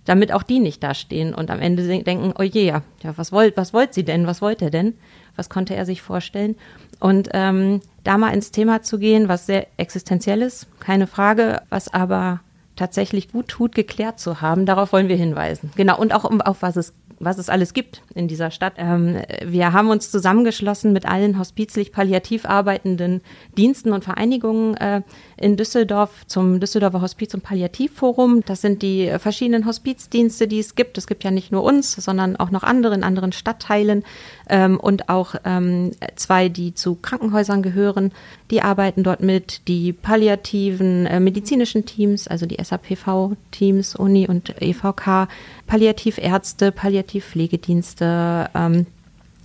Damit 0.05 0.31
auch 0.31 0.43
die 0.43 0.59
nicht 0.59 0.83
dastehen 0.83 1.33
und 1.33 1.49
am 1.49 1.59
Ende 1.59 1.87
denken, 1.87 2.33
oh 2.37 2.43
je, 2.43 2.65
ja, 2.65 2.83
was 3.01 3.31
wollt, 3.31 3.57
was 3.57 3.73
wollt 3.73 3.93
sie 3.93 4.03
denn? 4.03 4.27
Was 4.27 4.41
wollte 4.41 4.65
er 4.65 4.71
denn? 4.71 4.93
Was 5.35 5.49
konnte 5.49 5.75
er 5.75 5.85
sich 5.85 6.01
vorstellen? 6.01 6.55
Und 6.99 7.29
ähm, 7.33 7.81
da 8.03 8.17
mal 8.17 8.33
ins 8.33 8.51
Thema 8.51 8.83
zu 8.83 8.99
gehen, 8.99 9.27
was 9.27 9.47
sehr 9.47 9.67
existenziell 9.77 10.43
ist, 10.43 10.67
keine 10.79 11.07
Frage, 11.07 11.63
was 11.69 11.91
aber 11.91 12.41
tatsächlich 12.75 13.31
gut 13.31 13.47
tut, 13.47 13.75
geklärt 13.75 14.19
zu 14.19 14.41
haben, 14.41 14.65
darauf 14.65 14.93
wollen 14.93 15.07
wir 15.07 15.15
hinweisen. 15.15 15.71
Genau, 15.75 15.99
und 15.99 16.13
auch 16.13 16.23
um, 16.23 16.41
auf 16.41 16.61
was 16.61 16.75
es 16.75 16.93
was 17.23 17.37
es 17.37 17.49
alles 17.49 17.73
gibt 17.73 18.01
in 18.15 18.27
dieser 18.27 18.51
Stadt. 18.51 18.73
Ähm, 18.77 19.21
wir 19.45 19.73
haben 19.73 19.89
uns 19.89 20.09
zusammengeschlossen 20.11 20.91
mit 20.91 21.05
allen 21.05 21.37
hospizlich 21.37 21.91
palliativ 21.91 22.45
arbeitenden 22.45 23.21
Diensten 23.57 23.93
und 23.93 24.03
Vereinigungen 24.03 24.75
äh, 24.77 25.01
in 25.41 25.57
Düsseldorf 25.57 26.25
zum 26.27 26.59
Düsseldorfer 26.59 27.01
Hospiz- 27.01 27.33
und 27.33 27.43
Palliativforum. 27.43 28.43
Das 28.45 28.61
sind 28.61 28.81
die 28.81 29.11
verschiedenen 29.19 29.65
Hospizdienste, 29.65 30.47
die 30.47 30.59
es 30.59 30.75
gibt. 30.75 30.97
Es 30.97 31.07
gibt 31.07 31.23
ja 31.23 31.31
nicht 31.31 31.51
nur 31.51 31.63
uns, 31.63 31.93
sondern 31.93 32.35
auch 32.35 32.51
noch 32.51 32.63
andere 32.63 32.93
in 32.95 33.03
anderen 33.03 33.31
Stadtteilen 33.31 34.03
ähm, 34.49 34.79
und 34.79 35.09
auch 35.09 35.35
ähm, 35.43 35.91
zwei, 36.15 36.49
die 36.49 36.73
zu 36.73 36.95
Krankenhäusern 36.95 37.63
gehören. 37.63 38.11
Die 38.51 38.61
arbeiten 38.61 39.03
dort 39.03 39.21
mit. 39.21 39.67
Die 39.67 39.93
palliativen 39.93 41.05
äh, 41.05 41.19
medizinischen 41.19 41.85
Teams, 41.85 42.27
also 42.27 42.45
die 42.45 42.63
SAPV-Teams, 42.63 43.95
Uni 43.95 44.27
und 44.27 44.61
EVK, 44.61 45.27
Palliativärzte, 45.67 46.71
Palliativpflegedienste, 46.71 48.49
ähm, 48.53 48.85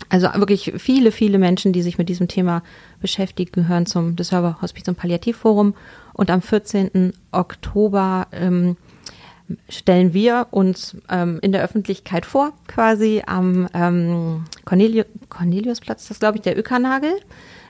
also 0.08 0.28
wirklich 0.34 0.72
viele, 0.76 1.10
viele 1.10 1.38
Menschen, 1.38 1.72
die 1.72 1.82
sich 1.82 1.98
mit 1.98 2.08
diesem 2.08 2.28
Thema 2.28 2.62
beschäftigen, 3.00 3.52
gehören 3.52 3.86
zum 3.86 4.16
Disserver 4.16 4.58
Hospiz- 4.62 4.88
und 4.88 4.96
Palliativforum. 4.96 5.74
Und 6.12 6.30
am 6.30 6.42
14. 6.42 7.12
Oktober 7.32 8.26
ähm, 8.32 8.76
stellen 9.68 10.12
wir 10.12 10.48
uns 10.50 10.96
ähm, 11.08 11.38
in 11.42 11.52
der 11.52 11.62
Öffentlichkeit 11.62 12.26
vor, 12.26 12.52
quasi 12.66 13.22
am 13.26 13.68
ähm, 13.74 14.44
Corneliu 14.64 15.04
Corneliusplatz, 15.28 16.08
das 16.08 16.18
glaube 16.18 16.38
ich 16.38 16.42
der 16.42 16.58
Ökernagel 16.58 17.12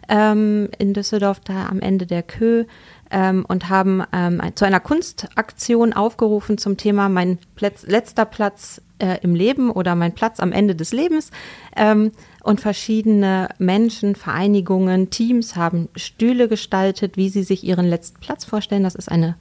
ähm, 0.08 0.68
in 0.78 0.94
Düsseldorf, 0.94 1.40
da 1.40 1.66
am 1.66 1.80
Ende 1.80 2.06
der 2.06 2.22
Kö 2.22 2.64
ähm, 3.10 3.44
und 3.46 3.68
haben 3.68 4.02
ähm, 4.12 4.40
zu 4.54 4.64
einer 4.64 4.80
Kunstaktion 4.80 5.92
aufgerufen 5.92 6.58
zum 6.58 6.76
Thema 6.76 7.08
Mein 7.08 7.38
Plätz, 7.54 7.86
letzter 7.86 8.24
Platz 8.24 8.80
äh, 8.98 9.18
im 9.22 9.34
Leben 9.34 9.70
oder 9.70 9.94
Mein 9.94 10.14
Platz 10.14 10.40
am 10.40 10.52
Ende 10.52 10.74
des 10.74 10.92
Lebens. 10.92 11.30
Ähm, 11.76 12.12
und 12.42 12.60
verschiedene 12.60 13.48
Menschen, 13.58 14.14
Vereinigungen, 14.14 15.10
Teams 15.10 15.56
haben 15.56 15.88
Stühle 15.96 16.48
gestaltet, 16.48 17.16
wie 17.16 17.28
sie 17.28 17.42
sich 17.42 17.64
ihren 17.64 17.86
letzten 17.86 18.20
Platz 18.20 18.44
vorstellen. 18.44 18.84
Das 18.84 18.94
ist 18.94 19.10
eine 19.10 19.36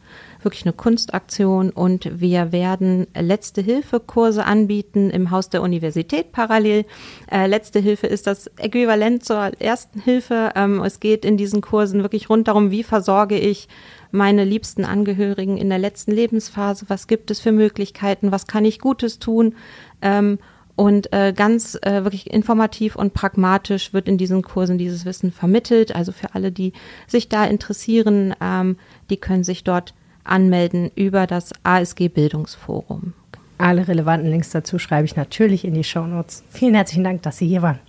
wirklich 0.46 0.66
eine 0.66 0.74
Kunstaktion 0.74 1.72
und 1.72 2.22
wir 2.22 2.52
werden 2.52 3.08
letzte 3.20 3.62
Hilfe 3.62 4.00
Kurse 4.00 4.46
anbieten 4.46 5.10
im 5.10 5.32
Haus 5.32 5.50
der 5.50 5.62
Universität 5.62 6.32
parallel. 6.32 6.86
Äh, 7.30 7.48
letzte 7.48 7.80
Hilfe 7.80 8.08
ist 8.08 8.28
das 8.28 8.48
Äquivalent 8.58 9.26
zur 9.26 9.52
ersten 9.60 10.00
Hilfe. 10.00 10.52
Ähm, 10.56 10.82
es 10.84 11.00
geht 11.00 11.26
in 11.26 11.36
diesen 11.36 11.62
Kursen 11.62 12.04
wirklich 12.04 12.30
rund 12.30 12.48
darum, 12.48 12.72
wie 12.72 12.84
versorge 12.84 13.38
ich 13.38 13.68
meine 14.12 14.46
liebsten 14.46 14.86
Angehörigen 14.86 15.58
in 15.58 15.70
der 15.70 15.80
letzten 15.80 16.12
Lebensphase, 16.12 16.86
was 16.88 17.08
gibt 17.08 17.32
es 17.32 17.40
für 17.40 17.52
Möglichkeiten, 17.52 18.32
was 18.32 18.48
kann 18.48 18.64
ich 18.64 18.80
Gutes 18.80 19.20
tun. 19.20 19.56
Ähm, 20.02 20.40
und 20.76 21.14
äh, 21.14 21.34
ganz 21.34 21.78
äh, 21.82 22.04
wirklich 22.04 22.32
informativ 22.32 22.96
und 22.96 23.14
pragmatisch 23.14 23.94
wird 23.94 24.10
in 24.10 24.18
diesen 24.18 24.42
Kursen 24.42 24.78
dieses 24.78 25.06
Wissen 25.06 25.32
vermittelt. 25.32 25.96
Also 25.96 26.12
für 26.12 26.36
alle, 26.36 26.52
die 26.52 26.74
sich 27.08 27.30
da 27.30 27.46
interessieren, 27.46 28.36
ähm, 28.42 28.78
die 29.10 29.18
können 29.18 29.46
sich 29.46 29.64
dort 29.64 29.94
anmelden 30.26 30.92
über 30.96 31.28
das 31.28 31.54
ASG 31.64 32.10
Bildungsforum. 32.10 33.14
Alle 33.58 33.88
relevanten 33.88 34.30
Links 34.30 34.50
dazu 34.50 34.80
schreibe 34.80 35.06
ich 35.06 35.16
natürlich 35.16 35.64
in 35.64 35.74
die 35.74 35.84
Show 35.84 36.06
Notes. 36.06 36.44
Vielen 36.50 36.76
herzlichen 36.76 37.04
Dank, 37.04 37.22
dass 37.24 37.38
Sie 37.38 37.48
hier 37.48 37.62
waren. 37.62 37.80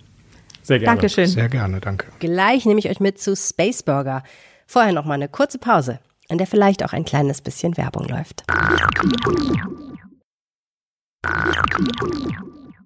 Sehr 0.63 0.79
gerne. 0.79 0.97
Dankeschön. 0.97 1.27
Sehr 1.27 1.49
gerne, 1.49 1.81
danke. 1.81 2.07
Gleich 2.19 2.67
nehme 2.67 2.79
ich 2.79 2.89
euch 2.89 3.01
mit 3.01 3.21
zu 3.21 3.37
Space 3.37 3.83
Burger. 3.83 4.23
Vorher 4.67 4.93
noch 4.93 5.05
mal 5.05 5.15
eine 5.15 5.29
kurze 5.29 5.59
Pause, 5.59 6.01
in 6.29 6.39
der 6.39 6.47
vielleicht 6.47 6.85
auch 6.85 6.93
ein 6.93 7.05
kleines 7.05 7.41
bisschen 7.41 7.77
Werbung 7.77 8.07
läuft. 8.09 8.45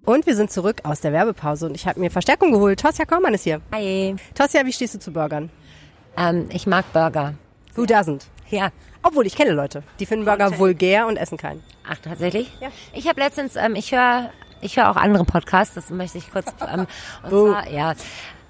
Und 0.03 0.25
wir 0.25 0.35
sind 0.35 0.51
zurück 0.51 0.81
aus 0.83 1.01
der 1.01 1.11
Werbepause 1.11 1.67
und 1.67 1.75
ich 1.75 1.87
habe 1.87 1.99
mir 1.99 2.11
Verstärkung 2.11 2.51
geholt. 2.51 2.79
Tosja 2.79 3.05
Kormann 3.05 3.33
ist 3.33 3.43
hier. 3.43 3.61
Hi. 3.71 4.15
Tosja, 4.35 4.65
wie 4.65 4.73
stehst 4.73 4.95
du 4.95 4.99
zu 4.99 5.11
Burgern? 5.11 5.49
Ähm, 6.17 6.49
ich 6.51 6.67
mag 6.67 6.91
Burger. 6.91 7.35
Who 7.75 7.83
doesn't? 7.83 8.23
Ja. 8.49 8.71
Obwohl, 9.03 9.25
ich 9.25 9.35
kenne 9.35 9.51
Leute, 9.51 9.83
die 9.99 10.05
finden 10.05 10.25
Burger 10.25 10.57
vulgär 10.57 11.07
und 11.07 11.17
essen 11.17 11.37
keinen. 11.37 11.63
Ach, 11.87 11.97
tatsächlich? 11.97 12.51
Ja. 12.59 12.69
Ich 12.93 13.07
habe 13.07 13.19
letztens, 13.19 13.55
ähm, 13.55 13.75
ich 13.75 13.91
höre 13.91 14.31
ich 14.61 14.77
höre 14.77 14.91
auch 14.91 14.95
andere 14.95 15.25
Podcasts, 15.25 15.73
das 15.73 15.89
möchte 15.89 16.19
ich 16.19 16.31
kurz, 16.31 16.45
ähm, 16.71 16.85
und 17.23 17.29
zwar, 17.29 17.67
ja, 17.69 17.95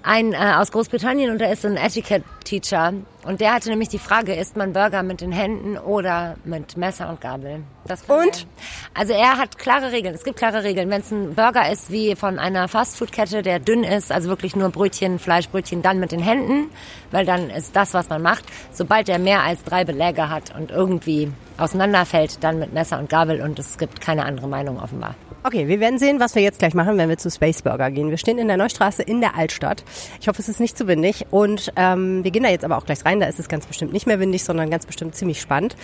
ein 0.02 0.32
äh, 0.32 0.54
aus 0.56 0.72
Großbritannien 0.72 1.30
und 1.30 1.38
der 1.38 1.52
ist 1.52 1.64
ein 1.64 1.76
Etiquette-Teacher 1.76 2.92
und 3.24 3.40
der 3.40 3.54
hatte 3.54 3.70
nämlich 3.70 3.88
die 3.88 3.98
Frage, 3.98 4.34
isst 4.34 4.56
man 4.56 4.72
Burger 4.72 5.02
mit 5.02 5.20
den 5.20 5.30
Händen 5.30 5.78
oder 5.78 6.36
mit 6.44 6.76
Messer 6.76 7.08
und 7.08 7.20
Gabel? 7.20 7.62
Das 7.86 8.02
Und? 8.02 8.34
sein. 8.34 8.46
Also 8.94 9.12
er 9.12 9.38
hat 9.38 9.58
klare 9.58 9.92
Regeln, 9.92 10.14
es 10.14 10.24
gibt 10.24 10.38
klare 10.38 10.64
Regeln. 10.64 10.90
Wenn 10.90 11.02
es 11.02 11.10
ein 11.10 11.34
Burger 11.34 11.70
ist 11.70 11.90
wie 11.90 12.16
von 12.16 12.38
einer 12.38 12.66
Fastfood-Kette, 12.66 13.42
der 13.42 13.60
dünn 13.60 13.84
ist, 13.84 14.10
also 14.10 14.28
wirklich 14.28 14.56
nur 14.56 14.70
Brötchen, 14.70 15.18
Fleischbrötchen, 15.18 15.82
dann 15.82 16.00
mit 16.00 16.10
den 16.10 16.20
Händen, 16.20 16.70
weil 17.12 17.24
dann 17.24 17.48
ist 17.50 17.76
das, 17.76 17.94
was 17.94 18.08
man 18.08 18.22
macht. 18.22 18.44
Sobald 18.72 19.08
er 19.08 19.18
mehr 19.18 19.42
als 19.42 19.62
drei 19.62 19.84
Beläge 19.84 20.28
hat 20.28 20.54
und 20.56 20.70
irgendwie 20.70 21.30
auseinanderfällt, 21.58 22.42
dann 22.42 22.58
mit 22.58 22.72
Messer 22.72 22.98
und 22.98 23.08
Gabel 23.08 23.40
und 23.40 23.58
es 23.58 23.78
gibt 23.78 24.00
keine 24.00 24.24
andere 24.24 24.48
Meinung 24.48 24.80
offenbar. 24.80 25.14
Okay, 25.44 25.66
wir 25.66 25.80
werden 25.80 25.98
sehen, 25.98 26.20
was 26.20 26.36
wir 26.36 26.42
jetzt 26.42 26.60
gleich 26.60 26.72
machen, 26.72 26.96
wenn 26.98 27.08
wir 27.08 27.18
zu 27.18 27.28
Space 27.28 27.62
Burger 27.62 27.90
gehen. 27.90 28.10
Wir 28.10 28.16
stehen 28.16 28.38
in 28.38 28.46
der 28.46 28.56
Neustraße 28.56 29.02
in 29.02 29.20
der 29.20 29.36
Altstadt. 29.36 29.82
Ich 30.20 30.28
hoffe, 30.28 30.40
es 30.40 30.48
ist 30.48 30.60
nicht 30.60 30.78
zu 30.78 30.86
windig. 30.86 31.26
Und 31.32 31.72
ähm, 31.74 32.22
wir 32.22 32.30
gehen 32.30 32.44
da 32.44 32.48
jetzt 32.48 32.64
aber 32.64 32.76
auch 32.76 32.86
gleich 32.86 33.04
rein. 33.04 33.18
Da 33.18 33.26
ist 33.26 33.40
es 33.40 33.48
ganz 33.48 33.66
bestimmt 33.66 33.92
nicht 33.92 34.06
mehr 34.06 34.20
windig, 34.20 34.44
sondern 34.44 34.70
ganz 34.70 34.86
bestimmt 34.86 35.16
ziemlich 35.16 35.40
spannend. 35.40 35.76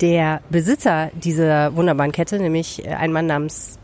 Der 0.00 0.40
Besitzer 0.48 1.10
dieser 1.12 1.76
wunderbaren 1.76 2.10
Kette, 2.10 2.38
nämlich 2.38 2.86
äh, 2.86 2.94
ein 2.94 3.12
Mann 3.12 3.26
namens 3.26 3.78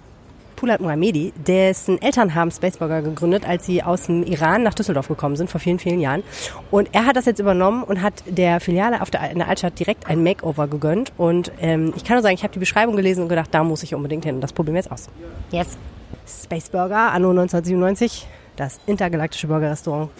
Pulat 0.59 0.81
Mohamedi, 0.81 1.33
dessen 1.37 2.03
Eltern 2.03 2.35
haben 2.35 2.51
Spaceburger 2.51 3.01
gegründet, 3.01 3.49
als 3.49 3.65
sie 3.65 3.85
aus 3.85 4.07
dem 4.07 4.25
Iran 4.25 4.65
nach 4.65 4.75
Düsseldorf 4.75 5.07
gekommen 5.07 5.37
sind, 5.37 5.49
vor 5.49 5.61
vielen, 5.61 5.79
vielen 5.79 6.01
Jahren. 6.01 6.25
Und 6.73 6.89
er 6.91 7.07
hat 7.07 7.15
das 7.15 7.27
jetzt 7.27 7.39
übernommen 7.39 7.85
und 7.85 8.03
hat 8.03 8.25
der 8.27 8.59
Filiale 8.59 9.01
auf 9.01 9.09
der, 9.09 9.31
in 9.31 9.39
der 9.39 9.47
Altstadt 9.47 9.79
direkt 9.79 10.09
ein 10.09 10.25
Makeover 10.25 10.67
gegönnt. 10.67 11.13
Und 11.17 11.53
ähm, 11.61 11.93
ich 11.95 12.03
kann 12.03 12.17
nur 12.17 12.23
sagen, 12.23 12.35
ich 12.35 12.43
habe 12.43 12.53
die 12.53 12.59
Beschreibung 12.59 12.97
gelesen 12.97 13.23
und 13.23 13.29
gedacht, 13.29 13.51
da 13.53 13.63
muss 13.63 13.85
ich 13.85 13.95
unbedingt 13.95 14.25
hin. 14.25 14.35
Und 14.35 14.41
das 14.41 14.53
probieren 14.53 14.75
wir 14.75 14.81
jetzt 14.81 14.91
aus. 14.91 15.09
Yes. 15.53 15.79
Spaceburger, 16.27 17.13
anno 17.13 17.31
1997, 17.31 18.27
das 18.57 18.81
intergalaktische 18.87 19.47
Burgerrestaurant 19.47 20.11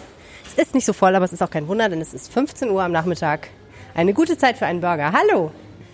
Es 0.47 0.63
ist 0.63 0.73
nicht 0.73 0.85
so 0.85 0.93
voll, 0.93 1.13
aber 1.15 1.25
es 1.25 1.33
ist 1.33 1.43
auch 1.43 1.51
kein 1.51 1.67
Wunder, 1.67 1.89
denn 1.89 1.99
es 1.99 2.13
ist 2.13 2.31
15 2.31 2.69
Uhr 2.69 2.81
am 2.81 2.93
Nachmittag. 2.93 3.49
Eine 3.93 4.13
gute 4.13 4.37
Zeit 4.37 4.57
für 4.57 4.67
einen 4.67 4.79
Burger. 4.79 5.11
Hallo! 5.11 5.51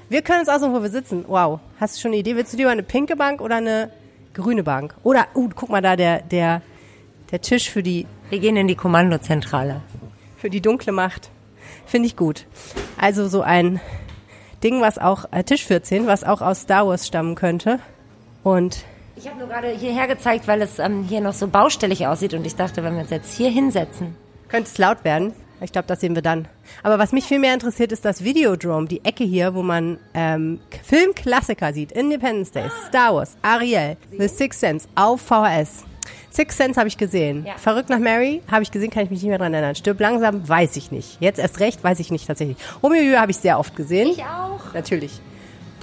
Wir 0.08 0.22
können 0.22 0.42
uns 0.42 0.50
aussuchen, 0.50 0.76
wo 0.76 0.84
wir 0.84 0.92
sitzen. 0.92 1.26
Wow. 1.28 1.62
Hast 1.80 1.96
du 1.96 2.02
schon 2.02 2.10
eine 2.10 2.20
Idee? 2.20 2.36
Willst 2.36 2.54
du 2.54 2.58
lieber 2.58 2.70
eine 2.70 2.84
pinke 2.84 3.16
Bank 3.16 3.42
oder 3.42 3.56
eine 3.56 3.90
grüne 4.36 4.64
Bank? 4.64 4.94
Oder, 5.04 5.28
uh, 5.36 5.50
guck 5.56 5.70
mal 5.70 5.82
da, 5.82 5.96
der, 5.96 6.22
der, 6.22 6.62
der 7.32 7.42
Tisch 7.42 7.70
für 7.72 7.82
die, 7.82 8.06
Wir 8.30 8.40
gehen 8.40 8.56
in 8.58 8.68
die 8.68 8.76
Kommandozentrale. 8.76 9.82
für 10.38 10.50
die 10.50 10.62
dunkle 10.62 10.92
Macht. 10.92 11.30
Finde 11.88 12.08
ich 12.08 12.16
gut. 12.16 12.46
Also 12.98 13.28
so 13.28 13.42
ein 13.42 13.80
Ding, 14.64 14.82
was 14.82 14.98
auch, 14.98 15.26
äh, 15.32 15.44
Tisch 15.44 15.66
14, 15.66 16.08
was 16.08 16.24
auch 16.24 16.42
aus 16.42 16.62
Star 16.62 16.88
Wars 16.88 17.08
stammen 17.08 17.36
könnte. 17.36 17.80
Und 18.44 18.84
Ich 19.16 19.28
habe 19.28 19.40
nur 19.40 19.48
gerade 19.48 19.70
hierher 19.70 20.08
gezeigt, 20.08 20.48
weil 20.48 20.62
es 20.62 20.78
ähm, 20.80 21.04
hier 21.04 21.22
noch 21.22 21.34
so 21.34 21.48
baustellig 21.48 22.06
aussieht 22.08 22.34
und 22.34 22.46
ich 22.46 22.56
dachte, 22.56 22.84
wenn 22.84 22.94
wir 22.94 23.02
uns 23.02 23.10
jetzt 23.12 23.34
hier 23.34 23.50
hinsetzen. 23.50 24.16
könnte 24.50 24.70
es 24.70 24.78
laut 24.78 25.04
werden. 25.04 25.34
Ich 25.66 25.72
glaube, 25.72 25.88
das 25.88 26.00
sehen 26.00 26.16
wir 26.16 26.22
dann. 26.22 26.48
Aber 26.84 27.00
was 27.00 27.12
mich 27.12 27.26
viel 27.26 27.40
mehr 27.40 27.54
interessiert, 27.54 27.92
ist 27.92 28.06
das 28.06 28.24
Videodrome, 28.24 28.88
die 28.88 29.04
Ecke 29.04 29.24
hier, 29.24 29.54
wo 29.56 29.64
man 29.64 29.98
ähm, 30.14 30.60
Filmklassiker 30.84 31.74
sieht. 31.74 31.92
Independence 31.92 32.52
Day, 32.52 32.70
Star 32.88 33.16
Wars, 33.16 33.36
Ariel, 33.42 33.98
The 34.18 34.28
Sixth 34.28 34.60
Sense 34.60 34.88
auf 34.96 35.22
VHS. 35.22 35.84
Sixth 36.30 36.58
Sense 36.58 36.80
habe 36.80 36.88
ich 36.88 36.98
gesehen. 36.98 37.46
Ja. 37.46 37.58
Verrückt 37.58 37.90
nach 37.90 38.00
Mary 38.00 38.42
habe 38.50 38.64
ich 38.64 38.72
gesehen, 38.72 38.92
kann 38.92 39.04
ich 39.04 39.10
mich 39.10 39.22
nicht 39.22 39.30
mehr 39.30 39.38
dran 39.38 39.54
erinnern. 39.54 39.76
Stirb 39.76 40.00
langsam, 40.00 40.48
weiß 40.48 40.76
ich 40.76 40.92
nicht. 40.92 41.18
Jetzt 41.20 41.40
erst 41.40 41.60
recht, 41.60 41.84
weiß 41.84 42.00
ich 42.00 42.12
nicht 42.12 42.28
tatsächlich. 42.28 42.58
Romeo 42.84 43.18
habe 43.18 43.32
ich 43.32 43.38
sehr 43.38 43.58
oft 43.58 43.76
gesehen. 43.76 44.10
Ich 44.10 44.24
auch. 44.24 44.74
Natürlich. 44.74 45.20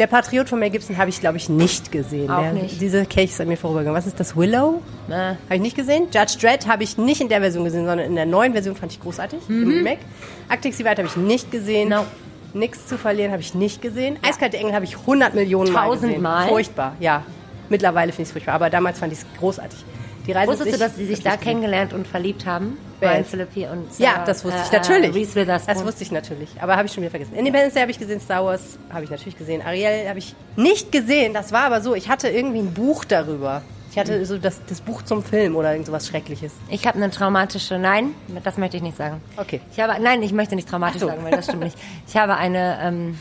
Der 0.03 0.09
Patriot 0.09 0.48
von 0.48 0.59
Mel 0.59 0.70
Gibson 0.70 0.98
habe 0.98 1.11
ich, 1.11 1.20
glaube 1.20 1.36
ich, 1.36 1.48
nicht 1.48 1.92
gesehen. 1.92 2.28
Auch 2.28 2.40
Der, 2.40 2.53
nicht. 2.55 2.80
Diese 2.80 3.07
Kelch 3.07 3.30
ist 3.30 3.40
an 3.40 3.46
mir 3.46 3.57
vorübergegangen. 3.57 3.96
Was 3.96 4.09
ist 4.09 4.18
das? 4.18 4.36
Willow? 4.36 4.82
Na, 5.07 5.36
Habe 5.44 5.55
ich 5.55 5.61
nicht 5.61 5.76
gesehen. 5.76 6.09
Judge 6.12 6.38
Dredd 6.40 6.66
habe 6.66 6.82
ich 6.82 6.98
nicht 6.98 7.20
in 7.20 7.28
der 7.28 7.38
Version 7.38 7.62
gesehen, 7.62 7.86
sondern 7.86 8.09
in 8.09 8.16
der 8.16 8.26
neuen 8.26 8.53
Version 8.53 8.74
fand 8.74 8.90
ich 8.90 9.00
großartig. 9.00 9.38
Im 9.48 9.68
Remake. 9.68 10.00
Arctic 10.48 10.74
Sea 10.74 10.88
Ride 10.88 11.05
habe 11.05 11.09
ich 11.09 11.16
nicht 11.16 11.53
gesehen. 11.53 11.90
No. 11.90 12.05
Nix 12.53 12.84
zu 12.88 12.98
verlieren 12.98 13.30
habe 13.30 13.42
ich 13.42 13.55
nicht 13.55 13.80
gesehen. 13.80 14.18
Eiskalte 14.22 14.57
Engel 14.57 14.74
habe 14.74 14.86
ich 14.86 14.98
100 14.98 15.36
Millionen 15.36 15.72
Mal 15.72 15.88
gesehen. 15.92 16.20
Mal? 16.20 16.48
Furchtbar, 16.48 16.96
ja. 16.98 17.22
Mittlerweile 17.68 18.11
finde 18.11 18.22
ich 18.22 18.28
es 18.30 18.32
furchtbar, 18.32 18.55
aber 18.55 18.70
damals 18.70 18.98
fand 18.98 19.12
ich 19.12 19.20
es 19.20 19.26
großartig. 19.38 19.78
Die 20.27 20.33
Reise 20.33 20.53
wusstest 20.53 20.75
du, 20.75 20.79
dass 20.79 20.97
sie 20.97 21.07
sich 21.07 21.23
da 21.23 21.37
kennengelernt 21.37 21.93
und 21.93 22.07
verliebt 22.07 22.47
haben? 22.47 22.79
Ryan? 23.01 23.25
Philippi 23.25 23.66
und 23.66 23.99
Ja, 23.99 24.12
Sarah, 24.12 24.25
das 24.25 24.45
wusste 24.45 24.61
ich 24.64 24.73
äh, 24.73 24.77
natürlich. 24.77 25.14
Reese 25.14 25.35
Witherspoon. 25.35 25.75
das 25.75 25.85
wusste 25.85 26.03
ich 26.05 26.12
natürlich, 26.12 26.51
aber 26.61 26.77
habe 26.77 26.87
ich 26.87 26.93
schon 26.93 27.03
wieder 27.03 27.11
vergessen. 27.11 27.35
Independence 27.35 27.75
Day 27.75 27.81
habe 27.81 27.91
ich 27.91 27.99
gesehen, 27.99 28.20
Star 28.20 28.45
Wars 28.45 28.79
habe 28.93 29.05
ich 29.05 29.11
natürlich 29.11 29.37
gesehen, 29.37 29.62
Ariel 29.62 30.09
habe 30.09 30.18
ich 30.18 30.35
nicht 30.57 30.93
gesehen. 30.93 31.35
Das 31.35 31.53
war 31.53 31.64
aber 31.64 31.81
so, 31.81 31.95
ich 31.95 32.09
hatte 32.09 32.29
irgendwie 32.29 32.61
ein 32.61 32.73
Buch 32.73 33.05
darüber. 33.05 33.62
Ich 33.91 33.99
hatte 33.99 34.25
so 34.25 34.39
das, 34.39 34.61
das 34.66 34.81
Buch 34.81 35.03
zum 35.03 35.23
Film 35.23 35.55
oder 35.55 35.73
irgend 35.73 35.87
sowas 35.87 36.07
Schreckliches. 36.07 36.53
Ich 36.70 36.87
habe 36.87 36.97
eine 36.97 37.11
traumatische, 37.11 37.79
nein, 37.79 38.14
das 38.43 38.57
möchte 38.57 38.79
ich 38.79 38.83
nicht 38.83 38.97
sagen. 38.97 39.20
Okay. 39.37 39.61
Ich 39.70 39.81
habe, 39.81 40.01
nein, 40.01 40.23
ich 40.23 40.33
möchte 40.33 40.55
nicht 40.55 40.66
traumatisch 40.66 41.03
so. 41.03 41.09
sagen, 41.09 41.23
weil 41.25 41.33
das 41.33 41.45
stimmt 41.45 41.64
nicht. 41.64 41.77
Ich 42.09 42.16
habe 42.16 42.37
eine 42.37 42.79
ähm, 42.81 43.18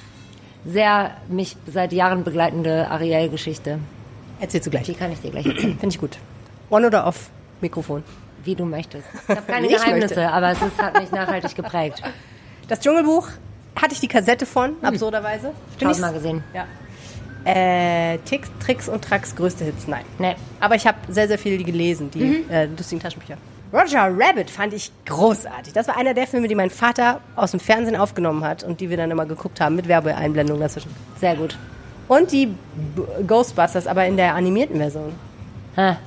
sehr 0.66 1.12
mich 1.28 1.58
seit 1.68 1.92
Jahren 1.92 2.24
begleitende 2.24 2.88
Ariel-Geschichte. 2.90 3.80
Erzählst 4.40 4.68
du 4.68 4.72
gleich. 4.72 4.84
Die 4.84 4.94
kann 4.94 5.12
ich 5.12 5.20
dir 5.20 5.32
gleich 5.32 5.46
erzählen, 5.46 5.78
Finde 5.78 5.94
ich 5.94 6.00
gut. 6.00 6.18
On 6.72 6.84
oder 6.86 7.06
off 7.06 7.30
Mikrofon. 7.62 8.04
wie 8.44 8.56
du 8.56 8.66
möchtest. 8.66 9.08
Ich 9.28 9.30
habe 9.38 9.42
keine 9.48 9.68
ich 9.68 9.74
Geheimnisse, 9.76 10.16
möchte. 10.16 10.32
aber 10.32 10.50
es 10.52 10.62
ist, 10.62 10.82
hat 10.82 11.00
mich 11.00 11.12
nachhaltig 11.12 11.56
geprägt. 11.56 12.02
Das 12.68 12.80
Dschungelbuch 12.80 13.28
hatte 13.80 13.94
ich 13.94 14.00
die 14.00 14.08
Kassette 14.08 14.46
von, 14.46 14.76
absurderweise. 14.82 15.52
Find 15.78 15.82
Tausendmal 15.82 16.12
ich's- 16.12 16.24
gesehen. 16.24 16.44
Ja. 16.54 16.66
Äh, 17.44 18.20
Ticks, 18.20 18.50
Tricks 18.64 18.88
und 18.88 19.04
Tracks 19.04 19.36
größte 19.36 19.64
Hits, 19.66 19.88
nein. 19.88 20.06
Nee. 20.20 20.36
Aber 20.60 20.76
ich 20.76 20.86
habe 20.86 20.98
sehr, 21.10 21.28
sehr 21.28 21.40
viele 21.40 21.64
gelesen, 21.64 22.12
die 22.12 22.46
äh, 22.52 22.66
lustigen 22.66 23.02
Taschenbücher. 23.02 23.36
Roger 23.74 24.12
Rabbit 24.16 24.50
fand 24.52 24.74
ich 24.74 24.92
großartig. 25.08 25.74
Das 25.74 25.88
war 25.88 25.98
einer 25.98 26.14
der 26.14 26.28
Filme, 26.28 26.48
die 26.48 26.56
mein 26.56 26.70
Vater 26.70 27.22
aus 27.36 27.52
dem 27.52 27.60
Fernsehen 27.60 27.96
aufgenommen 27.96 28.44
hat 28.44 28.64
und 28.64 28.80
die 28.80 28.90
wir 28.92 28.98
dann 28.98 29.10
immer 29.10 29.26
geguckt 29.26 29.60
haben 29.62 29.76
mit 29.76 29.88
Werbeeinblendungen 29.88 30.62
dazwischen. 30.62 30.94
Sehr 31.20 31.36
gut. 31.36 31.58
Und 32.08 32.32
die 32.32 32.48
B 32.48 33.02
Ghostbusters, 33.26 33.88
aber 33.88 34.06
in 34.06 34.18
der 34.18 34.36
animierten 34.36 34.78
Version. 34.78 35.14
Ha, 35.78 35.98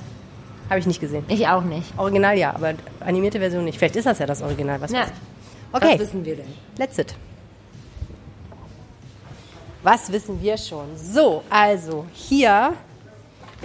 Habe 0.69 0.79
ich 0.79 0.87
nicht 0.87 0.99
gesehen. 0.99 1.23
ich 1.27 1.47
auch 1.47 1.63
nicht. 1.63 1.93
Original 1.97 2.37
ja, 2.37 2.53
aber 2.55 2.73
animierte 2.99 3.39
Version 3.39 3.65
nicht. 3.65 3.77
Vielleicht 3.77 3.95
ist 3.97 4.05
das 4.05 4.19
ja 4.19 4.25
das 4.25 4.41
Original, 4.41 4.81
was 4.81 4.91
Ja. 4.91 5.01
weiß 5.01 5.07
ich. 5.09 5.13
Okay. 5.75 5.93
Was 5.93 5.99
wissen 5.99 6.25
wir 6.25 6.35
denn? 6.37 6.45
Let's 6.77 6.97
it. 6.97 7.15
Was 9.83 10.11
wissen 10.11 10.41
wir 10.41 10.57
schon? 10.57 10.85
So, 10.97 11.43
also 11.49 12.05
hier 12.13 12.73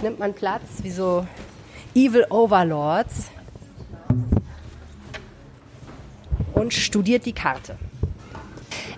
nimmt 0.03 0.19
man 0.19 0.35
Platz 0.35 0.61
wie 0.83 0.91
so 0.91 1.27
Evil 1.95 2.27
Overlords 2.29 3.31
und 6.53 6.73
studiert 6.75 7.25
die 7.27 7.33
Karte. 7.33 7.77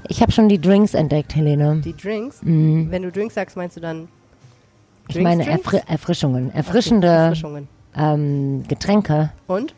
Ich 0.09 0.21
habe 0.21 0.33
schon 0.33 0.49
die 0.49 0.61
Drinks 0.61 0.95
entdeckt, 0.95 1.35
Helene. 1.37 1.81
Die 1.85 1.97
Drinks, 1.97 2.39
wenn 2.43 3.03
du 3.03 3.13
Drinks 3.13 3.35
sagst, 3.35 3.57
meinst 3.57 3.77
du 3.77 3.81
dann 3.81 4.09
Ich 5.09 5.15
Drinks, 5.15 5.29
meine 5.31 5.45
Drinks? 5.45 5.61
Erfri 5.73 5.81
Erfrischungen, 5.87 6.53
erfrischende 6.53 7.07
Erfrischungen. 7.07 7.69
Ähm, 7.97 8.65
Getränke. 8.69 9.31
Und? 9.47 9.75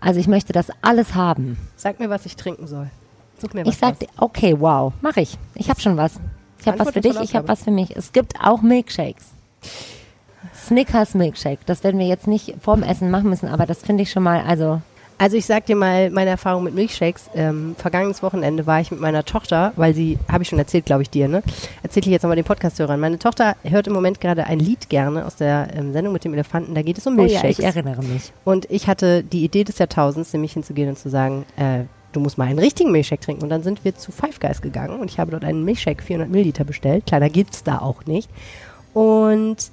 Also 0.00 0.18
ich 0.18 0.26
möchte 0.26 0.52
das 0.52 0.68
alles 0.82 1.14
haben. 1.14 1.56
Sag 1.76 2.00
mir, 2.00 2.10
was 2.10 2.26
ich 2.26 2.36
trinken 2.36 2.66
soll. 2.66 2.90
Such 3.38 3.54
mir 3.54 3.64
was 3.64 3.74
Ich 3.74 3.78
sag 3.78 3.98
dir, 3.98 4.08
okay, 4.16 4.56
wow, 4.58 4.92
mache 5.00 5.20
ich. 5.20 5.38
Ich 5.54 5.70
habe 5.70 5.80
schon 5.80 5.96
was. 5.96 6.20
Ich 6.60 6.66
habe 6.66 6.78
was 6.78 6.90
für 6.90 7.00
dich, 7.00 7.18
ich 7.20 7.34
habe 7.34 7.48
was 7.48 7.64
für 7.64 7.70
mich. 7.70 7.96
Es 7.96 8.12
gibt 8.12 8.34
auch 8.40 8.62
Milkshakes. 8.62 9.32
Snickers 10.54 11.14
Milkshake. 11.14 11.60
Das 11.66 11.82
werden 11.82 11.98
wir 11.98 12.06
jetzt 12.06 12.26
nicht 12.26 12.54
vorm 12.60 12.82
Essen 12.82 13.10
machen 13.10 13.30
müssen, 13.30 13.48
aber 13.48 13.66
das 13.66 13.82
finde 13.82 14.02
ich 14.04 14.10
schon 14.10 14.22
mal, 14.22 14.42
also 14.42 14.80
Also 15.22 15.36
ich 15.36 15.46
sag 15.46 15.66
dir 15.66 15.76
mal 15.76 16.10
meine 16.10 16.30
Erfahrung 16.30 16.64
mit 16.64 16.74
Milkshakes. 16.74 17.30
Ähm, 17.32 17.76
vergangenes 17.78 18.24
Wochenende 18.24 18.66
war 18.66 18.80
ich 18.80 18.90
mit 18.90 18.98
meiner 18.98 19.24
Tochter, 19.24 19.72
weil 19.76 19.94
sie, 19.94 20.18
habe 20.28 20.42
ich 20.42 20.48
schon 20.48 20.58
erzählt, 20.58 20.84
glaube 20.84 21.02
ich 21.02 21.10
dir, 21.10 21.28
ne? 21.28 21.44
Erzähle 21.84 22.06
ich 22.06 22.10
jetzt 22.10 22.24
nochmal 22.24 22.34
den 22.34 22.44
Podcast-Hörern. 22.44 22.98
Meine 22.98 23.20
Tochter 23.20 23.54
hört 23.62 23.86
im 23.86 23.92
Moment 23.92 24.20
gerade 24.20 24.46
ein 24.46 24.58
Lied 24.58 24.88
gerne 24.88 25.24
aus 25.24 25.36
der 25.36 25.68
ähm, 25.76 25.92
Sendung 25.92 26.12
mit 26.12 26.24
dem 26.24 26.32
Elefanten. 26.34 26.74
Da 26.74 26.82
geht 26.82 26.98
es 26.98 27.06
um 27.06 27.16
oh 27.20 27.24
ja, 27.24 27.44
ich 27.44 27.62
erinnere 27.62 28.02
mich. 28.02 28.32
und 28.44 28.68
ich 28.68 28.88
hatte 28.88 29.22
die 29.22 29.44
Idee 29.44 29.62
des 29.62 29.78
Jahrtausends, 29.78 30.32
nämlich 30.32 30.54
hinzugehen 30.54 30.88
und 30.88 30.98
zu 30.98 31.08
sagen, 31.08 31.46
äh, 31.54 31.84
du 32.10 32.18
musst 32.18 32.36
mal 32.36 32.48
einen 32.48 32.58
richtigen 32.58 32.90
Milkshake 32.90 33.20
trinken. 33.20 33.44
Und 33.44 33.50
dann 33.50 33.62
sind 33.62 33.84
wir 33.84 33.94
zu 33.94 34.10
Five 34.10 34.40
Guys 34.40 34.60
gegangen 34.60 34.98
und 34.98 35.08
ich 35.08 35.20
habe 35.20 35.30
dort 35.30 35.44
einen 35.44 35.64
Milkshake 35.64 36.02
400 36.02 36.28
Milliliter 36.30 36.64
bestellt. 36.64 37.06
Kleiner 37.06 37.30
gibt's 37.30 37.62
da 37.62 37.78
auch 37.78 38.06
nicht. 38.06 38.28
Und 38.92 39.70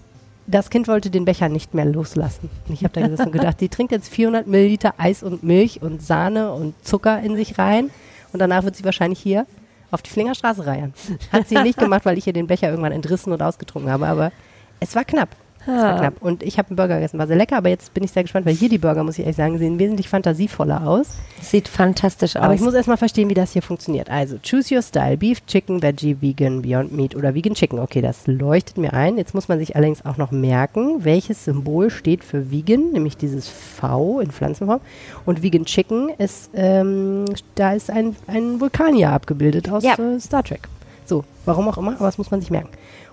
das 0.50 0.70
Kind 0.70 0.88
wollte 0.88 1.10
den 1.10 1.26
Becher 1.26 1.48
nicht 1.48 1.74
mehr 1.74 1.86
loslassen. 1.86 2.50
Ich 2.70 2.84
habe 2.84 2.94
da 2.94 3.02
gesessen 3.02 3.28
und 3.28 3.32
gedacht, 3.32 3.62
die 3.62 3.70
trinkt 3.70 3.92
jetzt 3.92 4.10
400 4.10 4.48
Milliliter 4.48 4.96
Eis 4.98 5.22
und 5.22 5.44
Milch 5.44 5.82
und 5.82 6.02
Sahne 6.02 6.52
und 6.52 6.74
Zucker 6.86 7.22
in 7.22 7.36
sich 7.36 7.58
rein. 7.58 7.92
Und 8.34 8.40
danach 8.40 8.64
wird 8.64 8.76
sie 8.76 8.84
wahrscheinlich 8.84 9.20
hier 9.20 9.46
auf 9.92 10.02
die 10.02 10.10
Flingerstraße 10.10 10.66
reiern. 10.66 10.94
Hat 11.32 11.48
sie 11.48 11.56
nicht 11.62 11.78
gemacht, 11.78 12.06
weil 12.06 12.18
ich 12.18 12.26
ihr 12.26 12.34
den 12.34 12.48
Becher 12.48 12.70
irgendwann 12.70 12.92
entrissen 12.92 13.32
und 13.32 13.42
ausgetrunken 13.42 13.92
habe. 13.92 14.08
Aber 14.08 14.32
es 14.80 14.96
war 14.96 15.06
knapp. 15.06 15.30
Es 15.78 15.84
war 15.84 16.00
knapp. 16.00 16.22
Und 16.22 16.44
ich 16.44 16.58
habe 16.58 16.70
einen 16.70 16.76
Burger 16.76 16.96
gegessen, 16.96 17.20
war 17.20 17.28
sehr 17.28 17.36
lecker, 17.36 17.58
aber 17.58 17.70
jetzt 17.70 17.94
bin 17.94 18.04
ich 18.04 18.12
sehr 18.12 18.24
gespannt, 18.24 18.46
weil 18.46 18.54
hier 18.54 18.70
die 18.70 18.78
Burger, 18.78 19.04
muss 19.04 19.16
ich 19.18 19.22
ehrlich 19.22 19.36
sagen, 19.38 19.58
sehen 19.58 19.80
wesentlich 19.80 20.10
fantasievoller 20.10 20.86
aus. 20.88 21.08
Sieht 21.42 21.68
fantastisch 21.68 22.36
aus. 22.36 22.42
Aber 22.44 22.54
ich 22.54 22.62
muss 22.62 22.74
erstmal 22.74 22.98
verstehen, 22.98 23.30
wie 23.30 23.34
das 23.34 23.54
hier 23.54 23.62
funktioniert. 23.62 24.10
Also, 24.10 24.38
choose 24.44 24.74
your 24.76 24.82
style. 24.82 25.18
Beef, 25.18 25.46
Chicken, 25.46 25.82
Veggie, 25.82 26.18
Vegan, 26.22 26.62
Beyond 26.62 26.92
Meat 26.92 27.16
oder 27.16 27.34
Vegan 27.34 27.54
Chicken. 27.54 27.80
Okay, 27.80 28.02
das 28.02 28.28
leuchtet 28.28 28.78
mir 28.78 28.94
ein. 28.94 29.18
Jetzt 29.18 29.34
muss 29.34 29.48
man 29.48 29.60
sich 29.60 29.76
allerdings 29.76 30.06
auch 30.06 30.18
noch 30.18 30.32
merken, 30.32 31.04
welches 31.06 31.46
Symbol 31.46 31.90
steht 31.90 32.24
für 32.24 32.52
Vegan, 32.52 32.92
nämlich 32.92 33.18
dieses 33.18 33.48
V 33.48 34.20
in 34.20 34.32
Pflanzenform. 34.32 34.82
Und 35.26 35.42
Vegan 35.44 35.66
Chicken 35.66 36.10
ist, 36.18 36.50
ähm, 36.54 37.26
da 37.56 37.74
ist 37.74 37.90
ein, 37.90 38.16
ein 38.28 38.60
Vulkanier 38.60 39.12
abgebildet 39.12 39.70
aus 39.72 39.84
Ja. 39.84 39.94
äh, 39.96 40.20
Star 40.20 40.44
Trek. 40.44 40.68
So, 41.06 41.24
warum 41.46 41.68
auch 41.68 41.78
immer, 41.78 41.94
aber 41.96 42.06
das 42.06 42.18
muss 42.18 42.30
man 42.30 42.40
sich 42.42 42.52
merken. 42.52 42.70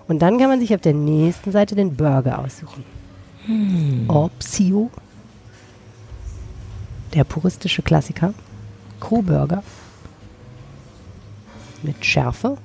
Und 0.07 0.19
dann 0.19 0.37
kann 0.37 0.49
man 0.49 0.59
sich 0.59 0.73
auf 0.73 0.81
der 0.81 0.93
nächsten 0.93 1.51
Seite 1.51 1.75
den 1.75 1.95
Burger 1.95 2.39
aussuchen. 2.39 2.83
Opsio. 4.07 4.89
Der 7.13 7.23
puristische 7.23 7.81
Klassiker. 7.81 8.33
Co-Burger. 8.99 9.63
Mit 11.83 12.03
Schärfe. 12.03 12.57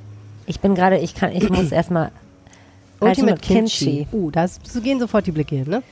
ich 0.46 0.60
bin 0.60 0.74
gerade, 0.74 0.98
ich 0.98 1.14
kann, 1.14 1.32
ich 1.32 1.48
muss 1.48 1.70
erstmal. 1.70 2.10
Ultimate 3.00 3.34
mit 3.34 3.42
Kimchi. 3.42 4.06
Uh, 4.12 4.30
da 4.30 4.46
gehen 4.82 5.00
sofort 5.00 5.26
die 5.26 5.32
Blicke 5.32 5.56
hin, 5.56 5.68
ne? 5.68 5.82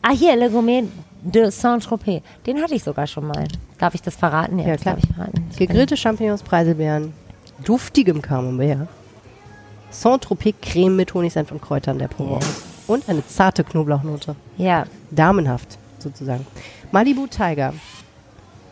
Ah, 0.00 0.12
hier, 0.12 0.36
Le 0.36 0.48
Gourmet 0.48 0.84
de 1.22 1.50
Saint-Tropez. 1.50 2.22
Den 2.46 2.62
hatte 2.62 2.74
ich 2.74 2.84
sogar 2.84 3.06
schon 3.06 3.26
mal. 3.26 3.46
Darf 3.78 3.94
ich 3.94 4.02
das 4.02 4.16
verraten? 4.16 4.58
Ja, 4.58 4.68
das 4.68 4.82
klar. 4.82 4.94
darf 4.94 5.04
ich 5.04 5.14
verraten. 5.14 5.44
Ich 5.50 5.56
Gegrillte 5.56 5.96
Champignons, 5.96 6.42
Preiselbeeren, 6.42 7.12
duftigem 7.64 8.22
Camembert, 8.22 8.88
Saint-Tropez 9.90 10.54
Creme 10.62 10.96
mit 10.96 11.14
Honigsenf 11.14 11.52
und 11.52 11.60
Kräutern 11.60 11.98
der 11.98 12.08
Provence 12.08 12.62
und 12.86 13.08
eine 13.08 13.26
zarte 13.26 13.64
Knoblauchnote. 13.64 14.36
Ja, 14.56 14.84
Damenhaft, 15.10 15.78
sozusagen. 15.98 16.46
Malibu 16.92 17.26
Tiger, 17.26 17.74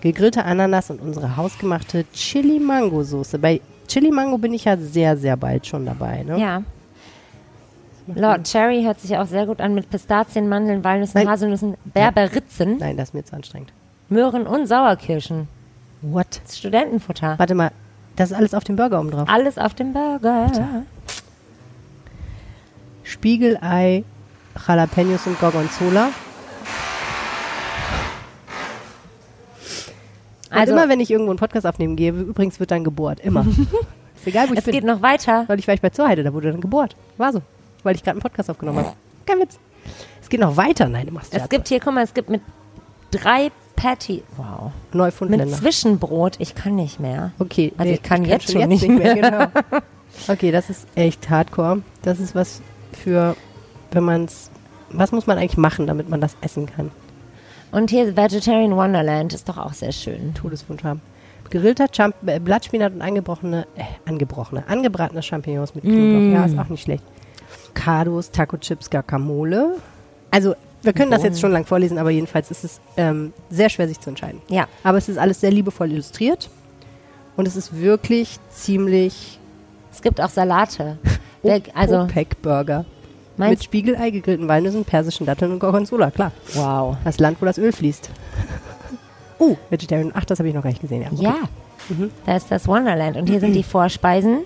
gegrillte 0.01 0.45
Ananas 0.45 0.91
und 0.91 1.01
unsere 1.01 1.37
hausgemachte 1.37 2.05
Chili-Mango-Soße. 2.13 3.39
Bei 3.39 3.61
Chili-Mango 3.87 4.39
bin 4.39 4.55
ich 4.55 4.65
ja 4.65 4.77
sehr, 4.77 5.17
sehr 5.17 5.37
bald 5.37 5.67
schon 5.67 5.87
dabei, 5.87 6.23
ne? 6.23 6.39
ja. 6.39 6.63
Lord 8.15 8.45
Cherry 8.45 8.83
hört 8.85 9.01
sich 9.01 9.19
auch 9.19 9.27
sehr 9.27 9.45
gut 9.45 9.61
an 9.61 9.75
mit 9.75 9.91
Pistazien, 9.91 10.49
Mandeln, 10.49 10.83
Walnüssen, 10.83 11.19
Nein. 11.19 11.29
Haselnüssen, 11.29 11.77
Berberitzen. 11.93 12.79
Nein, 12.79 12.97
das 12.97 13.11
ist 13.11 13.15
mir 13.15 13.23
zu 13.23 13.37
anstrengend. 13.37 13.71
Möhren 14.09 14.47
und 14.47 14.67
Sauerkirschen. 14.67 15.47
What? 16.01 16.41
Das 16.43 16.53
ist 16.53 16.59
Studentenfutter. 16.61 17.39
Warte 17.39 17.55
mal, 17.55 17.71
das 18.17 18.31
ist 18.31 18.37
alles 18.37 18.55
auf 18.55 18.65
dem 18.65 18.77
Burger 18.77 19.01
oben 19.01 19.11
drauf. 19.11 19.29
Alles 19.29 19.59
auf 19.59 19.75
dem 19.75 19.93
Burger. 19.93 20.51
Spiegelei, 23.09 24.05
Jalapenos 24.67 25.27
und 25.27 25.41
Gorgonzola. 25.41 26.11
Und 30.51 30.57
Also, 30.57 30.73
immer 30.73 30.89
wenn 30.89 31.01
ich 31.01 31.11
irgendwo 31.11 31.31
einen 31.31 31.39
Podcast 31.39 31.67
aufnehmen 31.67 31.97
gehe, 31.97 32.11
übrigens 32.11 32.61
wird 32.61 32.71
dann 32.71 32.85
gebohrt. 32.85 33.21
Immer. 33.21 33.47
ist 34.17 34.27
egal, 34.27 34.49
wo 34.49 34.53
ich 34.53 34.59
es 34.59 34.65
bin. 34.67 34.73
geht 34.73 34.85
noch 34.85 35.01
weiter. 35.01 35.45
Weil 35.47 35.59
ich 35.59 35.67
war 35.67 35.75
ich 35.75 35.81
bei 35.81 35.91
Zurheide, 35.91 36.23
da 36.23 36.35
wurde 36.35 36.53
dann 36.53 36.61
gebohrt. 36.61 36.97
War 37.17 37.33
so. 37.33 37.41
Weil 37.83 37.95
ich 37.95 38.03
gerade 38.03 38.17
einen 38.17 38.23
Podcast 38.23 38.51
aufgenommen 38.51 38.79
habe. 38.79 38.93
Kein 39.25 39.41
Witz. 39.41 39.59
Es 40.21 40.29
geht 40.29 40.41
noch 40.41 40.57
weiter. 40.59 40.89
Nein, 40.89 41.07
du 41.07 41.13
machst 41.13 41.35
Es 41.35 41.49
gibt 41.49 41.69
hier, 41.69 41.81
guck 41.81 41.95
mal, 41.95 42.05
es 42.05 42.13
gibt 42.13 42.29
mit 42.29 42.43
drei 43.11 43.51
Patty. 43.75 44.23
Wow. 44.37 44.73
Mit 44.91 44.95
Neufundländer. 44.95 45.57
Zwischenbrot. 45.57 46.37
Ich 46.41 46.55
kann 46.55 46.75
nicht 46.75 47.01
mehr. 47.01 47.33
Okay. 47.39 47.73
Also 47.79 47.93
ich 47.93 48.03
kann 48.03 48.25
jetzt 48.27 48.53
schon 48.53 48.69
nicht 48.69 48.87
genau. 48.87 49.47
Okay, 50.27 50.51
das 50.51 50.69
ist 50.69 50.87
echt 50.97 51.31
hardcore. 51.31 51.83
Das 52.03 52.19
ist 52.19 52.35
was 52.35 52.61
für, 52.93 53.37
wenn 53.93 54.05
man 54.05 54.25
es, 54.25 54.51
was 54.91 55.13
muss 55.13 55.27
man 55.27 55.39
eigentlich 55.39 55.57
machen, 55.57 55.87
damit 55.87 56.09
man 56.09 56.21
das 56.21 56.37
essen 56.41 56.67
kann? 56.67 56.91
Und 57.71 57.91
hier 57.91 58.17
Vegetarian 58.17 58.75
Wonderland 58.75 59.35
ist 59.35 59.49
doch 59.49 59.59
auch 59.59 59.75
sehr 59.75 59.93
schön. 59.93 60.35
Todeswunsch 60.35 60.85
haben. 60.85 61.03
Gerillter 61.51 61.89
Champ 61.89 62.15
äh, 62.27 62.39
Blattspinat 62.39 62.93
und 62.93 63.03
angebrochene, 63.03 63.67
äh, 63.77 63.83
angebrochene, 64.07 64.65
angebratene 64.69 65.23
Champignons 65.23 65.75
mit 65.75 65.85
Knoblauch. 65.85 66.33
Ja, 66.33 66.45
ist 66.47 66.59
auch 66.59 66.69
nicht 66.69 66.83
schlecht. 66.83 67.05
Kados, 67.75 68.31
Taco 68.31 68.57
Chips, 68.57 68.91
Guacamole. 68.91 69.77
Also, 70.31 70.55
wir 70.83 70.93
können 70.93 71.11
das 71.11 71.23
jetzt 71.23 71.41
schon 71.41 71.53
lang 71.53 71.65
vorlesen, 71.65 71.99
aber 71.99 72.11
jedenfalls 72.11 72.51
ist 72.51 72.65
es 72.65 72.81
ähm, 72.97 73.33
sehr 73.51 73.69
schwer, 73.69 73.89
sich 73.89 73.99
zu 73.99 74.11
entscheiden. 74.11 74.41
Ja. 74.49 74.67
Aber 74.85 74.99
es 74.99 75.09
ist 75.09 75.19
alles 75.19 75.41
sehr 75.41 75.51
liebevoll 75.51 75.91
illustriert. 75.91 76.51
Und 77.37 77.47
es 77.47 77.57
ist 77.57 77.79
wirklich 77.79 78.39
ziemlich 78.51 79.39
Es 79.93 80.03
gibt 80.03 80.21
auch 80.21 80.29
Salate. 80.29 80.99
Wer, 81.43 81.61
also, 81.75 82.01
OPEC-Burger. 82.01 82.79
Mit 82.79 83.39
meinst 83.39 83.65
Spiegelei, 83.65 84.11
gegrillten 84.11 84.49
Walnüssen, 84.49 84.85
persischen 84.85 85.25
Datteln 85.27 85.53
und 85.53 85.59
Gorgonzola, 85.61 86.11
klar. 86.11 86.33
Wow. 86.55 86.97
Das 87.05 87.21
Land, 87.21 87.41
wo 87.41 87.47
das 87.47 87.59
Öl 87.59 87.73
fließt. 87.73 88.11
Oh, 89.39 89.57
Vegetarian. 89.71 90.13
Ach, 90.15 90.25
das 90.25 90.41
habe 90.41 90.49
ich 90.49 90.55
noch 90.55 90.63
gar 90.63 90.71
nicht 90.71 90.81
gesehen. 90.81 91.03
Ja, 91.03 91.09
okay. 91.13 91.23
Ja. 91.23 91.35
Da 92.27 92.37
ist 92.37 92.51
das 92.51 92.67
Wonderland. 92.67 93.17
Und 93.17 93.29
hier 93.29 93.41
sind 93.41 93.53
die 93.53 93.63
Vorspeisen. 93.63 94.41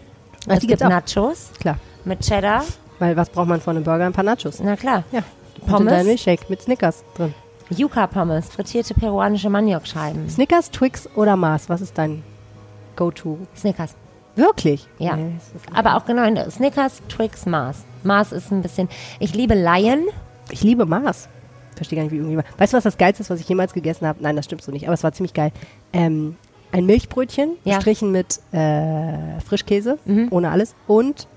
Ach, 0.47 0.55
es 0.55 0.61
die 0.61 0.66
gibt. 0.66 0.80
Nachos 0.80 1.51
klar. 1.59 1.78
mit 2.05 2.20
Cheddar. 2.20 2.64
Weil 2.99 3.16
was 3.16 3.30
braucht 3.30 3.49
man 3.49 3.61
von 3.61 3.76
einem 3.76 3.84
Burger? 3.84 4.05
Ein 4.05 4.12
paar 4.12 4.24
Nachos. 4.24 4.61
Na 4.62 4.76
klar. 4.76 5.05
Ja. 5.11 5.22
Pommes. 5.66 5.80
Und 5.80 5.88
ein 5.88 6.07
Milchshake 6.07 6.45
mit 6.49 6.61
Snickers 6.62 7.03
drin. 7.16 7.34
Yuca-Pommes, 7.70 8.51
frittierte 8.51 8.95
peruanische 8.95 9.49
Maniokscheiben. 9.49 10.28
Snickers, 10.28 10.70
Twix 10.70 11.09
oder 11.16 11.36
Mars? 11.36 11.68
Was 11.68 11.80
ist 11.80 11.97
dein 11.97 12.22
Go-To? 12.97 13.38
Snickers. 13.57 13.95
Wirklich? 14.37 14.87
Ja. 14.99 15.16
Nee, 15.16 15.33
Aber 15.74 15.97
auch 15.97 16.05
genau, 16.07 16.24
in 16.24 16.51
Snickers, 16.51 17.03
Twix, 17.09 17.47
Mars. 17.47 17.85
Mars 18.03 18.33
ist 18.33 18.51
ein 18.51 18.62
bisschen. 18.62 18.89
Ich 19.20 19.35
liebe 19.35 19.55
Lion. 19.55 20.07
Ich 20.51 20.62
liebe 20.62 20.87
Mars. 20.87 21.28
Verstehe 21.76 21.97
gar 21.97 22.03
nicht, 22.05 22.12
wie 22.12 22.16
irgendjemand. 22.16 22.47
Weißt 22.59 22.72
du, 22.72 22.76
was 22.76 22.85
das 22.85 22.99
Geilste 22.99 23.22
ist, 23.22 23.30
was 23.30 23.41
ich 23.41 23.49
jemals 23.49 23.72
gegessen 23.72 24.07
habe? 24.07 24.18
Nein, 24.22 24.37
das 24.37 24.45
stimmt 24.45 24.62
so 24.62 24.72
nicht, 24.72 24.87
aber 24.87 24.95
es 24.95 25.03
war 25.03 25.12
ziemlich 25.12 25.35
geil. 25.35 25.53
Ähm, 25.93 26.37
ein 26.70 26.87
Milchbrötchen, 26.87 27.53
Ja. 27.64 27.76
gestrichen 27.76 28.12
mit 28.12 28.41
äh, 28.53 29.41
Frischkäse, 29.47 29.99
ohne 30.30 30.51
alles 30.51 30.74
und 30.87 31.28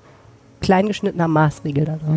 klein 0.61 0.87
geschnittener 0.87 1.27
Maßriegel 1.27 1.85
da 1.85 1.93
drauf. 1.97 2.15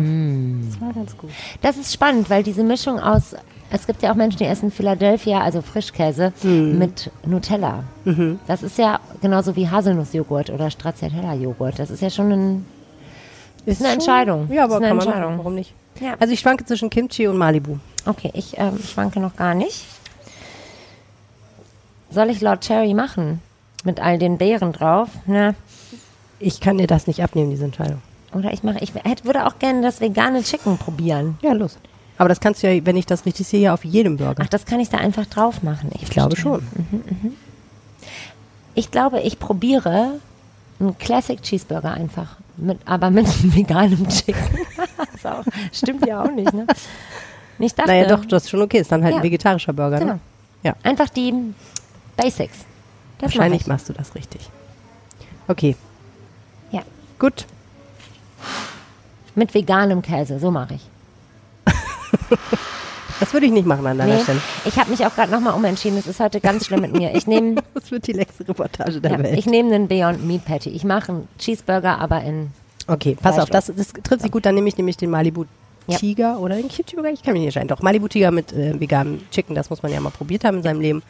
Das 0.69 0.81
war 0.81 0.93
ganz 0.93 1.17
gut. 1.17 1.29
Das 1.61 1.77
ist 1.77 1.93
spannend, 1.93 2.29
weil 2.29 2.43
diese 2.43 2.63
Mischung 2.63 2.99
aus. 2.99 3.35
Es 3.71 3.85
gibt 3.85 4.01
ja 4.01 4.11
auch 4.11 4.15
Menschen, 4.15 4.39
die 4.39 4.45
essen 4.45 4.71
Philadelphia, 4.71 5.41
also 5.41 5.61
Frischkäse, 5.61 6.33
Hm. 6.41 6.79
mit 6.79 7.11
Nutella. 7.25 7.83
Mhm. 8.05 8.39
Das 8.47 8.63
ist 8.63 8.77
ja 8.79 8.99
genauso 9.21 9.55
wie 9.55 9.69
Haselnussjoghurt 9.69 10.49
oder 10.49 10.69
Stracciatella-Joghurt. 10.71 11.77
Das 11.77 11.89
ist 11.91 12.01
ja 12.01 12.09
schon 12.09 12.31
ein. 12.31 12.65
Ist 13.65 13.79
eine 13.81 13.89
schon- 13.89 13.93
Entscheidung. 13.99 14.51
Ja, 14.51 14.63
aber 14.63 14.75
ist 14.77 14.83
eine 14.83 14.91
Entscheidung. 14.91 15.21
machen. 15.21 15.37
Warum 15.37 15.55
nicht? 15.55 15.73
Ja. 15.99 16.15
Also 16.19 16.33
ich 16.33 16.39
schwanke 16.39 16.65
zwischen 16.65 16.89
Kimchi 16.89 17.27
und 17.27 17.37
Malibu. 17.37 17.77
Okay, 18.05 18.31
ich 18.33 18.57
ähm, 18.57 18.79
schwanke 18.79 19.19
noch 19.19 19.35
gar 19.35 19.53
nicht. 19.53 19.85
Soll 22.09 22.29
ich 22.29 22.41
Lord 22.41 22.61
Cherry 22.65 22.93
machen? 22.93 23.41
Mit 23.83 23.99
all 24.01 24.17
den 24.17 24.37
Beeren 24.37 24.71
drauf? 24.71 25.09
Ne? 25.25 25.55
Ich 26.39 26.59
kann 26.59 26.77
dir 26.77 26.87
das 26.87 27.05
nicht 27.07 27.21
abnehmen, 27.23 27.51
diese 27.51 27.65
Entscheidung. 27.65 28.01
Oder 28.33 28.51
ich 28.53 28.63
mache, 28.63 28.79
ich 28.79 28.93
hätte, 28.95 29.25
würde 29.25 29.45
auch 29.45 29.59
gerne 29.59 29.81
das 29.81 30.01
vegane 30.01 30.41
Chicken 30.41 30.77
probieren. 30.77 31.37
Ja, 31.41 31.53
los. 31.53 31.77
Aber 32.19 32.29
das 32.29 32.39
kannst 32.39 32.61
du 32.61 32.71
ja, 32.71 32.85
wenn 32.85 32.95
ich 32.97 33.05
das 33.07 33.25
richtig 33.25 33.47
sehe, 33.47 33.61
ja 33.61 33.73
auf 33.73 33.83
jedem 33.83 34.17
Burger. 34.17 34.43
Ach, 34.45 34.49
das 34.49 34.65
kann 34.65 34.79
ich 34.79 34.89
da 34.89 34.97
einfach 34.99 35.25
drauf 35.25 35.63
machen. 35.63 35.89
ich 35.99 36.09
glaube 36.09 36.35
verstehe. 36.35 36.59
schon. 36.59 37.35
Ich 38.75 38.91
glaube, 38.91 39.21
ich 39.21 39.39
probiere 39.39 40.19
einen 40.79 40.97
Classic 40.99 41.41
Cheeseburger 41.41 41.91
einfach. 41.93 42.37
Mit, 42.57 42.79
aber 42.85 43.09
mit 43.09 43.25
veganem 43.55 44.07
Chicken. 44.09 44.43
auch, 45.23 45.43
stimmt 45.71 46.05
ja 46.05 46.23
auch 46.23 46.31
nicht, 46.31 46.53
ne? 46.53 46.67
Ich 47.57 47.73
dachte, 47.73 47.89
Naja, 47.89 48.05
doch, 48.07 48.23
das 48.25 48.43
ist 48.43 48.49
schon 48.49 48.61
okay. 48.61 48.79
Ist 48.79 48.91
dann 48.91 49.01
halt 49.03 49.13
Ja. 49.13 49.19
ein 49.19 49.23
vegetarischer 49.23 49.73
Burger. 49.73 49.99
Genau. 49.99 50.13
Ne? 50.13 50.19
Ja. 50.63 50.75
Einfach 50.83 51.09
die 51.09 51.33
Basics. 52.15 52.59
Das 52.59 52.65
mach 53.21 53.21
Wahrscheinlich 53.39 53.61
ich. 53.61 53.67
machst 53.67 53.89
du 53.89 53.93
das 53.93 54.13
richtig. 54.15 54.41
Okay, 55.47 55.75
Ja. 56.71 56.81
gut. 57.17 57.45
Mit 59.35 59.53
veganem 59.53 60.01
Käse, 60.01 60.39
so 60.39 60.51
mache 60.51 60.75
ich. 60.75 60.88
Das 63.19 63.33
würde 63.33 63.47
ich 63.47 63.51
nicht 63.51 63.65
machen 63.67 63.85
an 63.85 63.97
deiner 63.97 64.15
Nee, 64.15 64.23
Stelle. 64.23 64.39
ich 64.63 64.77
habe 64.79 64.89
mich 64.91 65.05
auch 65.05 65.13
gerade 65.13 65.29
nochmal 65.29 65.53
umentschieden. 65.53 65.97
Es 65.97 66.07
ist 66.07 66.21
heute 66.21 66.39
ganz 66.39 66.67
schlimm 66.67 66.79
mit 66.79 66.93
mir. 66.93 67.13
Ich 67.15 67.27
nehme 67.27 67.55
Das 67.73 67.91
wird 67.91 68.07
die 68.07 68.13
längste 68.13 68.47
Reportage 68.47 69.01
der 69.01 69.11
ja, 69.11 69.19
Welt. 69.19 69.37
ich 69.37 69.45
nehme 69.45 69.75
einen 69.75 69.89
Beyond 69.89 70.25
Meat 70.25 70.45
Patty. 70.45 70.69
Ich 70.69 70.85
mache 70.85 71.11
einen 71.11 71.27
Cheeseburger, 71.37 71.99
aber 71.99 72.23
in 72.23 72.51
Okay, 72.87 73.17
pass 73.21 73.37
auf, 73.37 73.49
das, 73.49 73.71
das 73.75 73.89
trifft 74.03 74.21
sich 74.21 74.31
gut. 74.31 74.45
Dann 74.45 74.55
nehme 74.55 74.69
ich 74.69 74.77
nämlich 74.77 74.95
den 74.95 75.09
Malibu 75.09 75.43
Ja. 75.87 75.97
Tiger 75.97 76.39
oder 76.39 76.55
den 76.55 76.69
Kimchi 76.69 76.95
Burger. 76.95 77.11
Ich 77.11 77.21
kann 77.21 77.33
mich 77.33 77.41
nicht 77.41 77.47
entscheiden. 77.47 77.67
Doch, 77.67 77.81
Malibu 77.81 78.07
Tiger 78.07 78.31
mit 78.31 78.53
äh, 78.53 78.79
veganem 78.79 79.19
Chicken, 79.31 79.53
das 79.53 79.69
muss 79.69 79.83
man 79.83 79.91
ja 79.91 79.99
mal 79.99 80.11
probiert 80.11 80.45
haben 80.45 80.57
in 80.57 80.63
seinem 80.63 80.79
Leben. 80.79 81.03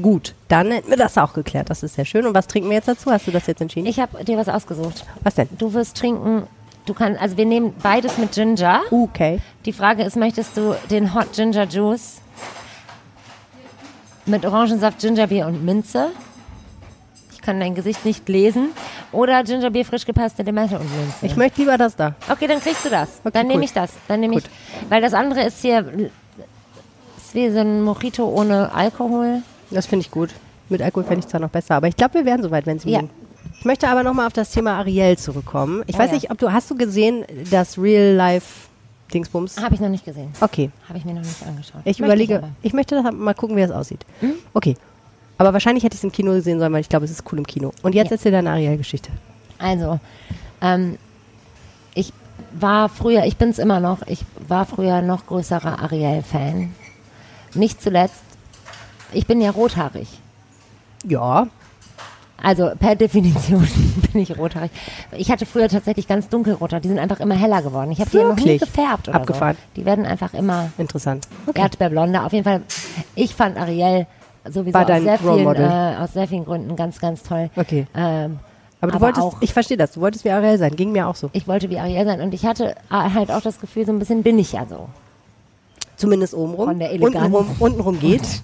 Gut, 0.00 0.34
dann 0.48 0.70
hätten 0.70 0.90
wir 0.90 0.98
das 0.98 1.16
auch 1.16 1.32
geklärt. 1.32 1.70
Das 1.70 1.82
ist 1.82 1.94
sehr 1.94 2.04
schön. 2.04 2.26
Und 2.26 2.34
was 2.34 2.46
trinken 2.48 2.68
wir 2.68 2.76
jetzt 2.76 2.88
dazu? 2.88 3.10
Hast 3.10 3.26
du 3.26 3.30
das 3.30 3.46
jetzt 3.46 3.62
entschieden? 3.62 3.86
ich 3.86 3.98
habe 3.98 4.22
dir 4.24 4.36
was 4.36 4.50
ausgesucht. 4.50 5.06
was 5.22 5.36
denn? 5.36 5.48
Du 5.56 5.72
wirst 5.72 5.96
trinken. 5.96 6.42
Du 6.86 6.94
kannst, 6.94 7.20
also 7.20 7.36
wir 7.36 7.44
nehmen 7.46 7.74
beides 7.82 8.16
mit 8.16 8.32
Ginger. 8.32 8.82
Okay. 8.90 9.40
Die 9.64 9.72
Frage 9.72 10.04
ist, 10.04 10.16
möchtest 10.16 10.56
du 10.56 10.74
den 10.88 11.14
Hot 11.14 11.32
Ginger 11.32 11.64
Juice 11.64 12.20
mit 14.24 14.44
Orangensaft, 14.46 15.00
Gingerbier 15.00 15.46
und 15.46 15.64
Minze? 15.64 16.10
Ich 17.32 17.42
kann 17.42 17.58
dein 17.60 17.74
Gesicht 17.74 18.04
nicht 18.04 18.28
lesen. 18.28 18.68
Oder 19.12 19.42
Gingerbier, 19.44 19.84
frisch 19.84 20.04
gepresste 20.04 20.42
Limette 20.44 20.78
und 20.78 20.88
Minze. 20.96 21.26
Ich 21.26 21.36
möchte 21.36 21.60
lieber 21.60 21.76
das 21.76 21.96
da. 21.96 22.14
Okay, 22.30 22.46
dann 22.46 22.60
kriegst 22.60 22.84
du 22.84 22.88
das. 22.88 23.20
Okay, 23.24 23.30
dann 23.32 23.46
nehme 23.48 23.58
cool. 23.58 23.64
ich 23.64 23.72
das. 23.72 23.90
Dann 24.08 24.20
nehme 24.20 24.38
ich, 24.38 24.44
weil 24.88 25.00
das 25.02 25.12
andere 25.14 25.42
ist 25.42 25.60
hier, 25.62 25.80
ist 27.16 27.34
wie 27.34 27.50
so 27.50 27.58
ein 27.58 27.82
Mojito 27.82 28.24
ohne 28.28 28.72
Alkohol. 28.72 29.42
Das 29.70 29.86
finde 29.86 30.04
ich 30.04 30.10
gut. 30.12 30.30
Mit 30.68 30.82
Alkohol 30.82 31.04
fände 31.04 31.20
ich 31.20 31.28
zwar 31.28 31.40
noch 31.40 31.50
besser, 31.50 31.76
aber 31.76 31.88
ich 31.88 31.96
glaube, 31.96 32.14
wir 32.14 32.24
wären 32.24 32.42
soweit, 32.42 32.66
wenn 32.66 32.76
es 32.76 32.84
Ja. 32.84 33.00
ging. 33.00 33.10
Ich 33.58 33.64
möchte 33.64 33.88
aber 33.88 34.02
nochmal 34.02 34.26
auf 34.26 34.32
das 34.32 34.50
Thema 34.50 34.78
Ariel 34.78 35.16
zurückkommen. 35.18 35.82
Ich 35.86 35.96
Oh 35.96 35.98
weiß 35.98 36.08
ja. 36.10 36.14
nicht, 36.14 36.30
ob 36.30 36.38
du, 36.38 36.52
hast 36.52 36.70
du 36.70 36.76
gesehen, 36.76 37.24
das 37.50 37.76
Real-Life-Dingsbums? 37.78 39.60
Habe 39.62 39.74
ich 39.74 39.80
noch 39.80 39.88
nicht 39.88 40.04
gesehen. 40.04 40.30
Okay. 40.40 40.70
Habe 40.88 40.98
ich 40.98 41.04
mir 41.04 41.14
noch 41.14 41.22
nicht 41.22 41.42
angeschaut. 41.46 41.80
Ich 41.84 41.98
Möchte 41.98 42.04
überlege, 42.04 42.36
aber. 42.38 42.48
ich, 42.62 42.72
möchte 42.72 43.00
mal 43.12 43.34
gucken, 43.34 43.56
wie 43.56 43.62
das 43.62 43.70
aussieht. 43.70 44.04
Mhm. 44.20 44.32
Okay. 44.54 44.76
Aber 45.38 45.52
wahrscheinlich 45.52 45.84
hätte 45.84 45.94
ich 45.94 46.00
es 46.00 46.04
im 46.04 46.12
Kino 46.12 46.32
gesehen 46.32 46.58
sollen, 46.58 46.72
weil 46.72 46.80
ich 46.80 46.88
glaube, 46.88 47.04
es 47.04 47.10
ist 47.10 47.24
cool 47.30 47.38
im 47.38 47.46
Kino. 47.46 47.72
Und 47.82 47.94
jetzt 47.94 48.08
Ja. 48.10 48.16
erzähl 48.16 48.32
deine 48.32 48.50
Ariel-Geschichte. 48.50 49.10
Also, 49.58 50.00
ähm, 50.62 50.96
ich 51.94 52.12
war 52.58 52.88
früher, 52.88 53.24
ich 53.26 53.36
bin 53.36 53.50
es 53.50 53.58
immer 53.58 53.80
noch, 53.80 54.06
ich 54.06 54.24
war 54.48 54.64
früher 54.64 55.02
noch 55.02 55.26
größerer 55.26 55.82
Ariel-Fan. 55.82 56.74
Nicht 57.54 57.82
zuletzt, 57.82 58.22
ich 59.12 59.26
bin 59.26 59.40
ja 59.40 59.50
rothaarig. 59.50 60.08
Ja. 61.06 61.48
Also 62.46 62.70
per 62.78 62.94
Definition 63.04 63.66
bin 64.12 64.20
ich 64.20 64.38
rothaarig. 64.38 64.70
Ich 65.16 65.32
hatte 65.32 65.46
früher 65.46 65.68
tatsächlich 65.68 66.06
ganz 66.06 66.28
dunkelroter, 66.28 66.78
die 66.78 66.86
sind 66.86 67.00
einfach 67.00 67.18
immer 67.18 67.34
heller 67.34 67.60
geworden. 67.60 67.90
Ich 67.90 67.98
habe 68.00 68.08
die 68.10 68.18
noch 68.18 68.36
nie 68.36 68.58
gefärbt 68.58 69.08
oder 69.08 69.16
Abgefahren. 69.16 69.56
so. 69.56 69.62
Die 69.80 69.84
werden 69.84 70.06
einfach 70.06 70.32
immer 70.32 70.70
Interessant. 70.78 71.26
Erdbeerblonder. 71.52 72.24
Auf 72.24 72.32
jeden 72.32 72.44
Fall, 72.44 72.62
ich 73.16 73.34
fand 73.34 73.56
Ariel 73.58 74.06
sowieso 74.48 74.78
aus 74.78 74.86
sehr, 74.86 75.18
vielen, 75.18 75.56
äh, 75.56 75.96
aus 75.98 76.12
sehr 76.12 76.28
vielen 76.28 76.44
Gründen 76.44 76.76
ganz, 76.76 77.00
ganz 77.00 77.24
toll. 77.24 77.50
Okay. 77.56 77.88
Ähm, 77.96 78.38
Aber 78.80 78.92
du 78.92 78.96
Aber 78.98 79.06
wolltest, 79.06 79.26
auch- 79.26 79.36
ich 79.42 79.52
verstehe 79.52 79.76
das, 79.76 79.90
du 79.90 80.00
wolltest 80.00 80.24
wie 80.24 80.30
Ariel 80.30 80.56
sein. 80.58 80.76
Ging 80.76 80.92
mir 80.92 81.08
auch 81.08 81.16
so. 81.16 81.30
ich 81.32 81.48
wollte 81.48 81.68
wie 81.68 81.80
Ariel 81.80 82.04
sein 82.04 82.20
und 82.20 82.32
ich 82.32 82.46
hatte 82.46 82.76
äh, 82.92 83.10
halt 83.12 83.32
auch 83.32 83.42
das 83.42 83.58
Gefühl, 83.58 83.86
so 83.86 83.92
ein 83.92 83.98
bisschen 83.98 84.22
bin 84.22 84.38
ich 84.38 84.52
ja 84.52 84.66
so. 84.70 84.88
Zumindest 85.96 86.32
obenrum. 86.32 86.66
Von 86.66 86.78
der 86.78 86.92
Eleganz. 86.92 87.16
Untenrum, 87.16 87.46
untenrum 87.58 87.98
geht. 87.98 88.22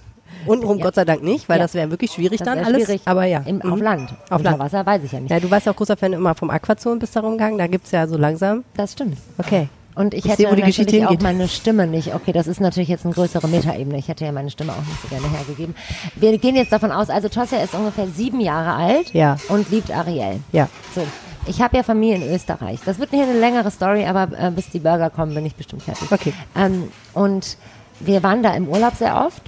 Untenrum 0.47 0.79
Ja. 0.79 0.85
Gott 0.85 0.95
sei 0.95 1.05
Dank 1.05 1.23
nicht, 1.23 1.49
weil 1.49 1.59
Ja. 1.59 1.65
das 1.65 1.75
wäre 1.75 1.91
wirklich 1.91 2.11
schwierig 2.13 2.39
Das 2.39 2.47
dann 2.47 2.59
alles. 2.59 2.85
schwierig. 2.85 3.03
Aber 3.05 3.25
ja. 3.25 3.43
Im, 3.47 3.57
Mhm. 3.65 3.73
Auf 3.73 3.81
Land. 3.81 4.11
Auf 4.31 4.39
Unter 4.39 4.51
Land. 4.51 4.59
Wasser 4.59 4.87
weiß 4.87 5.03
ich 5.05 5.13
ja 5.13 5.21
nicht. 5.21 5.31
Ja, 5.31 5.41
du 5.41 5.51
warst 5.51 5.67
ja 5.67 5.73
auch 5.73 5.77
großer 5.77 5.97
Fan 5.97 6.13
immer 6.13 6.35
vom 6.35 6.51
Aquazon 6.51 6.99
bis 6.99 7.11
darum 7.13 7.33
gegangen. 7.33 7.59
Da 7.59 7.67
gibt 7.67 7.87
es 7.87 7.93
ja 7.93 8.07
so 8.07 8.17
langsam. 8.17 8.65
Das 8.77 8.93
stimmt. 8.93 9.17
Okay. 9.39 9.69
Und 9.95 10.15
ich 10.15 10.25
Ich 10.25 10.31
hätte 10.31 10.43
sehe, 10.43 10.51
natürlich 10.51 11.05
auch 11.05 11.11
hingeht. 11.11 11.23
meine 11.23 11.49
Stimme 11.49 11.87
nicht. 11.87 12.15
Okay, 12.15 12.33
das 12.33 12.47
ist 12.47 12.61
natürlich 12.63 12.89
jetzt 12.89 13.05
eine 13.05 13.13
größere 13.13 13.47
Metaebene. 13.47 13.99
Ich 13.99 14.09
hätte 14.09 14.25
ja 14.25 14.33
meine 14.33 14.49
Stimme 14.51 14.73
auch 14.73 14.79
nicht 14.87 15.03
so 15.03 15.09
gerne 15.09 15.29
hergegeben. 15.31 15.75
Wir 16.17 16.39
gehen 16.39 16.57
jetzt 16.57 16.73
davon 16.73 16.91
aus, 16.91 17.11
also 17.11 17.29
Tosja 17.29 17.59
ist 17.59 17.75
ungefähr 17.75 18.07
sieben 18.07 18.41
Jahre 18.41 18.73
alt 18.75 19.13
Ja. 19.13 19.37
und 19.51 19.71
liebt 19.71 19.91
Ariel. 19.91 20.41
Ja. 20.51 20.69
So, 20.95 21.03
ich 21.47 21.61
habe 21.61 21.77
ja 21.77 21.83
Familie 21.83 22.17
in 22.27 22.35
Österreich. 22.35 22.81
Das 22.87 22.99
wird 22.99 23.11
hier 23.11 23.25
eine 23.25 23.39
längere 23.39 23.71
Story, 23.71 24.07
aber 24.07 24.29
äh, 24.39 24.51
bis 24.51 24.71
die 24.71 24.79
Burger 24.79 25.11
kommen, 25.11 25.35
bin 25.35 25.45
ich 25.45 25.57
bestimmt 25.57 25.83
fertig. 25.83 26.11
Okay. 26.11 26.33
Ähm, 26.57 26.85
und 27.13 27.59
wir 28.01 28.23
waren 28.23 28.43
da 28.43 28.55
im 28.55 28.69
Urlaub 28.69 28.95
sehr 28.97 29.15
oft. 29.27 29.43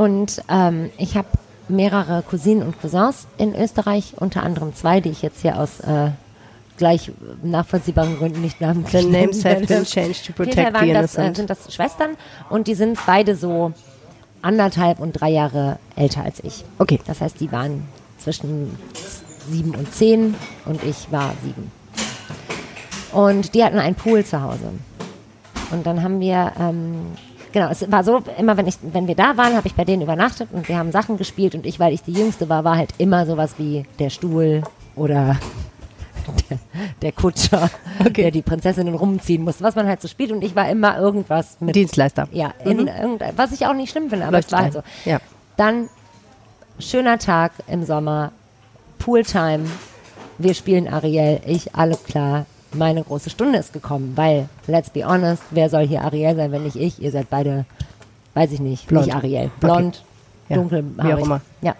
Und 0.00 0.42
ähm, 0.48 0.88
ich 0.96 1.14
habe 1.14 1.28
mehrere 1.68 2.22
Cousinen 2.22 2.62
und 2.62 2.80
Cousins 2.80 3.26
in 3.36 3.54
Österreich, 3.54 4.14
unter 4.18 4.42
anderem 4.42 4.74
zwei, 4.74 5.02
die 5.02 5.10
ich 5.10 5.20
jetzt 5.20 5.42
hier 5.42 5.58
aus 5.58 5.80
äh, 5.80 6.12
gleich 6.78 7.12
nachvollziehbaren 7.42 8.16
Gründen 8.16 8.40
nicht 8.40 8.62
namentlich 8.62 9.02
The 9.02 9.10
names 9.10 9.44
have 9.44 9.56
nennen 9.56 9.66
been 9.66 9.84
changed 9.84 10.24
to 10.24 10.32
protect 10.32 10.56
the 10.56 10.62
das, 10.72 10.82
äh, 10.82 10.88
innocent. 10.88 11.36
sind 11.36 11.50
das 11.50 11.74
Schwestern 11.74 12.16
und 12.48 12.66
die 12.66 12.74
sind 12.74 12.98
beide 13.04 13.36
so 13.36 13.74
anderthalb 14.40 15.00
und 15.00 15.20
drei 15.20 15.28
Jahre 15.28 15.78
älter 15.96 16.24
als 16.24 16.42
ich. 16.42 16.64
Okay. 16.78 16.98
Das 17.06 17.20
heißt, 17.20 17.38
die 17.38 17.52
waren 17.52 17.86
zwischen 18.16 18.78
sieben 19.50 19.74
und 19.74 19.92
zehn 19.92 20.34
und 20.64 20.82
ich 20.82 21.12
war 21.12 21.34
sieben. 21.42 21.70
Und 23.12 23.54
die 23.54 23.62
hatten 23.62 23.78
einen 23.78 23.96
Pool 23.96 24.24
zu 24.24 24.40
Hause. 24.40 24.72
Und 25.72 25.86
dann 25.86 26.02
haben 26.02 26.20
wir, 26.20 26.52
ähm, 26.58 27.12
genau, 27.52 27.68
es 27.70 27.90
war 27.90 28.04
so, 28.04 28.22
immer 28.38 28.56
wenn, 28.56 28.66
ich, 28.66 28.76
wenn 28.82 29.06
wir 29.06 29.14
da 29.14 29.36
waren, 29.36 29.54
habe 29.54 29.66
ich 29.66 29.74
bei 29.74 29.84
denen 29.84 30.02
übernachtet 30.02 30.48
und 30.52 30.68
wir 30.68 30.78
haben 30.78 30.92
Sachen 30.92 31.16
gespielt 31.16 31.54
und 31.54 31.66
ich, 31.66 31.80
weil 31.80 31.92
ich 31.92 32.02
die 32.02 32.12
Jüngste 32.12 32.48
war, 32.48 32.64
war 32.64 32.76
halt 32.76 32.90
immer 32.98 33.26
sowas 33.26 33.54
wie 33.58 33.84
der 33.98 34.10
Stuhl 34.10 34.62
oder 34.96 35.38
der, 36.50 36.58
der 37.02 37.12
Kutscher, 37.12 37.70
der 38.16 38.30
die 38.30 38.42
Prinzessinnen 38.42 38.94
rumziehen 38.94 39.44
muss, 39.44 39.62
was 39.62 39.74
man 39.74 39.86
halt 39.86 40.00
so 40.02 40.08
spielt 40.08 40.32
und 40.32 40.42
ich 40.42 40.54
war 40.54 40.68
immer 40.70 40.98
irgendwas 40.98 41.56
mit 41.60 41.74
Dienstleister. 41.74 42.28
ja, 42.32 42.52
in 42.64 42.86
irgendein, 42.86 43.36
was 43.36 43.52
ich 43.52 43.66
auch 43.66 43.74
nicht 43.74 43.90
schlimm 43.90 44.10
finde, 44.10 44.26
aber 44.26 44.38
Läuft 44.38 44.48
es 44.48 44.52
war 44.52 44.62
halt 44.62 44.72
so. 44.72 44.82
Ja. 45.04 45.18
Dann 45.56 45.88
schöner 46.78 47.18
Tag 47.18 47.52
im 47.66 47.84
Sommer, 47.84 48.32
Pooltime, 48.98 49.66
wir 50.38 50.54
spielen 50.54 50.88
Ariel, 50.88 51.40
ich, 51.46 51.74
alles 51.74 52.04
klar. 52.04 52.46
Meine 52.72 53.02
große 53.02 53.30
Stunde 53.30 53.58
ist 53.58 53.72
gekommen, 53.72 54.12
weil, 54.16 54.48
let's 54.66 54.90
be 54.90 55.04
honest, 55.04 55.42
wer 55.50 55.68
soll 55.68 55.86
hier 55.86 56.02
Ariel 56.02 56.36
sein, 56.36 56.52
wenn 56.52 56.62
nicht 56.62 56.76
ich? 56.76 57.02
Ihr 57.02 57.10
seid 57.10 57.28
beide, 57.28 57.64
weiß 58.34 58.52
ich 58.52 58.60
nicht, 58.60 58.86
Blond. 58.86 59.06
nicht 59.06 59.14
Ariel. 59.16 59.50
Blond, 59.58 60.04
Ja, 60.48 60.56
dunkelhaarig. 60.56 61.04
wie 61.04 61.14
auch 61.14 61.26
immer. 61.26 61.40
Ja. 61.62 61.74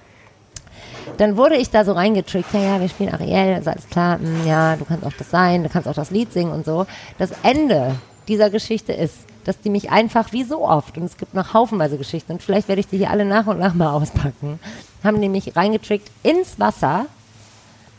Dann 1.16 1.36
wurde 1.36 1.56
ich 1.56 1.70
da 1.70 1.84
so 1.84 1.92
reingetrickt, 1.92 2.52
ja, 2.54 2.60
ja, 2.60 2.80
wir 2.80 2.88
spielen 2.88 3.12
Ariel, 3.12 3.58
ist 3.58 3.68
alles 3.68 3.88
klar, 3.88 4.18
hm, 4.18 4.46
ja, 4.46 4.76
du 4.76 4.84
kannst 4.84 5.04
auch 5.04 5.12
das 5.16 5.30
sein, 5.30 5.62
du 5.62 5.68
kannst 5.68 5.88
auch 5.88 5.94
das 5.94 6.10
Lied 6.10 6.32
singen 6.32 6.52
und 6.52 6.64
so. 6.64 6.86
Das 7.18 7.30
Ende 7.42 7.94
dieser 8.26 8.50
Geschichte 8.50 8.92
ist, 8.92 9.14
dass 9.44 9.60
die 9.60 9.70
mich 9.70 9.90
einfach 9.90 10.32
wie 10.32 10.44
so 10.44 10.66
oft, 10.66 10.96
und 10.98 11.04
es 11.04 11.16
gibt 11.16 11.34
noch 11.34 11.54
haufenweise 11.54 11.98
Geschichten, 11.98 12.32
und 12.32 12.42
vielleicht 12.42 12.68
werde 12.68 12.80
ich 12.80 12.88
die 12.88 12.98
hier 12.98 13.10
alle 13.10 13.24
nach 13.24 13.46
und 13.46 13.58
nach 13.58 13.74
mal 13.74 13.92
auspacken, 13.92 14.58
haben 15.04 15.20
die 15.20 15.28
mich 15.28 15.54
reingetrickt 15.56 16.10
ins 16.22 16.58
Wasser. 16.58 17.06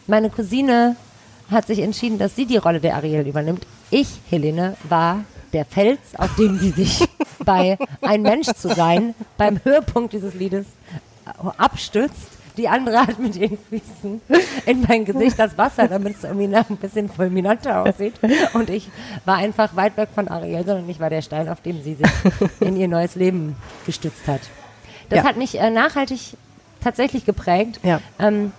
Meine 0.08 0.30
Cousine 0.30 0.96
hat 1.52 1.68
sich 1.68 1.80
entschieden, 1.80 2.18
dass 2.18 2.36
sie 2.36 2.45
die 2.45 2.58
Rolle 2.58 2.80
der 2.80 2.95
Ariel 2.95 3.28
übernimmt. 3.28 3.66
Ich, 3.89 4.08
Helene, 4.30 4.76
war 4.88 5.24
der 5.54 5.66
Fels, 5.66 5.99
auf 6.18 6.34
dem 6.36 6.58
sie 6.58 6.70
sich 6.72 7.06
bei 7.45 7.78
Ein 8.02 8.22
Mensch 8.22 8.47
zu 8.47 8.74
sein 8.74 9.14
beim 9.38 9.60
Höhepunkt 9.64 10.14
dieses 10.14 10.34
Liedes 10.34 10.66
abstützt. 11.58 12.30
Die 12.58 12.68
andere 12.68 12.99
hat 13.08 13.18
mit 13.18 13.36
ihren 13.38 13.58
Füßen 13.70 14.22
in 14.66 14.82
mein 14.88 15.06
Gesicht 15.06 15.39
das 15.39 15.58
Wasser, 15.58 15.88
damit 15.88 16.18
es 16.18 16.24
irgendwie 16.26 16.54
ein 16.54 16.78
bisschen 16.78 17.10
fulminanter 17.10 17.82
aussieht. 17.84 18.14
Und 18.54 18.70
ich 18.70 18.89
war 19.24 19.38
einfach 19.38 19.74
weit 19.78 19.95
weg 19.95 20.10
von 20.14 20.28
Ariel, 20.28 20.66
sondern 20.66 20.89
ich 20.89 20.99
war 20.99 21.10
der 21.10 21.22
Stein, 21.22 21.47
auf 21.47 21.62
dem 21.62 21.82
sie 21.82 21.95
sich 21.95 22.08
in 22.60 22.76
ihr 22.76 22.89
neues 22.89 23.16
Leben 23.16 23.56
gestützt 23.86 24.28
hat. 24.28 24.41
Das 25.10 25.20
Ja. 25.20 25.24
hat 25.24 25.38
mich 25.38 25.60
äh, 25.60 25.70
nachhaltig 25.70 26.36
tatsächlich 26.84 27.26
geprägt. 27.26 27.80
Ja. 27.84 28.02
Ähm, 28.20 28.52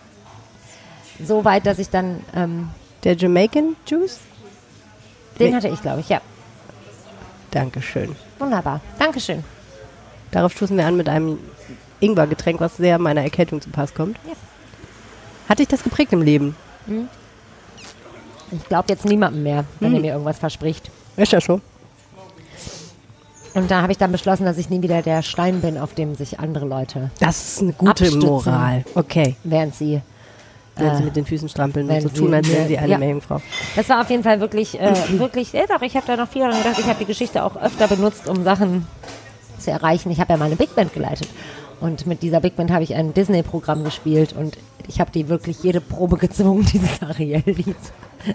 so 1.22 1.45
weit, 1.45 1.66
dass 1.66 1.78
ich 1.78 1.90
dann, 1.90 2.20
ähm, 2.34 2.68
Der 3.05 3.16
Jamaican 3.16 3.76
Juice? 3.86 4.18
den 5.38 5.50
Nee. 5.50 5.57
hatte 5.57 5.68
ich, 5.68 5.80
glaube 5.80 6.00
ich, 6.00 6.09
ja. 6.09 6.20
Dankeschön. 7.50 8.14
Wunderbar. 8.38 8.80
Dankeschön. 8.98 9.44
Darauf 10.30 10.53
stoßen 10.53 10.76
wir 10.76 10.86
an 10.86 10.96
mit 10.96 11.09
einem 11.09 11.38
Ingwergetränk, 12.00 12.61
was 12.61 12.76
sehr 12.76 12.98
meiner 12.98 13.22
Erkältung 13.22 13.61
zu 13.61 13.70
Pass 13.70 13.92
kommt. 13.94 14.16
Ja. 14.26 14.32
Hat 15.48 15.59
dich 15.59 15.68
das 15.68 15.82
geprägt 15.82 16.12
im 16.12 16.22
Leben? 16.22 16.57
Ich 18.50 18.64
glaube 18.68 18.86
jetzt 18.88 19.05
niemandem 19.05 19.42
mehr, 19.42 19.64
wenn 19.80 19.88
Hm. 19.90 19.94
er 19.96 20.00
mir 20.00 20.12
irgendwas 20.12 20.38
verspricht. 20.38 20.90
Ist 21.16 21.32
ja 21.32 21.40
so. 21.40 21.61
Und 23.55 23.70
da 23.70 23.82
habe 23.82 23.92
ich 23.92 23.98
dann 23.98 24.12
beschlossen, 24.12 24.44
dass 24.46 24.57
ich 24.57 24.70
nie 24.70 24.80
wieder 24.80 25.03
der 25.03 25.20
Stein 25.22 25.61
bin, 25.61 25.76
auf 25.76 25.92
dem 25.94 26.14
sich 26.14 26.40
andere 26.40 26.64
Leute, 26.66 27.11
Das 27.20 27.42
ist 27.55 27.61
eine 27.62 27.72
gute. 27.74 28.11
Moral. 28.16 28.84
Okay. 28.94 29.36
während 29.44 29.74
sie 29.74 30.00
Wenn 30.77 30.97
sie 30.97 31.03
Äh, 31.03 31.05
mit 31.05 31.16
den 31.16 31.27
Füßen 31.27 31.49
strampeln 31.49 31.89
und 31.91 32.01
so 32.01 32.09
sie 32.09 32.14
tun, 32.14 32.35
als 32.35 32.49
wären 32.51 32.68
sie 32.68 32.79
eine 32.79 32.89
ja. 32.89 32.99
Meerjungfrau. 32.99 33.41
Das 33.77 33.89
war 33.89 34.01
auf 34.01 34.11
jeden 34.11 34.23
Fall 34.23 34.41
wirklich, 34.41 34.81
äh, 34.81 34.95
wirklich, 35.18 35.53
ja 35.53 35.66
doch, 35.66 35.83
ich 35.83 35.95
habe 35.97 36.07
da 36.07 36.16
noch 36.16 36.29
viel 36.29 36.43
daran 36.43 36.59
gedacht. 36.59 36.79
Ich 36.79 36.87
habe 36.87 36.99
die 36.99 37.05
Geschichte 37.05 37.45
auch 37.45 37.57
öfter 37.57 37.89
benutzt, 37.89 38.29
um 38.29 38.43
Sachen 38.43 38.87
zu 39.59 39.70
erreichen. 39.70 40.11
Ich 40.11 40.20
habe 40.20 40.33
ja 40.33 40.39
mal 40.39 40.47
eine 40.47 40.57
Big 40.57 40.75
Band 40.75 40.93
geleitet. 40.95 41.29
Und 41.81 42.07
mit 42.07 42.23
dieser 42.23 42.41
Big 42.41 42.57
Band 42.57 42.70
habe 42.70 42.85
ich 42.85 42.95
ein 42.95 43.12
Disney-Programm 43.12 43.85
gespielt 43.85 44.35
und 44.39 44.57
ich 44.87 45.01
habe 45.01 45.11
die 45.11 45.29
wirklich 45.29 45.62
jede 45.62 45.81
Probe 45.81 46.16
gezwungen, 46.18 46.64
dieses 46.73 47.03
Ariel-Lied 47.03 47.77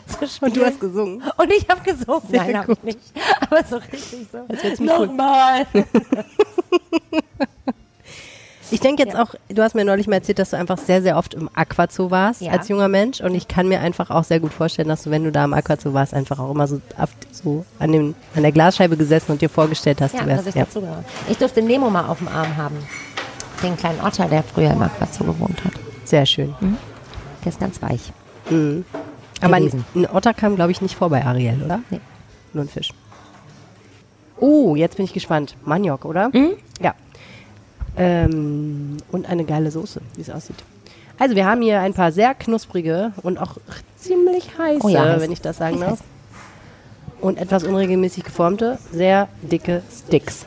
zu 0.05 0.27
spielen. 0.27 0.51
Und 0.51 0.57
du 0.57 0.65
hast 0.65 0.79
gesungen. 0.79 1.23
Und 1.37 1.51
ich 1.51 1.67
habe 1.69 1.81
gesungen. 1.81 2.21
Sehr 2.29 2.43
Nein, 2.43 2.57
habe 2.57 2.73
ich 2.73 2.83
nicht. 2.83 2.99
Aber 3.39 3.63
so 3.63 3.77
richtig 3.77 4.27
so. 4.31 4.83
Nochmal. 4.83 5.65
Ich 8.69 8.79
denke 8.81 9.03
jetzt 9.03 9.13
Ja. 9.13 9.23
auch, 9.23 9.33
du 9.49 9.61
hast 9.63 9.75
mir 9.75 9.85
neulich 9.85 10.07
mal 10.07 10.15
erzählt, 10.15 10.39
dass 10.39 10.49
du 10.49 10.57
einfach 10.57 10.77
sehr, 10.77 11.01
sehr 11.01 11.17
oft 11.17 11.33
im 11.33 11.49
Aquazoo 11.53 12.11
warst 12.11 12.41
Ja. 12.41 12.51
als 12.51 12.67
junger 12.67 12.87
Mensch. 12.89 13.21
Und 13.21 13.33
ich 13.33 13.47
kann 13.47 13.67
mir 13.69 13.79
einfach 13.79 14.09
auch 14.09 14.23
sehr 14.25 14.39
gut 14.41 14.51
vorstellen, 14.51 14.89
dass 14.89 15.03
du, 15.03 15.09
wenn 15.11 15.23
du 15.23 15.31
da 15.31 15.45
im 15.45 15.53
Aquazoo 15.53 15.93
warst, 15.93 16.13
einfach 16.13 16.37
auch 16.39 16.51
immer 16.51 16.67
so, 16.67 16.81
so 17.31 17.65
an, 17.79 17.91
dem, 17.93 18.15
an 18.35 18.41
der 18.43 18.51
Glasscheibe 18.51 18.97
gesessen 18.97 19.31
und 19.31 19.41
dir 19.41 19.49
vorgestellt 19.49 20.01
hast, 20.01 20.13
Ja, 20.15 20.21
du 20.23 20.25
dass 20.27 20.37
wärst. 20.45 20.47
ich 20.49 20.55
Ja. 20.55 20.65
dazu 20.65 20.81
gehöre. 20.81 21.03
Ich 21.29 21.37
durfte 21.37 21.61
Nemo 21.61 21.89
mal 21.89 22.07
auf 22.07 22.17
dem 22.17 22.27
Arm 22.27 22.57
haben. 22.57 22.75
Den 23.63 23.77
kleinen 23.77 24.01
Otter, 24.01 24.25
der 24.27 24.43
früher 24.43 24.71
im 24.71 24.81
Aquazoo 24.81 25.23
gewohnt 25.23 25.63
hat. 25.63 25.73
Sehr 26.03 26.25
schön. 26.25 26.53
Der 27.43 27.49
ist 27.51 27.59
ganz 27.59 27.81
weich. 27.81 28.11
Aber 29.41 29.55
ein, 29.55 29.85
ein 29.95 30.07
Otter 30.11 30.33
kam, 30.33 30.55
glaube 30.55 30.71
ich, 30.71 30.81
nicht 30.81 30.95
vor 30.95 31.09
bei 31.09 31.25
Ariel, 31.25 31.61
oder? 31.63 31.79
Nee. 31.89 31.99
Nur 32.53 32.65
ein 32.65 32.69
Fisch. 32.69 32.89
Oh, 34.39 34.75
jetzt 34.75 34.97
bin 34.97 35.05
ich 35.05 35.13
gespannt. 35.13 35.55
Maniok, 35.65 36.05
oder? 36.05 36.29
Mhm. 36.29 36.51
Ja. 36.81 36.93
Ähm, 37.97 38.97
und 39.11 39.27
eine 39.27 39.43
geile 39.43 39.71
Soße, 39.71 40.01
wie 40.15 40.21
es 40.21 40.29
aussieht. 40.29 40.63
Also 41.19 41.35
wir 41.35 41.45
haben 41.47 41.61
hier 41.63 41.79
ein 41.81 41.93
paar 41.95 42.11
sehr 42.11 42.35
knusprige 42.35 43.11
und 43.23 43.37
auch 43.39 43.57
ziemlich 43.97 44.55
heiße, 44.57 44.85
Oh 44.85 44.89
ja, 44.89 45.03
heiß. 45.03 45.21
wenn 45.21 45.31
ich 45.31 45.41
das 45.41 45.57
sagen 45.57 45.79
darf. 45.79 45.99
Und 47.21 47.39
etwas 47.39 47.63
unregelmäßig 47.63 48.23
geformte, 48.25 48.77
sehr 48.91 49.27
dicke 49.41 49.81
Sticks. 49.91 50.45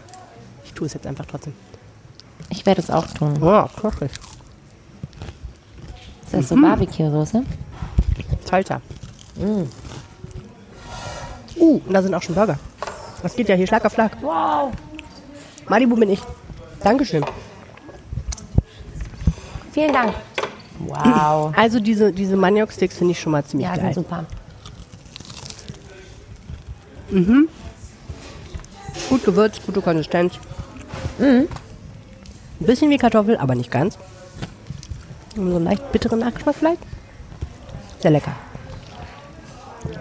Ich 0.64 0.72
tue 0.72 0.86
es 0.86 0.94
jetzt 0.94 1.06
einfach 1.08 1.26
trotzdem. 1.26 1.52
Ich 2.50 2.64
werde 2.66 2.80
es 2.80 2.90
auch 2.90 3.06
tun. 3.08 3.34
Oh, 3.42 3.64
köstlich. 3.80 4.12
Ist 6.24 6.34
das 6.34 6.48
so 6.48 6.54
Mhm. 6.56 6.62
Barbecue-Soße? 6.62 7.42
Salsa. 8.48 8.80
Uh, 11.58 11.80
und 11.86 11.92
da 11.92 12.02
sind 12.02 12.14
auch 12.14 12.22
schon 12.22 12.34
Burger. 12.34 12.58
Das 13.22 13.34
geht 13.34 13.48
ja 13.48 13.54
hier 13.54 13.66
Schlag 13.66 13.84
auf 13.84 13.92
Schlag. 13.92 14.16
Wow. 14.22 14.72
Malibu 15.68 15.96
bin 15.96 16.10
ich. 16.10 16.20
Dankeschön. 16.82 17.24
Vielen 19.72 19.92
Dank. 19.92 20.14
Wow. 20.78 21.52
Also 21.56 21.78
diese, 21.80 22.12
diese 22.12 22.36
Maniok-Sticks 22.36 22.96
finde 22.96 23.12
ich 23.12 23.20
schon 23.20 23.32
mal 23.32 23.44
ziemlich 23.44 23.68
Ja, 23.68 23.74
sind 23.74 23.84
geil. 23.84 23.94
super. 23.94 24.24
Gut 29.08 29.24
gewürzt, 29.24 29.60
gute 29.66 29.80
Konsistenz. 29.80 30.34
Mhm. 31.18 31.48
Ein 32.60 32.66
bisschen 32.66 32.90
wie 32.90 32.96
Kartoffel, 32.98 33.36
aber 33.36 33.54
nicht 33.54 33.70
ganz. 33.70 33.98
Und 35.36 35.50
so 35.50 35.56
einen 35.56 35.64
leicht 35.64 35.92
bitteren 35.92 36.20
Nachgeschmack 36.20 36.54
vielleicht. 36.56 36.82
Sehr 38.00 38.10
lecker. 38.12 38.32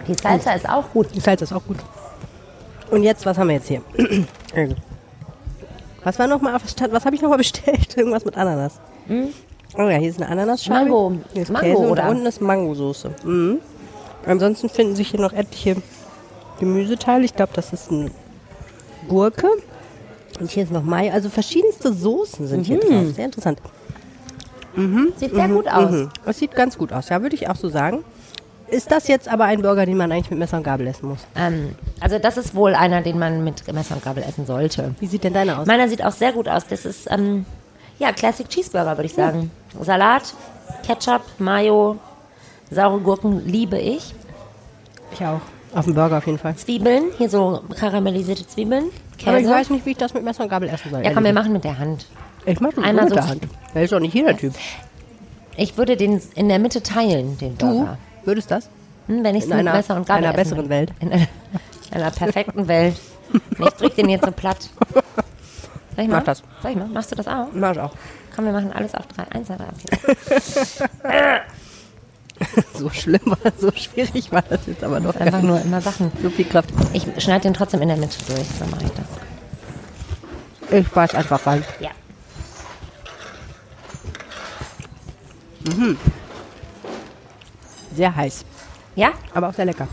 Die 0.07 0.13
Salsa 0.13 0.53
ist 0.53 0.67
auch 0.69 0.89
gut. 0.91 1.07
Die 1.13 1.19
Salz 1.19 1.41
ist 1.41 1.53
auch 1.53 1.63
gut. 1.65 1.77
Und 2.91 3.03
jetzt, 3.03 3.25
was 3.25 3.37
haben 3.37 3.47
wir 3.47 3.55
jetzt 3.55 3.67
hier? 3.67 3.81
Was 6.03 6.19
war 6.19 6.27
noch 6.27 6.41
mal 6.41 6.55
auf 6.55 6.67
Stadt? 6.67 6.91
Was 6.91 7.05
habe 7.05 7.15
ich 7.15 7.21
noch 7.21 7.29
mal 7.29 7.37
bestellt? 7.37 7.93
Irgendwas 7.97 8.25
mit 8.25 8.37
Ananas. 8.37 8.79
Oh 9.77 9.83
ja, 9.83 9.97
hier 9.97 10.09
ist 10.09 10.21
eine 10.21 10.29
Ananasschale. 10.29 10.85
Mhm. 10.85 10.91
Mango. 10.91 11.13
Hier 11.33 11.41
ist 11.43 11.51
Mango, 11.51 11.65
Käse 11.65 11.77
und 11.77 11.91
oder? 11.91 12.03
da 12.03 12.09
unten 12.09 12.25
ist 12.25 12.41
Mangosoße. 12.41 13.11
Mhm. 13.23 13.59
Ansonsten 14.25 14.69
finden 14.69 14.95
sich 14.95 15.09
hier 15.09 15.19
noch 15.19 15.33
etliche 15.33 15.77
Gemüseteile. 16.59 17.25
Ich 17.25 17.35
glaube, 17.35 17.51
das 17.55 17.73
ist 17.73 17.91
eine 17.91 18.11
Gurke. 19.07 19.47
Und 20.39 20.51
hier 20.51 20.63
ist 20.63 20.71
noch 20.71 20.83
Mai. 20.83 21.11
Also 21.11 21.29
verschiedenste 21.29 21.93
Soßen 21.93 22.47
sind 22.47 22.65
hier 22.65 22.79
drauf. 22.79 23.13
Sehr 23.15 23.25
interessant. 23.25 23.59
Sieht 25.17 25.33
sehr 25.33 25.47
gut 25.47 25.67
aus. 25.67 25.91
Mhm. 25.91 26.09
Das 26.25 26.37
sieht 26.37 26.55
ganz 26.55 26.77
gut 26.77 26.93
aus. 26.93 27.09
Ja, 27.09 27.21
würde 27.21 27.35
ich 27.35 27.49
auch 27.49 27.55
so 27.55 27.69
sagen. 27.69 28.03
Ist 28.71 28.91
das 28.91 29.07
jetzt 29.07 29.27
aber 29.27 29.45
ein 29.45 29.61
Burger, 29.61 29.85
den 29.85 29.97
man 29.97 30.11
eigentlich 30.11 30.29
mit 30.29 30.39
Messer 30.39 30.57
und 30.57 30.63
Gabel 30.63 30.87
essen 30.87 31.09
muss? 31.09 31.19
Ähm, 31.35 31.75
also 31.99 32.19
das 32.19 32.37
ist 32.37 32.53
wohl 32.55 32.75
einer, 32.75 33.01
den 33.01 33.17
man 33.19 33.43
mit 33.43 33.71
Messer 33.73 33.95
und 33.95 34.03
Gabel 34.03 34.23
essen 34.27 34.45
sollte. 34.45 34.93
Wie 34.99 35.07
sieht 35.07 35.23
denn 35.23 35.33
deiner 35.33 35.59
aus? 35.59 35.67
Meiner 35.67 35.87
sieht 35.87 36.03
auch 36.03 36.11
sehr 36.11 36.31
gut 36.33 36.47
aus. 36.47 36.65
Das 36.67 36.85
ist, 36.85 37.09
ähm, 37.11 37.45
ja, 37.97 38.11
Classic 38.11 38.47
Cheeseburger, 38.47 38.91
würde 38.97 39.05
ich 39.05 39.13
sagen. 39.13 39.51
Salat, 39.81 40.33
Ketchup, 40.85 41.21
Mayo, 41.39 41.97
saure 42.71 42.99
Gurken 42.99 43.45
liebe 43.47 43.77
ich. 43.79 44.13
ich 45.11 45.21
auch. 45.25 45.41
Auf 45.75 45.85
dem 45.85 45.93
Burger 45.93 46.17
auf 46.17 46.25
jeden 46.25 46.39
Fall. 46.39 46.55
Zwiebeln, 46.55 47.03
hier 47.17 47.29
so 47.29 47.61
karamellisierte 47.79 48.45
Zwiebeln, 48.47 48.85
Käse. 49.19 49.29
Aber 49.29 49.39
ich 49.39 49.47
weiß 49.47 49.69
nicht, 49.69 49.85
wie 49.85 49.91
ich 49.91 49.97
das 49.97 50.13
mit 50.15 50.23
Messer 50.23 50.43
und 50.43 50.49
Gabel 50.49 50.67
essen 50.69 50.89
soll. 50.89 51.03
ja, 51.03 51.13
komm, 51.13 51.23
wir 51.23 51.33
machen 51.33 51.53
mit 51.53 51.63
der 51.63 51.77
Hand. 51.77 52.07
ich 52.45 52.59
mach 52.59 52.73
das 52.73 52.83
einmal 52.83 53.03
mit 53.05 53.09
so- 53.09 53.15
der 53.15 53.27
Hand. 53.27 53.43
Das 53.73 53.83
ist 53.83 53.91
doch 53.93 53.99
nicht 53.99 54.13
jeder 54.15 54.35
Typ. 54.35 54.53
Ich 55.55 55.77
würde 55.77 55.95
den 55.97 56.21
in 56.35 56.49
der 56.49 56.57
Mitte 56.57 56.81
teilen, 56.81 57.37
den 57.37 57.55
Du 57.57 57.65
Burger. 57.67 57.97
Würdest 58.25 58.51
das? 58.51 58.69
Hm, 59.07 59.23
wenn 59.23 59.35
ich 59.35 59.43
es 59.43 59.49
In 59.49 59.57
mit 59.57 59.67
einer- 59.67 59.73
Messer 59.77 59.95
und 59.95 60.07
Gabel 60.07 60.25
einer 60.25 60.33
besseren 60.33 60.63
will. 60.65 60.69
Welt. 60.69 60.93
In 60.99 61.11
einer, 61.13 61.27
einer 61.91 62.11
perfekten 62.11 62.67
Welt. 62.67 62.95
Nee, 63.33 63.39
ich 63.67 63.73
drück 63.75 63.95
den 63.95 64.09
jetzt 64.09 64.25
so 64.25 64.31
platt. 64.31 64.69
Soll 65.95 66.03
ich 66.05 66.07
mal? 66.07 66.17
Mach 66.17 66.23
das. 66.23 66.43
Soll 66.61 66.71
ich 66.71 66.77
mal? 66.77 66.87
Machst 66.87 67.11
du 67.11 67.15
das 67.15 67.27
auch? 67.27 67.47
Mach 67.53 67.71
ich 67.73 67.79
auch. 67.79 67.91
Komm, 68.35 68.45
wir 68.45 68.51
machen 68.53 68.71
alles 68.73 68.95
auf 68.95 69.05
drei. 69.07 69.23
Eins, 69.31 69.47
zwei, 69.47 69.55
drei, 69.57 69.67
vier. 69.77 71.41
So 72.73 72.89
schlimm 72.89 73.19
war, 73.25 73.37
so 73.57 73.69
schwierig 73.75 74.31
war 74.31 74.41
das 74.43 74.61
jetzt 74.65 74.81
aber 74.81 75.01
doch. 75.01 75.13
Einfach 75.17 75.41
nur 75.41 75.59
immer 75.59 75.81
Sachen. 75.81 76.09
so 76.23 76.29
viel 76.29 76.45
Kraft. 76.45 76.69
Ich 76.93 77.05
schneide 77.21 77.41
den 77.41 77.53
trotzdem 77.53 77.81
in 77.81 77.89
der 77.89 77.97
Mitte 77.97 78.15
durch. 78.27 78.47
So 78.57 78.65
mache 78.65 78.85
ich 78.85 78.91
das. 78.91 80.79
Ich 80.79 80.87
beiß 80.87 81.15
einfach 81.15 81.45
rein. 81.45 81.65
Ja. 81.81 81.89
Sehr 87.95 88.15
heiß, 88.15 88.45
Ja? 88.95 89.11
aber 89.33 89.49
auch 89.49 89.53
sehr 89.53 89.65
lecker. 89.65 89.87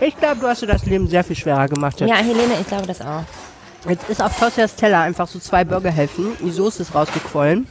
Ich 0.00 0.16
glaube, 0.18 0.40
du 0.40 0.48
hast 0.48 0.60
dir 0.62 0.66
das 0.66 0.84
Leben 0.86 1.08
sehr 1.08 1.24
viel 1.24 1.36
schwerer 1.36 1.68
gemacht. 1.68 2.00
Jetzt, 2.00 2.10
Ja, 2.10 2.16
Helene, 2.16 2.54
ich 2.60 2.66
glaube 2.66 2.86
das 2.86 3.00
auch. 3.00 3.22
jetzt 3.88 4.08
ist 4.10 4.20
auf 4.22 4.38
Tossias 4.38 4.74
Teller 4.74 5.00
einfach 5.00 5.28
so 5.28 5.38
zwei 5.38 5.64
Burgerhälften. 5.64 6.32
Die 6.42 6.50
Soße 6.50 6.82
ist 6.82 6.94
rausgequollen. 6.94 7.66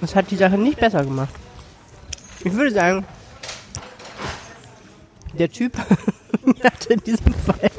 Das 0.00 0.14
hat 0.16 0.30
die 0.30 0.36
Sache 0.36 0.56
nicht 0.56 0.80
besser 0.80 1.04
gemacht. 1.04 1.28
Ich 2.42 2.52
würde 2.52 2.72
sagen, 2.72 3.04
der 5.34 5.50
Typ 5.50 5.76
hat 6.64 6.86
in 6.86 7.00
diesem 7.00 7.34
Fall 7.34 7.70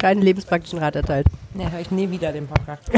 keinen 0.00 0.20
lebenspraktischen 0.20 0.78
Rat 0.78 0.96
erteilt. 0.96 1.26
Ja, 1.54 1.70
höre 1.70 1.80
ich 1.80 1.90
nie 1.90 2.10
wieder 2.10 2.32
den 2.32 2.46
Podcast. 2.46 2.82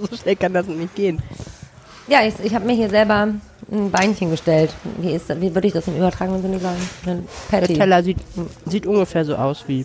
So 0.00 0.16
schnell 0.16 0.36
kann 0.36 0.52
das 0.54 0.66
nicht 0.68 0.94
gehen. 0.94 1.20
Ja, 2.06 2.22
ich, 2.22 2.34
ich 2.40 2.54
habe 2.54 2.64
mir 2.64 2.74
hier 2.76 2.88
selber 2.88 3.30
ein 3.70 3.90
Beinchen 3.90 4.30
gestellt. 4.30 4.72
Wie, 4.98 5.12
ist, 5.12 5.28
wie 5.40 5.54
würde 5.54 5.66
ich 5.66 5.72
das 5.74 5.86
im 5.88 5.96
übertragenen 5.96 6.42
Sinne 6.42 6.58
sagen? 6.58 6.78
Ein 7.06 7.28
Der 7.50 7.58
Patty. 7.58 7.74
Teller 7.74 8.02
sieht, 8.02 8.18
sieht 8.66 8.86
ungefähr 8.86 9.24
so 9.24 9.36
aus 9.36 9.64
wie 9.66 9.84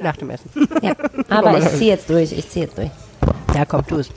nach 0.00 0.16
dem 0.16 0.30
Essen. 0.30 0.50
Ja, 0.80 0.94
aber 1.28 1.58
ich 1.58 1.68
ziehe 1.70 1.90
jetzt 1.90 2.08
durch. 2.08 2.32
Ich 2.32 2.48
ziehe 2.48 2.66
jetzt 2.66 2.78
durch. 2.78 2.90
Ja, 3.54 3.64
komm, 3.64 3.86
tu 3.86 3.96
es. 3.96 4.10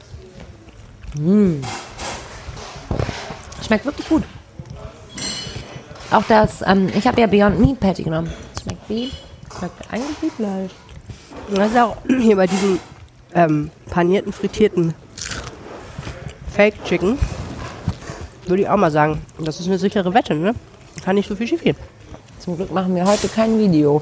Schmeckt 3.65 3.85
wirklich 3.85 4.07
gut. 4.07 4.23
Auch 6.11 6.23
das, 6.27 6.61
ähm, 6.65 6.89
ich 6.95 7.07
habe 7.07 7.19
ja 7.19 7.27
Beyond 7.27 7.59
Meat 7.59 7.79
Patty 7.79 8.03
genommen. 8.03 8.31
Schmeckt 8.61 8.89
wie? 8.89 9.11
Schmeckt 9.57 9.91
eigentlich 9.91 10.21
wie 10.21 10.29
Fleisch. 10.29 10.71
Das 11.53 11.71
ist 11.71 11.77
auch 11.77 11.97
hier 12.21 12.35
bei 12.35 12.47
diesem 12.47 12.79
ähm, 13.33 13.71
panierten, 13.89 14.31
frittierten 14.31 14.93
Fake 16.53 16.75
Chicken, 16.85 17.17
würde 18.49 18.63
ich 18.63 18.69
auch 18.69 18.77
mal 18.77 18.91
sagen, 18.91 19.21
das 19.39 19.59
ist 19.59 19.67
eine 19.67 19.77
sichere 19.77 20.13
Wette, 20.13 20.35
ne? 20.35 20.55
Kann 21.03 21.15
nicht 21.15 21.27
so 21.27 21.35
viel 21.35 21.47
schief 21.47 21.63
gehen. 21.63 21.75
Zum 22.39 22.57
Glück 22.57 22.71
machen 22.71 22.95
wir 22.95 23.05
heute 23.05 23.27
kein 23.27 23.57
Video. 23.57 24.01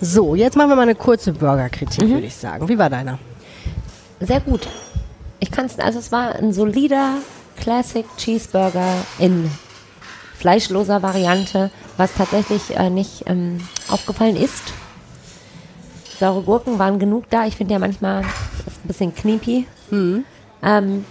So, 0.00 0.34
jetzt 0.34 0.56
machen 0.56 0.70
wir 0.70 0.76
mal 0.76 0.82
eine 0.82 0.94
kurze 0.94 1.32
Burgerkritik, 1.32 2.08
würde 2.08 2.26
ich 2.26 2.34
sagen. 2.34 2.68
Wie 2.68 2.78
war 2.78 2.88
deiner? 2.88 3.18
Sehr 4.20 4.40
gut. 4.40 4.68
Ich 5.40 5.50
kann 5.50 5.66
es, 5.66 5.78
also 5.78 5.98
es 5.98 6.10
war 6.10 6.34
ein 6.36 6.52
solider 6.52 7.16
Classic 7.56 8.06
Cheeseburger 8.16 8.94
in 9.18 9.50
fleischloser 10.36 11.02
Variante, 11.02 11.70
was 11.98 12.14
tatsächlich 12.14 12.76
äh, 12.76 12.88
nicht 12.88 13.24
ähm, 13.26 13.60
aufgefallen 13.88 14.36
ist. 14.36 14.72
Saure 16.18 16.42
Gurken 16.42 16.78
waren 16.78 16.98
genug 16.98 17.24
da. 17.30 17.46
Ich 17.46 17.56
finde 17.56 17.74
ja 17.74 17.78
manchmal 17.78 18.22
ist 18.66 18.84
ein 18.84 18.88
bisschen 18.88 19.14
kniepi. 19.14 19.66
Ähm, 20.62 21.04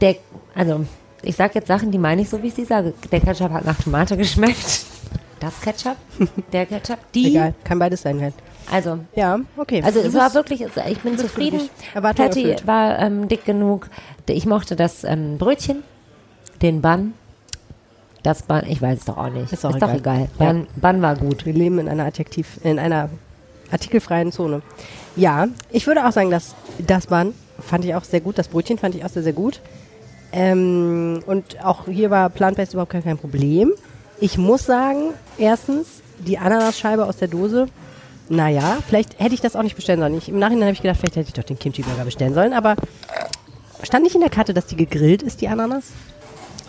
der, 0.00 0.16
also 0.54 0.84
ich 1.22 1.36
sage 1.36 1.52
jetzt 1.54 1.68
Sachen, 1.68 1.90
die 1.90 1.98
meine 1.98 2.22
ich 2.22 2.28
so, 2.28 2.42
wie 2.42 2.48
ich 2.48 2.54
sie 2.54 2.64
sage. 2.64 2.94
Der 3.10 3.20
Ketchup 3.20 3.50
hat 3.50 3.64
nach 3.64 3.80
Tomate 3.82 4.16
geschmeckt. 4.16 4.84
Das 5.40 5.60
Ketchup, 5.60 5.96
der 6.52 6.64
Ketchup, 6.66 6.98
die. 7.14 7.28
Egal, 7.28 7.54
kann 7.62 7.78
beides 7.78 8.02
sein. 8.02 8.20
Halt. 8.20 8.34
Also 8.72 8.98
Ja, 9.14 9.38
okay. 9.56 9.82
also 9.82 10.00
Du 10.00 10.08
es 10.08 10.14
war 10.14 10.32
wirklich, 10.34 10.62
ich 10.88 10.98
bin 11.00 11.18
zufrieden. 11.18 11.68
Erwartung 11.94 12.26
Patty 12.26 12.40
erfüllt. 12.42 12.66
war 12.66 12.98
ähm, 12.98 13.28
dick 13.28 13.44
genug. 13.44 13.88
Ich 14.28 14.46
mochte 14.46 14.76
das 14.76 15.04
ähm, 15.04 15.36
Brötchen, 15.38 15.82
den 16.62 16.80
Bun. 16.80 17.12
Das 18.22 18.42
Bun, 18.42 18.62
ich 18.66 18.80
weiß 18.82 19.00
es 19.00 19.04
doch 19.04 19.18
auch 19.18 19.28
nicht. 19.28 19.52
Ist 19.52 19.64
auch 19.66 19.78
doch 19.78 19.92
egal. 19.92 20.26
egal. 20.26 20.28
Ja. 20.40 20.52
Bun, 20.52 20.66
Bun 20.76 21.02
war 21.02 21.16
gut. 21.16 21.44
Wir 21.46 21.52
leben 21.52 21.78
in 21.78 21.88
einer 21.88 22.06
Adjektiv, 22.06 22.58
in 22.64 22.78
einer 22.78 23.10
artikelfreien 23.70 24.32
Zone. 24.32 24.62
Ja, 25.16 25.48
ich 25.70 25.86
würde 25.86 26.06
auch 26.06 26.12
sagen, 26.12 26.30
dass 26.30 26.54
das 26.78 27.06
Bun 27.06 27.34
fand 27.66 27.84
ich 27.84 27.94
auch 27.94 28.04
sehr 28.04 28.20
gut. 28.20 28.38
Das 28.38 28.48
Brötchen 28.48 28.78
fand 28.78 28.94
ich 28.94 29.04
auch 29.04 29.10
sehr, 29.10 29.22
sehr 29.22 29.32
gut. 29.32 29.60
Ähm, 30.32 31.22
und 31.26 31.64
auch 31.64 31.86
hier 31.86 32.10
war 32.10 32.30
Plant-Based 32.30 32.72
überhaupt 32.72 32.92
kein, 32.92 33.04
kein 33.04 33.18
Problem. 33.18 33.72
Ich 34.20 34.38
muss 34.38 34.64
sagen, 34.64 35.10
erstens, 35.38 35.86
die 36.18 36.38
Ananasscheibe 36.38 37.04
aus 37.04 37.18
der 37.18 37.28
Dose, 37.28 37.68
naja, 38.28 38.78
vielleicht 38.86 39.18
hätte 39.20 39.34
ich 39.34 39.40
das 39.40 39.54
auch 39.54 39.62
nicht 39.62 39.76
bestellen 39.76 40.00
sollen. 40.00 40.16
Ich, 40.16 40.28
Im 40.28 40.38
Nachhinein 40.38 40.64
habe 40.64 40.72
ich 40.72 40.82
gedacht, 40.82 40.98
vielleicht 40.98 41.16
hätte 41.16 41.28
ich 41.28 41.34
doch 41.34 41.44
den 41.44 41.58
Kimchi-Burger 41.58 42.04
bestellen 42.04 42.34
sollen, 42.34 42.52
aber 42.52 42.76
stand 43.82 44.04
nicht 44.04 44.14
in 44.14 44.20
der 44.20 44.30
Karte, 44.30 44.52
dass 44.52 44.66
die 44.66 44.76
gegrillt 44.76 45.22
ist, 45.22 45.40
die 45.40 45.48
Ananas? 45.48 45.84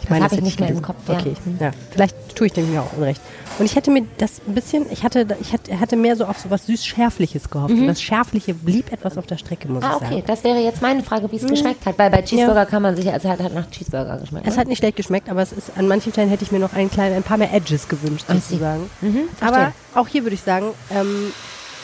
Das 0.10 0.18
hab 0.20 0.32
hätte 0.32 0.36
ich 0.36 0.41
nicht 0.41 0.60
mehr 0.60 0.70
im. 0.70 0.82
Kopf, 0.82 0.97
ja. 1.08 1.16
Okay, 1.16 1.34
ja. 1.60 1.72
Vielleicht 1.91 2.36
tue 2.36 2.47
ich 2.47 2.53
dem 2.53 2.74
ja 2.74 2.82
auch 2.82 2.93
unrecht. 2.97 3.22
Und 3.60 3.66
ich 3.66 3.76
hätte 3.76 3.89
mir 3.89 4.03
das 4.20 4.41
ein 4.47 4.53
bisschen, 4.53 4.86
ich 4.91 5.03
hatte, 5.03 5.26
ich 5.41 5.51
hatte, 5.51 5.80
hatte 5.80 5.95
mehr 5.95 6.16
so 6.16 6.26
auf 6.26 6.38
so 6.38 6.49
was 6.51 6.68
süß-schärfliches 6.68 7.49
gehofft. 7.49 7.74
Und 7.74 7.88
das 7.88 8.01
Schärfliche 8.01 8.53
blieb 8.53 8.91
etwas 8.91 9.18
auf 9.18 9.26
der 9.26 9.38
Strecke, 9.38 9.68
muss 9.68 9.84
Mhm. 9.84 9.89
Ah, 9.89 9.93
ich 9.95 9.99
sagen. 10.01 10.14
okay. 10.14 10.24
Das 10.28 10.43
wäre 10.43 10.60
jetzt 10.60 10.82
meine 10.82 11.01
Frage, 11.01 11.32
wie 11.32 11.38
es 11.38 11.47
geschmeckt 11.47 11.86
hat. 11.86 11.97
Weil 11.97 12.12
bei 12.12 12.22
Cheeseburger 12.22 12.66
kann 12.68 12.84
man 12.84 12.95
sich, 12.95 13.12
also 13.12 13.30
hat 13.30 13.39
halt 13.39 13.55
nach 13.55 13.70
Cheeseburger 13.72 14.18
geschmeckt. 14.18 14.45
Es 14.45 14.55
ne? 14.55 14.62
hat 14.62 14.68
nicht 14.68 14.78
schlecht 14.78 14.95
geschmeckt, 14.97 15.30
aber 15.30 15.41
es 15.41 15.51
ist 15.51 15.72
an 15.76 15.88
manchen 15.88 16.12
Stellen 16.12 16.30
hätte 16.30 16.43
ich 16.43 16.51
mir 16.51 16.60
noch 16.60 16.74
ein 16.74 16.91
klein, 16.91 17.14
ein 17.14 17.24
paar 17.24 17.38
mehr 17.38 17.51
Edges 17.51 17.88
gewünscht, 17.88 18.26
see. 18.28 18.34
sozusagen. 18.36 18.89
Mhm, 19.01 19.22
aber 19.41 19.74
auch 19.95 20.08
hier 20.08 20.24
würde 20.24 20.36
ich 20.36 20.41
sagen, 20.41 20.68
ähm, 20.91 21.34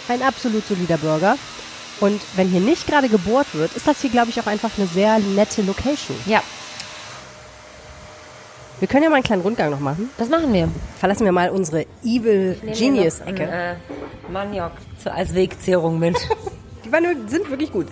ein 0.09 0.21
absolut 0.21 0.67
solider 0.67 0.97
Burger. 0.97 1.37
Und 1.99 2.21
wenn 2.35 2.49
hier 2.49 2.59
nicht 2.59 2.85
gerade 2.87 3.07
gebohrt 3.09 3.47
wird, 3.53 3.75
ist 3.75 3.87
das 3.87 4.01
hier, 4.01 4.09
glaube 4.09 4.29
ich, 4.29 4.39
auch 4.39 4.47
einfach 4.47 4.71
eine 4.77 4.87
sehr 4.87 5.19
nette 5.19 5.61
Location. 5.61 6.17
ja, 6.25 6.41
Wir 8.83 8.89
können 8.89 9.03
ja 9.03 9.09
mal 9.09 9.15
einen 9.15 9.23
kleinen 9.23 9.43
Rundgang 9.43 9.71
noch 9.71 9.79
machen. 9.79 10.09
das 10.17 10.27
machen 10.27 10.51
wir. 10.51 10.67
Verlassen 10.97 11.23
wir 11.23 11.31
mal 11.31 11.49
unsere 11.51 11.85
Evil 12.03 12.57
Genius-Ecke. 12.77 13.43
Äh, 13.43 13.75
Maniok 14.29 14.73
als 15.05 15.33
Wegzehrung 15.33 15.99
mit. 15.99 16.17
Die 16.83 16.91
waren, 16.91 17.29
sind 17.29 17.49
wirklich 17.49 17.71
gut. 17.71 17.87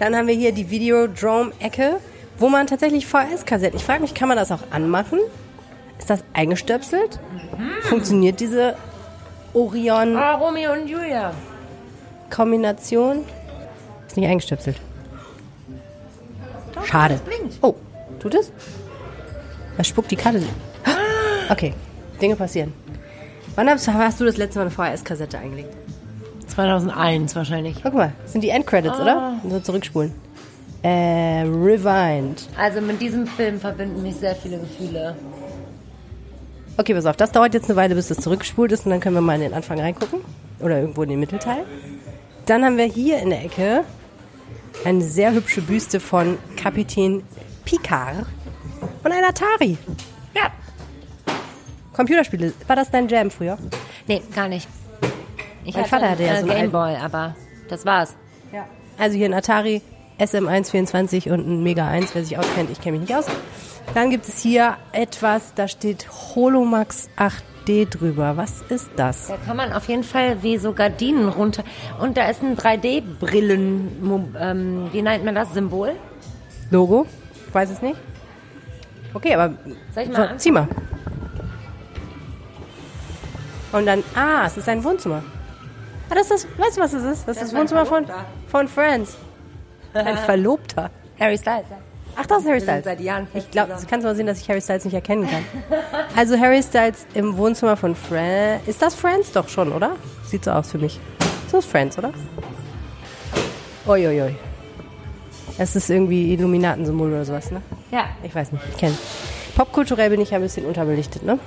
Dann 0.00 0.16
haben 0.16 0.26
wir 0.26 0.34
hier 0.34 0.50
die 0.50 0.68
Videodrome-Ecke, 0.68 2.00
wo 2.38 2.48
man 2.48 2.66
tatsächlich 2.66 3.06
VHS-Kassetten. 3.06 3.76
Ich 3.76 3.84
frage 3.84 4.02
mich, 4.02 4.14
kann 4.14 4.26
man 4.26 4.36
das 4.36 4.50
auch 4.50 4.62
anmachen? 4.72 5.20
Ist 5.96 6.10
das 6.10 6.24
eingestöpselt? 6.32 7.20
Funktioniert 7.82 8.40
diese 8.40 8.74
Orion-Kombination? 9.54 10.16
Ah, 10.16 10.34
Romeo 10.34 10.72
und 10.72 10.88
Julia. 10.88 11.34
Ist 14.08 14.16
nicht 14.16 14.28
eingestöpselt. 14.28 14.80
Schade. 16.84 17.20
Oh, 17.62 17.76
tut 18.18 18.34
es? 18.34 18.50
Das 19.76 19.86
spuckt 19.86 20.10
die 20.10 20.16
Karte. 20.16 20.42
Okay, 21.48 21.74
Dinge 22.20 22.36
passieren. 22.36 22.72
Wann 23.54 23.68
hast, 23.68 23.88
hast 23.88 24.20
du 24.20 24.24
das 24.24 24.36
letzte 24.36 24.58
Mal 24.58 24.66
eine 24.66 24.70
VHS-Kassette 24.70 25.38
eingelegt? 25.38 25.72
2001 26.48 27.36
wahrscheinlich. 27.36 27.76
Guck 27.82 27.94
mal, 27.94 28.12
das 28.22 28.32
sind 28.32 28.42
die 28.42 28.48
Endcredits, 28.48 28.98
oder? 28.98 29.40
So 29.48 29.60
zurückspulen. 29.60 30.12
Äh, 30.82 31.42
Rewind. 31.42 32.48
Also 32.58 32.80
mit 32.80 33.00
diesem 33.00 33.26
Film 33.26 33.60
verbinden 33.60 34.02
mich 34.02 34.16
sehr 34.16 34.34
viele 34.34 34.58
Gefühle. 34.58 35.16
Okay, 36.76 36.94
pass 36.94 37.06
auf, 37.06 37.16
das 37.16 37.32
dauert 37.32 37.54
jetzt 37.54 37.70
eine 37.70 37.76
Weile, 37.76 37.94
bis 37.94 38.08
das 38.08 38.18
zurückgespult 38.18 38.72
ist 38.72 38.84
und 38.84 38.90
dann 38.90 39.00
können 39.00 39.14
wir 39.14 39.22
mal 39.22 39.36
in 39.36 39.40
den 39.40 39.54
Anfang 39.54 39.80
reingucken. 39.80 40.20
Oder 40.60 40.80
irgendwo 40.80 41.02
in 41.02 41.10
den 41.10 41.20
Mittelteil. 41.20 41.64
Dann 42.46 42.64
haben 42.64 42.76
wir 42.76 42.84
hier 42.84 43.18
in 43.18 43.30
der 43.30 43.44
Ecke 43.44 43.84
eine 44.84 45.02
sehr 45.02 45.32
hübsche 45.32 45.62
Büste 45.62 46.00
von 46.00 46.38
Kapitän 46.56 47.22
Picard 47.64 48.26
und 49.06 49.12
ein 49.12 49.24
Atari. 49.24 49.78
Ja. 50.34 50.50
Computerspiele, 51.94 52.52
war 52.66 52.76
das 52.76 52.90
dein 52.90 53.08
Jam 53.08 53.30
früher? 53.30 53.56
Nee, 54.08 54.20
gar 54.34 54.48
nicht. 54.48 54.68
Ich 55.64 55.76
Mein 55.76 55.84
Vater 55.84 56.10
hatte 56.10 56.24
ja 56.24 56.34
äh, 56.34 56.40
so 56.40 56.50
einen 56.50 56.72
Gameboy, 56.72 56.96
aber 56.96 57.36
das 57.68 57.86
war's. 57.86 58.16
Ja. 58.52 58.66
Also 58.98 59.16
hier 59.16 59.26
ein 59.26 59.34
Atari 59.34 59.80
SM124 60.18 61.30
und 61.32 61.46
ein 61.46 61.62
Mega 61.62 61.88
1, 61.88 62.14
wer 62.14 62.24
sich 62.24 62.36
auskennt, 62.36 62.70
ich 62.70 62.80
kenne 62.80 62.98
mich 62.98 63.08
nicht 63.08 63.16
aus. 63.16 63.26
Dann 63.94 64.10
gibt 64.10 64.26
es 64.26 64.40
hier 64.40 64.76
etwas, 64.92 65.54
da 65.54 65.68
steht 65.68 66.08
Holomax 66.34 67.08
8D 67.16 67.88
drüber. 67.88 68.36
Was 68.36 68.62
ist 68.62 68.90
das? 68.96 69.28
Da 69.28 69.36
kann 69.36 69.56
man 69.56 69.72
auf 69.72 69.88
jeden 69.88 70.02
Fall 70.02 70.42
wie 70.42 70.58
so 70.58 70.72
Gardinen 70.72 71.28
runter. 71.28 71.62
Und 72.00 72.16
da 72.16 72.28
ist 72.28 72.42
ein 72.42 72.56
3D-Brillen, 72.56 74.34
ähm, 74.40 74.88
wie 74.92 75.02
nennt 75.02 75.24
man 75.24 75.36
das, 75.36 75.54
Symbol? 75.54 75.92
Logo? 76.70 77.06
Ich 77.46 77.54
weiß 77.54 77.70
es 77.70 77.82
nicht. 77.82 77.96
Okay, 79.16 79.34
aber 79.34 79.54
Soll 79.94 80.02
ich 80.04 80.10
mal 80.10 80.28
so, 80.30 80.36
zieh 80.36 80.50
mal. 80.50 80.68
Und 83.72 83.86
dann, 83.86 84.04
ah, 84.14 84.44
es 84.46 84.56
ist 84.58 84.68
ein 84.68 84.84
Wohnzimmer. 84.84 85.22
Ah, 86.10 86.14
das 86.14 86.30
ist 86.30 86.44
das, 86.44 86.58
weißt 86.58 86.76
du, 86.76 86.80
was 86.82 86.92
es 86.92 87.02
ist? 87.02 87.26
Das 87.26 87.36
ist 87.36 87.42
das, 87.42 87.48
ist 87.48 87.52
mein 87.52 87.62
Wohnzimmer 87.62 87.86
von, 87.86 88.04
von 88.48 88.68
Friends. 88.68 89.16
Ein 89.94 90.16
Verlobter. 90.26 90.90
Harry 91.18 91.38
Styles. 91.38 91.64
ja. 91.70 91.78
Ach, 92.14 92.26
das 92.26 92.40
ist 92.42 92.48
Harry 92.48 92.60
Styles. 92.60 92.84
seit 92.84 93.00
Jahren 93.00 93.26
ich 93.34 93.50
glaube, 93.50 93.74
du 93.78 93.86
kannst 93.86 94.04
mal 94.04 94.14
sehen, 94.14 94.26
dass 94.26 94.38
ich 94.40 94.48
Harry 94.48 94.60
Styles 94.60 94.84
nicht 94.84 94.94
erkennen 94.94 95.28
kann. 95.28 95.44
Also 96.16 96.38
Harry 96.38 96.62
Styles 96.62 97.06
im 97.14 97.36
Wohnzimmer 97.36 97.76
von 97.76 97.94
Friends. 97.94 98.66
Ist 98.68 98.80
das 98.80 98.94
Friends? 98.94 99.32
Doch 99.32 99.48
schon, 99.48 99.72
oder? 99.72 99.96
Sieht 100.24 100.44
so 100.44 100.50
aus 100.50 100.70
für 100.70 100.78
mich. 100.78 100.98
So 101.50 101.58
ist 101.58 101.70
Friends, 101.70 101.98
oder? 101.98 102.12
Uiuiui. 103.86 104.34
Es 105.58 105.74
ist 105.76 105.88
irgendwie 105.90 106.32
Illuminatensymbol 106.34 107.08
oder 107.08 107.24
sowas, 107.24 107.50
ne? 107.50 107.62
Ja. 107.90 108.06
Ich 108.22 108.34
weiß 108.34 108.52
nicht, 108.52 108.64
ich 108.70 108.76
kenne. 108.76 108.96
Popkulturell 109.56 110.10
bin 110.10 110.20
ich 110.20 110.30
ja 110.30 110.36
ein 110.36 110.42
bisschen 110.42 110.66
unterbelichtet, 110.66 111.22
ne? 111.22 111.38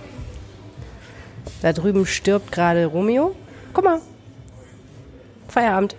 Da 1.61 1.73
drüben 1.73 2.05
stirbt 2.05 2.51
gerade 2.51 2.85
Romeo. 2.85 3.35
Guck 3.73 3.83
mal. 3.83 3.99
Feierabend. 5.47 5.95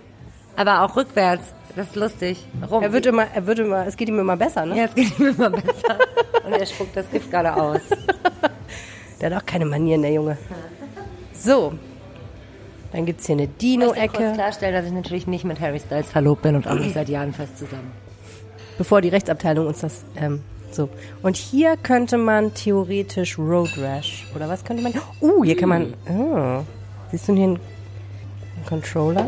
Aber 0.55 0.81
auch 0.83 0.95
rückwärts. 0.95 1.53
Das 1.75 1.87
ist 1.87 1.95
lustig. 1.95 2.45
Rum. 2.69 2.83
Er 2.83 2.91
wird 2.91 3.05
immer, 3.05 3.27
er 3.33 3.45
wird 3.47 3.59
immer, 3.59 3.85
es 3.87 3.95
geht 3.95 4.09
ihm 4.09 4.19
immer 4.19 4.35
besser, 4.35 4.65
ne? 4.65 4.77
ja, 4.77 4.83
es 4.85 4.95
geht 4.95 5.17
ihm 5.17 5.27
immer 5.27 5.49
besser. 5.49 5.97
Und 6.45 6.53
er 6.53 6.65
spuckt 6.65 6.97
das 6.97 7.09
Gift 7.09 7.31
gerade 7.31 7.55
aus. 7.55 7.79
Der 9.21 9.29
hat 9.33 9.43
auch 9.43 9.45
keine 9.45 9.65
Manieren, 9.65 10.01
der 10.01 10.11
Junge. 10.11 10.37
So. 11.33 11.73
Dann 12.91 13.05
gibt's 13.05 13.27
hier 13.27 13.33
eine 13.35 13.43
Ich 13.43 13.49
möchte 13.77 13.85
kurz 13.85 14.01
Dino-Ecke. 14.17 14.33
klarstellen, 14.33 14.73
dass 14.73 14.85
ich 14.85 14.91
natürlich 14.91 15.27
nicht 15.27 15.45
mit 15.45 15.59
Harry 15.59 15.79
Styles 15.79 16.09
verlobt 16.11 16.41
bin 16.41 16.55
und 16.55 16.67
auch 16.67 16.73
nicht 16.73 16.95
seit 16.95 17.07
Jahren 17.07 17.31
fest 17.31 17.57
zusammen 17.59 17.91
bevor 18.77 19.01
die 19.01 19.09
Rechtsabteilung 19.09 19.67
uns 19.67 19.81
das 19.81 20.03
ähm, 20.15 20.41
so. 20.71 20.89
Und 21.21 21.37
hier 21.37 21.77
könnte 21.77 22.17
man 22.17 22.53
theoretisch 22.53 23.37
Road 23.37 23.77
Rash 23.77 24.25
oder 24.35 24.47
was 24.49 24.63
könnte 24.63 24.83
man? 24.83 24.93
Uh, 25.21 25.43
hier 25.43 25.57
kann 25.57 25.69
man. 25.69 25.93
Oh, 26.09 26.63
siehst 27.11 27.27
du 27.27 27.33
hier 27.33 27.43
einen, 27.43 27.59
einen 28.55 28.65
Controller? 28.67 29.25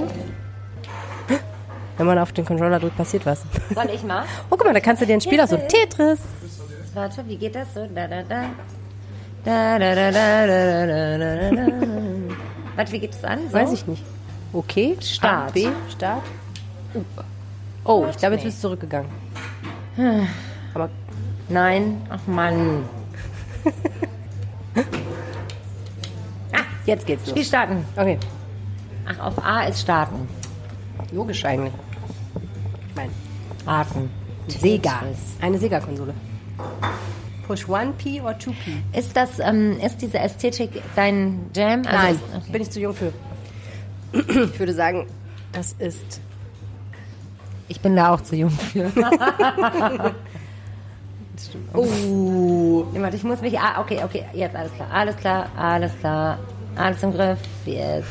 Wenn 1.97 2.07
man 2.07 2.17
auf 2.17 2.31
den 2.31 2.45
Controller 2.45 2.79
drückt, 2.79 2.97
passiert 2.97 3.25
was. 3.25 3.43
Soll 3.73 3.89
ich 3.93 4.03
mal? 4.03 4.23
Oh, 4.49 4.55
guck 4.57 4.65
mal, 4.65 4.73
da 4.73 4.79
kannst 4.79 5.01
du 5.01 5.05
dir 5.05 5.13
ein 5.13 5.21
Spiel 5.21 5.39
aus 5.39 5.51
so 5.51 5.57
Tetris. 5.57 6.19
Warte, 6.93 7.23
wie 7.27 7.37
geht 7.37 7.55
das 7.55 7.73
so? 7.73 7.85
Da, 7.93 8.07
da, 8.07 8.23
da. 8.23 8.45
Da, 9.45 9.77
da, 9.77 9.93
da, 9.93 10.11
da, 10.11 10.47
da, 10.47 10.87
da, 10.87 11.17
da, 11.17 11.51
da. 11.51 11.67
Warte, 12.75 12.91
wie 12.91 12.99
geht 12.99 13.13
das 13.13 13.23
an? 13.23 13.47
So? 13.47 13.53
Weiß 13.53 13.73
ich 13.73 13.85
nicht. 13.85 14.03
Okay, 14.53 14.95
Start. 15.01 15.51
Start. 15.51 15.53
B, 15.53 15.67
Start. 15.89 16.23
Uh. 16.95 17.01
Oh, 17.85 18.05
ich 18.09 18.17
glaube, 18.17 18.35
jetzt 18.35 18.43
bist 18.45 18.57
du 18.57 18.61
zurückgegangen. 18.61 19.09
Aber 20.73 20.89
Nein. 21.49 22.01
Ach 22.09 22.19
Mann. 22.27 22.83
jetzt 26.85 27.05
geht's 27.05 27.23
los. 27.23 27.31
Spiel 27.31 27.45
starten. 27.45 27.85
Okay. 27.95 28.17
Ach, 29.05 29.19
auf 29.27 29.45
A 29.45 29.63
ist 29.65 29.81
starten. 29.81 30.27
Logisch 31.11 31.43
eigentlich. 31.45 31.73
Ich 32.89 32.95
meine, 32.95 33.11
Warten. 33.65 34.09
Sega. 34.47 35.03
Eine 35.41 35.57
Sega-Konsole. 35.57 36.13
Push 37.47 37.65
1P 37.65 38.21
oder 38.21 38.37
2P? 38.37 38.97
Ist 38.97 39.15
das, 39.15 39.39
ähm, 39.39 39.77
ist 39.79 40.01
diese 40.01 40.19
Ästhetik 40.19 40.81
dein 40.95 41.49
Jam? 41.53 41.83
Also 41.85 41.97
Nein, 41.97 42.19
okay. 42.35 42.51
bin 42.51 42.61
ich 42.61 42.71
zu 42.71 42.79
jung 42.79 42.93
für. 42.93 43.13
Ich 44.13 44.59
würde 44.59 44.73
sagen, 44.73 45.07
das 45.51 45.73
ist. 45.73 46.21
Ich 47.73 47.81
bin 47.81 47.95
da 47.95 48.13
auch 48.13 48.21
zu 48.21 48.35
jung 48.35 48.51
für. 48.51 48.91
Oh. 51.73 52.85
Nee, 52.93 53.01
warte, 53.01 53.17
ich 53.17 53.23
muss 53.23 53.41
mich. 53.41 53.59
Ah, 53.59 53.81
okay, 53.81 53.99
okay, 54.03 54.23
jetzt 54.33 54.55
alles 54.55 54.71
klar. 54.73 54.87
Alles 54.93 55.17
klar, 55.17 55.47
alles 55.57 55.91
klar. 55.99 56.37
Alles 56.75 57.01
im 57.03 57.11
Griff. 57.11 57.39
Yes. 57.65 58.05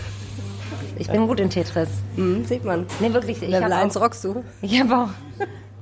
Ich 0.98 1.08
bin 1.08 1.28
gut 1.28 1.38
in 1.38 1.48
Tetris. 1.48 1.88
Hm, 2.16 2.44
sieht 2.44 2.64
man. 2.64 2.86
Nee, 2.98 3.12
wirklich. 3.14 3.40
Ich 3.40 3.48
Level 3.48 3.72
habe 3.72 3.76
1 3.76 3.96
auch, 3.96 4.02
rockst 4.02 4.24
du. 4.24 4.44
ich 4.60 4.78
hab 4.80 4.90
auch. 4.90 5.08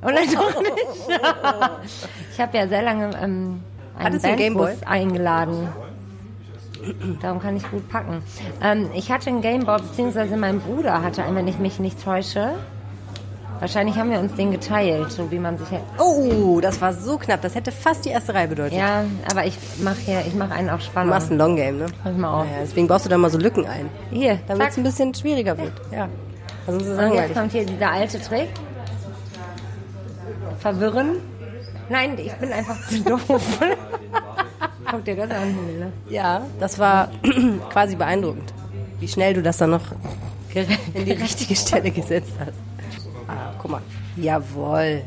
Oh 0.03 0.11
nein, 0.11 0.29
doch 0.33 0.61
nicht. 0.61 2.09
ich 2.33 2.41
habe 2.41 2.57
ja 2.57 2.69
sehr 2.69 2.83
lange 2.83 3.11
ähm, 3.21 3.61
einen 3.99 4.37
Gameboy? 4.37 4.75
eingeladen. 4.87 5.69
Darum 7.21 7.41
kann 7.41 7.57
ich 7.57 7.69
gut 7.71 7.89
packen. 7.89 8.23
Ähm, 8.63 8.91
ich 8.95 9.11
hatte 9.11 9.31
einen 9.31 9.41
Gameboy, 9.41 9.81
beziehungsweise 9.81 10.37
mein 10.37 10.61
Bruder 10.61 11.03
hatte 11.03 11.25
einen, 11.25 11.37
wenn 11.37 11.49
ich 11.49 11.59
mich 11.59 11.81
nicht 11.81 12.05
täusche. 12.05 12.55
Wahrscheinlich 13.61 13.97
haben 13.97 14.11
wir 14.11 14.19
uns 14.19 14.35
den 14.35 14.51
geteilt, 14.53 15.13
so 15.13 15.31
wie 15.31 15.39
man 15.39 15.59
sich 15.59 15.71
hätte. 15.71 15.85
Oh, 15.99 16.61
das 16.61 16.81
war 16.81 16.95
so 16.95 17.19
knapp. 17.19 17.43
Das 17.43 17.55
hätte 17.55 17.71
fast 17.71 18.07
die 18.07 18.09
erste 18.09 18.33
Reihe 18.35 18.49
bedeutet. 18.49 18.79
Ja, 18.79 19.05
aber 19.31 19.45
ich 19.45 19.57
mache 19.83 19.99
hier, 20.01 20.23
ich 20.27 20.35
mache 20.35 20.53
einen 20.55 20.71
auf 20.71 20.81
Du 20.81 20.87
Spannung. 20.87 21.11
machst 21.11 21.31
ein 21.31 21.37
Long 21.37 21.57
Game, 21.57 21.77
ne? 21.79 21.87
Mach 22.03 22.11
ich 22.11 22.17
mal 22.17 22.41
auf. 22.41 22.47
Ja, 22.47 22.53
deswegen 22.63 22.89
baust 22.89 23.05
du 23.05 23.11
da 23.11 23.19
mal 23.19 23.31
so 23.31 23.37
Lücken 23.39 23.67
ein. 23.67 23.91
Hier, 24.11 24.39
Damit 24.49 24.71
es 24.71 24.79
ein 24.79 24.83
bisschen 24.83 25.15
schwieriger 25.15 25.59
wird. 25.59 25.73
Ja. 25.93 26.09
Also 26.67 26.79
Und 26.91 27.13
jetzt 27.15 27.35
kommt 27.35 27.53
hier 27.53 27.67
dieser 27.67 27.91
alte 27.91 28.19
Trick. 28.21 28.49
Verwirren. 30.59 31.17
Nein, 31.89 32.17
ich 32.19 32.33
bin 32.35 32.53
einfach 32.53 32.77
zu 32.89 33.01
doof. 33.03 33.21
Guck 34.91 35.05
dir 35.05 35.17
das 35.17 35.31
an, 35.31 35.55
Helene. 35.67 35.93
Ja, 36.09 36.43
das 36.59 36.79
war 36.79 37.09
quasi 37.71 37.95
beeindruckend, 37.97 38.53
wie 39.01 39.09
schnell 39.09 39.35
du 39.35 39.43
das 39.43 39.59
dann 39.59 39.71
noch 39.71 39.83
in 40.55 41.05
die 41.05 41.13
richtige 41.13 41.55
Stelle 41.55 41.91
gesetzt 41.91 42.33
hast. 42.41 42.53
Guck 43.61 43.71
mal. 43.71 43.83
Jawohl. 44.17 45.03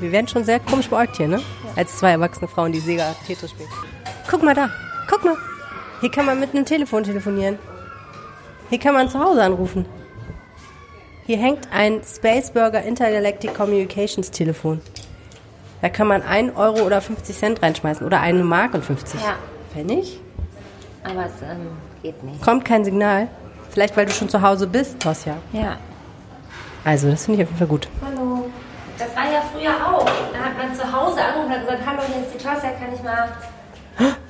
Wir 0.00 0.12
werden 0.12 0.28
schon 0.28 0.44
sehr 0.44 0.60
komisch 0.60 0.88
beäugt 0.88 1.16
hier, 1.16 1.28
ne? 1.28 1.40
Als 1.74 1.96
zwei 1.98 2.10
erwachsene 2.10 2.48
Frauen, 2.48 2.72
die 2.72 2.80
Sega 2.80 3.14
Tetris 3.26 3.50
spielen. 3.50 3.68
Guck 4.30 4.42
mal 4.42 4.54
da. 4.54 4.70
Guck 5.08 5.24
mal. 5.24 5.36
Hier 6.00 6.10
kann 6.10 6.26
man 6.26 6.38
mit 6.38 6.54
einem 6.54 6.64
Telefon 6.64 7.02
telefonieren. 7.04 7.58
Hier 8.68 8.78
kann 8.78 8.94
man 8.94 9.08
zu 9.08 9.18
Hause 9.18 9.42
anrufen. 9.42 9.86
Hier 11.24 11.38
hängt 11.38 11.68
ein 11.72 12.02
Spaceburger 12.04 12.82
Intergalactic 12.82 13.54
Communications 13.54 14.30
Telefon. 14.30 14.80
Da 15.82 15.88
kann 15.88 16.06
man 16.06 16.22
1 16.22 16.56
Euro 16.56 16.82
oder 16.82 17.00
50 17.00 17.36
Cent 17.36 17.62
reinschmeißen. 17.62 18.06
Oder 18.06 18.20
eine 18.20 18.44
Mark 18.44 18.74
und 18.74 18.84
50 18.84 19.20
Ja. 19.20 19.36
Pfennig. 19.72 20.20
Aber 21.02 21.26
es 21.26 21.42
ähm, 21.42 21.68
geht 22.02 22.22
nicht. 22.22 22.42
Kommt 22.42 22.64
kein 22.64 22.84
Signal. 22.84 23.28
Vielleicht, 23.70 23.96
weil 23.96 24.06
du 24.06 24.12
schon 24.12 24.28
zu 24.28 24.40
Hause 24.42 24.66
bist, 24.66 25.00
Tosja. 25.00 25.36
Ja. 25.52 25.78
Also, 26.86 27.10
das 27.10 27.24
finde 27.24 27.42
ich 27.42 27.48
auf 27.48 27.50
jeden 27.50 27.58
Fall 27.58 27.66
gut. 27.66 27.88
Hallo. 28.00 28.48
Das 28.96 29.08
war 29.16 29.24
ja 29.24 29.42
früher 29.52 29.72
auch. 29.72 30.04
Da 30.04 30.38
hat 30.38 30.56
man 30.56 30.72
zu 30.72 30.84
Hause 30.84 31.20
angerufen 31.20 31.46
und 31.46 31.50
hat 31.50 31.60
gesagt, 31.62 31.82
hallo, 31.84 32.02
hier 32.06 32.22
ist 32.24 32.32
die 32.32 32.38
Tosja, 32.38 32.70
kann 32.70 32.94
ich 32.94 33.02
mal 33.02 33.28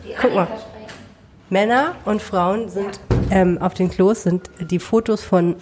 die 0.03 0.15
Guck 0.19 0.35
mal. 0.35 0.47
Sprechen? 0.47 0.67
Männer 1.51 1.97
und 2.07 2.23
Frauen 2.23 2.71
sind 2.71 2.99
ähm, 3.31 3.59
auf 3.61 3.75
den 3.75 3.91
Klos 3.91 4.23
sind 4.23 4.49
die 4.59 4.79
Fotos 4.79 5.23
von 5.23 5.57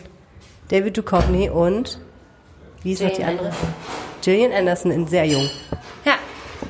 David 0.68 0.96
Duchovny 0.96 1.50
und 1.50 1.98
wie 2.84 2.92
ist 2.92 3.02
noch 3.02 3.10
die 3.10 3.24
andere? 3.24 3.50
Gillian 4.22 4.52
Anderson 4.52 4.92
in 4.92 5.08
sehr 5.08 5.24
jung. 5.24 5.50
Ja. 6.04 6.14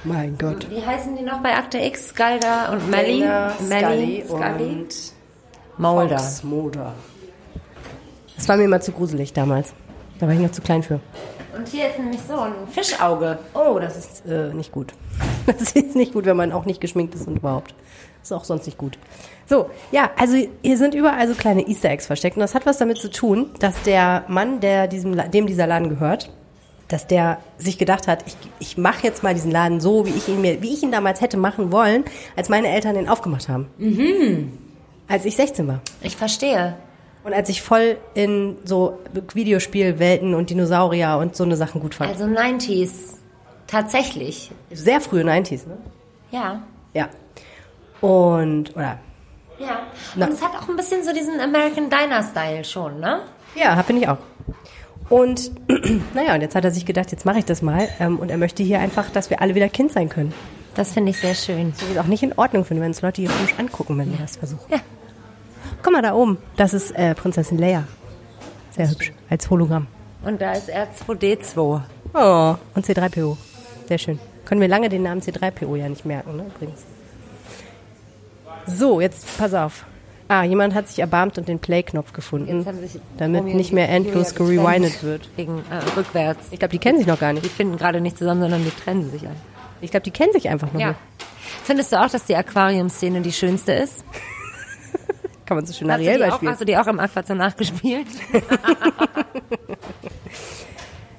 Mein 0.04 0.38
Gott. 0.38 0.70
Wie 0.70 0.84
heißen 0.84 1.16
die 1.16 1.22
noch 1.22 1.42
bei 1.42 1.54
Akte 1.54 1.76
X? 1.76 2.08
Skalda 2.08 2.72
und 2.72 2.88
Melly? 2.88 3.26
Melly, 3.68 4.24
Scully 4.24 4.24
Scully. 4.26 4.64
und 4.70 5.12
Mulder. 5.76 6.22
Mulder. 6.44 6.94
Das 8.36 8.48
war 8.48 8.56
mir 8.56 8.64
immer 8.64 8.80
zu 8.80 8.92
gruselig 8.92 9.34
damals. 9.34 9.74
Da 10.18 10.26
war 10.26 10.34
ich 10.34 10.40
noch 10.40 10.52
zu 10.52 10.62
klein 10.62 10.82
für. 10.82 11.00
Und 11.56 11.68
hier 11.68 11.88
ist 11.88 11.98
nämlich 11.98 12.20
so 12.28 12.38
ein 12.38 12.52
Fischauge. 12.70 13.38
Oh, 13.54 13.78
das 13.78 13.96
ist 13.96 14.26
äh, 14.26 14.52
nicht 14.54 14.72
gut. 14.72 14.92
Das 15.46 15.72
ist 15.72 15.94
nicht 15.94 16.14
gut, 16.14 16.24
wenn 16.24 16.38
man 16.38 16.52
auch 16.52 16.64
nicht 16.64 16.80
geschminkt 16.80 17.14
ist 17.14 17.28
und 17.28 17.36
überhaupt. 17.36 17.74
Das 18.20 18.30
ist 18.30 18.32
auch 18.32 18.44
sonst 18.44 18.64
nicht 18.64 18.78
gut. 18.78 18.98
So, 19.46 19.68
ja, 19.92 20.10
also 20.18 20.36
hier 20.62 20.78
sind 20.78 20.94
überall 20.94 21.28
so 21.28 21.34
kleine 21.34 21.68
Easter 21.68 21.90
Eggs 21.90 22.06
versteckt. 22.06 22.36
Und 22.36 22.40
das 22.40 22.54
hat 22.54 22.64
was 22.64 22.78
damit 22.78 22.96
zu 22.96 23.10
tun, 23.10 23.50
dass 23.58 23.82
der 23.82 24.24
Mann, 24.28 24.60
der 24.60 24.88
diesem, 24.88 25.30
dem 25.30 25.46
dieser 25.46 25.66
Laden 25.66 25.90
gehört, 25.90 26.30
dass 26.88 27.06
der 27.06 27.38
sich 27.58 27.76
gedacht 27.76 28.08
hat, 28.08 28.24
ich, 28.26 28.36
ich 28.58 28.78
mache 28.78 29.02
jetzt 29.06 29.22
mal 29.22 29.34
diesen 29.34 29.50
Laden 29.50 29.80
so, 29.80 30.06
wie 30.06 30.10
ich 30.10 30.28
ihn 30.28 30.40
mir, 30.40 30.62
wie 30.62 30.72
ich 30.72 30.82
ihn 30.82 30.92
damals 30.92 31.20
hätte 31.20 31.36
machen 31.36 31.72
wollen, 31.72 32.04
als 32.36 32.48
meine 32.48 32.68
Eltern 32.68 32.94
den 32.94 33.08
aufgemacht 33.08 33.48
haben. 33.50 33.66
Als 35.08 35.26
ich 35.26 35.36
16 35.36 35.68
war. 35.68 35.80
Ich 36.00 36.16
verstehe. 36.16 36.76
Und 37.24 37.32
als 37.32 37.48
ich 37.48 37.62
voll 37.62 37.96
in 38.12 38.56
so 38.64 38.98
Videospielwelten 39.32 40.34
und 40.34 40.50
Dinosaurier 40.50 41.16
und 41.18 41.34
so 41.34 41.44
eine 41.44 41.56
Sachen 41.56 41.80
gut 41.80 41.94
fand. 41.94 42.10
Also 42.10 42.24
90s. 42.24 43.14
Tatsächlich. 43.66 44.52
Sehr 44.70 45.00
frühe 45.00 45.22
90s, 45.22 45.66
ne? 45.66 45.78
Ja. 46.30 46.62
Ja. 46.92 47.08
Und, 48.02 48.76
oder, 48.76 48.98
Ja. 49.58 49.86
Na. 50.14 50.26
Und 50.26 50.32
es 50.32 50.42
hat 50.42 50.54
auch 50.54 50.68
ein 50.68 50.76
bisschen 50.76 51.02
so 51.02 51.14
diesen 51.14 51.40
American 51.40 51.88
Diner-Style 51.88 52.64
schon, 52.64 53.00
ne? 53.00 53.20
ja, 53.54 53.80
bin 53.82 53.96
ich 53.96 54.08
auch. 54.08 54.18
Und, 55.08 55.50
naja, 56.14 56.34
und 56.34 56.42
jetzt 56.42 56.54
hat 56.54 56.64
er 56.64 56.70
sich 56.70 56.84
gedacht, 56.84 57.10
jetzt 57.12 57.24
mache 57.24 57.38
ich 57.38 57.44
das 57.44 57.62
mal. 57.62 57.88
Ähm, 58.00 58.18
und 58.18 58.30
er 58.30 58.36
möchte 58.36 58.62
hier 58.62 58.80
einfach, 58.80 59.10
dass 59.10 59.30
wir 59.30 59.40
alle 59.40 59.54
wieder 59.54 59.68
Kind 59.68 59.92
sein 59.92 60.08
können. 60.08 60.34
Das 60.74 60.92
finde 60.92 61.10
ich 61.10 61.18
sehr 61.18 61.34
schön. 61.34 61.72
Das 61.78 61.88
ist 61.88 61.98
auch 61.98 62.06
nicht 62.06 62.22
in 62.22 62.32
Ordnung 62.36 62.64
finden, 62.64 62.82
wenn 62.82 62.90
uns 62.90 63.00
Leute 63.00 63.22
hier 63.22 63.30
komisch 63.30 63.54
angucken, 63.58 63.96
wenn 63.96 64.10
wir 64.10 64.18
das 64.18 64.36
versuchen. 64.36 64.70
Ja. 64.70 64.80
Guck 65.84 65.92
mal 65.92 66.00
da 66.02 66.14
oben, 66.14 66.38
das 66.56 66.72
ist 66.72 66.92
äh, 66.92 67.14
Prinzessin 67.14 67.58
Leia. 67.58 67.84
Sehr 68.70 68.90
hübsch, 68.90 69.12
als 69.28 69.48
Hologramm. 69.50 69.86
Und 70.24 70.40
da 70.40 70.52
ist 70.52 70.70
R2D2. 70.70 71.82
Oh, 72.14 72.54
und 72.74 72.86
C3PO. 72.86 73.36
Sehr 73.86 73.98
schön. 73.98 74.18
Können 74.46 74.62
wir 74.62 74.68
lange 74.68 74.88
den 74.88 75.02
Namen 75.02 75.20
C3PO 75.20 75.76
ja 75.76 75.86
nicht 75.88 76.06
merken, 76.06 76.36
ne, 76.38 76.46
übrigens. 76.54 76.80
So, 78.66 79.00
jetzt 79.02 79.36
pass 79.36 79.52
auf. 79.52 79.84
Ah, 80.26 80.42
jemand 80.44 80.74
hat 80.74 80.88
sich 80.88 81.00
erbarmt 81.00 81.36
und 81.36 81.48
den 81.48 81.58
Play-Knopf 81.58 82.14
gefunden, 82.14 82.66
damit 83.18 83.44
nicht 83.44 83.74
mehr 83.74 83.90
endlos 83.90 84.34
gerewindet 84.34 85.02
wird. 85.02 85.28
Wegen 85.36 85.58
äh, 85.70 85.98
rückwärts. 85.98 86.46
Ich 86.50 86.58
glaube, 86.60 86.72
die 86.72 86.78
kennen 86.78 86.96
sich 86.96 87.06
noch 87.06 87.20
gar 87.20 87.34
nicht. 87.34 87.44
Die 87.44 87.50
finden 87.50 87.76
gerade 87.76 88.00
nicht 88.00 88.16
zusammen, 88.16 88.40
sondern 88.40 88.64
die 88.64 88.70
trennen 88.70 89.10
sich 89.10 89.26
an. 89.26 89.36
Ich 89.82 89.90
glaube, 89.90 90.04
die 90.04 90.10
kennen 90.12 90.32
sich 90.32 90.48
einfach 90.48 90.72
noch 90.72 90.80
Ja. 90.80 90.88
nicht. 90.88 90.98
Findest 91.64 91.92
du 91.92 92.02
auch, 92.02 92.08
dass 92.08 92.24
die 92.24 92.34
Aquarium-Szene 92.36 93.20
die 93.20 93.32
schönste 93.32 93.72
ist? 93.72 94.02
Kann 95.46 95.56
man 95.58 95.66
so 95.66 95.72
schön 95.72 95.90
Hast 95.90 96.00
du, 96.00 96.06
Ariel 96.08 96.22
auch, 96.24 96.28
beispielen. 96.30 96.52
hast 96.52 96.60
du 96.60 96.64
die 96.64 96.76
auch 96.76 96.86
im 96.86 97.00
Aquazoo 97.00 97.34
nachgespielt? 97.34 98.06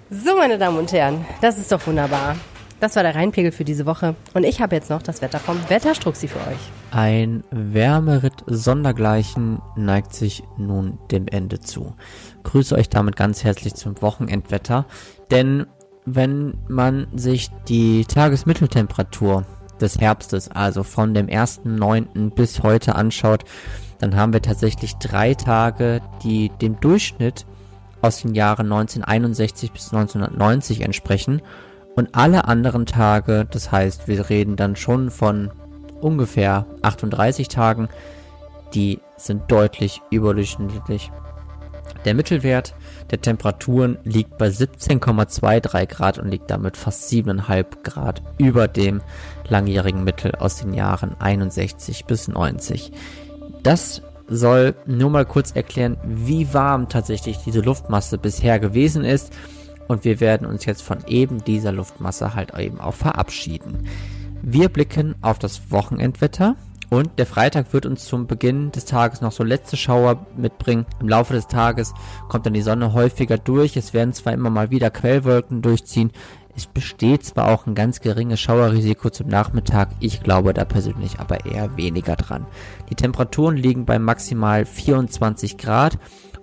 So, 0.10 0.36
meine 0.38 0.58
Damen 0.60 0.78
und 0.78 0.92
Herren, 0.92 1.26
das 1.42 1.58
ist 1.58 1.72
doch 1.72 1.86
wunderbar. 1.88 2.36
Das 2.80 2.96
war 2.96 3.04
der 3.04 3.16
Rheinpegel 3.16 3.52
für 3.52 3.66
diese 3.66 3.86
Woche. 3.86 4.16
Und 4.34 4.44
ich 4.44 4.62
habe 4.62 4.76
jetzt 4.76 4.90
noch 4.90 5.02
das 5.02 5.22
Wetter 5.22 5.40
vom 5.40 5.58
Wetterstruxi 5.68 6.28
für 6.28 6.40
euch. 6.40 6.60
Ein 6.92 7.44
Wärmeritt 7.50 8.44
sondergleichen 8.46 9.62
neigt 9.76 10.14
sich 10.14 10.44
nun 10.58 11.00
dem 11.12 11.28
Ende 11.28 11.60
zu. 11.60 11.96
Grüße 12.44 12.76
euch 12.76 12.90
damit 12.90 13.16
ganz 13.16 13.44
herzlich 13.44 13.74
zum 13.74 14.00
Wochenendwetter, 14.02 14.86
denn 15.32 15.66
wenn 16.06 16.54
man 16.68 17.08
sich 17.16 17.50
die 17.68 18.06
Tagesmitteltemperatur 18.06 19.46
des 19.82 20.00
Herbstes, 20.00 20.52
also 20.52 20.84
von 20.84 21.14
dem 21.14 21.28
1.9. 21.28 22.36
bis 22.36 22.62
heute 22.62 22.96
anschaut, 22.96 23.44
dann 24.00 24.16
haben 24.16 24.34
wir 24.34 24.42
tatsächlich 24.42 24.96
drei 24.98 25.34
Tage, 25.34 26.02
die 26.24 26.50
dem 26.62 26.80
Durchschnitt 26.80 27.46
aus 28.02 28.22
den 28.22 28.36
Jahren 28.36 28.72
1961 28.72 29.72
bis 29.72 29.94
1990 29.94 30.82
entsprechen 30.82 31.42
und 31.96 32.10
alle 32.14 32.46
anderen 32.46 32.86
Tage, 32.86 33.48
das 33.50 33.72
heißt, 33.72 34.08
wir 34.08 34.30
reden 34.30 34.58
dann 34.58 34.76
schon 34.76 35.10
von 35.10 35.52
ungefähr 36.02 36.66
38 36.82 37.48
Tagen, 37.48 37.88
die 38.74 39.00
sind 39.18 39.50
deutlich 39.50 40.02
überdurchschnittlich. 40.12 41.12
Der 42.04 42.14
Mittelwert 42.14 42.76
der 43.10 43.22
Temperaturen 43.22 43.98
liegt 44.04 44.38
bei 44.38 44.48
17,23 44.48 45.86
Grad 45.88 46.20
und 46.20 46.30
liegt 46.30 46.52
damit 46.52 46.78
fast 46.78 47.10
7,5 47.12 47.66
Grad 47.84 48.22
über 48.38 48.68
dem 48.68 49.02
langjährigen 49.48 50.04
Mittel 50.04 50.36
aus 50.36 50.58
den 50.58 50.74
Jahren 50.74 51.16
61 51.20 52.06
bis 52.06 52.28
90. 52.28 52.92
Das 53.66 54.04
soll 54.28 54.76
nur 54.86 55.10
mal 55.10 55.26
kurz 55.26 55.56
erklären, 55.56 55.98
wie 56.06 56.54
warm 56.54 56.88
tatsächlich 56.88 57.40
diese 57.40 57.62
Luftmasse 57.62 58.20
bisher 58.20 58.60
gewesen 58.60 59.04
ist. 59.04 59.34
Und 59.88 60.04
wir 60.04 60.20
werden 60.20 60.46
uns 60.46 60.66
jetzt 60.66 60.84
von 60.84 61.00
eben 61.08 61.44
dieser 61.44 61.72
Luftmasse 61.72 62.36
halt 62.36 62.56
eben 62.60 62.80
auch 62.80 62.94
verabschieden. 62.94 63.90
Wir 64.44 64.70
blicken 64.70 65.16
auf 65.24 65.40
das 65.40 65.72
Wochenendwetter 65.72 66.56
und 66.92 67.18
der 67.18 67.26
Freitag 67.26 67.74
wird 67.74 67.88
uns 67.88 68.06
zum 68.06 68.28
Beginn 68.28 68.72
des 68.72 68.86
Tages 68.86 69.22
noch 69.22 69.32
so 69.32 69.44
letzte 69.44 69.78
Schauer 69.78 70.28
mitbringen. 70.38 70.86
Im 71.00 71.10
Laufe 71.10 71.34
des 71.34 71.48
Tages 71.48 71.92
kommt 72.30 72.46
dann 72.46 72.54
die 72.54 72.62
Sonne 72.62 72.94
häufiger 72.94 73.40
durch. 73.40 73.76
Es 73.78 73.96
werden 73.96 74.14
zwar 74.14 74.34
immer 74.34 74.52
mal 74.52 74.70
wieder 74.70 74.92
Quellwolken 74.92 75.64
durchziehen. 75.64 76.12
Es 76.56 76.68
besteht 76.68 77.26
zwar 77.26 77.50
auch 77.50 77.68
ein 77.68 77.76
ganz 77.76 78.00
geringes 78.00 78.40
Schauerrisiko 78.40 79.10
zum 79.10 79.28
Nachmittag, 79.28 79.90
ich 80.00 80.24
glaube 80.24 80.54
da 80.54 80.64
persönlich 80.64 81.20
aber 81.20 81.46
eher 81.46 81.76
weniger 81.76 82.16
dran. 82.16 82.46
Die 82.90 82.96
Temperaturen 82.96 83.58
liegen 83.58 83.86
bei 83.86 84.00
maximal 84.00 84.66
24 84.66 85.58
Grad 85.58 85.98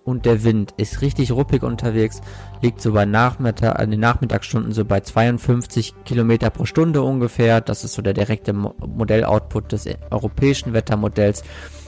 und 0.05 0.27
der 0.27 0.45
Wind 0.45 0.75
ist 0.77 1.01
richtig 1.01 1.33
ruppig 1.33 1.63
unterwegs, 1.63 2.21
liegt 2.61 2.83
so 2.83 2.93
bei 2.93 3.07
Nachmittag, 3.07 3.79
an 3.79 3.91
den 3.91 4.01
Nachmittagsstunden 4.01 4.73
so 4.73 4.85
bei 4.85 5.01
52 5.01 5.95
Kilometer 6.05 6.51
pro 6.51 6.67
Stunde 6.67 7.03
ungefähr. 7.03 7.61
Das 7.61 7.85
ist 7.85 7.95
so 7.95 8.03
der 8.03 8.13
direkte 8.13 8.53
Mo 8.53 8.75
Modelloutput 8.85 9.73
des 9.73 9.89
europäischen 10.11 10.73
Wettermodells. 10.73 11.43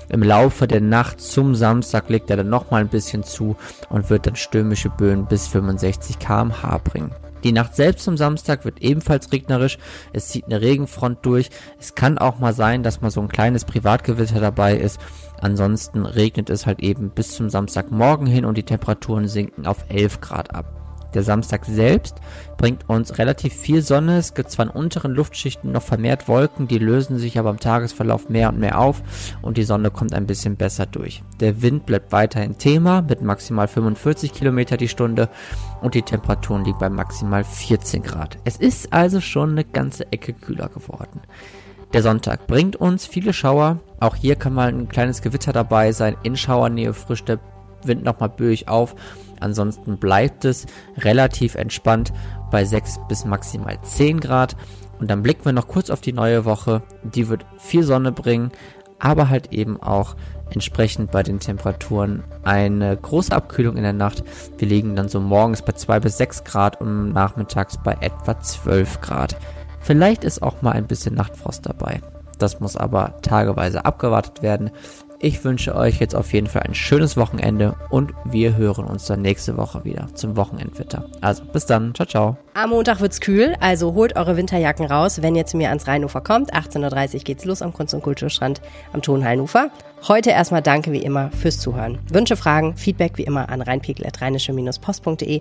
Im 0.08 0.22
Laufe 0.22 0.66
der 0.66 0.80
Nacht 0.80 1.20
zum 1.20 1.54
Samstag 1.54 2.08
legt 2.08 2.30
er 2.30 2.36
dann 2.36 2.50
nochmal 2.50 2.82
ein 2.82 2.88
bisschen 2.88 3.22
zu 3.22 3.56
und 3.88 4.10
wird 4.10 4.26
dann 4.26 4.36
stürmische 4.36 4.90
Böen 4.90 5.26
bis 5.26 5.48
65 5.48 6.18
km/h 6.18 6.78
bringen. 6.78 7.10
Die 7.44 7.52
Nacht 7.52 7.76
selbst 7.76 8.04
zum 8.04 8.16
Samstag 8.16 8.64
wird 8.64 8.82
ebenfalls 8.82 9.30
regnerisch. 9.30 9.78
Es 10.12 10.28
zieht 10.28 10.46
eine 10.46 10.62
Regenfront 10.62 11.18
durch. 11.26 11.50
Es 11.78 11.94
kann 11.94 12.18
auch 12.18 12.38
mal 12.38 12.54
sein, 12.54 12.82
dass 12.82 13.02
mal 13.02 13.10
so 13.10 13.20
ein 13.20 13.28
kleines 13.28 13.64
Privatgewitter 13.64 14.40
dabei 14.40 14.76
ist. 14.76 14.98
Ansonsten 15.40 16.06
regnet 16.06 16.48
es 16.48 16.66
halt 16.66 16.80
eben 16.80 17.10
bis 17.10 17.36
zum 17.36 17.50
Samstagmorgen 17.50 18.26
hin 18.26 18.46
und 18.46 18.56
die 18.56 18.62
Temperaturen 18.62 19.28
sinken 19.28 19.66
auf 19.66 19.84
11 19.90 20.22
Grad 20.22 20.54
ab. 20.54 20.83
Der 21.14 21.22
Samstag 21.22 21.64
selbst 21.64 22.16
bringt 22.56 22.88
uns 22.88 23.18
relativ 23.18 23.54
viel 23.54 23.82
Sonne. 23.82 24.18
Es 24.18 24.34
gibt 24.34 24.50
zwar 24.50 24.66
in 24.66 24.72
unteren 24.72 25.12
Luftschichten 25.12 25.72
noch 25.72 25.82
vermehrt 25.82 26.28
Wolken, 26.28 26.68
die 26.68 26.78
lösen 26.78 27.18
sich 27.18 27.38
aber 27.38 27.50
im 27.50 27.60
Tagesverlauf 27.60 28.28
mehr 28.28 28.48
und 28.48 28.58
mehr 28.58 28.78
auf 28.80 29.02
und 29.40 29.56
die 29.56 29.62
Sonne 29.64 29.90
kommt 29.90 30.12
ein 30.12 30.26
bisschen 30.26 30.56
besser 30.56 30.86
durch. 30.86 31.22
Der 31.40 31.62
Wind 31.62 31.86
bleibt 31.86 32.12
weiterhin 32.12 32.58
Thema 32.58 33.02
mit 33.02 33.22
maximal 33.22 33.68
45 33.68 34.32
Kilometer 34.32 34.76
die 34.76 34.88
Stunde 34.88 35.28
und 35.80 35.94
die 35.94 36.02
Temperaturen 36.02 36.64
liegen 36.64 36.78
bei 36.78 36.90
maximal 36.90 37.44
14 37.44 38.02
Grad. 38.02 38.38
Es 38.44 38.56
ist 38.56 38.92
also 38.92 39.20
schon 39.20 39.50
eine 39.50 39.64
ganze 39.64 40.10
Ecke 40.12 40.32
kühler 40.32 40.68
geworden. 40.68 41.20
Der 41.92 42.02
Sonntag 42.02 42.48
bringt 42.48 42.74
uns 42.74 43.06
viele 43.06 43.32
Schauer. 43.32 43.78
Auch 44.00 44.16
hier 44.16 44.34
kann 44.34 44.52
mal 44.52 44.68
ein 44.68 44.88
kleines 44.88 45.22
Gewitter 45.22 45.52
dabei 45.52 45.92
sein. 45.92 46.16
In 46.24 46.36
Schauernähe 46.36 46.92
frischt 46.92 47.28
der 47.28 47.38
Wind 47.84 48.02
nochmal 48.02 48.30
böig 48.30 48.66
auf. 48.66 48.96
Ansonsten 49.40 49.98
bleibt 49.98 50.44
es 50.44 50.66
relativ 50.98 51.54
entspannt 51.54 52.12
bei 52.50 52.64
6 52.64 53.00
bis 53.08 53.24
maximal 53.24 53.78
10 53.82 54.20
Grad. 54.20 54.56
Und 54.98 55.10
dann 55.10 55.22
blicken 55.22 55.44
wir 55.44 55.52
noch 55.52 55.68
kurz 55.68 55.90
auf 55.90 56.00
die 56.00 56.12
neue 56.12 56.44
Woche. 56.44 56.82
Die 57.02 57.28
wird 57.28 57.44
viel 57.58 57.82
Sonne 57.82 58.12
bringen, 58.12 58.52
aber 58.98 59.28
halt 59.28 59.52
eben 59.52 59.82
auch 59.82 60.16
entsprechend 60.50 61.10
bei 61.10 61.22
den 61.22 61.40
Temperaturen 61.40 62.22
eine 62.42 62.96
große 62.96 63.34
Abkühlung 63.34 63.76
in 63.76 63.82
der 63.82 63.92
Nacht. 63.92 64.22
Wir 64.58 64.68
liegen 64.68 64.94
dann 64.96 65.08
so 65.08 65.20
morgens 65.20 65.62
bei 65.62 65.72
2 65.72 66.00
bis 66.00 66.18
6 66.18 66.44
Grad 66.44 66.80
und 66.80 67.12
nachmittags 67.12 67.78
bei 67.82 67.96
etwa 68.00 68.38
12 68.38 69.00
Grad. 69.00 69.36
Vielleicht 69.80 70.24
ist 70.24 70.42
auch 70.42 70.62
mal 70.62 70.72
ein 70.72 70.86
bisschen 70.86 71.14
Nachtfrost 71.14 71.66
dabei. 71.66 72.00
Das 72.38 72.60
muss 72.60 72.76
aber 72.76 73.20
tageweise 73.22 73.84
abgewartet 73.84 74.42
werden. 74.42 74.70
Ich 75.24 75.42
wünsche 75.42 75.74
euch 75.74 76.00
jetzt 76.00 76.14
auf 76.14 76.34
jeden 76.34 76.48
Fall 76.48 76.64
ein 76.64 76.74
schönes 76.74 77.16
Wochenende 77.16 77.76
und 77.88 78.12
wir 78.26 78.56
hören 78.56 78.84
uns 78.84 79.06
dann 79.06 79.22
nächste 79.22 79.56
Woche 79.56 79.82
wieder 79.82 80.08
zum 80.12 80.36
Wochenendwetter. 80.36 81.06
Also 81.22 81.46
bis 81.46 81.64
dann, 81.64 81.94
ciao, 81.94 82.06
ciao. 82.06 82.36
Am 82.52 82.68
Montag 82.68 83.00
wird's 83.00 83.22
kühl, 83.22 83.54
also 83.58 83.94
holt 83.94 84.16
eure 84.16 84.36
Winterjacken 84.36 84.84
raus, 84.84 85.22
wenn 85.22 85.34
ihr 85.34 85.46
zu 85.46 85.56
mir 85.56 85.70
ans 85.70 85.86
Rheinufer 85.86 86.20
kommt. 86.20 86.52
18.30 86.52 87.14
Uhr 87.14 87.20
geht's 87.20 87.46
los 87.46 87.62
am 87.62 87.72
Kunst- 87.72 87.94
und 87.94 88.02
Kulturstrand 88.02 88.60
am 88.92 89.00
Tonhallenufer. 89.00 89.70
Heute 90.06 90.28
erstmal 90.28 90.60
danke 90.60 90.92
wie 90.92 91.02
immer 91.02 91.30
fürs 91.30 91.58
Zuhören. 91.58 91.98
Wünsche, 92.12 92.36
Fragen, 92.36 92.76
Feedback 92.76 93.12
wie 93.16 93.24
immer 93.24 93.48
an 93.48 93.62
rheinpegel.rheinische-post.de 93.62 95.40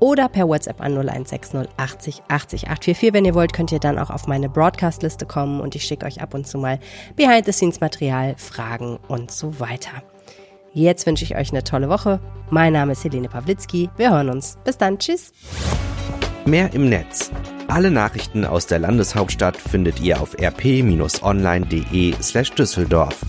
oder 0.00 0.28
per 0.28 0.48
WhatsApp 0.48 0.80
an 0.80 0.92
0160 0.92 1.68
80 1.76 2.22
80 2.28 2.64
844. 2.64 3.12
Wenn 3.12 3.24
ihr 3.24 3.34
wollt, 3.34 3.52
könnt 3.52 3.70
ihr 3.70 3.78
dann 3.78 3.98
auch 3.98 4.10
auf 4.10 4.26
meine 4.26 4.48
Broadcast-Liste 4.48 5.26
kommen 5.26 5.60
und 5.60 5.74
ich 5.74 5.84
schicke 5.84 6.06
euch 6.06 6.20
ab 6.20 6.34
und 6.34 6.46
zu 6.46 6.58
mal 6.58 6.80
Behind-the-Scenes-Material, 7.16 8.34
Fragen 8.36 8.98
und 9.08 9.30
so 9.30 9.60
weiter. 9.60 10.02
Jetzt 10.72 11.06
wünsche 11.06 11.24
ich 11.24 11.36
euch 11.36 11.50
eine 11.50 11.64
tolle 11.64 11.88
Woche. 11.88 12.20
Mein 12.50 12.72
Name 12.72 12.92
ist 12.92 13.04
Helene 13.04 13.28
Pawlitzki. 13.28 13.90
Wir 13.96 14.10
hören 14.10 14.30
uns. 14.30 14.56
Bis 14.64 14.78
dann. 14.78 14.98
Tschüss. 14.98 15.32
Mehr 16.44 16.72
im 16.72 16.88
Netz. 16.88 17.30
Alle 17.68 17.90
Nachrichten 17.90 18.44
aus 18.44 18.66
der 18.66 18.78
Landeshauptstadt 18.78 19.56
findet 19.56 20.00
ihr 20.00 20.20
auf 20.20 20.34
rp-online.de 20.40 22.14
slash 22.20 22.52
Düsseldorf. 22.52 23.20